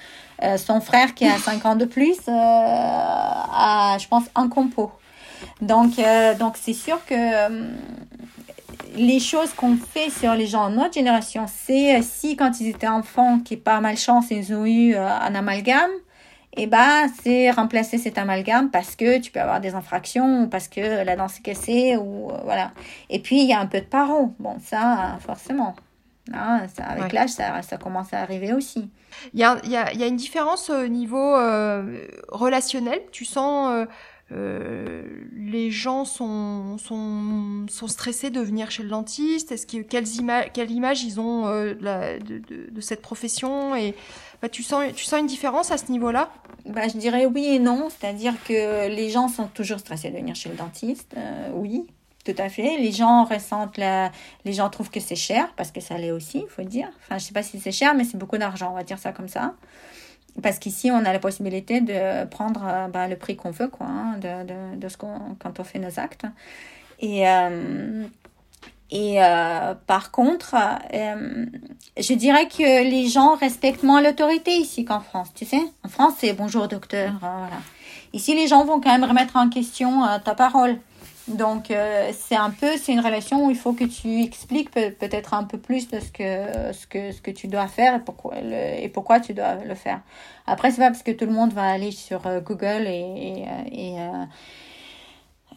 Euh, 0.43 0.57
son 0.57 0.81
frère, 0.81 1.13
qui 1.13 1.25
a 1.25 1.37
5 1.37 1.65
ans 1.65 1.75
de 1.75 1.85
plus, 1.85 2.17
euh, 2.27 2.31
a, 2.31 3.97
je 3.99 4.07
pense, 4.07 4.25
un 4.35 4.47
compo. 4.47 4.91
Donc, 5.61 5.99
euh, 5.99 6.35
donc 6.35 6.55
c'est 6.59 6.73
sûr 6.73 7.03
que 7.05 7.73
les 8.95 9.19
choses 9.19 9.53
qu'on 9.53 9.77
fait 9.77 10.09
sur 10.09 10.33
les 10.33 10.47
gens 10.47 10.69
de 10.69 10.75
notre 10.75 10.93
génération, 10.93 11.45
c'est 11.47 12.01
si 12.01 12.35
quand 12.35 12.59
ils 12.59 12.69
étaient 12.69 12.87
enfants, 12.87 13.39
qui 13.39 13.55
pas 13.55 13.79
malchance, 13.79 14.31
ils 14.31 14.53
ont 14.53 14.65
eu 14.65 14.95
un 14.95 15.35
amalgame, 15.35 15.91
eh 16.57 16.67
bah 16.67 17.05
ben, 17.05 17.13
c'est 17.21 17.51
remplacer 17.51 17.97
cet 17.97 18.17
amalgame 18.17 18.71
parce 18.71 18.95
que 18.95 19.19
tu 19.19 19.31
peux 19.31 19.39
avoir 19.39 19.61
des 19.61 19.75
infractions 19.75 20.47
parce 20.49 20.67
que 20.67 21.03
la 21.03 21.15
dent 21.15 21.27
s'est 21.27 21.41
cassée 21.41 21.95
ou 21.97 22.31
euh, 22.31 22.37
voilà. 22.43 22.71
Et 23.09 23.19
puis 23.19 23.41
il 23.41 23.47
y 23.47 23.53
a 23.53 23.59
un 23.59 23.67
peu 23.67 23.79
de 23.79 23.85
paro. 23.85 24.33
Bon, 24.39 24.57
ça 24.59 25.17
forcément. 25.21 25.75
Ah, 26.33 26.61
ça, 26.75 26.83
avec 26.83 27.11
l'âge, 27.13 27.31
ça, 27.31 27.61
ça, 27.63 27.77
commence 27.77 28.13
à 28.13 28.19
arriver 28.19 28.53
aussi. 28.53 28.89
Il 29.33 29.39
y 29.39 29.43
a, 29.43 29.59
y, 29.65 29.75
a, 29.75 29.91
y 29.93 30.03
a, 30.03 30.07
une 30.07 30.15
différence 30.15 30.69
au 30.69 30.87
niveau 30.87 31.35
euh, 31.35 32.05
relationnel. 32.29 33.01
Tu 33.11 33.25
sens 33.25 33.71
euh, 33.71 33.85
euh, 34.31 35.01
les 35.33 35.71
gens 35.71 36.05
sont, 36.05 36.77
sont, 36.77 37.65
sont, 37.67 37.87
stressés 37.87 38.29
de 38.29 38.39
venir 38.39 38.69
chez 38.69 38.83
le 38.83 38.89
dentiste? 38.89 39.51
Est-ce 39.51 39.65
que 39.65 39.77
quelles 39.77 40.07
images, 40.17 40.51
quelle 40.53 40.69
image 40.69 41.03
ils 41.03 41.19
ont 41.19 41.47
euh, 41.47 41.73
de, 41.73 42.37
de, 42.37 42.69
de, 42.69 42.81
cette 42.81 43.01
profession? 43.01 43.75
Et 43.75 43.95
bah, 44.41 44.49
tu 44.49 44.63
sens, 44.63 44.93
tu 44.95 45.03
sens 45.05 45.19
une 45.19 45.27
différence 45.27 45.71
à 45.71 45.77
ce 45.77 45.91
niveau-là? 45.91 46.29
Bah, 46.65 46.87
je 46.87 46.97
dirais 46.97 47.25
oui 47.25 47.45
et 47.45 47.59
non, 47.59 47.89
c'est-à-dire 47.89 48.33
que 48.43 48.87
les 48.87 49.09
gens 49.09 49.27
sont 49.27 49.47
toujours 49.47 49.79
stressés 49.79 50.09
de 50.09 50.17
venir 50.17 50.35
chez 50.35 50.49
le 50.49 50.55
dentiste, 50.55 51.15
euh, 51.17 51.49
oui, 51.53 51.87
tout 52.25 52.35
à 52.37 52.49
fait. 52.49 52.77
Les 52.77 52.91
gens 52.91 53.23
ressentent 53.23 53.77
la... 53.77 54.11
les 54.45 54.53
gens 54.53 54.69
trouvent 54.69 54.89
que 54.89 54.99
c'est 54.99 55.15
cher 55.15 55.51
parce 55.55 55.71
que 55.71 55.81
ça 55.81 55.97
l'est 55.97 56.11
aussi, 56.11 56.39
il 56.39 56.49
faut 56.49 56.63
dire. 56.63 56.89
Enfin, 57.01 57.17
je 57.17 57.25
sais 57.25 57.33
pas 57.33 57.43
si 57.43 57.59
c'est 57.59 57.71
cher, 57.71 57.95
mais 57.95 58.03
c'est 58.03 58.17
beaucoup 58.17 58.37
d'argent, 58.37 58.71
on 58.71 58.75
va 58.75 58.83
dire 58.83 58.99
ça 58.99 59.11
comme 59.11 59.29
ça. 59.29 59.55
Parce 60.43 60.59
qu'ici, 60.59 60.91
on 60.91 61.03
a 61.05 61.11
la 61.11 61.19
possibilité 61.19 61.81
de 61.81 62.25
prendre 62.25 62.63
euh, 62.65 62.87
bah, 62.87 63.07
le 63.07 63.15
prix 63.15 63.35
qu'on 63.35 63.51
veut, 63.51 63.67
quoi, 63.67 63.87
hein, 63.87 64.17
de, 64.17 64.45
de, 64.45 64.79
de, 64.79 64.87
ce 64.89 64.97
qu'on, 64.97 65.35
quand 65.39 65.59
on 65.59 65.63
fait 65.63 65.79
nos 65.79 65.99
actes. 65.99 66.25
Et, 66.99 67.27
euh, 67.27 68.05
et 68.91 69.23
euh, 69.23 69.75
par 69.87 70.11
contre, 70.11 70.55
je 70.93 72.13
dirais 72.13 72.47
que 72.47 72.83
les 72.83 73.07
gens 73.07 73.35
respectent 73.35 73.83
moins 73.83 74.01
l'autorité 74.01 74.51
ici 74.51 74.85
qu'en 74.85 74.99
France, 74.99 75.29
tu 75.33 75.45
sais. 75.45 75.61
En 75.85 75.89
France, 75.89 76.13
c'est 76.19 76.33
bonjour 76.33 76.67
docteur, 76.67 77.13
voilà. 77.19 77.61
Ici, 78.13 78.33
les 78.33 78.47
gens 78.47 78.65
vont 78.65 78.81
quand 78.81 78.91
même 78.91 79.03
remettre 79.07 79.35
en 79.35 79.49
question 79.49 80.01
ta 80.23 80.33
parole. 80.33 80.79
Donc, 81.29 81.69
euh, 81.69 82.11
c'est 82.17 82.35
un 82.35 82.49
peu, 82.49 82.75
c'est 82.77 82.91
une 82.91 83.01
relation 83.01 83.45
où 83.45 83.51
il 83.51 83.55
faut 83.55 83.73
que 83.73 83.83
tu 83.83 84.23
expliques 84.23 84.71
peut-être 84.71 85.35
un 85.35 85.43
peu 85.43 85.59
plus 85.59 85.87
de 85.87 85.99
ce 85.99 86.11
que, 86.11 86.73
ce 86.73 86.87
que, 86.87 87.11
ce 87.11 87.21
que 87.21 87.29
tu 87.29 87.47
dois 87.47 87.67
faire 87.67 87.95
et 87.95 87.99
pourquoi, 87.99 88.35
et 88.39 88.89
pourquoi 88.89 89.19
tu 89.19 89.33
dois 89.35 89.55
le 89.55 89.75
faire. 89.75 90.01
Après, 90.47 90.71
c'est 90.71 90.81
pas 90.81 90.89
parce 90.89 91.03
que 91.03 91.11
tout 91.11 91.25
le 91.25 91.31
monde 91.31 91.53
va 91.53 91.69
aller 91.69 91.91
sur 91.91 92.25
euh, 92.25 92.39
Google 92.39 92.87
et, 92.87 93.45
et, 93.71 93.97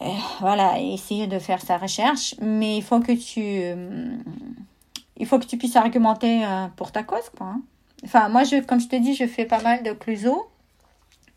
euh, 0.01 0.05
voilà, 0.39 0.79
essayer 0.79 1.27
de 1.27 1.39
faire 1.39 1.61
sa 1.61 1.77
recherche, 1.77 2.35
mais 2.41 2.77
il 2.77 2.83
faut 2.83 2.99
que 2.99 3.11
tu, 3.11 3.61
il 5.17 5.25
faut 5.25 5.39
que 5.39 5.45
tu 5.45 5.57
puisses 5.57 5.75
argumenter 5.75 6.43
pour 6.75 6.91
ta 6.91 7.03
cause, 7.03 7.29
quoi. 7.35 7.47
Hein. 7.47 7.61
Enfin, 8.05 8.29
moi, 8.29 8.43
je, 8.43 8.61
comme 8.61 8.79
je 8.79 8.87
te 8.87 8.95
dis, 8.95 9.15
je 9.15 9.25
fais 9.25 9.45
pas 9.45 9.61
mal 9.61 9.83
de 9.83 9.91
cluseaux. 9.93 10.49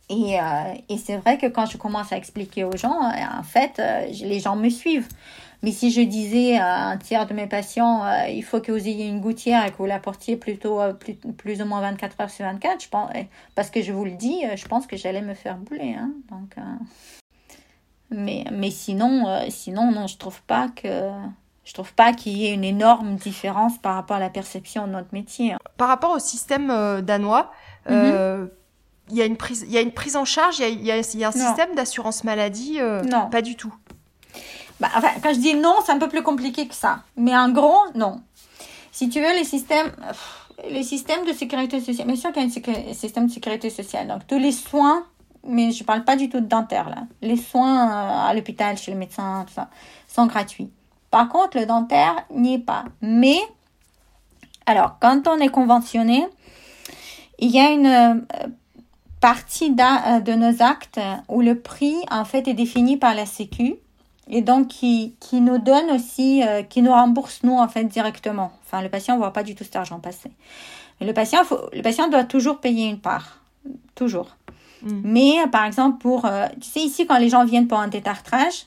Et, 0.09 0.39
euh, 0.41 0.75
et 0.89 0.99
c'est 0.99 1.17
vrai 1.17 1.37
que 1.37 1.47
quand 1.47 1.67
je 1.67 1.77
commence 1.77 2.13
à 2.13 2.17
expliquer 2.17 2.65
aux 2.65 2.77
gens, 2.77 3.03
euh, 3.03 3.39
en 3.39 3.43
fait, 3.43 3.79
euh, 3.79 4.07
les 4.07 4.41
gens 4.41 4.57
me 4.57 4.69
suivent. 4.69 5.09
Mais 5.63 5.73
si 5.73 5.91
je 5.91 6.01
disais 6.01 6.59
à 6.59 6.89
un 6.89 6.97
tiers 6.97 7.27
de 7.27 7.35
mes 7.35 7.47
patients, 7.47 8.05
il 8.29 8.45
faut 8.45 8.61
que 8.61 8.71
vous 8.71 8.87
ayez 8.87 9.09
une 9.09 9.21
gouttière 9.21 9.65
et 9.65 9.71
que 9.71 9.79
vous 9.79 9.87
la 9.87 9.99
portiez 9.99 10.37
plutôt 10.37 10.81
plus, 11.01 11.15
plus 11.15 11.63
ou 11.63 11.65
moins 11.65 11.81
24 11.81 12.21
heures 12.21 12.31
sur 12.31 12.45
24, 12.45 12.85
je 12.85 12.89
pense, 12.89 13.11
parce 13.55 13.71
que 13.71 13.81
je 13.81 13.91
vous 13.91 14.05
le 14.05 14.13
dis, 14.13 14.43
je 14.55 14.69
pense 14.69 14.87
que 14.87 14.99
j'allais 14.99 15.23
me 15.23 15.33
faire 15.33 15.57
bouler. 15.57 15.97
Hein, 15.99 16.13
donc, 16.31 16.57
mais, 18.11 18.45
mais 18.53 18.71
sinon, 18.71 19.41
sinon, 19.51 19.91
non, 19.91 20.07
je 20.07 20.17
trouve 20.17 20.43
pas 20.43 20.69
que 20.69 21.11
je 21.65 21.73
trouve 21.75 21.93
pas 21.95 22.13
qu'il 22.13 22.37
y 22.37 22.47
ait 22.47 22.55
une 22.55 22.63
énorme 22.63 23.17
différence 23.17 23.77
par 23.79 23.97
rapport 23.97 24.19
à 24.19 24.21
la 24.21 24.31
perception 24.31 24.87
de 24.87 24.93
notre 24.93 25.13
métier. 25.13 25.53
Hein. 25.53 25.59
Par 25.77 25.89
rapport 25.89 26.13
au 26.13 26.21
système 26.21 26.69
danois, 27.03 27.51
mm 27.89 28.47
il 29.11 29.17
y 29.17 29.23
a 29.23 29.25
une 29.25 29.37
prise, 29.37 29.65
il 29.67 29.73
y 29.73 29.79
a 29.79 29.81
une 29.81 29.93
prise 29.93 30.17
en 30.17 30.25
charge, 30.25 30.59
il 30.59 30.63
y 30.63 30.91
a, 30.91 30.99
il 30.99 31.19
y 31.19 31.25
a, 31.25 31.29
un 31.29 31.33
système 31.33 31.75
d'assurance 31.75 32.25
maladie 32.25 32.79
euh, 32.81 33.03
Non. 33.03 33.29
Pas 33.31 33.43
du 33.43 33.57
tout. 33.57 33.75
Bah, 34.81 34.89
enfin, 34.95 35.09
quand 35.23 35.33
je 35.33 35.39
dis 35.39 35.55
non, 35.55 35.77
c'est 35.85 35.93
un 35.93 35.99
peu 35.99 36.09
plus 36.09 36.23
compliqué 36.23 36.67
que 36.67 36.75
ça. 36.75 37.01
Mais 37.17 37.37
en 37.37 37.51
gros, 37.51 37.79
non. 37.95 38.21
Si 38.93 39.09
tu 39.09 39.21
veux, 39.21 39.33
les 39.33 39.45
systèmes, 39.45 39.93
les 40.69 40.83
systèmes 40.83 41.25
de 41.25 41.33
sécurité 41.33 41.81
sociale, 41.81 42.07
bien 42.07 42.17
sûr 42.17 42.33
qu'il 42.33 42.43
y 42.43 42.47
a 42.47 42.91
un 42.91 42.95
système 42.95 43.27
de 43.27 43.33
sécurité 43.33 43.71
sociale. 43.71 44.09
Donc, 44.09 44.27
tous 44.27 44.39
les 44.39 44.53
soins, 44.53 45.05
mais 45.49 45.73
je 45.73 45.85
parle 45.85 46.05
pas 46.05 46.17
du 46.17 46.29
tout 46.29 46.41
de 46.41 46.47
dentaire, 46.47 46.89
là. 46.89 47.05
Les 47.23 47.37
soins 47.37 47.89
euh, 47.89 48.31
à 48.31 48.35
l'hôpital, 48.35 48.77
chez 48.77 48.93
le 48.93 48.99
médecin, 48.99 49.45
tout 49.47 49.55
ça, 49.55 49.69
sont 50.09 50.27
gratuits. 50.27 50.71
Par 51.11 51.29
contre, 51.29 51.59
le 51.59 51.67
dentaire 51.67 52.25
n'y 52.31 52.55
est 52.55 52.59
pas. 52.59 52.85
Mais, 53.01 53.39
alors, 54.67 54.97
quand 55.01 55.27
on 55.29 55.39
est 55.39 55.49
conventionné, 55.49 56.27
il 57.39 57.51
y 57.51 57.61
a 57.61 57.71
une 57.71 57.87
euh, 57.87 58.15
partie 59.21 59.75
euh, 59.79 60.21
de 60.21 60.33
nos 60.33 60.63
actes 60.63 61.01
où 61.29 61.41
le 61.41 61.59
prix 61.59 61.97
en 62.11 62.25
fait 62.25 62.49
est 62.49 62.55
défini 62.55 62.97
par 62.97 63.15
la 63.15 63.27
Sécu 63.27 63.77
et 64.29 64.43
donc 64.43 64.69
qui, 64.69 65.15
qui 65.21 65.41
nous 65.41 65.59
donne 65.59 65.91
aussi, 65.93 66.43
qui 66.69 66.83
nous 66.83 66.91
rembourse 66.91 67.45
nous 67.45 67.57
en 67.57 67.69
fait 67.69 67.85
directement. 67.85 68.51
Enfin, 68.65 68.83
le 68.83 68.89
patient 68.89 69.15
ne 69.15 69.21
voit 69.21 69.33
pas 69.33 69.45
du 69.45 69.55
tout 69.55 69.63
cet 69.63 69.77
argent 69.77 70.01
passer. 70.01 70.33
Le 71.01 71.13
patient, 71.13 71.43
le 71.73 71.83
patient 71.83 72.09
doit 72.09 72.25
toujours 72.25 72.59
payer 72.59 72.89
une 72.89 72.99
part, 72.99 73.39
toujours. 73.95 74.37
Mm. 74.87 75.01
Mais 75.05 75.35
par 75.51 75.65
exemple 75.65 75.99
pour, 75.99 76.25
euh, 76.25 76.47
tu 76.61 76.69
sais 76.69 76.81
ici 76.81 77.07
quand 77.07 77.19
les 77.19 77.29
gens 77.29 77.45
viennent 77.45 77.69
pour 77.69 77.79
un 77.79 77.89
détartrage, 77.89 78.67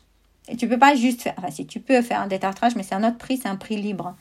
tu 0.58 0.68
peux 0.68 0.80
pas 0.80 0.96
juste 0.96 1.22
faire, 1.22 1.36
enfin 1.38 1.52
si 1.52 1.66
tu 1.66 1.80
peux 1.80 2.02
faire 2.02 2.22
un 2.22 2.28
détartrage, 2.28 2.76
mais 2.76 2.84
c'est 2.84 2.96
un 2.96 3.08
autre 3.08 3.18
prix, 3.18 3.38
c'est 3.38 3.50
un 3.50 3.56
prix 3.56 3.78
libre. 3.78 4.16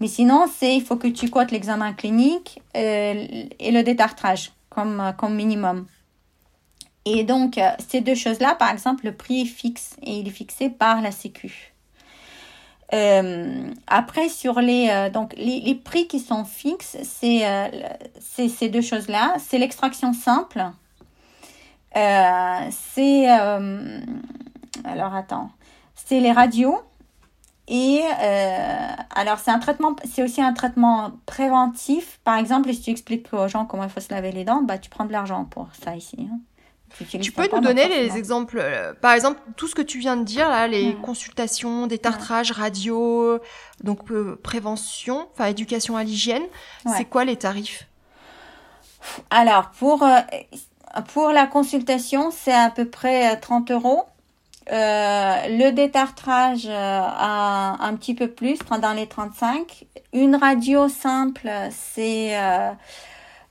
Mais 0.00 0.08
sinon, 0.08 0.46
c'est 0.52 0.74
il 0.74 0.82
faut 0.82 0.96
que 0.96 1.08
tu 1.08 1.30
cotes 1.30 1.50
l'examen 1.50 1.92
clinique 1.92 2.62
euh, 2.76 3.26
et 3.58 3.70
le 3.70 3.82
détartrage 3.82 4.52
comme, 4.70 5.12
comme 5.18 5.34
minimum. 5.34 5.86
Et 7.04 7.22
donc, 7.24 7.58
euh, 7.58 7.68
ces 7.86 8.00
deux 8.00 8.14
choses-là, 8.14 8.54
par 8.54 8.70
exemple, 8.70 9.04
le 9.04 9.12
prix 9.14 9.42
est 9.42 9.46
fixe 9.46 9.96
et 10.02 10.20
il 10.20 10.26
est 10.26 10.30
fixé 10.30 10.70
par 10.70 11.02
la 11.02 11.10
Sécu. 11.10 11.74
Euh, 12.92 13.70
après, 13.86 14.28
sur 14.28 14.60
les, 14.60 14.88
euh, 14.90 15.10
donc, 15.10 15.34
les, 15.36 15.60
les, 15.60 15.74
prix 15.74 16.06
qui 16.06 16.20
sont 16.20 16.44
fixes, 16.44 16.96
c'est 17.02 17.46
euh, 17.46 17.68
ces 18.20 18.68
deux 18.68 18.82
choses-là. 18.82 19.34
C'est 19.38 19.58
l'extraction 19.58 20.12
simple. 20.12 20.64
C'est. 21.94 23.28
alors, 23.28 25.14
attends. 25.14 25.50
C'est 25.94 26.20
les 26.20 26.32
radios. 26.32 26.80
Et 27.66 28.02
alors, 29.14 29.38
c'est 29.38 29.50
un 29.50 29.58
traitement, 29.58 29.96
c'est 30.04 30.22
aussi 30.22 30.42
un 30.42 30.52
traitement 30.52 31.12
préventif. 31.26 32.20
Par 32.24 32.36
exemple, 32.36 32.72
si 32.72 32.82
tu 32.82 32.90
expliques 32.90 33.32
aux 33.32 33.48
gens 33.48 33.64
comment 33.64 33.84
il 33.84 33.90
faut 33.90 34.00
se 34.00 34.12
laver 34.12 34.32
les 34.32 34.44
dents, 34.44 34.62
bah, 34.62 34.78
tu 34.78 34.90
prends 34.90 35.06
de 35.06 35.12
l'argent 35.12 35.44
pour 35.44 35.68
ça 35.82 35.96
ici. 35.96 36.28
Hein. 36.30 36.38
Tu 37.20 37.32
peux 37.32 37.48
nous 37.52 37.60
donner 37.60 37.88
les 37.88 38.16
exemples, 38.16 38.58
euh, 38.60 38.92
par 38.94 39.12
exemple, 39.12 39.40
tout 39.56 39.66
ce 39.66 39.74
que 39.74 39.82
tu 39.82 39.98
viens 39.98 40.16
de 40.16 40.22
dire, 40.22 40.48
là, 40.48 40.68
les 40.68 40.94
consultations, 41.02 41.86
des 41.86 41.98
tartrages, 41.98 42.52
radio, 42.52 43.40
donc 43.82 44.10
euh, 44.12 44.38
prévention, 44.42 45.26
enfin 45.32 45.46
éducation 45.46 45.96
à 45.96 46.04
l'hygiène, 46.04 46.44
c'est 46.96 47.04
quoi 47.04 47.24
les 47.24 47.36
tarifs? 47.36 47.88
Alors, 49.30 49.70
pour, 49.70 50.02
euh, 50.02 50.20
pour 51.12 51.30
la 51.30 51.46
consultation, 51.46 52.30
c'est 52.30 52.52
à 52.52 52.70
peu 52.70 52.84
près 52.84 53.36
30 53.38 53.70
euros. 53.70 54.04
le 54.70 55.70
détartrage 55.70 56.68
a 56.70 57.76
un 57.80 57.94
petit 57.96 58.14
peu 58.14 58.28
plus, 58.28 58.58
dans 58.80 58.92
les 58.92 59.06
35. 59.06 59.86
Une 60.12 60.36
radio 60.36 60.88
simple, 60.88 61.50
c'est 61.70 62.36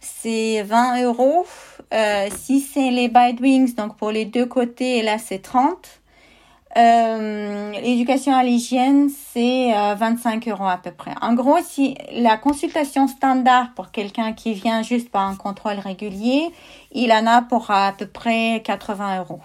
c'est 0.04 0.64
20 0.64 1.04
euros. 1.04 1.46
Euh, 1.94 2.28
si 2.36 2.60
c'est 2.60 2.92
les 2.92 3.08
bite 3.08 3.40
wings, 3.40 3.76
donc 3.76 3.98
pour 3.98 4.12
les 4.12 4.26
deux 4.26 4.46
côtés, 4.46 5.02
là 5.02 5.18
c'est 5.18 5.40
30. 5.40 6.02
Euh, 6.76 7.72
l'éducation 7.72 8.36
à 8.36 8.44
l'hygiène, 8.44 9.10
c'est 9.10 9.74
25 9.96 10.48
euh, 10.48 10.52
euros 10.52 10.68
à 10.68 10.78
peu 10.78 10.92
près. 10.92 11.14
En 11.22 11.34
gros, 11.34 11.58
si 11.64 11.96
la 12.12 12.38
consultation 12.38 13.08
standard 13.08 13.74
pour 13.76 13.92
quelqu'un 13.92 14.34
qui 14.34 14.54
vient 14.54 14.82
juste 14.82 15.10
pour 15.10 15.22
un 15.22 15.36
contrôle 15.36 15.80
régulier, 15.80 16.50
il 16.92 17.12
en 17.12 17.28
a 17.28 17.42
pour 17.42 17.70
à 17.70 17.94
peu 17.98 18.08
près 18.08 18.62
80 18.66 19.20
euros. 19.20 19.42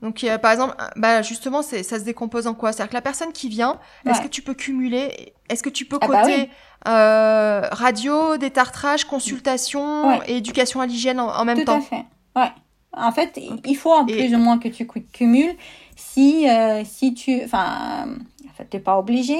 Donc, 0.00 0.24
par 0.40 0.52
exemple, 0.52 0.76
bah, 0.96 1.20
justement, 1.22 1.60
ça 1.62 1.82
se 1.82 2.04
décompose 2.04 2.46
en 2.46 2.54
quoi? 2.54 2.72
C'est-à-dire 2.72 2.90
que 2.90 2.94
la 2.96 3.02
personne 3.02 3.32
qui 3.32 3.48
vient, 3.48 3.78
est-ce 4.06 4.22
que 4.22 4.28
tu 4.28 4.42
peux 4.42 4.54
cumuler? 4.54 5.34
Est-ce 5.48 5.62
que 5.62 5.68
tu 5.68 5.84
peux 5.84 5.98
ah 6.00 6.06
bah 6.06 6.22
coter 6.22 6.48
euh, 6.88 7.68
radio, 7.70 8.38
détartrage, 8.38 9.04
consultation 9.04 10.22
et 10.22 10.36
éducation 10.36 10.80
à 10.80 10.86
l'hygiène 10.86 11.20
en, 11.20 11.44
même 11.44 11.64
temps. 11.64 11.80
Tout 11.80 11.94
à 11.94 11.98
fait. 11.98 12.04
Ouais. 12.36 12.52
En 12.96 13.12
fait, 13.12 13.40
il 13.64 13.76
faut 13.76 13.92
en 13.92 14.04
plus 14.04 14.34
ou 14.34 14.38
moins 14.38 14.58
que 14.58 14.68
tu 14.68 14.86
cumules. 15.12 15.54
Si, 15.96 16.48
euh, 16.48 16.82
si 16.84 17.14
tu, 17.14 17.42
enfin, 17.44 18.06
en 18.48 18.52
fait, 18.56 18.64
t'es 18.64 18.80
pas 18.80 18.98
obligé. 18.98 19.36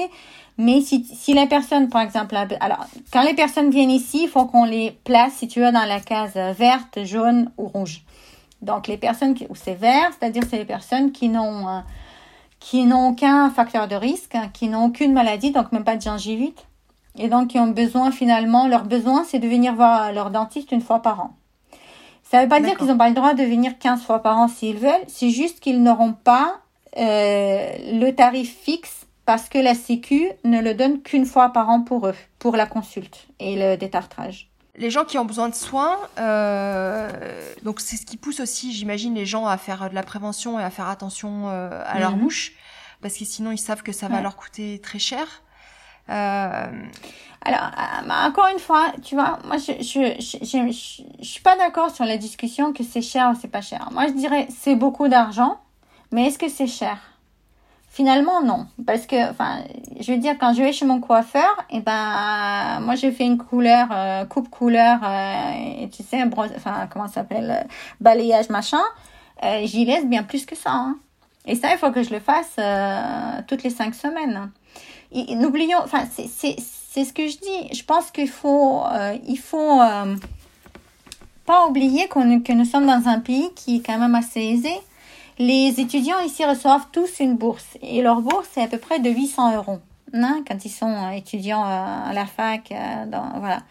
Mais 0.57 0.81
si, 0.81 1.03
si 1.03 1.33
la 1.33 1.47
personne, 1.47 1.89
par 1.89 2.01
exemple, 2.01 2.35
alors, 2.59 2.85
quand 3.11 3.23
les 3.23 3.33
personnes 3.33 3.71
viennent 3.71 3.91
ici, 3.91 4.21
il 4.23 4.29
faut 4.29 4.45
qu'on 4.45 4.65
les 4.65 4.91
place, 5.03 5.33
si 5.33 5.47
tu 5.47 5.59
veux, 5.59 5.71
dans 5.71 5.85
la 5.85 5.99
case 5.99 6.35
verte, 6.57 7.03
jaune 7.03 7.51
ou 7.57 7.67
rouge. 7.67 8.03
Donc, 8.61 8.87
les 8.87 8.97
personnes 8.97 9.33
qui, 9.33 9.47
où 9.49 9.55
c'est 9.55 9.73
vert, 9.73 10.11
c'est-à-dire 10.17 10.43
c'est 10.49 10.57
les 10.57 10.65
personnes 10.65 11.11
qui 11.11 11.29
n'ont, 11.29 11.67
euh, 11.67 11.79
qui 12.59 12.85
n'ont 12.85 13.09
aucun 13.09 13.49
facteur 13.49 13.87
de 13.87 13.95
risque, 13.95 14.37
qui 14.53 14.67
n'ont 14.67 14.85
aucune 14.85 15.13
maladie, 15.13 15.51
donc 15.51 15.71
même 15.71 15.83
pas 15.83 15.95
de 15.95 16.01
gingivite 16.01 16.67
et 17.17 17.27
donc 17.27 17.49
qui 17.49 17.59
ont 17.59 17.67
besoin 17.67 18.11
finalement, 18.11 18.67
leur 18.67 18.85
besoin 18.85 19.23
c'est 19.23 19.39
de 19.39 19.47
venir 19.47 19.75
voir 19.75 20.11
leur 20.13 20.31
dentiste 20.31 20.71
une 20.71 20.81
fois 20.81 21.01
par 21.01 21.19
an. 21.19 21.35
Ça 22.31 22.37
ne 22.37 22.43
veut 22.43 22.49
pas 22.49 22.61
dire 22.61 22.77
qu'ils 22.77 22.87
n'ont 22.87 22.97
pas 22.97 23.09
le 23.09 23.13
droit 23.13 23.33
de 23.33 23.43
venir 23.43 23.77
15 23.77 24.03
fois 24.03 24.23
par 24.23 24.37
an 24.37 24.47
s'ils 24.47 24.77
veulent, 24.77 25.03
c'est 25.09 25.31
juste 25.31 25.59
qu'ils 25.59 25.83
n'auront 25.83 26.13
pas 26.13 26.61
euh, 26.95 27.73
le 27.91 28.09
tarif 28.11 28.55
fixe 28.57 29.05
parce 29.25 29.49
que 29.49 29.57
la 29.57 29.75
Sécu 29.75 30.29
ne 30.45 30.61
le 30.61 30.73
donne 30.73 31.01
qu'une 31.01 31.25
fois 31.25 31.49
par 31.49 31.69
an 31.69 31.81
pour 31.81 32.07
eux, 32.07 32.15
pour 32.39 32.55
la 32.55 32.65
consulte 32.65 33.27
et 33.41 33.57
le 33.57 33.75
détartrage. 33.75 34.49
Les 34.77 34.89
gens 34.89 35.03
qui 35.03 35.17
ont 35.17 35.25
besoin 35.25 35.49
de 35.49 35.55
soins, 35.55 35.97
euh, 36.19 37.09
donc 37.63 37.81
c'est 37.81 37.97
ce 37.97 38.05
qui 38.05 38.15
pousse 38.15 38.39
aussi, 38.39 38.71
j'imagine, 38.71 39.13
les 39.13 39.25
gens 39.25 39.45
à 39.45 39.57
faire 39.57 39.89
de 39.89 39.95
la 39.95 40.03
prévention 40.03 40.57
et 40.57 40.63
à 40.63 40.69
faire 40.69 40.87
attention 40.87 41.49
euh, 41.49 41.83
à 41.85 41.99
leur 41.99 42.15
mhm. 42.15 42.21
bouche, 42.21 42.53
parce 43.01 43.17
que 43.17 43.25
sinon 43.25 43.51
ils 43.51 43.57
savent 43.57 43.83
que 43.83 43.91
ça 43.91 44.07
va 44.07 44.21
leur 44.21 44.37
coûter 44.37 44.79
très 44.79 44.99
cher. 44.99 45.43
Euh, 46.11 46.65
alors, 47.43 47.71
euh, 47.77 48.07
bah, 48.07 48.27
encore 48.27 48.47
une 48.51 48.59
fois, 48.59 48.91
tu 49.03 49.15
vois, 49.15 49.39
moi, 49.45 49.57
je 49.57 49.71
je, 49.81 51.23
suis 51.23 51.41
pas 51.41 51.55
d'accord 51.57 51.89
sur 51.89 52.05
la 52.05 52.17
discussion 52.17 52.73
que 52.73 52.83
c'est 52.83 53.01
cher 53.01 53.31
ou 53.31 53.39
c'est 53.39 53.47
pas 53.47 53.61
cher. 53.61 53.89
Moi, 53.91 54.07
je 54.07 54.13
dirais 54.13 54.47
c'est 54.49 54.75
beaucoup 54.75 55.07
d'argent, 55.07 55.57
mais 56.11 56.27
est-ce 56.27 56.37
que 56.37 56.49
c'est 56.49 56.67
cher? 56.67 56.97
Finalement, 57.89 58.41
non. 58.41 58.67
Parce 58.85 59.05
que, 59.05 59.29
enfin, 59.31 59.63
je 59.99 60.11
veux 60.13 60.17
dire, 60.17 60.35
quand 60.39 60.53
je 60.53 60.61
vais 60.61 60.71
chez 60.71 60.85
mon 60.85 61.01
coiffeur, 61.01 61.65
et 61.69 61.77
eh 61.77 61.79
ben, 61.81 62.79
moi, 62.81 62.95
j'ai 62.95 63.11
fait 63.11 63.25
une 63.25 63.37
couleur, 63.37 63.87
euh, 63.91 64.25
coupe 64.25 64.49
couleur, 64.49 64.99
tu 65.91 66.03
sais, 66.03 66.23
enfin, 66.23 66.87
comment 66.89 67.07
ça 67.07 67.15
s'appelle, 67.15 67.67
balayage, 67.99 68.49
machin. 68.49 68.81
J'y 69.63 69.85
laisse 69.85 70.05
bien 70.05 70.23
plus 70.23 70.45
que 70.45 70.55
ça. 70.55 70.71
Hein. 70.71 70.97
Et 71.45 71.55
ça, 71.55 71.71
il 71.73 71.77
faut 71.77 71.91
que 71.91 72.03
je 72.03 72.11
le 72.11 72.19
fasse 72.19 72.55
toutes 73.47 73.63
les 73.63 73.71
cinq 73.71 73.93
semaines 73.95 74.51
n'oublions, 75.13 75.79
enfin, 75.83 76.05
c'est 76.15 77.05
ce 77.05 77.13
que 77.13 77.27
je 77.27 77.37
dis. 77.37 77.73
Je 77.73 77.83
pense 77.83 78.11
qu'il 78.11 78.29
faut, 78.29 78.83
euh, 78.85 79.17
il 79.27 79.37
faut 79.37 79.81
euh, 79.81 80.15
pas 81.45 81.67
oublier 81.67 82.07
qu'on 82.07 82.39
que 82.41 82.53
nous 82.53 82.65
sommes 82.65 82.87
dans 82.87 83.07
un 83.07 83.19
pays 83.19 83.49
qui 83.55 83.77
est 83.77 83.85
quand 83.85 83.97
même 83.97 84.15
assez 84.15 84.41
aisé. 84.41 84.73
Les 85.39 85.79
étudiants 85.79 86.19
ici 86.19 86.45
reçoivent 86.45 86.87
tous 86.91 87.19
une 87.19 87.35
bourse 87.35 87.77
et 87.81 88.01
leur 88.01 88.21
bourse 88.21 88.49
est 88.57 88.63
à 88.63 88.67
peu 88.67 88.77
près 88.77 88.99
de 88.99 89.09
800 89.09 89.55
euros 89.55 89.79
hein, 90.13 90.43
quand 90.47 90.63
ils 90.65 90.69
sont 90.69 91.09
étudiants 91.11 91.65
euh, 91.65 92.09
à 92.09 92.13
la 92.13 92.25
fac. 92.25 92.73
Dans, 93.07 93.39
voilà. 93.39 93.61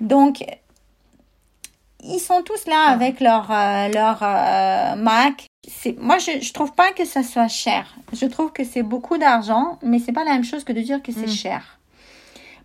Donc, 0.00 0.44
ils 2.02 2.20
sont 2.20 2.42
tous 2.42 2.66
là 2.66 2.88
avec 2.88 3.20
leur, 3.20 3.48
leur 3.48 4.96
Mac, 4.96 5.46
moi 5.98 6.18
je, 6.18 6.40
je 6.40 6.52
trouve 6.52 6.72
pas 6.72 6.92
que 6.92 7.04
ça 7.04 7.22
soit 7.22 7.48
cher. 7.48 7.94
Je 8.12 8.26
trouve 8.26 8.52
que 8.52 8.64
c'est 8.64 8.82
beaucoup 8.82 9.18
d'argent, 9.18 9.78
mais 9.82 9.98
c'est 9.98 10.12
pas 10.12 10.24
la 10.24 10.32
même 10.32 10.44
chose 10.44 10.64
que 10.64 10.72
de 10.72 10.80
dire 10.80 11.02
que 11.02 11.12
c'est 11.12 11.26
mm. 11.26 11.28
cher. 11.28 11.78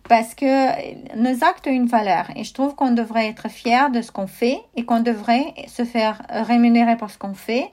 Parce 0.08 0.34
que 0.34 1.16
nos 1.16 1.44
actes 1.44 1.66
ont 1.66 1.72
une 1.72 1.86
valeur 1.86 2.30
et 2.34 2.42
je 2.44 2.52
trouve 2.52 2.74
qu'on 2.74 2.90
devrait 2.90 3.28
être 3.28 3.48
fier 3.48 3.90
de 3.90 4.02
ce 4.02 4.10
qu'on 4.10 4.26
fait 4.26 4.58
et 4.74 4.84
qu'on 4.84 5.00
devrait 5.00 5.54
se 5.68 5.84
faire 5.84 6.22
rémunérer 6.30 6.96
pour 6.96 7.10
ce 7.10 7.18
qu'on 7.18 7.34
fait 7.34 7.70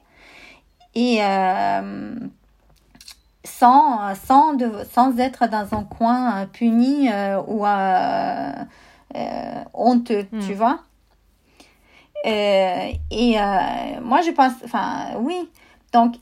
et 0.94 1.20
euh, 1.22 2.16
sans, 3.44 4.14
sans, 4.16 4.54
de, 4.54 4.72
sans 4.92 5.18
être 5.20 5.48
dans 5.48 5.74
un 5.74 5.84
coin 5.84 6.48
puni 6.48 7.10
euh, 7.12 7.42
ou 7.48 7.66
euh, 7.66 8.52
honteux, 9.74 10.28
tu 10.42 10.54
mm. 10.54 10.58
vois. 10.58 10.80
Euh, 12.26 12.92
et 13.12 13.40
euh, 13.40 14.02
moi, 14.02 14.22
je 14.22 14.32
pense, 14.32 14.54
enfin, 14.64 15.16
oui. 15.20 15.50
Donc, 15.94 16.16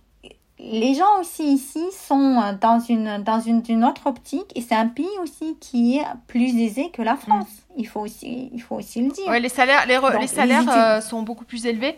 les 0.60 0.94
gens 0.94 1.20
aussi 1.20 1.44
ici 1.44 1.84
sont 1.91 2.57
dans 2.61 2.80
une, 2.80 3.22
dans 3.24 3.40
une, 3.40 3.61
une 3.68 3.84
autre 3.84 4.07
optique 4.07 4.52
et 4.56 4.61
c'est 4.61 4.76
un 4.76 4.88
pays 4.88 5.06
aussi 5.22 5.57
qui 5.60 5.98
est 5.98 6.06
plus 6.28 6.57
aisé 6.60 6.90
que 6.91 7.02
la 7.02 7.15
France. 7.15 7.48
Mm. 7.48 7.80
Il, 7.80 7.88
faut 7.88 8.02
aussi, 8.02 8.49
il 8.53 8.61
faut 8.61 8.76
aussi 8.76 9.02
le 9.02 9.11
dire. 9.11 9.28
Ouais, 9.28 9.40
les 9.40 9.49
salaires, 9.49 9.86
les, 9.88 9.99
les 10.20 10.28
salaires 10.28 10.70
euh, 10.70 11.02
sont 11.02 11.24
beaucoup 11.24 11.45
plus 11.45 11.65
élevés 11.65 11.98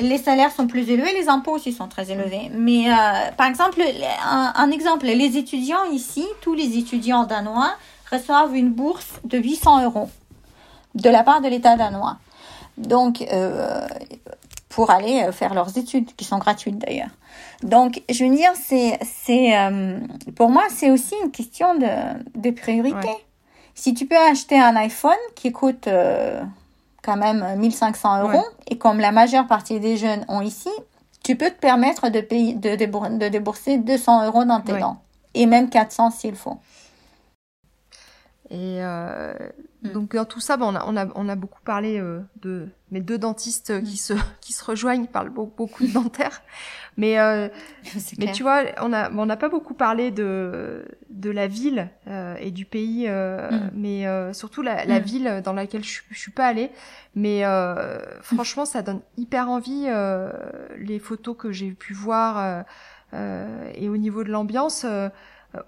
les 0.00 0.18
salaires 0.18 0.50
sont 0.50 0.66
plus 0.66 0.90
élevés, 0.90 1.12
les 1.12 1.28
impôts 1.28 1.52
aussi 1.52 1.70
sont 1.70 1.86
très 1.86 2.10
élevés. 2.10 2.50
Mais 2.54 2.86
par 3.36 3.46
exemple, 3.46 3.80
un, 4.24 4.52
un, 4.56 4.70
exemple, 4.70 5.06
les 5.06 5.36
étudiants 5.36 5.84
ici, 5.92 6.26
tous 6.40 6.54
les 6.54 6.76
étudiants 6.76 7.24
danois 7.24 7.72
reçoivent 8.10 8.56
une 8.56 8.70
bourse 8.70 9.20
de 9.22 9.38
800 9.38 9.84
euros 9.84 10.08
de 10.94 11.10
la 11.10 11.22
part 11.22 11.40
de 11.40 11.48
l'État 11.48 11.76
danois. 11.76 12.18
Donc, 12.78 13.22
euh, 13.32 13.86
pour 14.68 14.90
aller 14.90 15.22
euh, 15.22 15.32
faire 15.32 15.54
leurs 15.54 15.76
études, 15.76 16.14
qui 16.16 16.24
sont 16.24 16.38
gratuites 16.38 16.78
d'ailleurs. 16.78 17.10
Donc, 17.62 18.02
je 18.10 18.24
veux 18.24 18.34
dire, 18.34 18.52
c'est, 18.54 18.98
c'est, 19.02 19.58
euh, 19.58 19.98
pour 20.34 20.50
moi, 20.50 20.64
c'est 20.70 20.90
aussi 20.90 21.14
une 21.24 21.30
question 21.30 21.74
de, 21.74 21.88
de 22.34 22.50
priorité. 22.50 23.08
Si 23.74 23.94
tu 23.94 24.06
peux 24.06 24.18
acheter 24.18 24.58
un 24.58 24.76
iPhone 24.76 25.12
qui 25.34 25.50
coûte 25.50 25.88
quand 27.02 27.16
même 27.16 27.56
1500 27.56 28.22
euros, 28.22 28.44
et 28.68 28.76
comme 28.76 29.00
la 29.00 29.12
majeure 29.12 29.46
partie 29.46 29.80
des 29.80 29.96
jeunes 29.96 30.24
ont 30.28 30.42
ici, 30.42 30.68
tu 31.24 31.36
peux 31.36 31.48
te 31.48 31.58
permettre 31.58 32.10
de, 32.10 32.20
payer, 32.20 32.52
de, 32.54 32.76
de 32.76 33.28
débourser 33.28 33.78
200 33.78 34.26
euros 34.26 34.44
dans 34.44 34.60
tes 34.60 34.78
dents. 34.78 34.98
Et 35.34 35.46
même 35.46 35.70
400 35.70 36.10
s'il 36.10 36.34
faut. 36.34 36.58
Et 38.52 38.80
mm. 38.82 39.92
donc 39.92 40.14
dans 40.14 40.26
tout 40.26 40.40
ça, 40.40 40.58
bah, 40.58 40.66
on, 40.68 40.74
a, 40.76 40.84
on, 40.86 40.96
a, 40.96 41.06
on 41.14 41.28
a 41.28 41.36
beaucoup 41.36 41.62
parlé 41.64 42.02
de 42.42 42.68
mes 42.90 43.00
deux 43.00 43.16
dentistes 43.16 43.82
qui 43.82 43.94
mm. 43.94 43.96
se 43.96 44.12
qui 44.42 44.52
se 44.52 44.62
rejoignent, 44.62 45.06
parlent 45.06 45.30
beaucoup 45.30 45.86
de 45.86 45.92
dentaire. 45.92 46.42
Mais 46.98 47.16
mais 48.18 48.32
tu 48.32 48.42
vois, 48.42 48.64
on 48.82 48.92
a 48.92 49.10
on 49.10 49.24
n'a 49.24 49.38
pas 49.38 49.48
beaucoup 49.48 49.72
parlé 49.72 50.10
de 50.10 50.84
de 51.08 51.30
la 51.30 51.46
ville 51.46 51.88
et 52.38 52.50
du 52.50 52.66
pays, 52.66 53.08
mm. 53.08 53.70
mais 53.72 54.04
surtout 54.34 54.60
la, 54.60 54.84
la 54.84 54.98
ville 54.98 55.40
dans 55.42 55.54
laquelle 55.54 55.84
je, 55.84 56.02
je 56.10 56.18
suis 56.18 56.32
pas 56.32 56.46
allée. 56.46 56.70
Mais 57.14 57.44
franchement, 58.20 58.66
ça 58.66 58.82
donne 58.82 59.00
hyper 59.16 59.48
envie 59.48 59.86
les 60.76 60.98
photos 60.98 61.36
que 61.38 61.52
j'ai 61.52 61.70
pu 61.70 61.94
voir 61.94 62.66
et 63.14 63.88
au 63.88 63.96
niveau 63.96 64.24
de 64.24 64.30
l'ambiance 64.30 64.84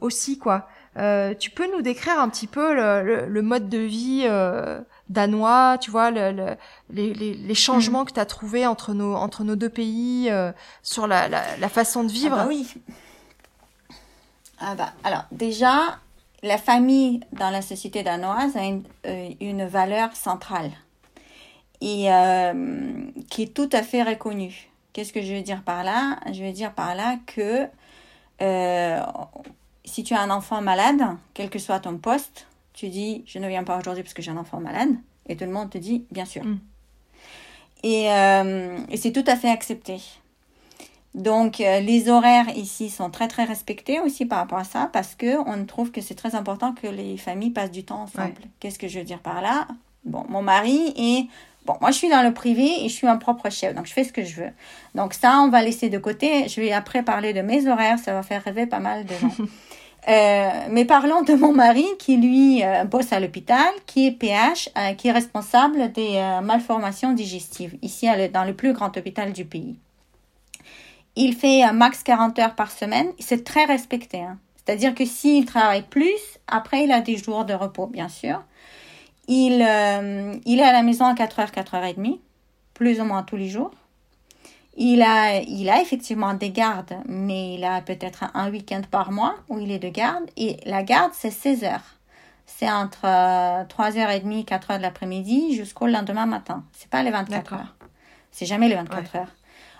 aussi 0.02 0.38
quoi. 0.38 0.68
Euh, 0.96 1.34
tu 1.34 1.50
peux 1.50 1.70
nous 1.74 1.82
décrire 1.82 2.20
un 2.20 2.28
petit 2.28 2.46
peu 2.46 2.74
le, 2.74 3.26
le, 3.26 3.42
mode 3.42 3.68
de 3.68 3.78
vie 3.78 4.22
euh, 4.24 4.80
danois, 5.08 5.76
tu 5.80 5.90
vois, 5.90 6.10
le, 6.10 6.56
les, 6.90 7.54
changements 7.54 8.02
mm. 8.02 8.06
que 8.06 8.12
tu 8.12 8.20
as 8.20 8.26
trouvés 8.26 8.66
entre 8.66 8.94
nos, 8.94 9.14
entre 9.14 9.42
nos 9.42 9.56
deux 9.56 9.68
pays, 9.68 10.28
euh, 10.30 10.52
sur 10.82 11.06
la, 11.06 11.28
la, 11.28 11.42
la, 11.58 11.68
façon 11.68 12.04
de 12.04 12.12
vivre? 12.12 12.36
Ah 12.38 12.44
bah 12.44 12.48
oui. 12.48 12.74
Ah 14.60 14.74
bah, 14.76 14.92
alors, 15.02 15.24
déjà, 15.32 15.98
la 16.44 16.58
famille 16.58 17.20
dans 17.32 17.50
la 17.50 17.60
société 17.60 18.04
danoise 18.04 18.56
a 18.56 18.62
une, 18.62 18.84
une 19.40 19.66
valeur 19.66 20.14
centrale 20.14 20.70
et 21.80 22.08
qui 23.28 23.42
est 23.42 23.52
tout 23.52 23.68
à 23.72 23.82
fait 23.82 24.02
reconnue. 24.02 24.70
Qu'est-ce 24.94 25.12
que 25.12 25.20
je 25.20 25.34
veux 25.34 25.42
dire 25.42 25.62
par 25.62 25.84
là? 25.84 26.18
Je 26.32 26.42
veux 26.42 26.52
dire 26.52 26.72
par 26.72 26.94
là 26.94 27.16
que 27.26 27.68
si 29.84 30.02
tu 30.02 30.14
as 30.14 30.20
un 30.20 30.30
enfant 30.30 30.60
malade, 30.60 31.02
quel 31.34 31.50
que 31.50 31.58
soit 31.58 31.80
ton 31.80 31.98
poste, 31.98 32.46
tu 32.72 32.88
dis 32.88 33.22
je 33.26 33.38
ne 33.38 33.48
viens 33.48 33.64
pas 33.64 33.78
aujourd'hui 33.78 34.02
parce 34.02 34.14
que 34.14 34.22
j'ai 34.22 34.30
un 34.30 34.36
enfant 34.36 34.60
malade 34.60 34.90
et 35.26 35.36
tout 35.36 35.44
le 35.44 35.50
monde 35.50 35.70
te 35.70 35.78
dit 35.78 36.04
bien 36.10 36.24
sûr. 36.24 36.44
Mm. 36.44 36.58
Euh, 37.86 38.78
et, 38.88 38.96
c'est 38.96 39.12
tout 39.12 39.24
à 39.26 39.36
fait 39.36 39.50
accepté. 39.50 40.00
Donc 41.14 41.60
euh, 41.60 41.80
les 41.80 42.08
horaires 42.08 42.48
ici 42.56 42.88
sont 42.88 43.10
très 43.10 43.28
très 43.28 43.44
respectés 43.44 44.00
aussi 44.00 44.24
par 44.24 44.38
rapport 44.38 44.58
à 44.58 44.64
ça 44.64 44.88
parce 44.92 45.14
que 45.14 45.36
on 45.46 45.64
trouve 45.66 45.92
que 45.92 46.00
c'est 46.00 46.14
très 46.14 46.34
important 46.34 46.72
que 46.72 46.86
les 46.86 47.16
familles 47.18 47.50
passent 47.50 47.70
du 47.70 47.84
temps 47.84 48.02
ensemble. 48.02 48.34
Qu'est-ce 48.58 48.78
que 48.78 48.88
je 48.88 48.98
veux 48.98 49.04
dire 49.04 49.20
par 49.20 49.42
là? 49.42 49.68
Bon, 50.04 50.24
mon 50.28 50.42
mari 50.42 50.92
est 50.96 51.28
Bon, 51.64 51.76
moi, 51.80 51.90
je 51.90 51.96
suis 51.96 52.10
dans 52.10 52.22
le 52.22 52.34
privé 52.34 52.84
et 52.84 52.88
je 52.88 52.94
suis 52.94 53.06
mon 53.06 53.18
propre 53.18 53.48
chef, 53.48 53.74
donc 53.74 53.86
je 53.86 53.92
fais 53.92 54.04
ce 54.04 54.12
que 54.12 54.22
je 54.22 54.36
veux. 54.36 54.50
Donc 54.94 55.14
ça, 55.14 55.40
on 55.40 55.48
va 55.48 55.62
laisser 55.62 55.88
de 55.88 55.96
côté. 55.96 56.46
Je 56.46 56.60
vais 56.60 56.72
après 56.72 57.02
parler 57.02 57.32
de 57.32 57.40
mes 57.40 57.66
horaires, 57.66 57.98
ça 57.98 58.12
va 58.12 58.22
faire 58.22 58.44
rêver 58.44 58.66
pas 58.66 58.80
mal 58.80 59.06
de 59.06 59.14
gens. 59.14 59.34
euh, 60.06 60.66
mais 60.70 60.84
parlons 60.84 61.22
de 61.22 61.34
mon 61.34 61.52
mari 61.52 61.86
qui, 61.98 62.16
lui, 62.16 62.62
euh, 62.62 62.84
bosse 62.84 63.12
à 63.12 63.20
l'hôpital, 63.20 63.72
qui 63.86 64.06
est 64.06 64.10
PH, 64.10 64.68
euh, 64.76 64.92
qui 64.92 65.08
est 65.08 65.12
responsable 65.12 65.92
des 65.92 66.20
malformations 66.42 67.12
digestives, 67.12 67.76
ici 67.82 68.06
dans 68.32 68.44
le 68.44 68.54
plus 68.54 68.72
grand 68.72 68.94
hôpital 68.96 69.32
du 69.32 69.44
pays. 69.44 69.76
Il 71.16 71.34
fait 71.34 71.70
max 71.72 72.02
40 72.02 72.38
heures 72.40 72.54
par 72.54 72.70
semaine, 72.70 73.06
c'est 73.18 73.44
très 73.44 73.64
respecté. 73.64 74.20
Hein. 74.20 74.38
C'est-à-dire 74.56 74.94
que 74.94 75.04
s'il 75.04 75.46
travaille 75.46 75.82
plus, 75.82 76.38
après, 76.48 76.84
il 76.84 76.92
a 76.92 77.00
des 77.00 77.16
jours 77.16 77.44
de 77.44 77.54
repos, 77.54 77.86
bien 77.86 78.08
sûr. 78.08 78.42
Il, 79.28 79.52
il 80.44 80.60
est 80.60 80.64
à 80.64 80.72
la 80.72 80.82
maison 80.82 81.04
à 81.06 81.14
4h, 81.14 81.52
4h30, 81.52 82.18
plus 82.74 83.00
ou 83.00 83.04
moins 83.04 83.22
tous 83.22 83.36
les 83.36 83.48
jours. 83.48 83.70
Il 84.76 85.02
a, 85.02 85.40
il 85.40 85.70
a 85.70 85.80
effectivement 85.80 86.34
des 86.34 86.50
gardes, 86.50 86.96
mais 87.06 87.54
il 87.54 87.64
a 87.64 87.80
peut-être 87.80 88.24
un 88.34 88.50
week-end 88.50 88.82
par 88.90 89.12
mois 89.12 89.36
où 89.48 89.58
il 89.58 89.70
est 89.70 89.78
de 89.78 89.88
garde. 89.88 90.24
Et 90.36 90.58
la 90.66 90.82
garde, 90.82 91.12
c'est 91.14 91.30
16 91.30 91.64
heures. 91.64 91.94
C'est 92.46 92.70
entre 92.70 93.06
3h30, 93.06 94.44
4h 94.44 94.78
de 94.78 94.82
l'après-midi 94.82 95.54
jusqu'au 95.54 95.86
lendemain 95.86 96.26
matin. 96.26 96.64
C'est 96.72 96.90
pas 96.90 97.02
les 97.02 97.10
24 97.10 97.52
heures. 97.54 97.74
C'est 98.32 98.46
jamais 98.46 98.68
les 98.68 98.74
24 98.74 99.16
heures. 99.16 99.32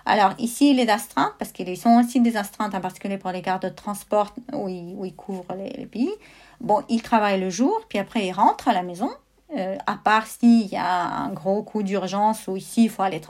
Alors 0.05 0.33
ici, 0.37 0.71
il 0.71 0.79
est 0.79 0.85
d'astreinte 0.85 1.33
parce 1.39 1.51
qu'ils 1.51 1.77
sont 1.77 1.99
aussi 1.99 2.21
des 2.21 2.37
astreintes, 2.37 2.75
en 2.75 2.81
particulier 2.81 3.17
pour 3.17 3.31
les 3.31 3.41
gardes 3.41 3.63
de 3.63 3.69
transport 3.69 4.33
où 4.53 4.69
ils, 4.69 4.95
où 4.95 5.09
couvrent 5.11 5.55
les, 5.55 5.69
les 5.71 5.85
pays. 5.87 6.13
Bon, 6.61 6.83
il 6.89 7.01
travaille 7.01 7.39
le 7.39 7.49
jour, 7.49 7.81
puis 7.89 7.97
après 7.99 8.25
il 8.27 8.31
rentre 8.31 8.67
à 8.67 8.73
la 8.73 8.83
maison 8.83 9.09
euh, 9.55 9.77
à 9.87 9.95
part 9.95 10.27
s'il 10.27 10.67
y 10.67 10.75
a 10.75 11.05
un 11.05 11.29
gros 11.29 11.63
coup 11.63 11.83
d'urgence 11.83 12.47
ou 12.47 12.57
ici 12.57 12.85
il 12.85 12.89
faut 12.89 13.03
aller 13.03 13.21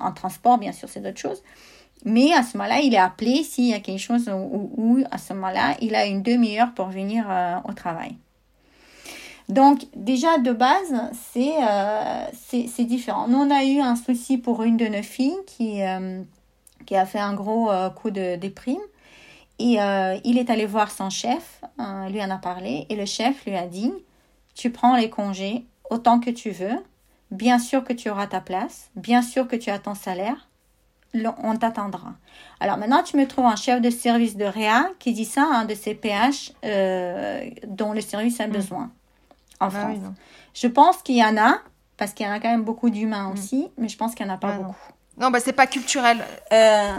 en 0.00 0.12
transport, 0.12 0.58
bien 0.58 0.72
sûr, 0.72 0.88
c'est 0.88 1.00
d'autres 1.00 1.18
choses. 1.18 1.42
Mais 2.04 2.32
à 2.32 2.42
ce 2.42 2.56
moment-là, 2.56 2.80
il 2.80 2.94
est 2.94 2.98
appelé 2.98 3.42
s'il 3.42 3.66
y 3.66 3.74
a 3.74 3.80
quelque 3.80 4.00
chose 4.00 4.30
où, 4.30 4.98
à 5.10 5.18
ce 5.18 5.32
moment-là, 5.32 5.76
il 5.80 5.94
a 5.94 6.06
une 6.06 6.22
demi-heure 6.22 6.72
pour 6.74 6.88
venir 6.88 7.24
euh, 7.28 7.56
au 7.68 7.72
travail. 7.72 8.16
Donc, 9.48 9.86
déjà 9.96 10.38
de 10.38 10.52
base, 10.52 10.94
euh, 11.36 12.26
c'est 12.32 12.66
c'est 12.68 12.84
différent. 12.84 13.28
Nous, 13.28 13.38
on 13.38 13.50
a 13.50 13.64
eu 13.64 13.80
un 13.80 13.96
souci 13.96 14.38
pour 14.38 14.62
une 14.62 14.76
de 14.76 14.86
nos 14.86 15.02
filles 15.02 15.36
qui, 15.46 15.80
qui 16.86 16.96
a 16.96 17.06
fait 17.06 17.18
un 17.18 17.34
gros 17.34 17.70
coup 17.94 18.10
de 18.10 18.36
déprime. 18.36 18.80
Et 19.58 19.76
il 20.24 20.38
est 20.38 20.48
allé 20.48 20.64
voir 20.64 20.90
son 20.90 21.10
chef, 21.10 21.60
lui 22.10 22.22
en 22.22 22.30
a 22.30 22.38
parlé, 22.38 22.86
et 22.88 22.96
le 22.96 23.04
chef 23.04 23.44
lui 23.44 23.56
a 23.56 23.66
dit 23.66 23.92
tu 24.54 24.70
prends 24.70 24.96
les 24.96 25.10
congés 25.10 25.66
autant 25.90 26.20
que 26.20 26.30
tu 26.30 26.50
veux. 26.50 26.78
Bien 27.30 27.58
sûr 27.58 27.84
que 27.84 27.92
tu 27.92 28.10
auras 28.10 28.26
ta 28.26 28.40
place. 28.40 28.90
Bien 28.96 29.22
sûr 29.22 29.48
que 29.48 29.56
tu 29.56 29.70
as 29.70 29.78
ton 29.78 29.94
salaire. 29.94 30.48
On 31.42 31.56
t'attendra. 31.56 32.14
Alors 32.58 32.76
maintenant, 32.76 33.02
tu 33.02 33.16
me 33.16 33.26
trouves 33.26 33.46
un 33.46 33.56
chef 33.56 33.80
de 33.80 33.90
service 33.90 34.36
de 34.36 34.44
Réa 34.44 34.88
qui 34.98 35.12
dit 35.12 35.24
ça, 35.24 35.42
un 35.42 35.64
de 35.64 35.74
ces 35.74 35.94
PH 35.94 36.52
euh, 36.64 37.48
dont 37.68 37.92
le 37.92 38.00
service 38.00 38.40
a 38.40 38.48
hmm. 38.48 38.52
besoin 38.52 38.90
en 39.60 39.66
ah 39.66 39.70
France. 39.70 39.98
je 40.52 40.66
pense 40.66 41.00
qu'il 41.02 41.16
y 41.16 41.24
en 41.24 41.36
a, 41.36 41.58
parce 41.96 42.12
qu'il 42.12 42.26
y 42.26 42.28
en 42.28 42.32
a 42.32 42.40
quand 42.40 42.50
même 42.50 42.64
beaucoup 42.64 42.90
d'humains 42.90 43.28
hmm. 43.28 43.32
aussi, 43.32 43.68
mais 43.78 43.88
je 43.88 43.96
pense 43.96 44.16
qu'il 44.16 44.26
n'y 44.26 44.32
en 44.32 44.34
a 44.34 44.38
pas 44.38 44.52
beaucoup. 44.52 44.74
Non, 45.16 45.26
non 45.26 45.30
bah 45.30 45.38
c'est 45.38 45.52
pas 45.52 45.68
culturel. 45.68 46.18
Euh, 46.52 46.96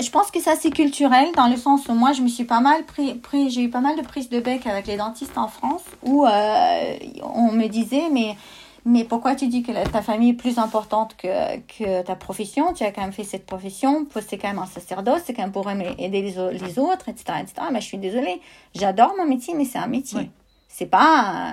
je 0.00 0.10
pense 0.10 0.30
que 0.30 0.40
ça 0.40 0.54
c'est 0.56 0.70
culturel 0.70 1.28
dans 1.36 1.48
le 1.48 1.56
sens 1.56 1.88
où 1.88 1.94
moi 1.94 2.12
je 2.12 2.22
me 2.22 2.28
suis 2.28 2.44
pas 2.44 2.60
mal 2.60 2.84
pris, 2.84 3.14
pris 3.14 3.50
j'ai 3.50 3.62
eu 3.62 3.70
pas 3.70 3.80
mal 3.80 3.96
de 3.96 4.02
prises 4.02 4.28
de 4.28 4.40
bec 4.40 4.66
avec 4.66 4.86
les 4.86 4.96
dentistes 4.96 5.36
en 5.36 5.48
France 5.48 5.82
où 6.02 6.26
euh, 6.26 6.96
on 7.22 7.52
me 7.52 7.66
disait 7.68 8.08
mais 8.12 8.36
mais 8.84 9.04
pourquoi 9.04 9.36
tu 9.36 9.46
dis 9.46 9.62
que 9.62 9.70
ta 9.90 10.02
famille 10.02 10.30
est 10.30 10.34
plus 10.34 10.58
importante 10.58 11.16
que, 11.16 11.58
que 11.60 12.02
ta 12.02 12.16
profession? 12.16 12.74
Tu 12.74 12.82
as 12.82 12.90
quand 12.90 13.02
même 13.02 13.12
fait 13.12 13.22
cette 13.22 13.46
profession, 13.46 14.06
c'est 14.26 14.38
quand 14.38 14.48
même 14.48 14.58
un 14.58 14.66
sacerdoce, 14.66 15.22
c'est 15.24 15.34
quand 15.34 15.42
même 15.42 15.52
pour 15.52 15.70
aider 15.70 15.94
les, 15.98 16.58
les 16.58 16.78
autres, 16.80 17.08
etc., 17.08 17.38
etc. 17.40 17.68
Mais 17.72 17.80
je 17.80 17.86
suis 17.86 17.98
désolée, 17.98 18.40
j'adore 18.74 19.14
mon 19.16 19.24
métier, 19.24 19.54
mais 19.54 19.66
c'est 19.66 19.78
un 19.78 19.86
métier. 19.86 20.30
C'est 20.66 20.86
pas, 20.86 21.52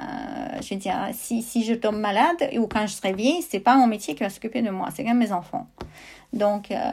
euh, 0.56 0.62
je 0.62 0.74
veux 0.74 0.80
dire, 0.80 1.10
si, 1.14 1.44
si 1.44 1.64
je 1.66 1.74
tombe 1.74 1.98
malade 1.98 2.50
ou 2.58 2.66
quand 2.68 2.88
je 2.88 2.94
serai 2.94 3.14
vieille, 3.14 3.46
c'est 3.48 3.60
pas 3.60 3.76
mon 3.76 3.86
métier 3.86 4.16
qui 4.16 4.24
va 4.24 4.30
s'occuper 4.30 4.64
de 4.64 4.72
moi, 4.72 4.88
c'est 4.96 5.04
quand 5.04 5.10
même 5.10 5.20
mes 5.20 5.34
enfants. 5.34 5.68
Donc, 6.34 6.72
euh, 6.72 6.92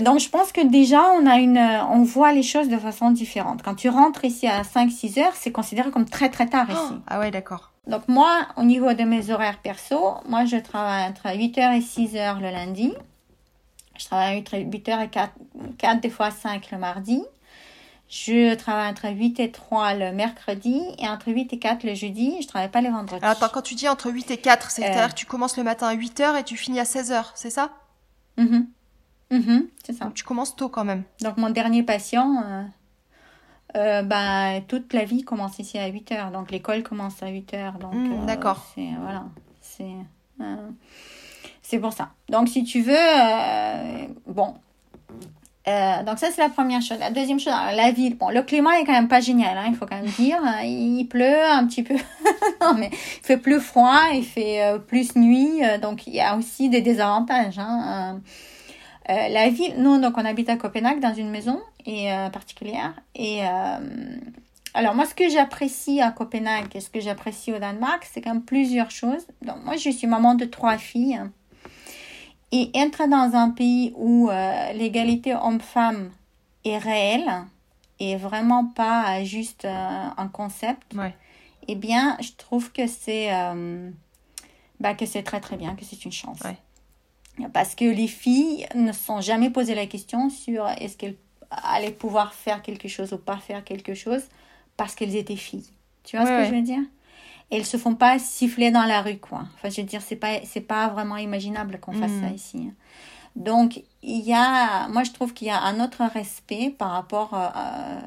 donc, 0.00 0.20
je 0.20 0.28
pense 0.28 0.52
que 0.52 0.60
déjà, 0.66 1.02
on 1.12 1.26
a 1.26 1.38
une, 1.38 1.56
euh, 1.56 1.84
on 1.86 2.02
voit 2.02 2.32
les 2.32 2.42
choses 2.42 2.68
de 2.68 2.78
façon 2.78 3.10
différente. 3.10 3.62
Quand 3.62 3.74
tu 3.74 3.88
rentres 3.88 4.24
ici 4.24 4.46
à 4.46 4.62
5-6 4.62 5.20
heures, 5.20 5.34
c'est 5.34 5.52
considéré 5.52 5.90
comme 5.90 6.08
très 6.08 6.28
très 6.28 6.46
tard 6.46 6.70
ici. 6.70 6.94
ah 7.06 7.18
ouais, 7.18 7.30
d'accord. 7.30 7.72
Donc 7.86 8.06
moi, 8.08 8.46
au 8.56 8.62
niveau 8.62 8.92
de 8.92 9.02
mes 9.04 9.30
horaires 9.30 9.58
perso, 9.58 10.14
moi 10.28 10.44
je 10.44 10.56
travaille 10.56 11.08
entre 11.08 11.26
8h 11.26 11.76
et 11.76 11.80
6h 11.80 12.40
le 12.40 12.50
lundi. 12.50 12.92
Je 13.98 14.04
travaille 14.06 14.38
entre 14.38 14.56
8h 14.56 15.04
et 15.04 15.08
4, 15.08 15.32
4 15.78 16.00
des 16.00 16.10
fois 16.10 16.30
5 16.30 16.70
le 16.70 16.78
mardi. 16.78 17.22
Je 18.08 18.54
travaille 18.54 18.90
entre 18.90 19.08
8 19.08 19.40
et 19.40 19.50
3 19.50 19.94
le 19.94 20.12
mercredi 20.12 20.82
et 20.98 21.08
entre 21.08 21.28
8 21.28 21.52
et 21.52 21.58
4 21.58 21.84
le 21.84 21.94
jeudi. 21.94 22.36
Je 22.42 22.46
travaille 22.48 22.70
pas 22.70 22.80
les 22.80 22.90
vendredis. 22.90 23.24
Alors, 23.24 23.36
attends, 23.36 23.52
quand 23.52 23.62
tu 23.62 23.74
dis 23.74 23.88
entre 23.88 24.10
8 24.10 24.30
et 24.30 24.36
4, 24.36 24.70
c'est-à-dire 24.70 25.04
euh. 25.04 25.08
que 25.08 25.14
tu 25.14 25.26
commences 25.26 25.56
le 25.56 25.62
matin 25.62 25.86
à 25.88 25.94
8h 25.94 26.38
et 26.38 26.44
tu 26.44 26.56
finis 26.56 26.80
à 26.80 26.84
16h, 26.84 27.24
c'est 27.34 27.50
ça? 27.50 27.70
Mm 28.36 28.62
Mhm, 29.30 29.68
c'est 29.84 29.92
ça. 29.92 30.10
tu 30.14 30.24
commences 30.24 30.56
tôt 30.56 30.68
quand 30.68 30.84
même. 30.84 31.04
Donc 31.20 31.36
mon 31.36 31.50
dernier 31.50 31.82
patient, 31.84 32.42
euh, 32.44 32.62
euh, 33.76 34.02
bah, 34.02 34.60
toute 34.66 34.92
la 34.92 35.04
vie 35.04 35.22
commence 35.22 35.58
ici 35.58 35.78
à 35.78 35.86
8 35.86 36.12
heures. 36.12 36.30
Donc 36.32 36.50
l'école 36.50 36.82
commence 36.82 37.22
à 37.22 37.28
8 37.28 37.54
heures. 37.54 37.74
Donc, 37.74 37.94
hmm, 37.94 38.12
euh, 38.12 38.26
D'accord. 38.26 38.66
C'est, 38.74 38.88
voilà, 39.00 39.24
c'est, 39.60 39.94
c'est 41.62 41.78
pour 41.78 41.92
ça. 41.92 42.10
Donc 42.28 42.48
si 42.48 42.64
tu 42.64 42.80
veux, 42.80 42.96
bon. 44.26 44.54
donc 45.64 46.18
ça 46.18 46.32
c'est 46.32 46.42
la 46.42 46.48
première 46.48 46.82
chose. 46.82 46.98
La 46.98 47.12
deuxième 47.12 47.38
chose, 47.38 47.52
la 47.52 47.92
ville. 47.92 48.16
Bon, 48.16 48.30
le 48.30 48.42
climat 48.42 48.80
est 48.80 48.84
quand 48.84 48.92
même 48.92 49.06
pas 49.06 49.20
génial, 49.20 49.56
hein, 49.56 49.66
il 49.68 49.76
faut 49.76 49.86
quand 49.86 50.02
même 50.02 50.10
dire. 50.18 50.40
Il 50.64 51.04
pleut 51.04 51.44
un 51.44 51.68
petit 51.68 51.84
peu. 51.84 51.94
non 52.60 52.74
mais 52.74 52.90
il 52.92 53.24
fait 53.24 53.36
plus 53.36 53.60
froid, 53.60 54.00
il 54.12 54.24
fait 54.24 54.60
plus 54.88 55.14
nuit, 55.14 55.60
donc 55.80 56.08
il 56.08 56.14
y 56.14 56.20
a 56.20 56.36
aussi 56.36 56.68
des 56.68 56.80
désavantages. 56.80 57.60
Hein. 57.60 58.20
Euh, 59.10 59.28
la 59.28 59.48
ville, 59.50 59.74
nous, 59.78 60.00
donc 60.00 60.16
on 60.18 60.24
habite 60.24 60.48
à 60.48 60.56
Copenhague 60.56 61.00
dans 61.00 61.14
une 61.14 61.30
maison 61.30 61.60
et, 61.84 62.12
euh, 62.12 62.28
particulière. 62.30 62.94
Et 63.16 63.40
euh, 63.42 64.18
alors 64.74 64.94
moi, 64.94 65.04
ce 65.04 65.14
que 65.14 65.28
j'apprécie 65.28 66.00
à 66.00 66.12
Copenhague 66.12 66.68
et 66.76 66.80
ce 66.80 66.90
que 66.90 67.00
j'apprécie 67.00 67.52
au 67.52 67.58
Danemark, 67.58 68.06
c'est 68.10 68.20
quand 68.20 68.34
même 68.34 68.44
plusieurs 68.44 68.92
choses. 68.92 69.26
Donc 69.42 69.56
moi, 69.64 69.76
je 69.76 69.90
suis 69.90 70.06
maman 70.06 70.34
de 70.34 70.44
trois 70.44 70.78
filles. 70.78 71.20
Et 72.52 72.70
être 72.76 73.08
dans 73.08 73.36
un 73.36 73.50
pays 73.50 73.92
où 73.96 74.28
l'égalité 74.74 75.36
homme-femme 75.36 76.10
est 76.64 76.78
réelle 76.78 77.30
et 78.00 78.16
vraiment 78.16 78.66
pas 78.66 79.22
juste 79.22 79.64
un 79.64 80.28
concept, 80.32 80.92
eh 81.68 81.74
bien, 81.76 82.16
je 82.20 82.30
trouve 82.36 82.72
que 82.72 82.88
c'est 82.88 83.30
bah, 84.80 84.94
que 84.94 85.06
c'est 85.06 85.22
très 85.22 85.38
très 85.38 85.56
bien, 85.56 85.76
que 85.76 85.84
c'est 85.84 86.04
une 86.04 86.10
chance. 86.10 86.40
Parce 87.52 87.74
que 87.74 87.84
les 87.84 88.08
filles 88.08 88.66
ne 88.74 88.92
se 88.92 89.04
sont 89.04 89.20
jamais 89.20 89.50
posé 89.50 89.74
la 89.74 89.86
question 89.86 90.28
sur 90.30 90.68
est-ce 90.68 90.96
qu'elles 90.96 91.16
allaient 91.50 91.90
pouvoir 91.90 92.34
faire 92.34 92.62
quelque 92.62 92.88
chose 92.88 93.12
ou 93.12 93.18
pas 93.18 93.38
faire 93.38 93.64
quelque 93.64 93.94
chose 93.94 94.22
parce 94.76 94.94
qu'elles 94.94 95.16
étaient 95.16 95.36
filles. 95.36 95.68
Tu 96.04 96.16
vois 96.16 96.26
ce 96.26 96.30
que 96.30 96.44
je 96.46 96.54
veux 96.54 96.62
dire? 96.62 96.82
Elles 97.50 97.66
se 97.66 97.76
font 97.76 97.94
pas 97.94 98.18
siffler 98.18 98.70
dans 98.70 98.84
la 98.84 99.02
rue, 99.02 99.18
quoi. 99.18 99.42
Enfin, 99.54 99.70
je 99.70 99.80
veux 99.80 99.86
dire, 99.86 100.02
c'est 100.02 100.16
pas, 100.16 100.38
c'est 100.44 100.60
pas 100.60 100.88
vraiment 100.88 101.16
imaginable 101.16 101.80
qu'on 101.80 101.92
fasse 101.92 102.12
ça 102.12 102.28
mm. 102.30 102.34
ici. 102.34 102.68
Hein. 102.68 102.74
Donc, 103.36 103.82
il 104.02 104.20
y 104.20 104.32
a, 104.32 104.88
moi, 104.88 105.02
je 105.02 105.10
trouve 105.10 105.32
qu'il 105.32 105.48
y 105.48 105.50
a 105.50 105.60
un 105.60 105.84
autre 105.84 106.02
respect 106.04 106.74
par 106.76 106.92
rapport 106.92 107.34
à, 107.34 107.98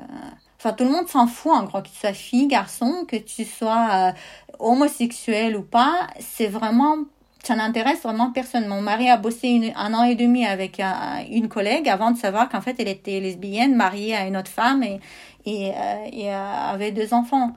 Enfin, 0.58 0.74
tout 0.74 0.86
le 0.86 0.91
monde 0.91 1.10
s'en 1.10 1.28
fout, 1.28 1.52
en 1.52 1.66
gros, 1.66 1.82
que 1.82 1.90
tu 1.90 1.95
sois 1.95 2.14
fille, 2.14 2.48
garçon, 2.48 3.04
que 3.06 3.18
tu 3.18 3.44
sois 3.44 3.90
euh, 3.91 4.12
homosexuel 4.60 5.58
ou 5.58 5.62
pas. 5.62 6.08
C'est 6.22 6.48
vraiment 6.48 7.00
ça 7.44 7.56
n'intéresse 7.56 8.02
vraiment 8.02 8.32
personne. 8.32 8.68
Mon 8.68 8.82
mari 8.82 9.10
a 9.10 9.18
bossé 9.18 9.74
un 9.76 9.94
an 9.94 10.03
et 10.03 10.15
demi 10.15 10.45
avec 10.45 10.82
une 11.30 11.49
collègue 11.49 11.90
avant 11.90 12.11
de 12.11 12.18
savoir 12.18 12.48
qu'en 12.49 12.61
fait 12.61 12.76
elle 12.80 12.88
était 12.88 13.20
lesbienne, 13.20 13.76
mariée 13.76 14.15
à 14.15 14.26
une 14.26 14.38
autre 14.38 14.49
femme 14.49 14.82
et, 14.82 15.02
et, 15.45 15.72
euh, 15.72 15.74
euh, 16.14 16.74
avait 16.74 16.91
deux 16.91 17.14
enfants. 17.14 17.52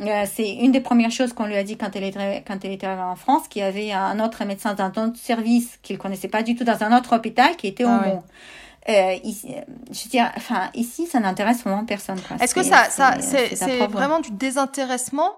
Euh, 0.00 0.24
c'est 0.32 0.50
une 0.54 0.72
des 0.72 0.80
premières 0.80 1.10
choses 1.10 1.32
qu'on 1.32 1.46
lui 1.46 1.56
a 1.56 1.64
dit 1.64 1.76
quand 1.76 1.94
elle 1.94 2.04
était, 2.04 2.44
quand 2.46 2.64
elle 2.64 2.72
était 2.72 2.86
en 2.86 3.16
France, 3.16 3.48
qu'il 3.48 3.62
y 3.62 3.64
avait 3.64 3.92
un 3.92 4.18
autre 4.20 4.44
médecin 4.44 4.74
dans 4.74 4.84
un 4.84 5.08
autre 5.08 5.18
service 5.18 5.78
qu'il 5.82 5.98
connaissait 5.98 6.28
pas 6.28 6.42
du 6.42 6.54
tout 6.54 6.64
dans 6.64 6.82
un 6.82 6.96
autre 6.96 7.16
hôpital 7.16 7.56
qui 7.56 7.66
était 7.66 7.84
au 7.84 7.88
ah, 8.86 9.14
ici, 9.24 9.48
je 9.90 10.04
veux 10.04 10.10
dire, 10.10 10.30
enfin, 10.36 10.68
ici, 10.74 11.06
ça 11.06 11.18
n'intéresse 11.18 11.64
vraiment 11.64 11.86
personne. 11.86 12.18
Est-ce 12.38 12.54
que 12.54 12.62
ça, 12.62 12.84
ça, 12.90 13.14
c'est, 13.20 13.86
vraiment 13.86 14.20
du 14.20 14.30
désintéressement, 14.30 15.32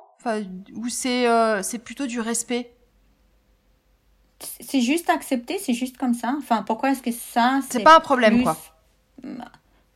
ou 0.75 0.89
c'est, 0.89 1.27
c'est 1.63 1.79
plutôt 1.79 2.07
du 2.07 2.21
respect? 2.21 2.76
C'est 4.39 4.81
juste 4.81 5.11
accepté, 5.11 5.59
c'est 5.59 5.75
juste 5.75 5.97
comme 5.97 6.15
ça. 6.15 6.35
Enfin, 6.39 6.63
pourquoi 6.63 6.91
est-ce 6.91 7.03
que 7.03 7.13
ça. 7.13 7.61
C'est 7.69 7.83
pas 7.83 7.97
un 7.97 8.01
problème, 8.01 8.43
quoi. 8.43 8.57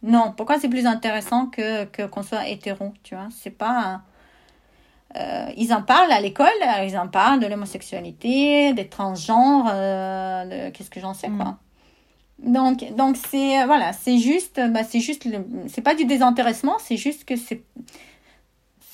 Non, 0.02 0.32
pourquoi 0.36 0.58
c'est 0.58 0.68
plus 0.68 0.86
intéressant 0.86 1.46
que 1.46 1.84
qu'on 2.06 2.22
soit 2.22 2.48
hétéro, 2.48 2.92
tu 3.02 3.14
vois? 3.14 3.28
C'est 3.30 3.50
pas. 3.50 4.02
Euh, 5.16 5.46
ils 5.56 5.74
en 5.74 5.82
parlent 5.82 6.12
à 6.12 6.20
l'école, 6.20 6.46
ils 6.84 6.96
en 6.96 7.08
parlent 7.08 7.40
de 7.40 7.46
l'homosexualité, 7.46 8.72
des 8.72 8.88
transgenres, 8.88 9.68
euh, 9.68 10.44
de 10.44 10.70
qu'est-ce 10.70 10.90
que 10.90 11.00
j'en 11.00 11.14
sais, 11.14 11.28
quoi? 11.28 11.58
Mm. 12.38 12.52
Donc, 12.52 12.94
donc 12.94 13.16
c'est 13.16 13.66
voilà, 13.66 13.92
c'est 13.92 14.18
juste, 14.18 14.60
bah, 14.70 14.84
c'est 14.84 15.00
juste, 15.00 15.28
c'est 15.68 15.82
pas 15.82 15.94
du 15.94 16.06
désintéressement, 16.06 16.76
c'est 16.78 16.96
juste 16.96 17.24
que 17.24 17.36
c'est 17.36 17.62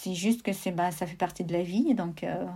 c'est 0.07 0.15
juste 0.15 0.43
que 0.43 0.53
c'est 0.53 0.71
bah, 0.71 0.93
ça 0.93 1.05
fait 1.05 1.17
partie 1.17 1.43
de 1.43 1.53
la 1.53 1.63
vie, 1.63 1.95
donc 1.95 2.23
euh, 2.23 2.47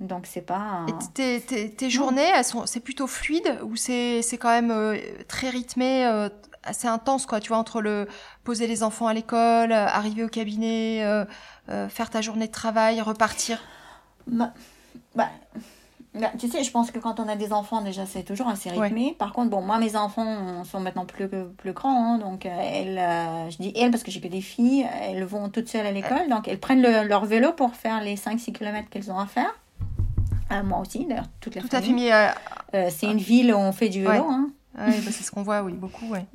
donc 0.00 0.26
c'est 0.26 0.42
pas. 0.42 0.84
tes, 1.14 1.40
tes, 1.40 1.70
tes, 1.70 1.88
journées, 1.88 2.28
elles 2.34 2.44
sont, 2.44 2.66
c'est 2.66 2.80
plutôt 2.80 3.06
fluide 3.06 3.58
ou 3.62 3.74
c'est 3.74 4.20
c'est 4.20 4.36
quand 4.36 4.50
même 4.50 4.70
euh, 4.70 4.98
très 5.26 5.48
rythmé, 5.48 6.04
euh, 6.04 6.28
assez 6.62 6.86
intense 6.86 7.24
quoi. 7.24 7.40
Tu 7.40 7.48
vois 7.48 7.56
entre 7.56 7.80
le 7.80 8.06
poser 8.42 8.66
les 8.66 8.82
enfants 8.82 9.06
à 9.06 9.14
l'école, 9.14 9.72
arriver 9.72 10.24
au 10.24 10.28
cabinet, 10.28 11.02
faire 11.88 12.10
ta 12.10 12.20
journée 12.20 12.48
de 12.48 12.52
travail, 12.52 13.00
repartir? 13.00 13.62
Bah, 14.26 14.52
bah 15.14 15.30
bah, 16.14 16.30
tu 16.38 16.48
sais, 16.48 16.62
je 16.62 16.70
pense 16.70 16.92
que 16.92 17.00
quand 17.00 17.18
on 17.18 17.28
a 17.28 17.34
des 17.34 17.52
enfants, 17.52 17.80
déjà, 17.80 18.06
c'est 18.06 18.22
toujours 18.22 18.46
assez 18.48 18.70
rythmé. 18.70 19.16
Par 19.18 19.32
contre, 19.32 19.50
bon, 19.50 19.62
moi, 19.62 19.78
mes 19.78 19.96
enfants 19.96 20.64
sont 20.64 20.78
maintenant 20.78 21.06
plus, 21.06 21.28
plus 21.56 21.72
grands. 21.72 22.14
Hein, 22.14 22.18
donc, 22.18 22.46
euh, 22.46 22.56
elles, 22.60 22.98
euh, 22.98 23.50
je 23.50 23.56
dis 23.56 23.72
elles 23.76 23.90
parce 23.90 24.04
que 24.04 24.12
j'ai 24.12 24.20
que 24.20 24.28
des 24.28 24.40
filles. 24.40 24.86
Elles 25.02 25.24
vont 25.24 25.48
toutes 25.48 25.68
seules 25.68 25.86
à 25.86 25.90
l'école. 25.90 26.28
Donc, 26.30 26.46
elles 26.46 26.60
prennent 26.60 26.82
leur 26.82 27.24
vélo 27.24 27.52
pour 27.52 27.74
faire 27.74 28.00
les 28.00 28.14
5-6 28.14 28.52
km 28.52 28.88
qu'elles 28.88 29.10
ont 29.10 29.18
à 29.18 29.26
faire. 29.26 29.52
Euh, 30.52 30.62
moi 30.62 30.78
aussi, 30.78 31.04
d'ailleurs, 31.04 31.26
toute 31.40 31.56
la 31.56 31.62
Tout 31.62 31.68
famille. 31.68 32.12
c'est 32.72 33.06
une 33.06 33.18
ville 33.18 33.52
où 33.52 33.58
on 33.58 33.72
fait 33.72 33.88
du 33.88 34.02
vélo. 34.02 34.24
Hein. 34.30 34.50
Ouais, 34.78 35.00
bah, 35.00 35.10
c'est 35.10 35.24
ce 35.24 35.32
qu'on 35.32 35.42
voit, 35.42 35.62
oui, 35.62 35.72
beaucoup, 35.72 36.06
ouais. 36.06 36.26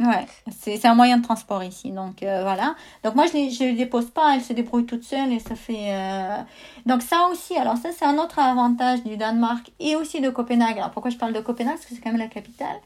Ouais, 0.00 0.26
c'est 0.50 0.86
un 0.86 0.94
moyen 0.94 1.18
de 1.18 1.22
transport 1.22 1.62
ici. 1.62 1.90
Donc 1.90 2.22
euh, 2.22 2.42
voilà. 2.42 2.74
Donc 3.04 3.14
moi 3.14 3.26
je 3.26 3.36
ne 3.36 3.68
les 3.68 3.74
dépose 3.74 4.10
pas, 4.10 4.34
elles 4.34 4.42
se 4.42 4.54
débrouillent 4.54 4.86
toutes 4.86 5.04
seules 5.04 5.32
et 5.32 5.40
ça 5.40 5.54
fait. 5.54 5.92
Euh, 5.94 6.38
donc 6.86 7.02
ça 7.02 7.28
aussi, 7.30 7.54
alors 7.56 7.76
ça 7.76 7.90
c'est 7.92 8.06
un 8.06 8.16
autre 8.16 8.38
avantage 8.38 9.04
du 9.04 9.18
Danemark 9.18 9.70
et 9.78 9.96
aussi 9.96 10.20
de 10.20 10.30
Copenhague. 10.30 10.78
Alors 10.78 10.90
pourquoi 10.90 11.10
je 11.10 11.18
parle 11.18 11.34
de 11.34 11.40
Copenhague? 11.40 11.74
Parce 11.74 11.86
que 11.86 11.94
c'est 11.94 12.00
quand 12.00 12.12
même 12.12 12.20
la 12.20 12.28
capitale. 12.28 12.76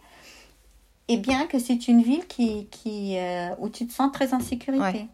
Et 1.06 1.18
bien 1.18 1.46
que 1.46 1.58
c'est 1.58 1.86
une 1.86 2.02
ville 2.02 2.26
qui, 2.26 2.66
qui, 2.70 3.16
euh, 3.18 3.50
où 3.58 3.68
tu 3.68 3.86
te 3.86 3.92
sens 3.92 4.10
très 4.10 4.32
en 4.34 4.40
sécurité. 4.40 5.06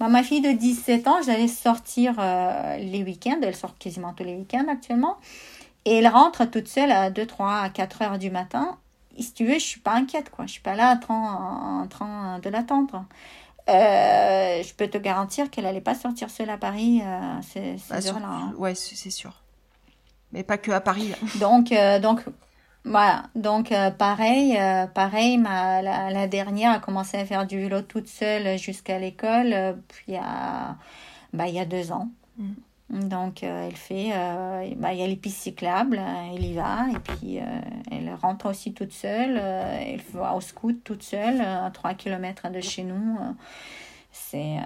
ma 0.00 0.22
fille 0.22 0.40
de 0.40 0.52
17 0.52 1.06
ans, 1.06 1.18
j'allais 1.24 1.48
sortir 1.48 2.14
les 2.78 3.04
week-ends. 3.04 3.38
Elle 3.42 3.54
sort 3.54 3.76
quasiment 3.76 4.14
tous 4.14 4.24
les 4.24 4.34
week-ends 4.34 4.64
actuellement. 4.70 5.18
Et 5.84 5.96
elle 5.96 6.08
rentre 6.08 6.46
toute 6.46 6.66
seule 6.66 6.90
à 6.90 7.10
2, 7.10 7.26
3, 7.26 7.56
à 7.58 7.68
4 7.68 8.02
heures 8.02 8.18
du 8.18 8.30
matin 8.30 8.78
si 9.22 9.32
tu 9.32 9.46
veux, 9.46 9.54
je 9.54 9.64
suis 9.64 9.80
pas 9.80 9.94
inquiète, 9.94 10.30
quoi. 10.30 10.46
Je 10.46 10.52
suis 10.52 10.60
pas 10.60 10.74
là 10.74 10.98
en 11.08 11.86
train, 11.88 12.38
de 12.40 12.48
l'attendre. 12.48 13.04
Euh, 13.68 14.62
je 14.62 14.74
peux 14.74 14.88
te 14.88 14.98
garantir 14.98 15.50
qu'elle 15.50 15.66
allait 15.66 15.80
pas 15.80 15.94
sortir 15.94 16.28
seule 16.28 16.50
à 16.50 16.58
Paris 16.58 17.00
euh, 17.02 17.40
ces, 17.42 17.76
bah, 17.88 18.06
heures-là. 18.06 18.28
Hein. 18.28 18.54
Ouais, 18.58 18.74
c'est 18.74 19.10
sûr. 19.10 19.42
Mais 20.32 20.42
pas 20.42 20.58
que 20.58 20.70
à 20.70 20.80
Paris. 20.80 21.12
donc, 21.40 21.72
euh, 21.72 21.98
donc, 21.98 22.22
voilà. 22.84 23.24
Donc, 23.34 23.72
pareil, 23.98 24.58
pareil, 24.94 25.38
ma, 25.38 25.80
la, 25.80 26.26
dernière 26.26 26.72
a 26.72 26.78
commencé 26.78 27.16
à 27.16 27.24
faire 27.24 27.46
du 27.46 27.58
vélo 27.58 27.80
toute 27.80 28.08
seule 28.08 28.58
jusqu'à 28.58 28.98
l'école, 28.98 29.78
puis 29.88 30.04
il 30.08 30.14
y 30.14 30.18
a, 30.18 30.76
bah, 31.32 31.48
il 31.48 31.54
y 31.54 31.60
a 31.60 31.64
deux 31.64 31.92
ans. 31.92 32.08
Mm. 32.36 32.52
Donc, 32.94 33.42
euh, 33.42 33.66
elle 33.66 33.76
fait, 33.76 34.10
euh, 34.12 34.70
bah, 34.76 34.92
il 34.92 35.00
y 35.00 35.02
a 35.02 35.06
les 35.06 35.16
pistes 35.16 35.42
cyclables, 35.42 36.00
elle 36.32 36.44
y 36.44 36.54
va, 36.54 36.86
et 36.90 36.98
puis 37.00 37.40
euh, 37.40 37.42
elle 37.90 38.14
rentre 38.22 38.48
aussi 38.48 38.72
toute 38.72 38.92
seule, 38.92 39.36
elle 39.36 40.00
va 40.12 40.34
au 40.34 40.40
scout 40.40 40.80
toute 40.84 41.02
seule, 41.02 41.40
à 41.40 41.70
3 41.72 41.94
km 41.94 42.50
de 42.50 42.60
chez 42.60 42.84
nous. 42.84 43.18
c'est 44.12 44.58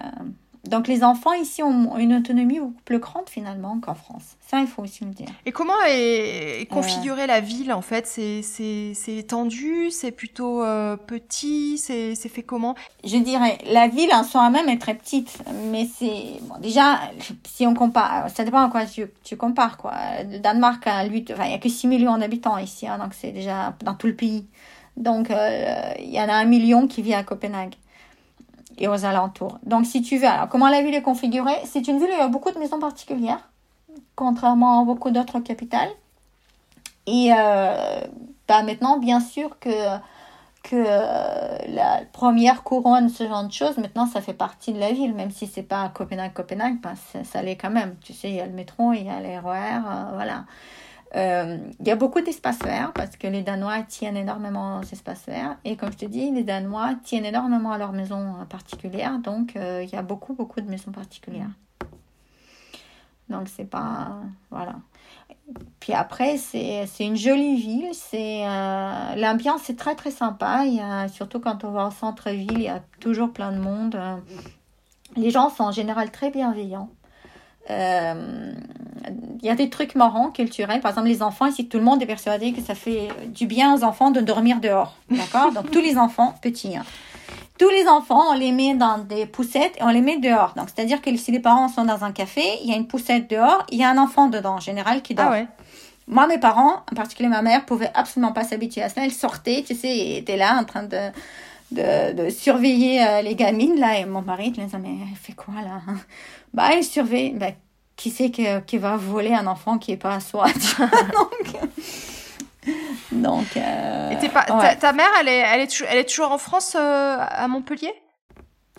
donc 0.68 0.88
les 0.88 1.02
enfants 1.02 1.32
ici 1.32 1.62
ont 1.62 1.96
une 1.96 2.14
autonomie 2.14 2.60
beaucoup 2.60 2.82
plus 2.84 2.98
grande 2.98 3.28
finalement 3.28 3.78
qu'en 3.80 3.94
France. 3.94 4.36
Ça, 4.46 4.60
il 4.60 4.66
faut 4.66 4.82
aussi 4.82 5.04
le 5.04 5.10
dire. 5.10 5.28
Et 5.46 5.52
comment 5.52 5.80
est, 5.86 6.68
configurée 6.70 7.26
la 7.26 7.40
ville 7.40 7.72
en 7.72 7.82
fait? 7.82 8.06
C'est 8.06 8.94
étendu? 9.06 9.90
C'est 9.90 10.10
plutôt 10.10 10.62
euh, 10.62 10.96
petit? 10.96 11.78
C'est 11.78 12.14
fait 12.14 12.42
comment? 12.42 12.74
Je 13.04 13.16
dirais, 13.16 13.58
la 13.70 13.88
ville 13.88 14.10
en 14.12 14.24
soi-même 14.24 14.68
est 14.68 14.78
très 14.78 14.94
petite. 14.94 15.38
Mais 15.70 15.88
c'est... 15.98 16.40
Bon, 16.42 16.58
déjà, 16.60 17.00
si 17.58 17.66
on 17.66 17.74
compare, 17.74 18.30
ça 18.30 18.44
dépend 18.44 18.60
à 18.60 18.70
quoi 18.70 18.82
tu, 18.86 19.36
compares. 19.36 19.78
Quoi. 19.78 19.92
Le 20.30 20.38
Danemark, 20.38 20.86
a, 20.86 21.02
lui, 21.02 21.24
il 21.28 21.34
n'y 21.34 21.54
a 21.54 21.58
que 21.58 21.68
6 21.68 21.88
millions 21.88 22.16
d'habitants 22.16 22.56
ici, 22.56 22.86
hein, 22.86 22.98
donc 22.98 23.14
c'est 23.14 23.32
déjà 23.32 23.74
dans 23.82 23.94
tout 23.94 24.06
le 24.06 24.14
pays. 24.14 24.46
Donc 24.96 25.32
euh, 25.32 25.90
il 25.98 26.10
y 26.10 26.20
en 26.20 26.28
a 26.28 26.34
un 26.34 26.44
million 26.44 26.86
qui 26.86 27.02
vit 27.02 27.14
à 27.14 27.24
Copenhague 27.24 27.74
et 28.76 28.86
aux 28.86 29.04
alentours. 29.04 29.58
Donc, 29.64 29.86
si 29.86 30.02
tu 30.02 30.18
veux, 30.18 30.28
alors 30.28 30.48
comment 30.48 30.68
la 30.68 30.82
ville 30.82 30.94
est 30.94 31.02
configurée? 31.02 31.56
C'est 31.64 31.88
une 31.88 31.98
ville 31.98 32.06
où 32.10 32.12
il 32.12 32.18
y 32.18 32.22
a 32.22 32.28
beaucoup 32.28 32.52
de 32.52 32.60
maisons 32.60 32.78
particulières, 32.78 33.50
contrairement 34.14 34.82
à 34.82 34.84
beaucoup 34.84 35.10
d'autres 35.10 35.40
capitales. 35.40 35.90
Et 37.08 37.32
euh, 37.36 38.00
bah 38.46 38.62
maintenant, 38.62 38.98
bien 38.98 39.18
sûr 39.18 39.58
que, 39.58 39.68
que 40.62 40.76
euh, 40.76 41.58
la 41.68 42.02
première 42.12 42.62
couronne, 42.62 43.08
ce 43.08 43.24
genre 43.26 43.44
de 43.44 43.52
choses, 43.52 43.78
maintenant, 43.78 44.06
ça 44.06 44.20
fait 44.20 44.34
partie 44.34 44.72
de 44.72 44.78
la 44.78 44.92
ville, 44.92 45.14
même 45.14 45.30
si 45.30 45.46
c'est 45.46 45.62
pas 45.62 45.88
Copenhague, 45.88 46.32
Copenhague, 46.32 46.80
bah, 46.80 46.94
ça, 47.24 47.42
l'est 47.42 47.56
quand 47.56 47.70
même. 47.70 47.96
Tu 48.00 48.12
sais, 48.12 48.28
il 48.28 48.36
y 48.36 48.40
a 48.40 48.46
le 48.46 48.52
métro, 48.52 48.92
il 48.92 49.04
y 49.04 49.08
a 49.08 49.20
les 49.20 49.38
RER, 49.38 49.80
euh, 49.86 50.04
voilà. 50.14 50.44
Euh, 51.16 51.56
il 51.80 51.88
y 51.88 51.90
a 51.90 51.96
beaucoup 51.96 52.20
d'espaces 52.20 52.58
verts 52.58 52.92
parce 52.92 53.16
que 53.16 53.26
les 53.26 53.40
Danois 53.40 53.82
tiennent 53.82 54.16
énormément 54.16 54.80
aux 54.80 54.82
espaces 54.82 55.24
verts. 55.26 55.56
Et 55.64 55.76
comme 55.76 55.90
je 55.90 55.98
te 55.98 56.04
dis, 56.04 56.30
les 56.30 56.42
Danois 56.42 56.96
tiennent 57.02 57.24
énormément 57.24 57.72
à 57.72 57.78
leurs 57.78 57.92
maisons 57.92 58.34
particulières. 58.50 59.18
Donc, 59.18 59.52
il 59.54 59.88
y 59.90 59.96
a 59.96 60.02
beaucoup, 60.02 60.34
beaucoup 60.34 60.60
de 60.60 60.68
maisons 60.68 60.92
particulières. 60.92 61.48
Donc, 63.30 63.48
c'est 63.48 63.64
pas. 63.64 64.18
Voilà. 64.50 64.74
Puis 65.80 65.92
après, 65.92 66.36
c'est 66.36 66.86
une 67.00 67.16
jolie 67.16 67.56
ville. 67.56 67.90
Euh, 68.14 69.14
L'ambiance 69.16 69.70
est 69.70 69.78
très, 69.78 69.94
très 69.94 70.10
sympa. 70.10 70.64
Il 70.66 70.74
y 70.74 70.80
a, 70.80 71.08
surtout 71.08 71.40
quand 71.40 71.64
on 71.64 71.70
va 71.70 71.86
au 71.86 71.90
centre-ville, 71.90 72.52
il 72.52 72.62
y 72.62 72.68
a 72.68 72.82
toujours 73.00 73.32
plein 73.32 73.52
de 73.52 73.58
monde. 73.58 73.98
Les 75.16 75.30
gens 75.30 75.48
sont 75.50 75.64
en 75.64 75.72
général 75.72 76.10
très 76.10 76.30
bienveillants. 76.30 76.90
Euh, 77.70 78.52
il 79.40 79.46
y 79.46 79.50
a 79.50 79.54
des 79.54 79.70
trucs 79.70 79.94
marrants 79.94 80.30
culturels. 80.30 80.80
Par 80.80 80.90
exemple, 80.90 81.08
les 81.08 81.22
enfants, 81.22 81.46
ici, 81.46 81.68
tout 81.68 81.78
le 81.78 81.84
monde 81.84 82.02
est 82.02 82.06
persuadé 82.06 82.52
que 82.52 82.60
ça 82.60 82.74
fait 82.74 83.08
du 83.28 83.46
bien 83.46 83.74
aux 83.74 83.84
enfants 83.84 84.10
de 84.10 84.20
dormir 84.20 84.60
dehors. 84.60 84.96
D'accord? 85.10 85.52
Donc, 85.52 85.70
tous 85.70 85.80
les 85.80 85.96
enfants, 85.96 86.34
petits, 86.42 86.76
hein. 86.76 86.84
Tous 87.58 87.68
les 87.68 87.86
enfants, 87.88 88.30
on 88.30 88.34
les 88.34 88.52
met 88.52 88.74
dans 88.74 88.98
des 88.98 89.26
poussettes 89.26 89.76
et 89.78 89.82
on 89.82 89.88
les 89.88 90.00
met 90.00 90.18
dehors. 90.18 90.54
Donc, 90.56 90.68
c'est-à-dire 90.74 91.02
que 91.02 91.14
si 91.16 91.32
les 91.32 91.40
parents 91.40 91.68
sont 91.68 91.84
dans 91.84 92.04
un 92.04 92.12
café, 92.12 92.42
il 92.62 92.70
y 92.70 92.72
a 92.72 92.76
une 92.76 92.86
poussette 92.86 93.28
dehors, 93.28 93.66
il 93.70 93.78
y 93.78 93.84
a 93.84 93.90
un 93.90 93.98
enfant 93.98 94.28
dedans, 94.28 94.54
en 94.54 94.60
général, 94.60 95.02
qui 95.02 95.14
dort. 95.14 95.26
Ah 95.28 95.32
ouais. 95.32 95.46
Moi, 96.06 96.26
mes 96.26 96.38
parents, 96.38 96.84
en 96.90 96.94
particulier 96.94 97.28
ma 97.28 97.42
mère, 97.42 97.66
pouvaient 97.66 97.90
absolument 97.94 98.32
pas 98.32 98.44
s'habituer 98.44 98.82
à 98.82 98.88
ça. 98.88 99.04
Elle 99.04 99.12
sortait, 99.12 99.62
tu 99.66 99.74
sais, 99.74 99.88
et 99.88 100.18
était 100.18 100.38
là 100.38 100.58
en 100.58 100.64
train 100.64 100.84
de 100.84 101.10
de, 101.70 102.30
surveiller 102.30 103.04
euh, 103.04 103.22
les 103.22 103.34
gamines 103.34 103.78
là 103.78 103.98
et 103.98 104.06
mon 104.06 104.22
mari 104.22 104.52
il 104.56 104.62
me 104.62 104.66
dit 104.66 104.76
mais 104.80 105.06
elle 105.10 105.16
fait 105.16 105.34
quoi 105.34 105.54
là 105.62 105.82
bah 106.54 106.72
il 106.74 106.82
surveille 106.82 107.32
bah, 107.34 107.50
qui 107.96 108.10
c'est 108.10 108.30
qui, 108.30 108.78
va 108.78 108.96
voler 108.96 109.34
un 109.34 109.46
enfant 109.46 109.76
qui 109.78 109.92
est 109.92 109.96
pas 109.98 110.14
à 110.14 110.20
soi 110.20 110.46
donc 110.78 111.56
donc 113.12 113.56
euh, 113.56 114.14
ta, 114.80 114.92
mère 114.92 115.08
elle 115.20 115.28
est 115.28 115.38
elle 115.38 115.60
est, 115.60 115.84
elle 115.88 115.98
est 115.98 116.08
toujours 116.08 116.32
en 116.32 116.38
France 116.38 116.76
euh, 116.78 117.16
à 117.18 117.48
Montpellier? 117.48 117.92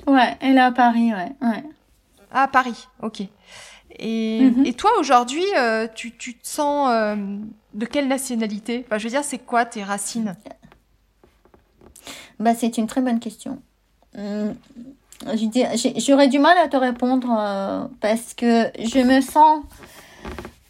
Ouais 0.08 0.38
elle 0.40 0.58
est 0.58 0.62
à 0.62 0.72
Paris 0.72 1.14
ouais 1.14 1.32
ouais. 1.42 1.64
Ah, 2.32 2.44
à 2.44 2.48
Paris 2.48 2.88
ok. 3.02 3.22
Et, 4.02 4.40
mhm. 4.42 4.66
et 4.66 4.74
toi 4.74 4.92
aujourd'hui 5.00 5.46
tu, 5.96 6.16
tu 6.16 6.38
te 6.38 6.48
sens 6.48 6.90
de 7.74 7.86
quelle 7.86 8.08
nationalité? 8.08 8.86
Enfin, 8.86 8.98
je 8.98 9.04
veux 9.04 9.10
dire 9.10 9.24
c'est 9.24 9.40
quoi 9.40 9.66
tes 9.66 9.84
racines? 9.84 10.36
Bah, 12.40 12.56
c'est 12.56 12.78
une 12.78 12.88
très 12.88 13.02
bonne 13.02 13.20
question. 13.20 13.62
Hum, 14.18 14.56
j'aurais 15.98 16.28
du 16.30 16.40
mal 16.40 16.58
à 16.58 16.68
te 16.68 16.78
répondre 16.78 17.28
euh, 17.38 17.84
parce 18.00 18.34
que 18.34 18.72
je 18.80 19.00
me 19.00 19.22
sens, 19.22 19.64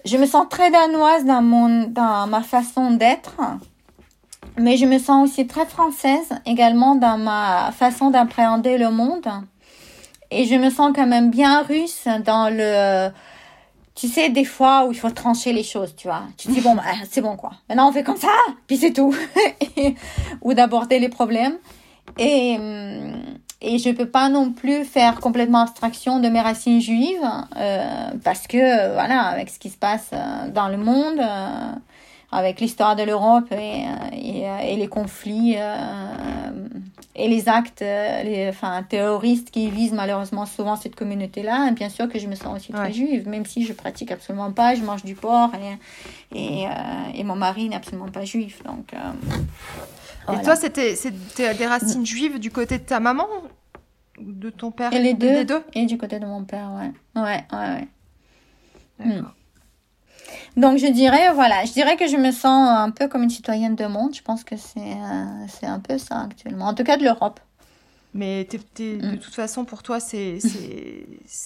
je 0.10 0.18
me 0.18 0.26
sens 0.26 0.48
très 0.49 0.72
danoise 0.72 1.26
dans 1.26 1.41
mon, 1.41 1.84
dans 1.84 2.27
ma 2.27 2.41
façon 2.41 2.91
d'être, 2.91 3.36
mais 4.57 4.76
je 4.77 4.86
me 4.86 4.98
sens 4.98 5.30
aussi 5.30 5.45
très 5.45 5.65
française 5.65 6.30
également 6.45 6.95
dans 6.95 7.18
ma 7.18 7.72
façon 7.72 8.10
d'appréhender 8.10 8.77
le 8.77 8.90
monde, 8.90 9.27
et 10.31 10.45
je 10.45 10.56
me 10.56 10.69
sens 10.69 10.91
quand 10.95 11.07
même 11.07 11.30
bien 11.30 11.61
russe 11.61 12.07
dans 12.26 12.49
le 12.49 13.11
tu 13.99 14.07
sais, 14.07 14.30
des 14.30 14.45
fois 14.45 14.86
où 14.86 14.94
il 14.94 14.98
faut 14.98 15.10
trancher 15.10 15.52
les 15.52 15.64
choses, 15.64 15.94
tu 15.94 16.07
vois. 16.07 16.22
Tu 16.38 16.48
dis, 16.48 16.61
bon, 16.61 16.73
bah, 16.73 16.84
c'est 17.11 17.19
bon, 17.19 17.36
quoi. 17.36 17.52
Maintenant, 17.68 17.90
on 17.90 17.91
fait 17.91 18.03
comme 18.03 18.15
ça, 18.15 18.30
puis 18.65 18.77
c'est 18.77 18.94
tout. 18.94 19.14
ou 20.41 20.53
d'aborder 20.53 20.99
les 20.99 21.10
problèmes. 21.10 21.57
Et, 22.18 22.56
hum, 22.57 23.22
et 23.61 23.77
je 23.77 23.90
peux 23.90 24.07
pas 24.07 24.30
non 24.30 24.52
plus 24.52 24.86
faire 24.86 25.19
complètement 25.19 25.60
abstraction 25.60 26.19
de 26.19 26.30
mes 26.30 26.40
racines 26.40 26.80
juives, 26.80 27.30
euh, 27.57 28.11
parce 28.23 28.48
que, 28.48 28.94
voilà, 28.94 29.23
avec 29.23 29.49
ce 29.49 29.60
qui 29.60 29.69
se 29.69 29.77
passe 29.77 30.10
euh, 30.14 30.49
dans 30.49 30.69
le 30.69 30.77
monde, 30.77 31.19
euh, 31.19 31.72
avec 32.31 32.61
l'histoire 32.61 32.95
de 32.95 33.03
l'Europe 33.03 33.52
et, 33.52 33.86
et, 34.14 34.45
et, 34.64 34.76
les 34.76 34.88
conflits 34.88 35.56
et 37.15 37.27
les 37.27 37.49
actes 37.49 37.81
les, 37.81 38.48
enfin, 38.49 38.84
terroristes 38.84 39.52
qui 39.52 39.69
visent 39.69 39.94
malheureusement 39.94 40.45
souvent 40.45 40.76
cette 40.76 40.95
communauté-là, 40.95 41.72
bien 41.72 41.90
sûr 41.90 42.07
que 42.07 42.19
je 42.19 42.27
me 42.27 42.36
sens 42.36 42.56
aussi 42.56 42.72
très 42.72 42.94
juive, 42.94 43.27
même 43.27 43.45
si 43.45 43.65
je 43.65 43.73
pratique 43.73 44.11
absolument 44.11 44.52
pas, 44.52 44.76
je 44.76 44.84
mange 44.84 45.03
du 45.03 45.15
porc 45.15 45.52
et, 45.56 45.77
et, 46.38 46.68
euh, 46.68 46.72
et 47.14 47.23
mon 47.23 47.36
mari 47.36 47.69
n'est 47.69 47.76
absolument 47.76 48.10
pas 48.10 48.26
juif. 48.26 48.61
Donc, 48.64 48.94
euh, 48.94 50.34
Et 50.34 50.41
toi, 50.44 50.56
c'était 50.56 50.95
des 51.56 51.65
racines 51.65 52.06
juives 52.06 52.40
du 52.40 52.52
côté 52.52 52.77
de 52.77 52.84
ta 52.84 52.99
maman 52.99 53.27
ou 54.19 54.31
de 54.31 54.49
ton 54.49 54.72
père? 54.72 54.94
Et 54.94 54.99
les 54.99 55.14
deux, 55.14 55.45
deux, 55.45 55.64
Et 55.73 55.86
du 55.86 55.98
côté 55.98 56.19
de 56.19 56.26
mon 56.26 56.44
père, 56.44 56.69
ouais. 56.77 57.22
Ouais, 57.22 57.44
ouais, 57.52 57.88
ouais. 58.99 59.06
Hmm. 59.06 59.26
Donc 60.57 60.77
je 60.77 60.88
dirais, 60.88 61.34
voilà, 61.34 61.65
je 61.65 61.72
dirais 61.73 61.95
que 61.95 62.07
je 62.07 62.18
me 62.18 62.31
sens 62.31 62.69
un 62.69 62.91
peu 62.91 63.07
comme 63.07 63.23
une 63.23 63.30
citoyenne 63.30 63.76
de 63.76 63.85
monde. 63.85 64.15
Je 64.15 64.22
pense 64.22 64.43
que 64.43 64.57
c'est 64.57 64.80
euh, 64.80 65.45
c'est 65.47 65.68
un 65.68 65.80
peu 65.80 65.97
ça 65.97 66.22
actuellement, 66.22 66.68
en 66.68 66.73
tout 66.73 66.84
cas 66.84 66.97
de 66.97 67.03
l'Europe. 67.03 67.39
Mais 68.14 68.45
de 68.45 69.14
mm. 69.14 69.19
toute 69.19 69.35
façon, 69.35 69.65
pour 69.65 69.84
toi, 69.84 69.99
c'est 69.99 70.39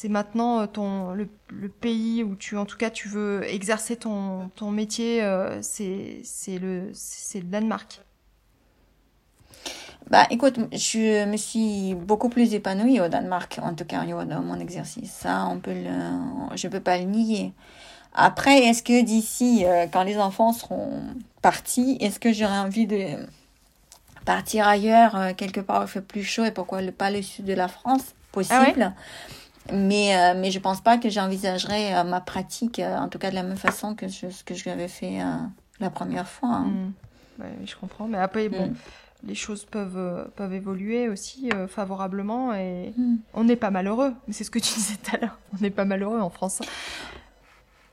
maintenant 0.10 0.62
euh, 0.62 0.66
ton, 0.66 1.12
le, 1.12 1.28
le, 1.50 1.68
pays 1.68 2.24
où 2.24 2.36
tu, 2.36 2.56
en 2.56 2.66
tout 2.66 2.78
cas, 2.78 2.90
tu 2.90 3.10
veux 3.10 3.44
exercer 3.44 3.98
ton, 3.98 4.50
ton 4.56 4.72
métier, 4.72 5.22
euh, 5.22 5.62
c'est 5.62 6.22
le, 6.48 6.92
le 7.34 7.42
Danemark. 7.42 8.02
Bah, 10.10 10.26
écoute, 10.30 10.60
je 10.72 11.26
me 11.26 11.38
suis 11.38 11.96
beaucoup 11.96 12.30
plus 12.30 12.54
épanouie 12.54 13.00
au 13.02 13.08
Danemark, 13.08 13.60
en 13.62 13.74
tout 13.74 13.86
cas, 13.86 14.06
dans 14.06 14.42
mon 14.42 14.60
exercice. 14.60 15.12
Ça, 15.12 15.48
on 15.50 15.60
peut 15.60 15.74
le, 15.74 16.56
je 16.56 16.68
peux 16.68 16.82
pas 16.82 16.98
le 16.98 17.06
nier. 17.06 17.54
Après, 18.14 18.60
est-ce 18.66 18.84
que 18.84 19.04
d'ici, 19.04 19.66
euh, 19.66 19.88
quand 19.92 20.04
les 20.04 20.18
enfants 20.18 20.54
seront 20.54 21.02
partis, 21.42 21.98
est-ce 22.00 22.20
que 22.20 22.32
j'aurai 22.32 22.58
envie 22.58 22.86
de 22.86 23.18
partir 24.26 24.68
ailleurs, 24.68 25.16
euh, 25.16 25.34
quelque 25.36 25.60
part 25.60 25.82
où 25.82 25.86
il 25.86 25.90
fait 25.90 26.02
plus 26.02 26.24
chaud 26.24 26.46
et 26.46 26.52
pourquoi 26.52 26.80
pas 26.96 27.10
le 27.10 27.22
sud 27.22 27.46
de 27.46 27.54
la 27.54 27.68
France? 27.68 28.14
Possible. 28.32 28.94
Ah 28.94 28.94
mais, 29.72 30.16
euh, 30.16 30.34
mais 30.38 30.52
je 30.52 30.60
pense 30.60 30.82
pas 30.82 30.98
que 30.98 31.10
j'envisagerais 31.10 32.04
ma 32.04 32.20
pratique, 32.20 32.80
en 32.80 33.08
tout 33.08 33.18
cas 33.18 33.30
de 33.30 33.36
la 33.36 33.44
même 33.44 33.58
façon 33.58 33.96
que 33.96 34.10
je, 34.10 34.30
ce 34.30 34.44
que 34.44 34.54
je 34.54 34.66
l'avais 34.66 34.90
fait 34.90 35.20
la 35.80 35.90
première 35.90 36.28
fois. 36.28 36.50
Hein. 36.50 36.94
Mmh. 37.40 37.44
je 37.66 37.76
comprends. 37.78 38.08
Mais 38.08 38.18
après, 38.18 38.50
bon, 38.50 38.68
mmh. 38.68 38.76
les 39.28 39.36
choses 39.36 39.64
peuvent, 39.64 40.30
peuvent 40.36 40.54
évoluer 40.54 41.08
aussi 41.08 41.50
favorablement 41.70 42.54
et 42.54 42.94
mmh. 42.98 43.16
on 43.36 43.46
n'est 43.46 43.56
pas 43.56 43.72
malheureux. 43.72 44.14
C'est 44.32 44.44
ce 44.44 44.52
que 44.52 44.60
tu 44.60 44.74
disais 44.76 44.96
tout 45.02 45.16
à 45.16 45.20
l'heure. 45.20 45.40
On 45.54 45.62
n'est 45.62 45.70
pas 45.70 45.86
malheureux 45.86 46.20
en 46.20 46.30
France. 46.30 46.62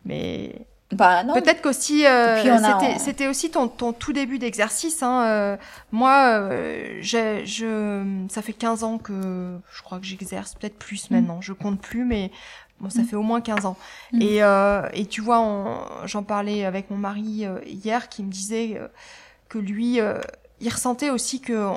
Mais 0.05 0.67
bah, 0.93 1.23
peut-être 1.35 1.63
qu'aussi 1.63 2.05
euh, 2.05 2.59
c'était 2.99 3.29
aussi 3.29 3.51
ton, 3.51 3.69
ton, 3.69 3.93
tout 3.93 4.13
début 4.13 4.39
d'exercice. 4.39 5.03
Hein. 5.03 5.25
Euh, 5.25 5.57
moi, 5.93 6.41
euh, 6.51 6.99
je, 7.01 8.25
ça 8.29 8.43
fait 8.43 8.53
15 8.53 8.83
ans 8.83 8.99
que 8.99 9.59
je 9.73 9.83
crois 9.83 10.01
que 10.01 10.07
j'exerce, 10.07 10.55
peut-être 10.55 10.77
plus 10.77 11.09
mm. 11.09 11.15
maintenant. 11.15 11.41
Je 11.41 11.53
compte 11.53 11.81
plus, 11.81 12.05
mais 12.05 12.33
bon, 12.81 12.91
ça 12.91 13.03
mm. 13.03 13.05
fait 13.05 13.17
au 13.17 13.23
moins 13.23 13.41
15 13.41 13.67
ans. 13.67 13.77
Mm. 14.13 14.23
Et, 14.23 15.01
et 15.01 15.07
tu 15.07 15.21
vois, 15.21 16.03
j'en 16.07 16.25
parlais 16.25 16.65
avec 16.65 16.91
mon 16.91 16.97
mari 16.97 17.47
hier, 17.67 18.09
qui 18.09 18.25
me 18.25 18.31
disait 18.31 18.81
que 19.49 19.59
lui, 19.59 20.01
il 20.61 20.69
ressentait 20.69 21.11
aussi 21.11 21.41
que 21.41 21.69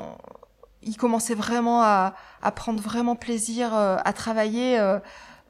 il 0.86 0.96
commençait 0.96 1.34
vraiment 1.34 1.82
à, 1.82 2.14
à 2.42 2.50
prendre 2.50 2.82
vraiment 2.82 3.14
plaisir 3.14 3.72
à 3.74 4.12
travailler 4.12 4.78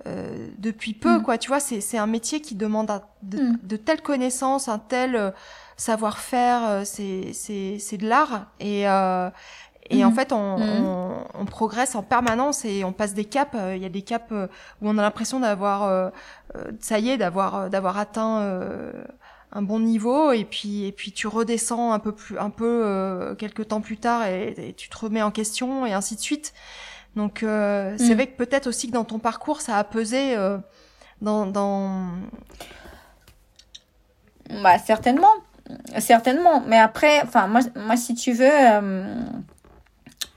euh, 0.06 0.48
depuis 0.58 0.92
peu, 0.92 1.18
mm. 1.18 1.22
quoi. 1.22 1.38
Tu 1.38 1.48
vois, 1.48 1.60
c'est 1.60 1.96
un 1.96 2.06
métier 2.06 2.40
qui 2.40 2.54
demande 2.54 2.90
de, 3.22 3.38
mm. 3.38 3.58
de, 3.62 3.76
telles 3.76 4.02
connaissances, 4.02 4.68
un 4.68 4.78
tel 4.78 5.16
euh, 5.16 5.30
savoir-faire. 5.78 6.62
Euh, 6.64 6.82
c'est 6.84 7.96
de 7.96 8.06
l'art 8.06 8.46
et 8.60 8.84
et 9.90 10.02
en 10.02 10.10
mm. 10.10 10.14
fait, 10.14 10.32
on, 10.32 10.56
on, 10.56 11.26
on, 11.34 11.44
progresse 11.44 11.94
en 11.94 12.02
permanence 12.02 12.64
et 12.64 12.84
on 12.84 12.92
passe 12.92 13.12
des 13.12 13.26
caps. 13.26 13.54
Il 13.74 13.82
y 13.82 13.84
a 13.86 13.90
des 13.90 14.02
caps 14.02 14.30
où 14.30 14.88
on 14.88 14.96
a 14.96 15.02
l'impression 15.02 15.40
d'avoir, 15.40 16.10
ça 16.80 16.98
y 16.98 17.10
est, 17.10 17.18
d'avoir 17.18 17.68
d'avoir 17.68 17.98
atteint 17.98 18.60
un 19.52 19.62
bon 19.62 19.80
niveau 19.80 20.32
et 20.32 20.44
puis 20.44 20.86
et 20.86 20.92
puis 20.92 21.12
tu 21.12 21.28
redescends 21.28 21.92
un 21.92 21.98
peu 21.98 22.12
plus 22.12 22.38
un 22.38 22.48
peu 22.48 23.36
quelques 23.38 23.68
temps 23.68 23.82
plus 23.82 23.98
tard 23.98 24.24
et, 24.24 24.54
et, 24.56 24.72
tu 24.72 24.88
te 24.88 24.96
remets 24.96 25.22
en 25.22 25.30
question 25.30 25.84
et 25.84 25.92
ainsi 25.92 26.16
de 26.16 26.20
suite. 26.20 26.54
Donc 27.16 27.42
euh, 27.42 27.94
c'est 27.98 28.10
mm. 28.10 28.14
vrai 28.14 28.26
que 28.26 28.36
peut-être 28.36 28.66
aussi 28.66 28.88
que 28.88 28.92
dans 28.92 29.04
ton 29.04 29.18
parcours, 29.18 29.60
ça 29.60 29.78
a 29.78 29.84
pesé 29.84 30.36
euh, 30.36 30.58
dans, 31.20 31.46
dans... 31.46 32.08
Bah, 34.62 34.78
certainement. 34.78 35.32
Certainement. 35.98 36.62
Mais 36.66 36.78
après, 36.78 37.22
enfin, 37.22 37.46
moi, 37.46 37.60
moi, 37.76 37.96
si 37.96 38.14
tu 38.14 38.32
veux... 38.32 38.50
Euh, 38.50 39.14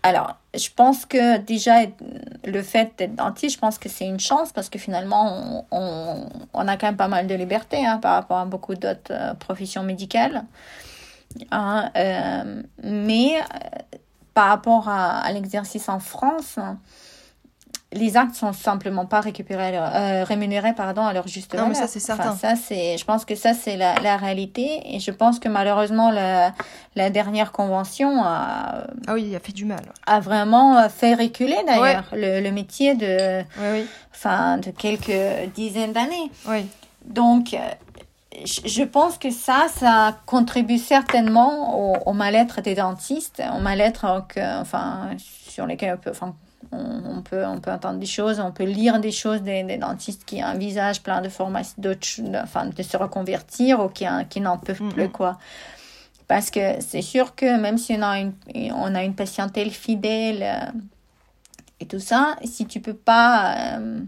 alors, 0.04 0.38
je 0.56 0.70
pense 0.74 1.06
que 1.06 1.38
déjà, 1.38 1.80
le 2.46 2.62
fait 2.62 2.94
d'être 2.98 3.16
dentiste, 3.16 3.56
je 3.56 3.60
pense 3.60 3.78
que 3.78 3.90
c'est 3.90 4.06
une 4.06 4.20
chance 4.20 4.54
parce 4.54 4.70
que 4.70 4.80
finalement, 4.80 5.66
on, 5.72 6.30
on, 6.54 6.68
a 6.68 6.78
quand 6.78 6.88
même 6.88 6.96
pas 6.96 7.10
mal 7.10 7.28
de 7.28 7.36
liberté 7.36 7.86
hein, 7.86 7.98
par 7.98 8.14
rapport 8.14 8.38
à 8.38 8.46
beaucoup 8.46 8.76
d'autres 8.76 9.36
professions 9.40 9.84
médicales. 9.84 10.46
Hein, 11.52 11.92
mais 12.82 13.42
par 14.38 14.50
rapport 14.50 14.88
à, 14.88 15.32
l'exercice 15.32 15.90
en 15.90 15.98
France, 15.98 16.60
les 17.92 18.18
actes 18.18 18.36
sont 18.36 18.54
simplement 18.54 19.08
pas 19.08 19.20
récupérés, 19.20 19.76
euh, 19.76 20.24
rémunérés 20.26 20.76
pardon, 20.76 21.02
à 21.02 21.12
leur 21.12 21.28
juste 21.28 21.52
valeur. 21.52 21.66
Non, 21.66 21.74
mais 21.74 21.80
ça, 21.80 21.88
c'est 21.88 22.00
certain. 22.00 22.36
ça, 22.36 22.56
c'est, 22.56 23.00
je 23.00 23.04
pense 23.06 23.26
que 23.26 23.34
ça, 23.34 23.56
c'est 23.56 23.78
la, 23.78 23.96
la, 24.00 24.16
réalité. 24.16 24.82
Et 24.94 25.00
je 25.00 25.10
pense 25.10 25.40
que 25.40 25.50
malheureusement, 25.50 26.12
la, 26.12 26.54
la 26.96 27.10
dernière 27.10 27.52
convention 27.52 28.24
a, 28.24 28.84
ah 29.08 29.14
oui, 29.16 29.36
a 29.36 29.40
fait 29.40 29.54
du 29.54 29.66
mal. 29.66 29.82
A 30.06 30.20
vraiment 30.20 30.88
fait 30.88 31.16
reculer, 31.16 31.58
d'ailleurs, 31.66 32.06
le, 32.14 32.40
le, 32.40 32.52
métier 32.52 32.94
de, 32.94 33.42
oui, 33.42 33.88
Enfin, 34.14 34.60
de 34.60 34.70
quelques 34.70 35.50
dizaines 35.56 35.94
d'années. 35.94 36.32
Oui. 36.48 36.68
Donc, 37.08 37.56
je 38.46 38.84
pense 38.84 39.18
que 39.18 39.32
ça, 39.32 39.68
ça 39.74 40.18
contribue 40.26 40.78
certainement 40.78 42.06
au, 42.06 42.14
mal-être 42.14 42.62
des 42.62 42.76
dentistes, 42.76 43.42
au 43.56 43.60
mal-être 43.60 44.06
enfin, 44.60 45.12
sur 45.18 45.66
lesquels 45.66 45.96
on 45.96 45.98
peut, 45.98 46.12
enfin, 46.12 46.36
on, 46.72 47.22
peut, 47.22 47.46
on 47.46 47.60
peut 47.60 47.72
entendre 47.72 48.00
des 48.00 48.06
choses, 48.06 48.40
on 48.40 48.52
peut 48.52 48.66
lire 48.66 49.00
des 49.00 49.12
choses 49.12 49.42
des, 49.42 49.64
des 49.64 49.78
dentistes 49.78 50.26
qui 50.26 50.44
envisagent 50.44 51.02
plein 51.02 51.22
de 51.22 51.30
formations, 51.30 51.82
enfin, 52.36 52.66
de 52.66 52.84
se 52.84 52.98
reconvertir 52.98 53.80
ou 53.80 53.90
qui, 53.90 54.06
qui 54.30 54.42
n'en 54.42 54.58
peuvent 54.58 54.88
plus, 54.90 55.10
quoi. 55.10 55.38
Parce 56.28 56.52
que 56.52 56.82
c'est 56.82 57.02
sûr 57.02 57.36
que 57.36 57.58
même 57.58 57.78
si 57.78 57.96
on 57.98 58.02
a 58.02 58.20
une, 58.20 58.34
on 58.74 58.94
a 58.96 59.04
une 59.04 59.16
patientèle 59.16 59.72
fidèle 59.72 60.44
euh, 60.44 60.72
et 61.80 61.86
tout 61.86 62.00
ça, 62.00 62.36
si 62.44 62.66
tu 62.66 62.82
peux 62.82 62.94
pas, 62.94 63.78
euh, 63.78 64.02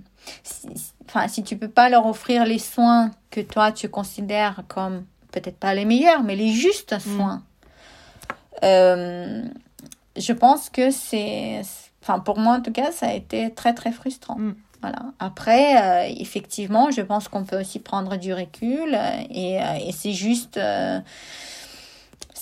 enfin, 1.05 1.27
si 1.27 1.43
tu 1.43 1.57
peux 1.57 1.69
pas 1.69 1.89
leur 1.89 2.05
offrir 2.05 2.45
les 2.45 2.59
soins 2.59 3.11
que 3.29 3.41
toi 3.41 3.71
tu 3.71 3.89
considères 3.89 4.63
comme 4.67 5.05
peut-être 5.31 5.57
pas 5.57 5.73
les 5.73 5.85
meilleurs, 5.85 6.23
mais 6.23 6.35
les 6.35 6.51
justes 6.51 6.93
mm. 6.93 6.99
soins, 6.99 7.43
euh, 8.63 9.43
je 10.17 10.33
pense 10.33 10.69
que 10.69 10.91
c'est, 10.91 11.61
enfin 12.01 12.19
pour 12.19 12.37
moi 12.39 12.55
en 12.55 12.61
tout 12.61 12.71
cas, 12.71 12.91
ça 12.91 13.07
a 13.07 13.13
été 13.13 13.53
très 13.53 13.73
très 13.73 13.91
frustrant. 13.91 14.37
Mm. 14.37 14.55
Voilà. 14.81 14.99
Après, 15.19 16.07
euh, 16.09 16.13
effectivement, 16.19 16.89
je 16.89 17.01
pense 17.01 17.27
qu'on 17.27 17.43
peut 17.43 17.59
aussi 17.59 17.79
prendre 17.79 18.15
du 18.15 18.33
recul 18.33 18.95
euh, 18.95 19.23
et, 19.29 19.59
et 19.85 19.91
c'est 19.91 20.13
juste, 20.13 20.57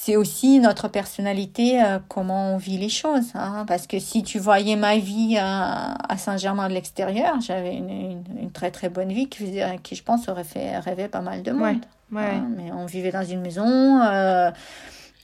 c'est 0.08 0.16
aussi 0.16 0.62
notre 0.62 0.88
personnalité, 0.88 1.84
euh, 1.84 2.00
comment 2.08 2.54
on 2.54 2.58
vit 2.58 2.78
les 2.78 2.88
choses. 2.88 3.32
Hein, 3.36 3.66
parce 3.68 3.88
que 3.88 4.00
si 4.00 4.24
tu 4.24 4.40
voyais 4.40 4.78
ma 4.78 4.98
vie 4.98 5.38
à, 5.38 5.96
à 6.08 6.18
Saint-Germain 6.18 6.70
de 6.70 6.74
l'extérieur, 6.74 7.42
j'avais 7.42 7.76
une, 7.76 7.90
une, 7.90 8.24
une 8.40 8.52
très 8.52 8.72
très 8.72 8.88
bonne 8.88 9.12
vie 9.12 9.28
qui, 9.28 9.46
je 9.96 10.04
pense, 10.04 10.30
aurait 10.30 10.46
fait 10.46 10.78
rêver 10.80 11.10
pas 11.10 11.20
mal 11.20 11.44
de 11.44 11.52
monde. 11.52 11.82
Ouais. 12.14 12.22
Hein, 12.22 12.48
mais 12.56 12.72
on 12.72 12.86
vivait 12.86 13.12
dans 13.12 13.26
une 13.26 13.42
maison, 13.42 14.02
euh, 14.02 14.50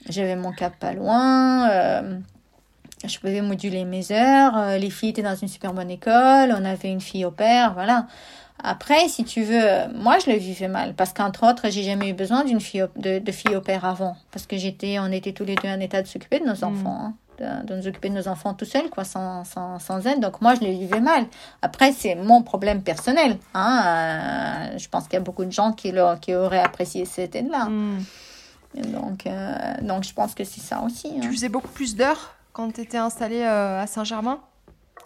j'avais 0.09 0.35
mon 0.35 0.51
cap 0.51 0.73
pas 0.77 0.91
loin, 0.91 1.69
euh, 1.69 2.17
je 3.05 3.19
pouvais 3.19 3.39
moduler 3.39 3.85
mes 3.85 4.11
heures, 4.11 4.57
euh, 4.57 4.77
les 4.77 4.89
filles 4.89 5.11
étaient 5.11 5.21
dans 5.21 5.35
une 5.35 5.47
super 5.47 5.71
bonne 5.71 5.91
école, 5.91 6.53
on 6.59 6.65
avait 6.65 6.91
une 6.91 6.99
fille 6.99 7.23
au 7.23 7.31
père, 7.31 7.73
voilà. 7.73 8.07
Après, 8.61 9.07
si 9.09 9.23
tu 9.25 9.43
veux, 9.43 9.87
moi 9.95 10.19
je 10.19 10.31
le 10.31 10.37
vivais 10.37 10.67
mal 10.67 10.93
parce 10.93 11.11
qu'entre 11.11 11.45
autres, 11.49 11.69
j'ai 11.69 11.83
jamais 11.83 12.09
eu 12.09 12.13
besoin 12.13 12.43
d'une 12.45 12.61
fille 12.61 12.85
de, 12.95 13.19
de 13.19 13.31
fille 13.31 13.55
au 13.55 13.61
père 13.61 13.83
avant 13.83 14.15
parce 14.31 14.45
que 14.45 14.57
j'étais, 14.57 14.99
on 14.99 15.11
était 15.11 15.33
tous 15.33 15.43
les 15.43 15.55
deux 15.55 15.67
en 15.69 15.79
état 15.79 16.01
de 16.01 16.07
s'occuper 16.07 16.39
de 16.39 16.45
nos 16.45 16.63
enfants, 16.63 16.97
hein, 17.01 17.13
de, 17.39 17.67
de 17.67 17.75
nous 17.75 17.87
occuper 17.87 18.09
de 18.09 18.15
nos 18.15 18.27
enfants 18.27 18.53
tout 18.53 18.63
seuls, 18.65 18.89
quoi, 18.89 19.03
sans, 19.03 19.43
sans, 19.43 19.79
sans 19.79 20.05
aide. 20.07 20.21
Donc 20.21 20.39
moi 20.41 20.55
je 20.55 20.61
le 20.61 20.71
vivais 20.71 21.01
mal. 21.01 21.25
Après, 21.61 21.91
c'est 21.91 22.15
mon 22.15 22.41
problème 22.41 22.83
personnel. 22.83 23.37
Hein, 23.53 23.81
euh, 24.73 24.77
je 24.77 24.87
pense 24.87 25.05
qu'il 25.05 25.13
y 25.15 25.17
a 25.17 25.21
beaucoup 25.21 25.45
de 25.45 25.51
gens 25.51 25.73
qui, 25.73 25.93
auraient 26.33 26.61
apprécié 26.63 27.05
cette 27.05 27.35
aide-là. 27.35 27.65
Mm. 27.65 27.97
Donc, 28.91 29.27
euh, 29.27 29.73
donc 29.81 30.03
je 30.03 30.13
pense 30.13 30.33
que 30.33 30.43
c'est 30.43 30.61
ça 30.61 30.81
aussi. 30.81 31.07
hein. 31.07 31.19
Tu 31.21 31.31
faisais 31.31 31.49
beaucoup 31.49 31.67
plus 31.67 31.95
d'heures 31.95 32.35
quand 32.53 32.71
tu 32.73 32.81
étais 32.81 32.97
installée 32.97 33.41
euh, 33.41 33.81
à 33.81 33.87
Saint-Germain? 33.87 34.39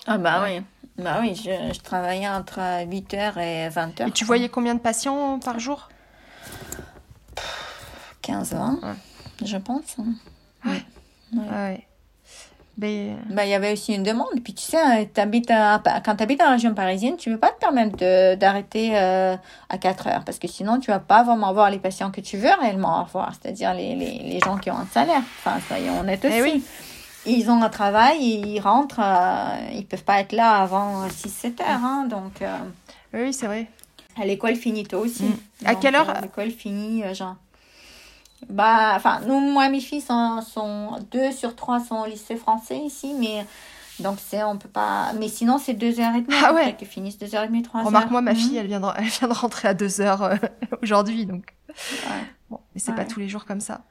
Ah 0.06 0.18
bah 0.18 0.42
oui. 0.44 0.62
Bah 0.98 1.18
oui, 1.22 1.36
je, 1.36 1.74
je 1.74 1.80
travaillais 1.82 2.28
entre 2.28 2.60
8h 2.60 3.38
et 3.40 3.70
20h. 3.70 4.08
Et 4.08 4.12
tu 4.12 4.26
voyais 4.26 4.50
combien 4.50 4.74
de 4.76 4.80
patients 4.80 5.40
par 5.40 5.60
jour? 5.60 5.90
15 8.22 8.54
ans, 8.56 8.78
Ouais. 8.84 9.46
je 9.46 9.58
pense. 9.58 9.96
Ouais. 10.66 10.72
Ouais. 11.34 11.50
Ouais. 11.52 11.88
Mais... 12.80 13.16
Bah, 13.32 13.44
il 13.46 13.50
y 13.50 13.54
avait 13.56 13.74
aussi 13.74 13.94
une 13.96 14.04
demande. 14.04 14.28
Puis 14.44 14.54
tu 14.54 14.64
sais, 14.64 14.78
hein, 14.80 15.06
t'habites 15.12 15.50
à- 15.50 15.82
quand 16.06 16.16
tu 16.16 16.24
habites 16.24 16.42
en 16.44 16.52
région 16.52 16.74
parisienne, 16.76 17.18
tu 17.18 17.30
ne 17.30 17.36
peux 17.36 17.40
pas 17.40 17.50
te 17.52 17.60
permettre 17.60 18.36
d'arrêter 18.36 18.92
euh, 18.98 19.36
à 19.70 19.78
4 19.80 20.08
heures. 20.08 20.24
Parce 20.24 20.38
que 20.38 20.48
sinon, 20.48 20.80
tu 20.80 20.92
vas 20.92 21.00
pas 21.00 21.24
vraiment 21.24 21.54
voir 21.54 21.72
les 21.72 21.80
patients 21.80 22.12
que 22.12 22.22
tu 22.22 22.38
veux 22.38 22.52
réellement 22.60 23.04
voir. 23.12 23.34
C'est-à-dire 23.42 23.74
les, 23.74 23.96
les, 23.96 24.20
les 24.20 24.40
gens 24.40 24.58
qui 24.58 24.70
ont 24.70 24.78
un 24.78 24.86
salaire. 24.86 25.22
Enfin, 25.40 25.58
soyons 25.68 26.00
honnêtes 26.02 26.24
aussi. 26.26 26.36
Eh 26.38 26.42
oui. 26.44 26.64
Ils 27.28 27.50
ont 27.50 27.62
un 27.62 27.70
travail, 27.70 28.18
ils 28.22 28.60
rentrent, 28.60 29.02
euh, 29.02 29.70
ils 29.74 29.86
peuvent 29.86 30.04
pas 30.04 30.20
être 30.22 30.32
là 30.32 30.62
avant 30.62 31.08
6-7 31.08 31.62
heures. 31.62 31.68
Hein, 31.84 32.08
donc, 32.10 32.42
euh, 32.42 32.58
Oui, 33.14 33.34
c'est 33.34 33.48
vrai. 33.48 33.68
à 34.20 34.26
l'école 34.26 34.56
finit 34.56 34.86
tôt 34.86 35.00
aussi. 35.00 35.24
Mm. 35.26 35.38
À 35.66 35.74
Donc, 35.74 35.82
quelle 35.82 35.96
heure 35.96 36.10
euh, 36.10 36.22
L'école 36.22 36.52
finit, 36.52 37.04
euh, 37.04 37.14
genre. 37.14 37.36
Bah, 38.50 38.94
enfin, 38.96 39.20
nous, 39.28 39.40
moi, 39.40 39.68
mes 39.70 39.80
filles 39.80 40.02
sont, 40.02 40.42
sont 40.42 40.92
deux 41.12 41.32
sur 41.32 41.56
trois 41.56 41.80
sont 41.80 41.96
au 42.02 42.06
lycée 42.06 42.36
français 42.36 42.78
ici, 42.78 43.14
mais 43.20 43.46
donc 44.00 44.20
c'est, 44.24 44.44
on 44.44 44.58
peut 44.58 44.70
pas. 44.70 45.12
Mais 45.20 45.28
sinon, 45.28 45.58
c'est 45.58 45.74
deux 45.74 46.00
heures 46.00 46.16
et 46.16 46.22
demie. 46.22 46.36
Ah 46.46 46.54
ouais. 46.54 46.76
Qu'ils 46.76 46.88
finissent 46.88 47.18
deux 47.18 47.34
heures 47.34 47.44
et 47.44 47.48
demie, 47.48 47.64
trois 47.64 47.80
heures. 47.82 47.88
Remarque-moi, 47.88 48.22
ma 48.22 48.36
fille, 48.36 48.56
elle 48.58 48.68
vient, 48.68 48.80
de, 48.80 48.86
elle 48.98 49.06
vient 49.06 49.28
de 49.28 49.34
rentrer 49.34 49.68
à 49.70 49.74
2 49.74 50.02
heures 50.02 50.22
euh, 50.22 50.36
aujourd'hui, 50.84 51.26
donc. 51.26 51.46
Ouais. 51.70 52.24
Bon, 52.50 52.60
mais 52.74 52.80
c'est 52.80 52.94
pas 52.94 53.02
Ouais. 53.02 53.08
tous 53.08 53.20
les 53.20 53.28
jours 53.28 53.44
comme 53.46 53.60
ça. 53.60 53.82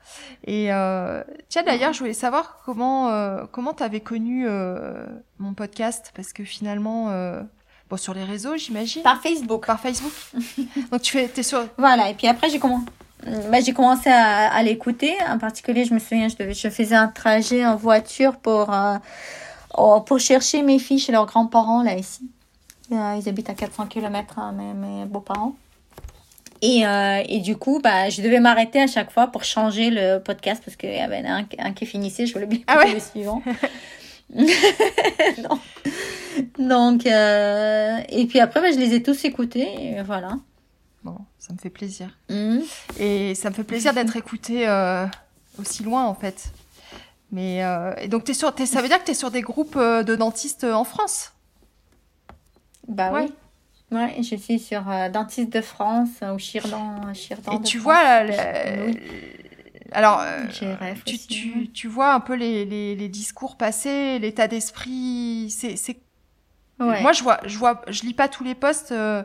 Et 0.44 0.72
euh, 0.72 1.22
tiens, 1.50 1.62
d'ailleurs, 1.62 1.92
je 1.92 1.98
voulais 1.98 2.14
savoir 2.14 2.60
comment 2.64 3.10
euh, 3.10 3.44
comment 3.52 3.74
t'avais 3.74 4.00
connu 4.00 4.46
euh, 4.48 5.04
mon 5.38 5.52
podcast, 5.52 6.10
parce 6.16 6.32
que 6.32 6.42
finalement, 6.42 7.10
euh, 7.10 7.42
bon, 7.90 7.98
sur 7.98 8.14
les 8.14 8.24
réseaux, 8.24 8.56
j'imagine, 8.56 9.02
Par 9.02 9.20
Facebook. 9.20 9.66
par 9.66 9.78
Facebook. 9.78 10.12
donc 10.90 11.02
tu 11.02 11.12
fais, 11.12 11.28
t'es 11.28 11.42
sur. 11.42 11.62
Voilà, 11.76 12.08
et 12.08 12.14
puis 12.14 12.26
après, 12.28 12.48
j'ai 12.48 12.58
commencé. 12.58 12.86
Bah, 13.50 13.60
j'ai 13.60 13.72
commencé 13.72 14.08
à, 14.10 14.52
à 14.54 14.62
l'écouter. 14.62 15.14
En 15.28 15.38
particulier, 15.38 15.84
je 15.84 15.92
me 15.92 15.98
souviens, 15.98 16.28
je, 16.28 16.36
devais, 16.36 16.54
je 16.54 16.68
faisais 16.68 16.94
un 16.94 17.08
trajet 17.08 17.66
en 17.66 17.74
voiture 17.76 18.36
pour, 18.36 18.72
euh, 18.72 18.96
oh, 19.76 20.00
pour 20.00 20.18
chercher 20.18 20.62
mes 20.62 20.78
filles 20.78 20.98
chez 20.98 21.12
leurs 21.12 21.26
grands-parents, 21.26 21.82
là, 21.82 21.94
ici. 21.96 22.30
Euh, 22.92 23.18
ils 23.20 23.28
habitent 23.28 23.50
à 23.50 23.54
400 23.54 23.86
km, 23.86 24.38
mes, 24.54 24.72
mes 24.74 25.04
beaux-parents. 25.06 25.56
Et, 26.62 26.86
euh, 26.86 27.22
et 27.28 27.40
du 27.40 27.56
coup, 27.56 27.80
bah, 27.82 28.08
je 28.08 28.22
devais 28.22 28.40
m'arrêter 28.40 28.80
à 28.80 28.86
chaque 28.86 29.10
fois 29.10 29.26
pour 29.28 29.44
changer 29.44 29.90
le 29.90 30.18
podcast 30.18 30.62
parce 30.64 30.76
qu'il 30.76 30.90
y 30.94 30.98
avait 31.00 31.18
un, 31.26 31.46
un 31.58 31.72
qui 31.72 31.84
finissait, 31.86 32.26
je 32.26 32.32
voulais 32.32 32.46
bien 32.46 32.60
Ah 32.66 32.78
ouais? 32.78 32.94
le 32.94 33.00
suivant. 33.00 33.42
Non. 34.34 35.58
Donc, 36.58 37.06
euh, 37.06 37.98
et 38.08 38.26
puis 38.26 38.40
après, 38.40 38.60
bah, 38.60 38.72
je 38.72 38.78
les 38.78 38.94
ai 38.94 39.02
tous 39.02 39.24
écoutés, 39.24 39.68
et 39.96 40.02
voilà. 40.02 40.36
Bon, 41.04 41.16
ça 41.38 41.52
me 41.52 41.58
fait 41.58 41.70
plaisir. 41.70 42.08
Mhm. 42.28 42.62
Et 42.98 43.34
ça 43.34 43.50
me 43.50 43.54
fait 43.54 43.62
plaisir 43.64 43.92
d'être 43.94 44.16
écoutée 44.16 44.66
euh, 44.68 45.06
aussi 45.60 45.82
loin, 45.84 46.04
en 46.04 46.14
fait. 46.14 46.46
Mais 47.32 47.62
euh, 47.64 47.94
et 48.00 48.08
donc, 48.08 48.24
t'es 48.24 48.34
sur, 48.34 48.52
t'es, 48.54 48.66
ça 48.66 48.82
veut 48.82 48.88
dire 48.88 48.98
que 48.98 49.04
tu 49.04 49.12
es 49.12 49.14
sur 49.14 49.30
des 49.30 49.42
groupes 49.42 49.76
euh, 49.76 50.02
de 50.02 50.16
dentistes 50.16 50.64
en 50.64 50.84
France? 50.84 51.32
Bah 52.88 53.12
Ouais. 53.12 53.22
oui. 53.26 53.32
Ouais, 53.92 54.16
je 54.22 54.34
suis 54.36 54.58
sur 54.58 54.90
euh, 54.90 55.08
Dentiste 55.08 55.52
de 55.52 55.60
France 55.60 56.08
euh, 56.22 56.34
ou 56.34 56.38
Chirdan. 56.38 57.14
Chirdan 57.14 57.52
Et 57.54 57.58
de 57.60 57.64
tu 57.64 57.78
France. 57.78 57.84
vois, 57.94 58.24
le- 58.24 58.86
oui. 58.86 58.98
alors, 59.92 60.20
euh, 60.20 60.44
tu, 61.04 61.18
tu, 61.18 61.70
tu 61.72 61.86
vois 61.88 62.12
un 62.12 62.20
peu 62.20 62.34
les, 62.34 62.64
les, 62.64 62.96
les 62.96 63.08
discours 63.08 63.56
passés, 63.56 64.18
l'état 64.18 64.48
d'esprit. 64.48 65.48
C'est, 65.56 65.76
c'est... 65.76 65.98
Ouais. 66.80 67.00
Moi, 67.00 67.12
je 67.12 67.22
vois, 67.22 67.38
je 67.46 67.56
vois, 67.58 67.82
je 67.88 68.02
lis 68.02 68.12
pas 68.12 68.28
tous 68.28 68.42
les 68.44 68.54
posts. 68.56 68.90
euh, 68.92 69.22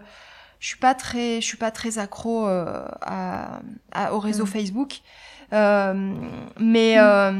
je 0.60 0.68
suis 0.68 0.78
pas 0.78 0.94
très, 0.94 1.42
je 1.42 1.46
suis 1.46 1.58
pas 1.58 1.72
très 1.72 1.98
accro 1.98 2.48
euh, 2.48 2.86
à, 3.02 3.62
à- 3.92 4.14
au 4.14 4.20
réseau 4.20 4.44
Mm. 4.44 4.48
Facebook. 4.48 5.00
Euh, 5.54 6.14
mais 6.60 6.98
euh, 6.98 7.32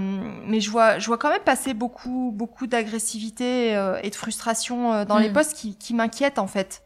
mais 0.46 0.60
je 0.60 0.70
vois 0.70 1.00
je 1.00 1.08
vois 1.08 1.18
quand 1.18 1.30
même 1.30 1.44
passer 1.44 1.74
beaucoup 1.74 2.32
beaucoup 2.36 2.68
d'agressivité 2.68 3.74
euh, 3.78 3.98
et 4.04 4.10
de 4.10 4.16
frustration 4.16 4.92
euh, 4.92 5.06
dans 5.06 5.18
les 5.18 5.30
Mm. 5.30 5.34
posts 5.34 5.54
qui, 5.54 5.78
qui 5.78 5.94
m'inquiètent 5.94 6.40
en 6.40 6.48
fait. 6.48 6.82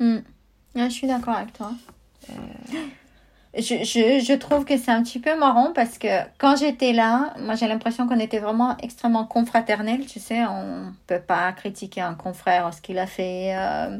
Mm. 0.00 0.16
Ouais, 0.76 0.84
je 0.84 0.94
suis 0.94 1.06
d'accord 1.06 1.34
avec 1.36 1.52
toi. 1.52 1.72
Euh. 2.30 2.32
Je, 3.56 3.62
je, 3.82 4.24
je 4.24 4.32
trouve 4.36 4.64
que 4.64 4.76
c'est 4.78 4.92
un 4.92 5.02
petit 5.02 5.18
peu 5.18 5.36
marrant 5.36 5.72
parce 5.74 5.98
que 5.98 6.06
quand 6.38 6.54
j'étais 6.56 6.92
là, 6.92 7.34
moi 7.40 7.56
j'ai 7.56 7.66
l'impression 7.66 8.06
qu'on 8.06 8.20
était 8.20 8.38
vraiment 8.38 8.76
extrêmement 8.78 9.24
confraternels. 9.26 10.06
Tu 10.06 10.20
sais, 10.20 10.44
on 10.46 10.92
peut 11.08 11.18
pas 11.20 11.50
critiquer 11.52 12.00
un 12.00 12.14
confrère 12.14 12.72
ce 12.72 12.80
qu'il 12.80 12.98
a 12.98 13.06
fait. 13.06 13.52
euh, 13.56 13.98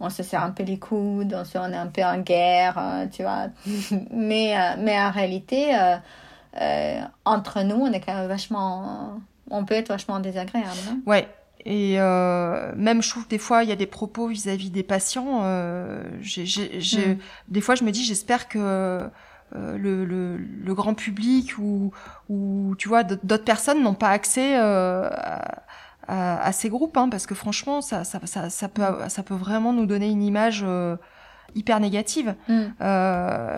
on 0.00 0.10
se 0.10 0.22
serre 0.22 0.44
un 0.44 0.50
peu 0.52 0.62
les 0.62 0.78
coudes, 0.78 1.34
on, 1.36 1.44
se, 1.44 1.58
on 1.58 1.72
est 1.72 1.76
un 1.76 1.88
peu 1.88 2.04
en 2.04 2.18
guerre, 2.18 2.78
euh, 2.78 3.06
tu 3.10 3.22
vois. 3.24 3.46
mais, 4.12 4.56
euh, 4.56 4.76
mais 4.78 4.96
en 5.00 5.10
réalité, 5.10 5.76
entre 7.24 7.62
nous, 7.62 7.76
on 7.76 7.92
est 7.92 8.00
quand 8.00 8.14
même 8.14 8.28
vachement. 8.28 9.18
On 9.50 9.64
peut 9.64 9.74
être 9.74 9.88
vachement 9.88 10.20
désagréable. 10.20 10.68
hein. 10.88 10.98
Ouais. 11.04 11.28
Et 11.70 12.00
euh, 12.00 12.72
même, 12.76 13.02
je 13.02 13.10
trouve 13.10 13.28
des 13.28 13.36
fois, 13.36 13.62
il 13.62 13.68
y 13.68 13.72
a 13.72 13.76
des 13.76 13.86
propos 13.86 14.26
vis-à-vis 14.28 14.70
des 14.70 14.82
patients. 14.82 15.40
Euh, 15.42 16.02
j'ai, 16.22 16.46
j'ai- 16.46 17.08
Mm. 17.14 17.18
Des 17.48 17.60
fois, 17.60 17.74
je 17.74 17.84
me 17.84 17.90
dis, 17.90 18.02
j'espère 18.04 18.48
que 18.48 18.58
euh, 18.58 19.06
le, 19.54 20.06
le, 20.06 20.38
le 20.38 20.74
grand 20.74 20.94
public 20.94 21.58
ou, 21.58 21.92
ou 22.30 22.74
tu 22.78 22.88
vois, 22.88 23.02
d'autres 23.04 23.44
personnes 23.44 23.82
n'ont 23.82 23.92
pas 23.94 24.08
accès 24.08 24.56
euh, 24.58 25.10
à, 25.10 25.62
à, 26.06 26.42
à 26.46 26.52
ces 26.52 26.70
groupes, 26.70 26.96
hein, 26.96 27.10
parce 27.10 27.26
que 27.26 27.34
franchement, 27.34 27.82
ça, 27.82 28.02
ça, 28.04 28.18
ça, 28.24 28.48
ça, 28.48 28.68
peut, 28.68 28.82
ça 29.08 29.22
peut 29.22 29.34
vraiment 29.34 29.74
nous 29.74 29.84
donner 29.84 30.08
une 30.08 30.22
image 30.22 30.64
euh, 30.66 30.96
hyper 31.54 31.80
négative. 31.80 32.34
Mm. 32.48 32.62
Euh, 32.80 33.56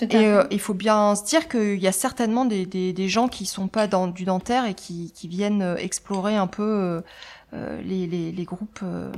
et 0.00 0.34
il 0.50 0.58
faut 0.58 0.74
bien 0.74 1.14
se 1.14 1.24
dire 1.24 1.48
qu'il 1.48 1.78
y 1.78 1.86
a 1.86 1.92
certainement 1.92 2.46
des, 2.46 2.64
des, 2.64 2.92
des 2.94 3.08
gens 3.08 3.28
qui 3.28 3.44
sont 3.44 3.68
pas 3.68 3.86
dans 3.86 4.06
du 4.08 4.24
dentaire 4.24 4.64
et 4.64 4.72
qui, 4.74 5.12
qui 5.12 5.28
viennent 5.28 5.76
explorer 5.78 6.34
un 6.36 6.46
peu 6.48 7.02
les, 7.84 8.06
les, 8.06 8.32
les 8.32 8.44
groupes. 8.44 8.80
euh. 8.82 9.12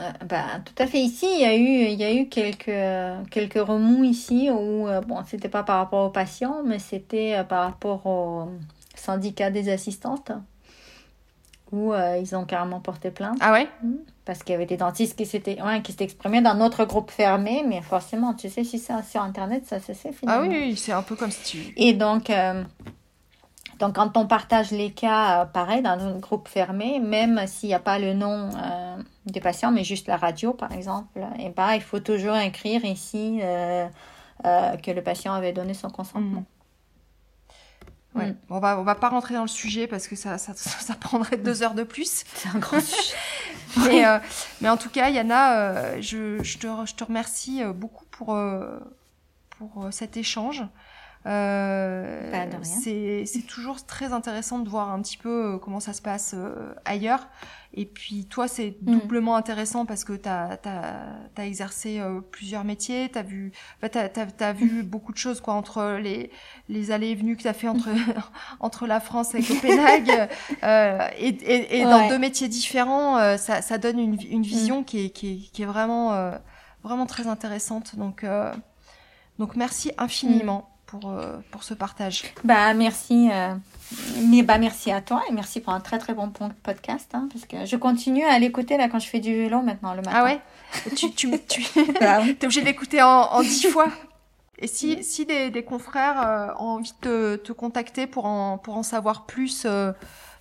Euh, 0.00 0.10
bah, 0.26 0.60
tout 0.64 0.82
à 0.82 0.86
fait. 0.86 0.98
Ici, 0.98 1.26
il 1.30 1.40
y 1.40 1.44
a 1.44 1.54
eu, 1.54 1.92
il 1.92 1.98
y 1.98 2.04
a 2.04 2.12
eu 2.14 2.28
quelques, 2.28 2.68
euh, 2.68 3.22
quelques 3.30 3.58
remous 3.58 4.02
ici 4.04 4.48
où, 4.50 4.88
euh, 4.88 5.00
bon, 5.02 5.18
c'était 5.26 5.50
pas 5.50 5.62
par 5.62 5.78
rapport 5.78 6.06
aux 6.06 6.10
patients, 6.10 6.62
mais 6.64 6.78
c'était 6.78 7.34
euh, 7.36 7.44
par 7.44 7.64
rapport 7.64 8.06
au 8.06 8.48
syndicat 8.94 9.50
des 9.50 9.68
assistantes, 9.70 10.32
où 11.70 11.92
euh, 11.92 12.16
ils 12.16 12.34
ont 12.34 12.44
carrément 12.44 12.80
porté 12.80 13.10
plainte 13.10 13.36
Ah 13.40 13.52
ouais? 13.52 13.68
Parce 14.24 14.42
qu'il 14.42 14.52
y 14.52 14.56
avait 14.56 14.66
des 14.66 14.76
dentistes 14.76 15.16
qui 15.16 15.26
s'étaient, 15.26 15.60
ouais, 15.62 15.82
qui 15.82 15.94
dans 16.42 16.54
notre 16.54 16.84
groupe 16.84 17.10
fermé, 17.10 17.62
mais 17.66 17.82
forcément, 17.82 18.32
tu 18.34 18.48
sais, 18.48 18.64
si 18.64 18.78
c'est 18.78 19.02
sur 19.02 19.22
Internet, 19.22 19.66
ça 19.66 19.80
se 19.80 19.92
sait 19.92 20.12
Ah 20.26 20.40
oui, 20.40 20.48
oui, 20.50 20.76
c'est 20.76 20.92
un 20.92 21.02
peu 21.02 21.14
comme 21.16 21.30
si 21.30 21.42
tu. 21.58 21.74
Et 21.76 21.92
donc, 21.92 22.30
euh, 22.30 22.62
donc 23.80 23.96
quand 23.96 24.16
on 24.16 24.26
partage 24.26 24.70
les 24.70 24.92
cas, 24.92 25.42
euh, 25.42 25.44
pareil, 25.46 25.82
dans 25.82 25.98
un 25.98 26.18
groupe 26.18 26.48
fermé, 26.48 27.00
même 27.00 27.46
s'il 27.46 27.70
n'y 27.70 27.74
a 27.74 27.80
pas 27.80 27.98
le 27.98 28.12
nom 28.12 28.50
euh, 28.50 28.96
du 29.26 29.40
patient, 29.40 29.72
mais 29.72 29.84
juste 29.84 30.06
la 30.06 30.16
radio, 30.16 30.52
par 30.52 30.72
exemple, 30.72 31.20
et 31.38 31.48
ben, 31.48 31.72
il 31.74 31.80
faut 31.80 32.00
toujours 32.00 32.36
écrire 32.36 32.84
ici 32.84 33.40
euh, 33.42 33.88
euh, 34.44 34.76
que 34.76 34.90
le 34.90 35.02
patient 35.02 35.32
avait 35.32 35.52
donné 35.52 35.74
son 35.74 35.90
consentement. 35.90 36.44
Ouais. 38.14 38.34
On 38.48 38.58
va 38.58 38.78
on 38.80 38.82
va 38.82 38.96
pas 38.96 39.08
rentrer 39.08 39.34
dans 39.34 39.42
le 39.42 39.48
sujet 39.48 39.86
parce 39.86 40.08
que 40.08 40.16
ça 40.16 40.36
ça, 40.36 40.52
ça 40.54 40.94
prendrait 40.94 41.36
deux 41.36 41.62
heures 41.62 41.74
de 41.74 41.84
plus. 41.84 42.24
C'est 42.34 42.48
un 42.48 42.58
grand 42.58 42.80
sujet. 42.80 43.16
mais, 43.86 44.06
euh, 44.06 44.18
mais 44.60 44.68
en 44.68 44.76
tout 44.76 44.90
cas, 44.90 45.10
Yana, 45.10 45.58
euh, 45.58 46.02
je, 46.02 46.42
je, 46.42 46.58
te, 46.58 46.66
je 46.86 46.94
te 46.94 47.04
remercie 47.04 47.62
beaucoup 47.74 48.04
pour, 48.10 48.34
euh, 48.34 48.78
pour 49.50 49.88
cet 49.90 50.16
échange. 50.16 50.64
Euh, 51.26 52.30
c'est 52.62 53.24
c'est 53.26 53.42
toujours 53.46 53.84
très 53.84 54.12
intéressant 54.12 54.58
de 54.58 54.68
voir 54.68 54.90
un 54.90 55.00
petit 55.02 55.18
peu 55.18 55.54
euh, 55.54 55.58
comment 55.58 55.80
ça 55.80 55.92
se 55.92 56.00
passe 56.02 56.34
euh, 56.36 56.72
ailleurs. 56.84 57.28
Et 57.74 57.84
puis 57.86 58.24
toi, 58.24 58.48
c'est 58.48 58.76
Mm. 58.82 58.92
doublement 58.98 59.36
intéressant 59.36 59.86
parce 59.86 60.02
que 60.04 60.14
tu 60.14 60.28
as, 60.28 60.58
exercé 61.38 62.00
euh, 62.00 62.20
plusieurs 62.20 62.64
métiers, 62.64 63.10
tu 63.12 63.18
as 63.18 63.22
vu, 63.22 63.52
bah, 63.80 63.88
t'as, 63.88 64.08
t'as- 64.08 64.26
t'as 64.26 64.52
vu 64.52 64.82
beaucoup 64.82 65.12
de 65.12 65.18
choses 65.18 65.40
quoi, 65.40 65.54
entre 65.54 65.98
les, 66.02 66.30
les 66.68 66.90
allées 66.90 67.08
et 67.10 67.14
venues 67.14 67.36
que 67.36 67.42
tu 67.42 67.48
as 67.48 67.52
fait 67.52 67.68
entre, 67.68 67.90
entre 68.60 68.86
la 68.86 68.98
France 68.98 69.34
et 69.34 69.42
Copenhague. 69.42 70.28
euh, 70.64 71.08
et 71.18 71.28
et, 71.28 71.80
et 71.80 71.84
dans 71.84 72.08
deux 72.08 72.18
métiers 72.18 72.48
différents, 72.48 73.36
ça, 73.36 73.62
ça 73.62 73.78
donne 73.78 73.98
une, 74.00 74.18
une 74.30 74.42
vision 74.42 74.82
qui, 74.82 75.04
est, 75.06 75.10
qui, 75.10 75.32
est, 75.34 75.52
qui 75.52 75.62
est 75.62 75.66
vraiment, 75.66 76.32
vraiment 76.82 77.06
très 77.06 77.26
intéressante. 77.28 77.94
Donc, 77.96 78.24
euh, 78.24 78.52
donc 79.38 79.54
merci 79.54 79.92
infiniment 79.96 80.69
pour, 80.90 81.10
euh, 81.10 81.36
pour 81.50 81.62
ce 81.62 81.74
partage. 81.74 82.24
Bah 82.44 82.74
merci, 82.74 83.28
euh, 83.32 83.54
mais 84.28 84.42
bah 84.42 84.58
merci 84.58 84.90
à 84.90 85.00
toi 85.00 85.22
et 85.28 85.32
merci 85.32 85.60
pour 85.60 85.72
un 85.72 85.80
très 85.80 85.98
très 85.98 86.14
bon 86.14 86.32
podcast 86.62 87.08
hein, 87.14 87.28
parce 87.32 87.46
que 87.46 87.64
je 87.66 87.76
continue 87.76 88.24
à 88.24 88.38
l'écouter 88.38 88.76
là 88.76 88.88
quand 88.88 88.98
je 88.98 89.08
fais 89.08 89.20
du 89.20 89.34
vélo 89.34 89.62
maintenant 89.62 89.92
le 89.94 90.02
matin. 90.02 90.12
Ah 90.14 90.24
ouais 90.24 90.40
Tu, 90.96 91.12
tu, 91.12 91.30
tu 91.48 91.64
Ah 92.00 92.20
oui. 92.22 92.36
es 92.40 92.44
obligé 92.44 92.62
d'écouter 92.62 93.02
en, 93.02 93.08
en 93.08 93.40
dix 93.42 93.66
fois 93.66 93.88
Et 94.58 94.66
si, 94.66 95.02
si 95.02 95.26
des, 95.26 95.50
des 95.50 95.64
confrères 95.64 96.20
euh, 96.26 96.48
ont 96.58 96.76
envie 96.76 96.92
de 97.02 97.36
te, 97.36 97.46
te 97.48 97.52
contacter 97.52 98.06
pour 98.06 98.26
en, 98.26 98.58
pour 98.58 98.76
en 98.76 98.82
savoir 98.82 99.26
plus 99.26 99.62
euh, 99.66 99.92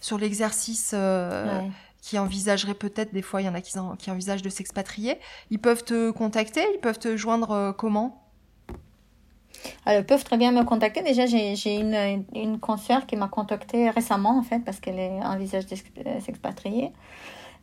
sur 0.02 0.18
l'exercice 0.18 0.92
euh, 0.94 1.60
Ouais. 1.62 1.70
qui 2.02 2.18
envisageraient 2.20 2.74
peut-être, 2.76 3.14
des 3.14 3.22
fois 3.22 3.42
il 3.42 3.46
y 3.46 3.50
en 3.50 3.56
a 3.56 3.62
qui, 3.62 3.78
en- 3.80 3.96
qui 3.96 4.10
envisagent 4.12 4.42
de 4.42 4.50
s'expatrier, 4.50 5.18
ils 5.52 5.60
peuvent 5.60 5.84
te 5.84 6.12
contacter, 6.12 6.66
ils 6.76 6.80
peuvent 6.80 7.00
te 7.00 7.18
joindre 7.18 7.74
comment? 7.78 8.24
Alors, 9.86 10.02
ils 10.02 10.06
peuvent 10.06 10.24
très 10.24 10.38
bien 10.38 10.52
me 10.52 10.64
contacter. 10.64 11.02
Déjà, 11.02 11.26
j'ai 11.26 11.76
une, 11.76 12.24
une 12.36 12.60
consoeur 12.60 13.06
qui 13.06 13.16
m'a 13.16 13.28
contactée 13.28 13.90
récemment, 13.90 14.38
en 14.38 14.44
fait, 14.44 14.60
parce 14.60 14.80
qu'elle 14.80 15.00
envisage 15.24 15.66
de 15.68 15.76
euh, 15.76 16.20
s'expatrier. 16.20 16.92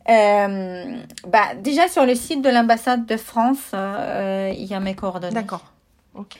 Euh, 0.09 1.03
bah, 1.27 1.55
déjà, 1.61 1.89
sur 1.89 2.07
le 2.07 2.15
site 2.15 2.43
de 2.43 2.49
l'ambassade 2.49 3.07
de 3.07 3.17
France, 3.17 3.71
euh, 3.75 4.53
il 4.57 4.65
y 4.65 4.75
a 4.75 4.81
mes 4.81 4.95
coordonnées. 4.95 5.35
D'accord. 5.35 5.73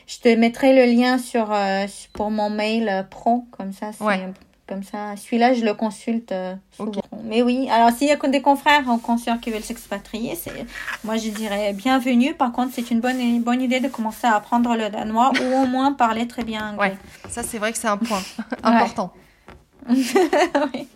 Je 0.07 0.19
te 0.21 0.35
mettrai 0.35 0.75
le 0.75 0.91
lien 0.91 1.19
sur, 1.19 1.53
euh, 1.53 1.87
pour 2.15 2.31
mon 2.31 2.49
mail 2.49 2.89
euh, 2.89 3.03
pro, 3.03 3.45
comme 3.51 3.73
ça, 3.73 3.93
c'est 3.93 4.05
Ouais. 4.05 4.33
Comme 4.69 4.83
ça. 4.83 5.15
Celui-là, 5.17 5.55
je 5.55 5.65
le 5.65 5.75
consulte 5.75 6.33
euh, 6.33 6.55
souvent. 6.77 6.93
Mais 7.25 7.43
oui, 7.43 7.69
alors 7.71 7.91
s'il 7.91 8.09
y 8.09 8.11
a 8.11 8.17
que 8.17 8.27
des 8.27 8.43
confrères 8.43 8.89
en 8.89 8.99
consoeurs 8.99 9.41
qui 9.41 9.51
veulent 9.51 9.63
s'expatrier, 9.63 10.35
c'est, 10.35 10.67
moi 11.05 11.17
je 11.17 11.29
dirais 11.31 11.73
bienvenue. 11.73 12.35
Par 12.35 12.53
contre, 12.53 12.73
c'est 12.75 12.91
une 12.91 13.01
bonne, 13.01 13.41
bonne 13.43 13.63
idée 13.63 13.81
de 13.81 13.89
commencer 13.89 14.27
à 14.27 14.35
apprendre 14.37 14.75
le 14.77 14.89
danois 14.91 15.31
ou 15.41 15.55
au 15.63 15.67
moins 15.67 15.93
parler 15.93 16.27
très 16.27 16.43
bien 16.45 16.73
anglais. 16.73 16.91
Ouais. 16.91 17.31
Ça, 17.31 17.43
c'est 17.43 17.59
vrai 17.59 17.73
que 17.73 17.79
c'est 17.79 17.89
un 17.89 17.97
point 17.99 18.23
important. 18.63 19.13
Oui. 19.89 20.89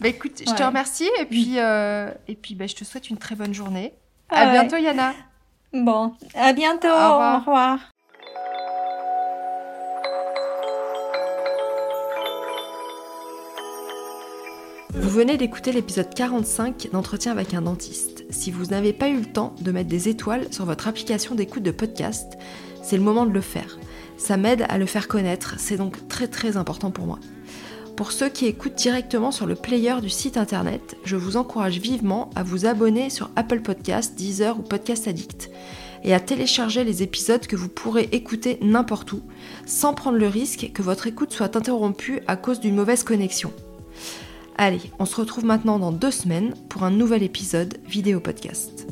Bah 0.00 0.08
écoute, 0.08 0.40
je 0.46 0.54
te 0.54 0.62
remercie 0.62 1.10
et 1.20 1.24
puis, 1.24 1.54
euh, 1.58 2.10
et 2.28 2.36
puis 2.36 2.54
bah, 2.54 2.66
je 2.68 2.74
te 2.76 2.84
souhaite 2.84 3.10
une 3.10 3.18
très 3.18 3.34
bonne 3.34 3.52
journée. 3.52 3.92
À 4.30 4.44
Ouais. 4.46 4.52
bientôt, 4.52 4.76
Yana. 4.76 5.12
Bon, 5.72 6.14
à 6.34 6.52
bientôt. 6.52 6.86
Au 6.88 6.90
revoir. 7.12 7.34
Au 7.34 7.38
revoir. 7.40 7.78
Vous 14.94 15.10
venez 15.10 15.36
d'écouter 15.36 15.70
l'épisode 15.70 16.12
45 16.14 16.88
d'entretien 16.92 17.32
avec 17.32 17.52
un 17.52 17.60
dentiste. 17.60 18.24
Si 18.30 18.50
vous 18.50 18.66
n'avez 18.66 18.94
pas 18.94 19.08
eu 19.08 19.18
le 19.18 19.26
temps 19.26 19.54
de 19.60 19.70
mettre 19.70 19.90
des 19.90 20.08
étoiles 20.08 20.50
sur 20.50 20.64
votre 20.64 20.88
application 20.88 21.34
d'écoute 21.34 21.62
de 21.62 21.70
podcast, 21.70 22.38
c'est 22.82 22.96
le 22.96 23.02
moment 23.02 23.26
de 23.26 23.32
le 23.32 23.42
faire. 23.42 23.78
Ça 24.16 24.38
m'aide 24.38 24.64
à 24.68 24.78
le 24.78 24.86
faire 24.86 25.06
connaître, 25.06 25.56
c'est 25.58 25.76
donc 25.76 26.08
très 26.08 26.26
très 26.26 26.56
important 26.56 26.90
pour 26.90 27.04
moi. 27.04 27.18
Pour 27.96 28.12
ceux 28.12 28.30
qui 28.30 28.46
écoutent 28.46 28.76
directement 28.76 29.30
sur 29.30 29.44
le 29.44 29.56
player 29.56 30.00
du 30.00 30.08
site 30.08 30.38
internet, 30.38 30.96
je 31.04 31.16
vous 31.16 31.36
encourage 31.36 31.78
vivement 31.78 32.30
à 32.34 32.42
vous 32.42 32.64
abonner 32.64 33.10
sur 33.10 33.30
Apple 33.36 33.60
Podcast, 33.60 34.14
Deezer 34.16 34.58
ou 34.58 34.62
Podcast 34.62 35.06
Addict 35.06 35.50
et 36.02 36.14
à 36.14 36.20
télécharger 36.20 36.84
les 36.84 37.02
épisodes 37.02 37.46
que 37.46 37.56
vous 37.56 37.68
pourrez 37.68 38.08
écouter 38.12 38.58
n'importe 38.62 39.12
où, 39.12 39.20
sans 39.66 39.92
prendre 39.92 40.16
le 40.16 40.28
risque 40.28 40.70
que 40.72 40.82
votre 40.82 41.06
écoute 41.06 41.32
soit 41.32 41.56
interrompue 41.56 42.20
à 42.26 42.36
cause 42.36 42.60
d'une 42.60 42.76
mauvaise 42.76 43.02
connexion. 43.02 43.52
Allez, 44.60 44.80
on 44.98 45.04
se 45.04 45.14
retrouve 45.14 45.44
maintenant 45.44 45.78
dans 45.78 45.92
deux 45.92 46.10
semaines 46.10 46.52
pour 46.68 46.82
un 46.82 46.90
nouvel 46.90 47.22
épisode 47.22 47.78
vidéo 47.86 48.18
podcast. 48.18 48.88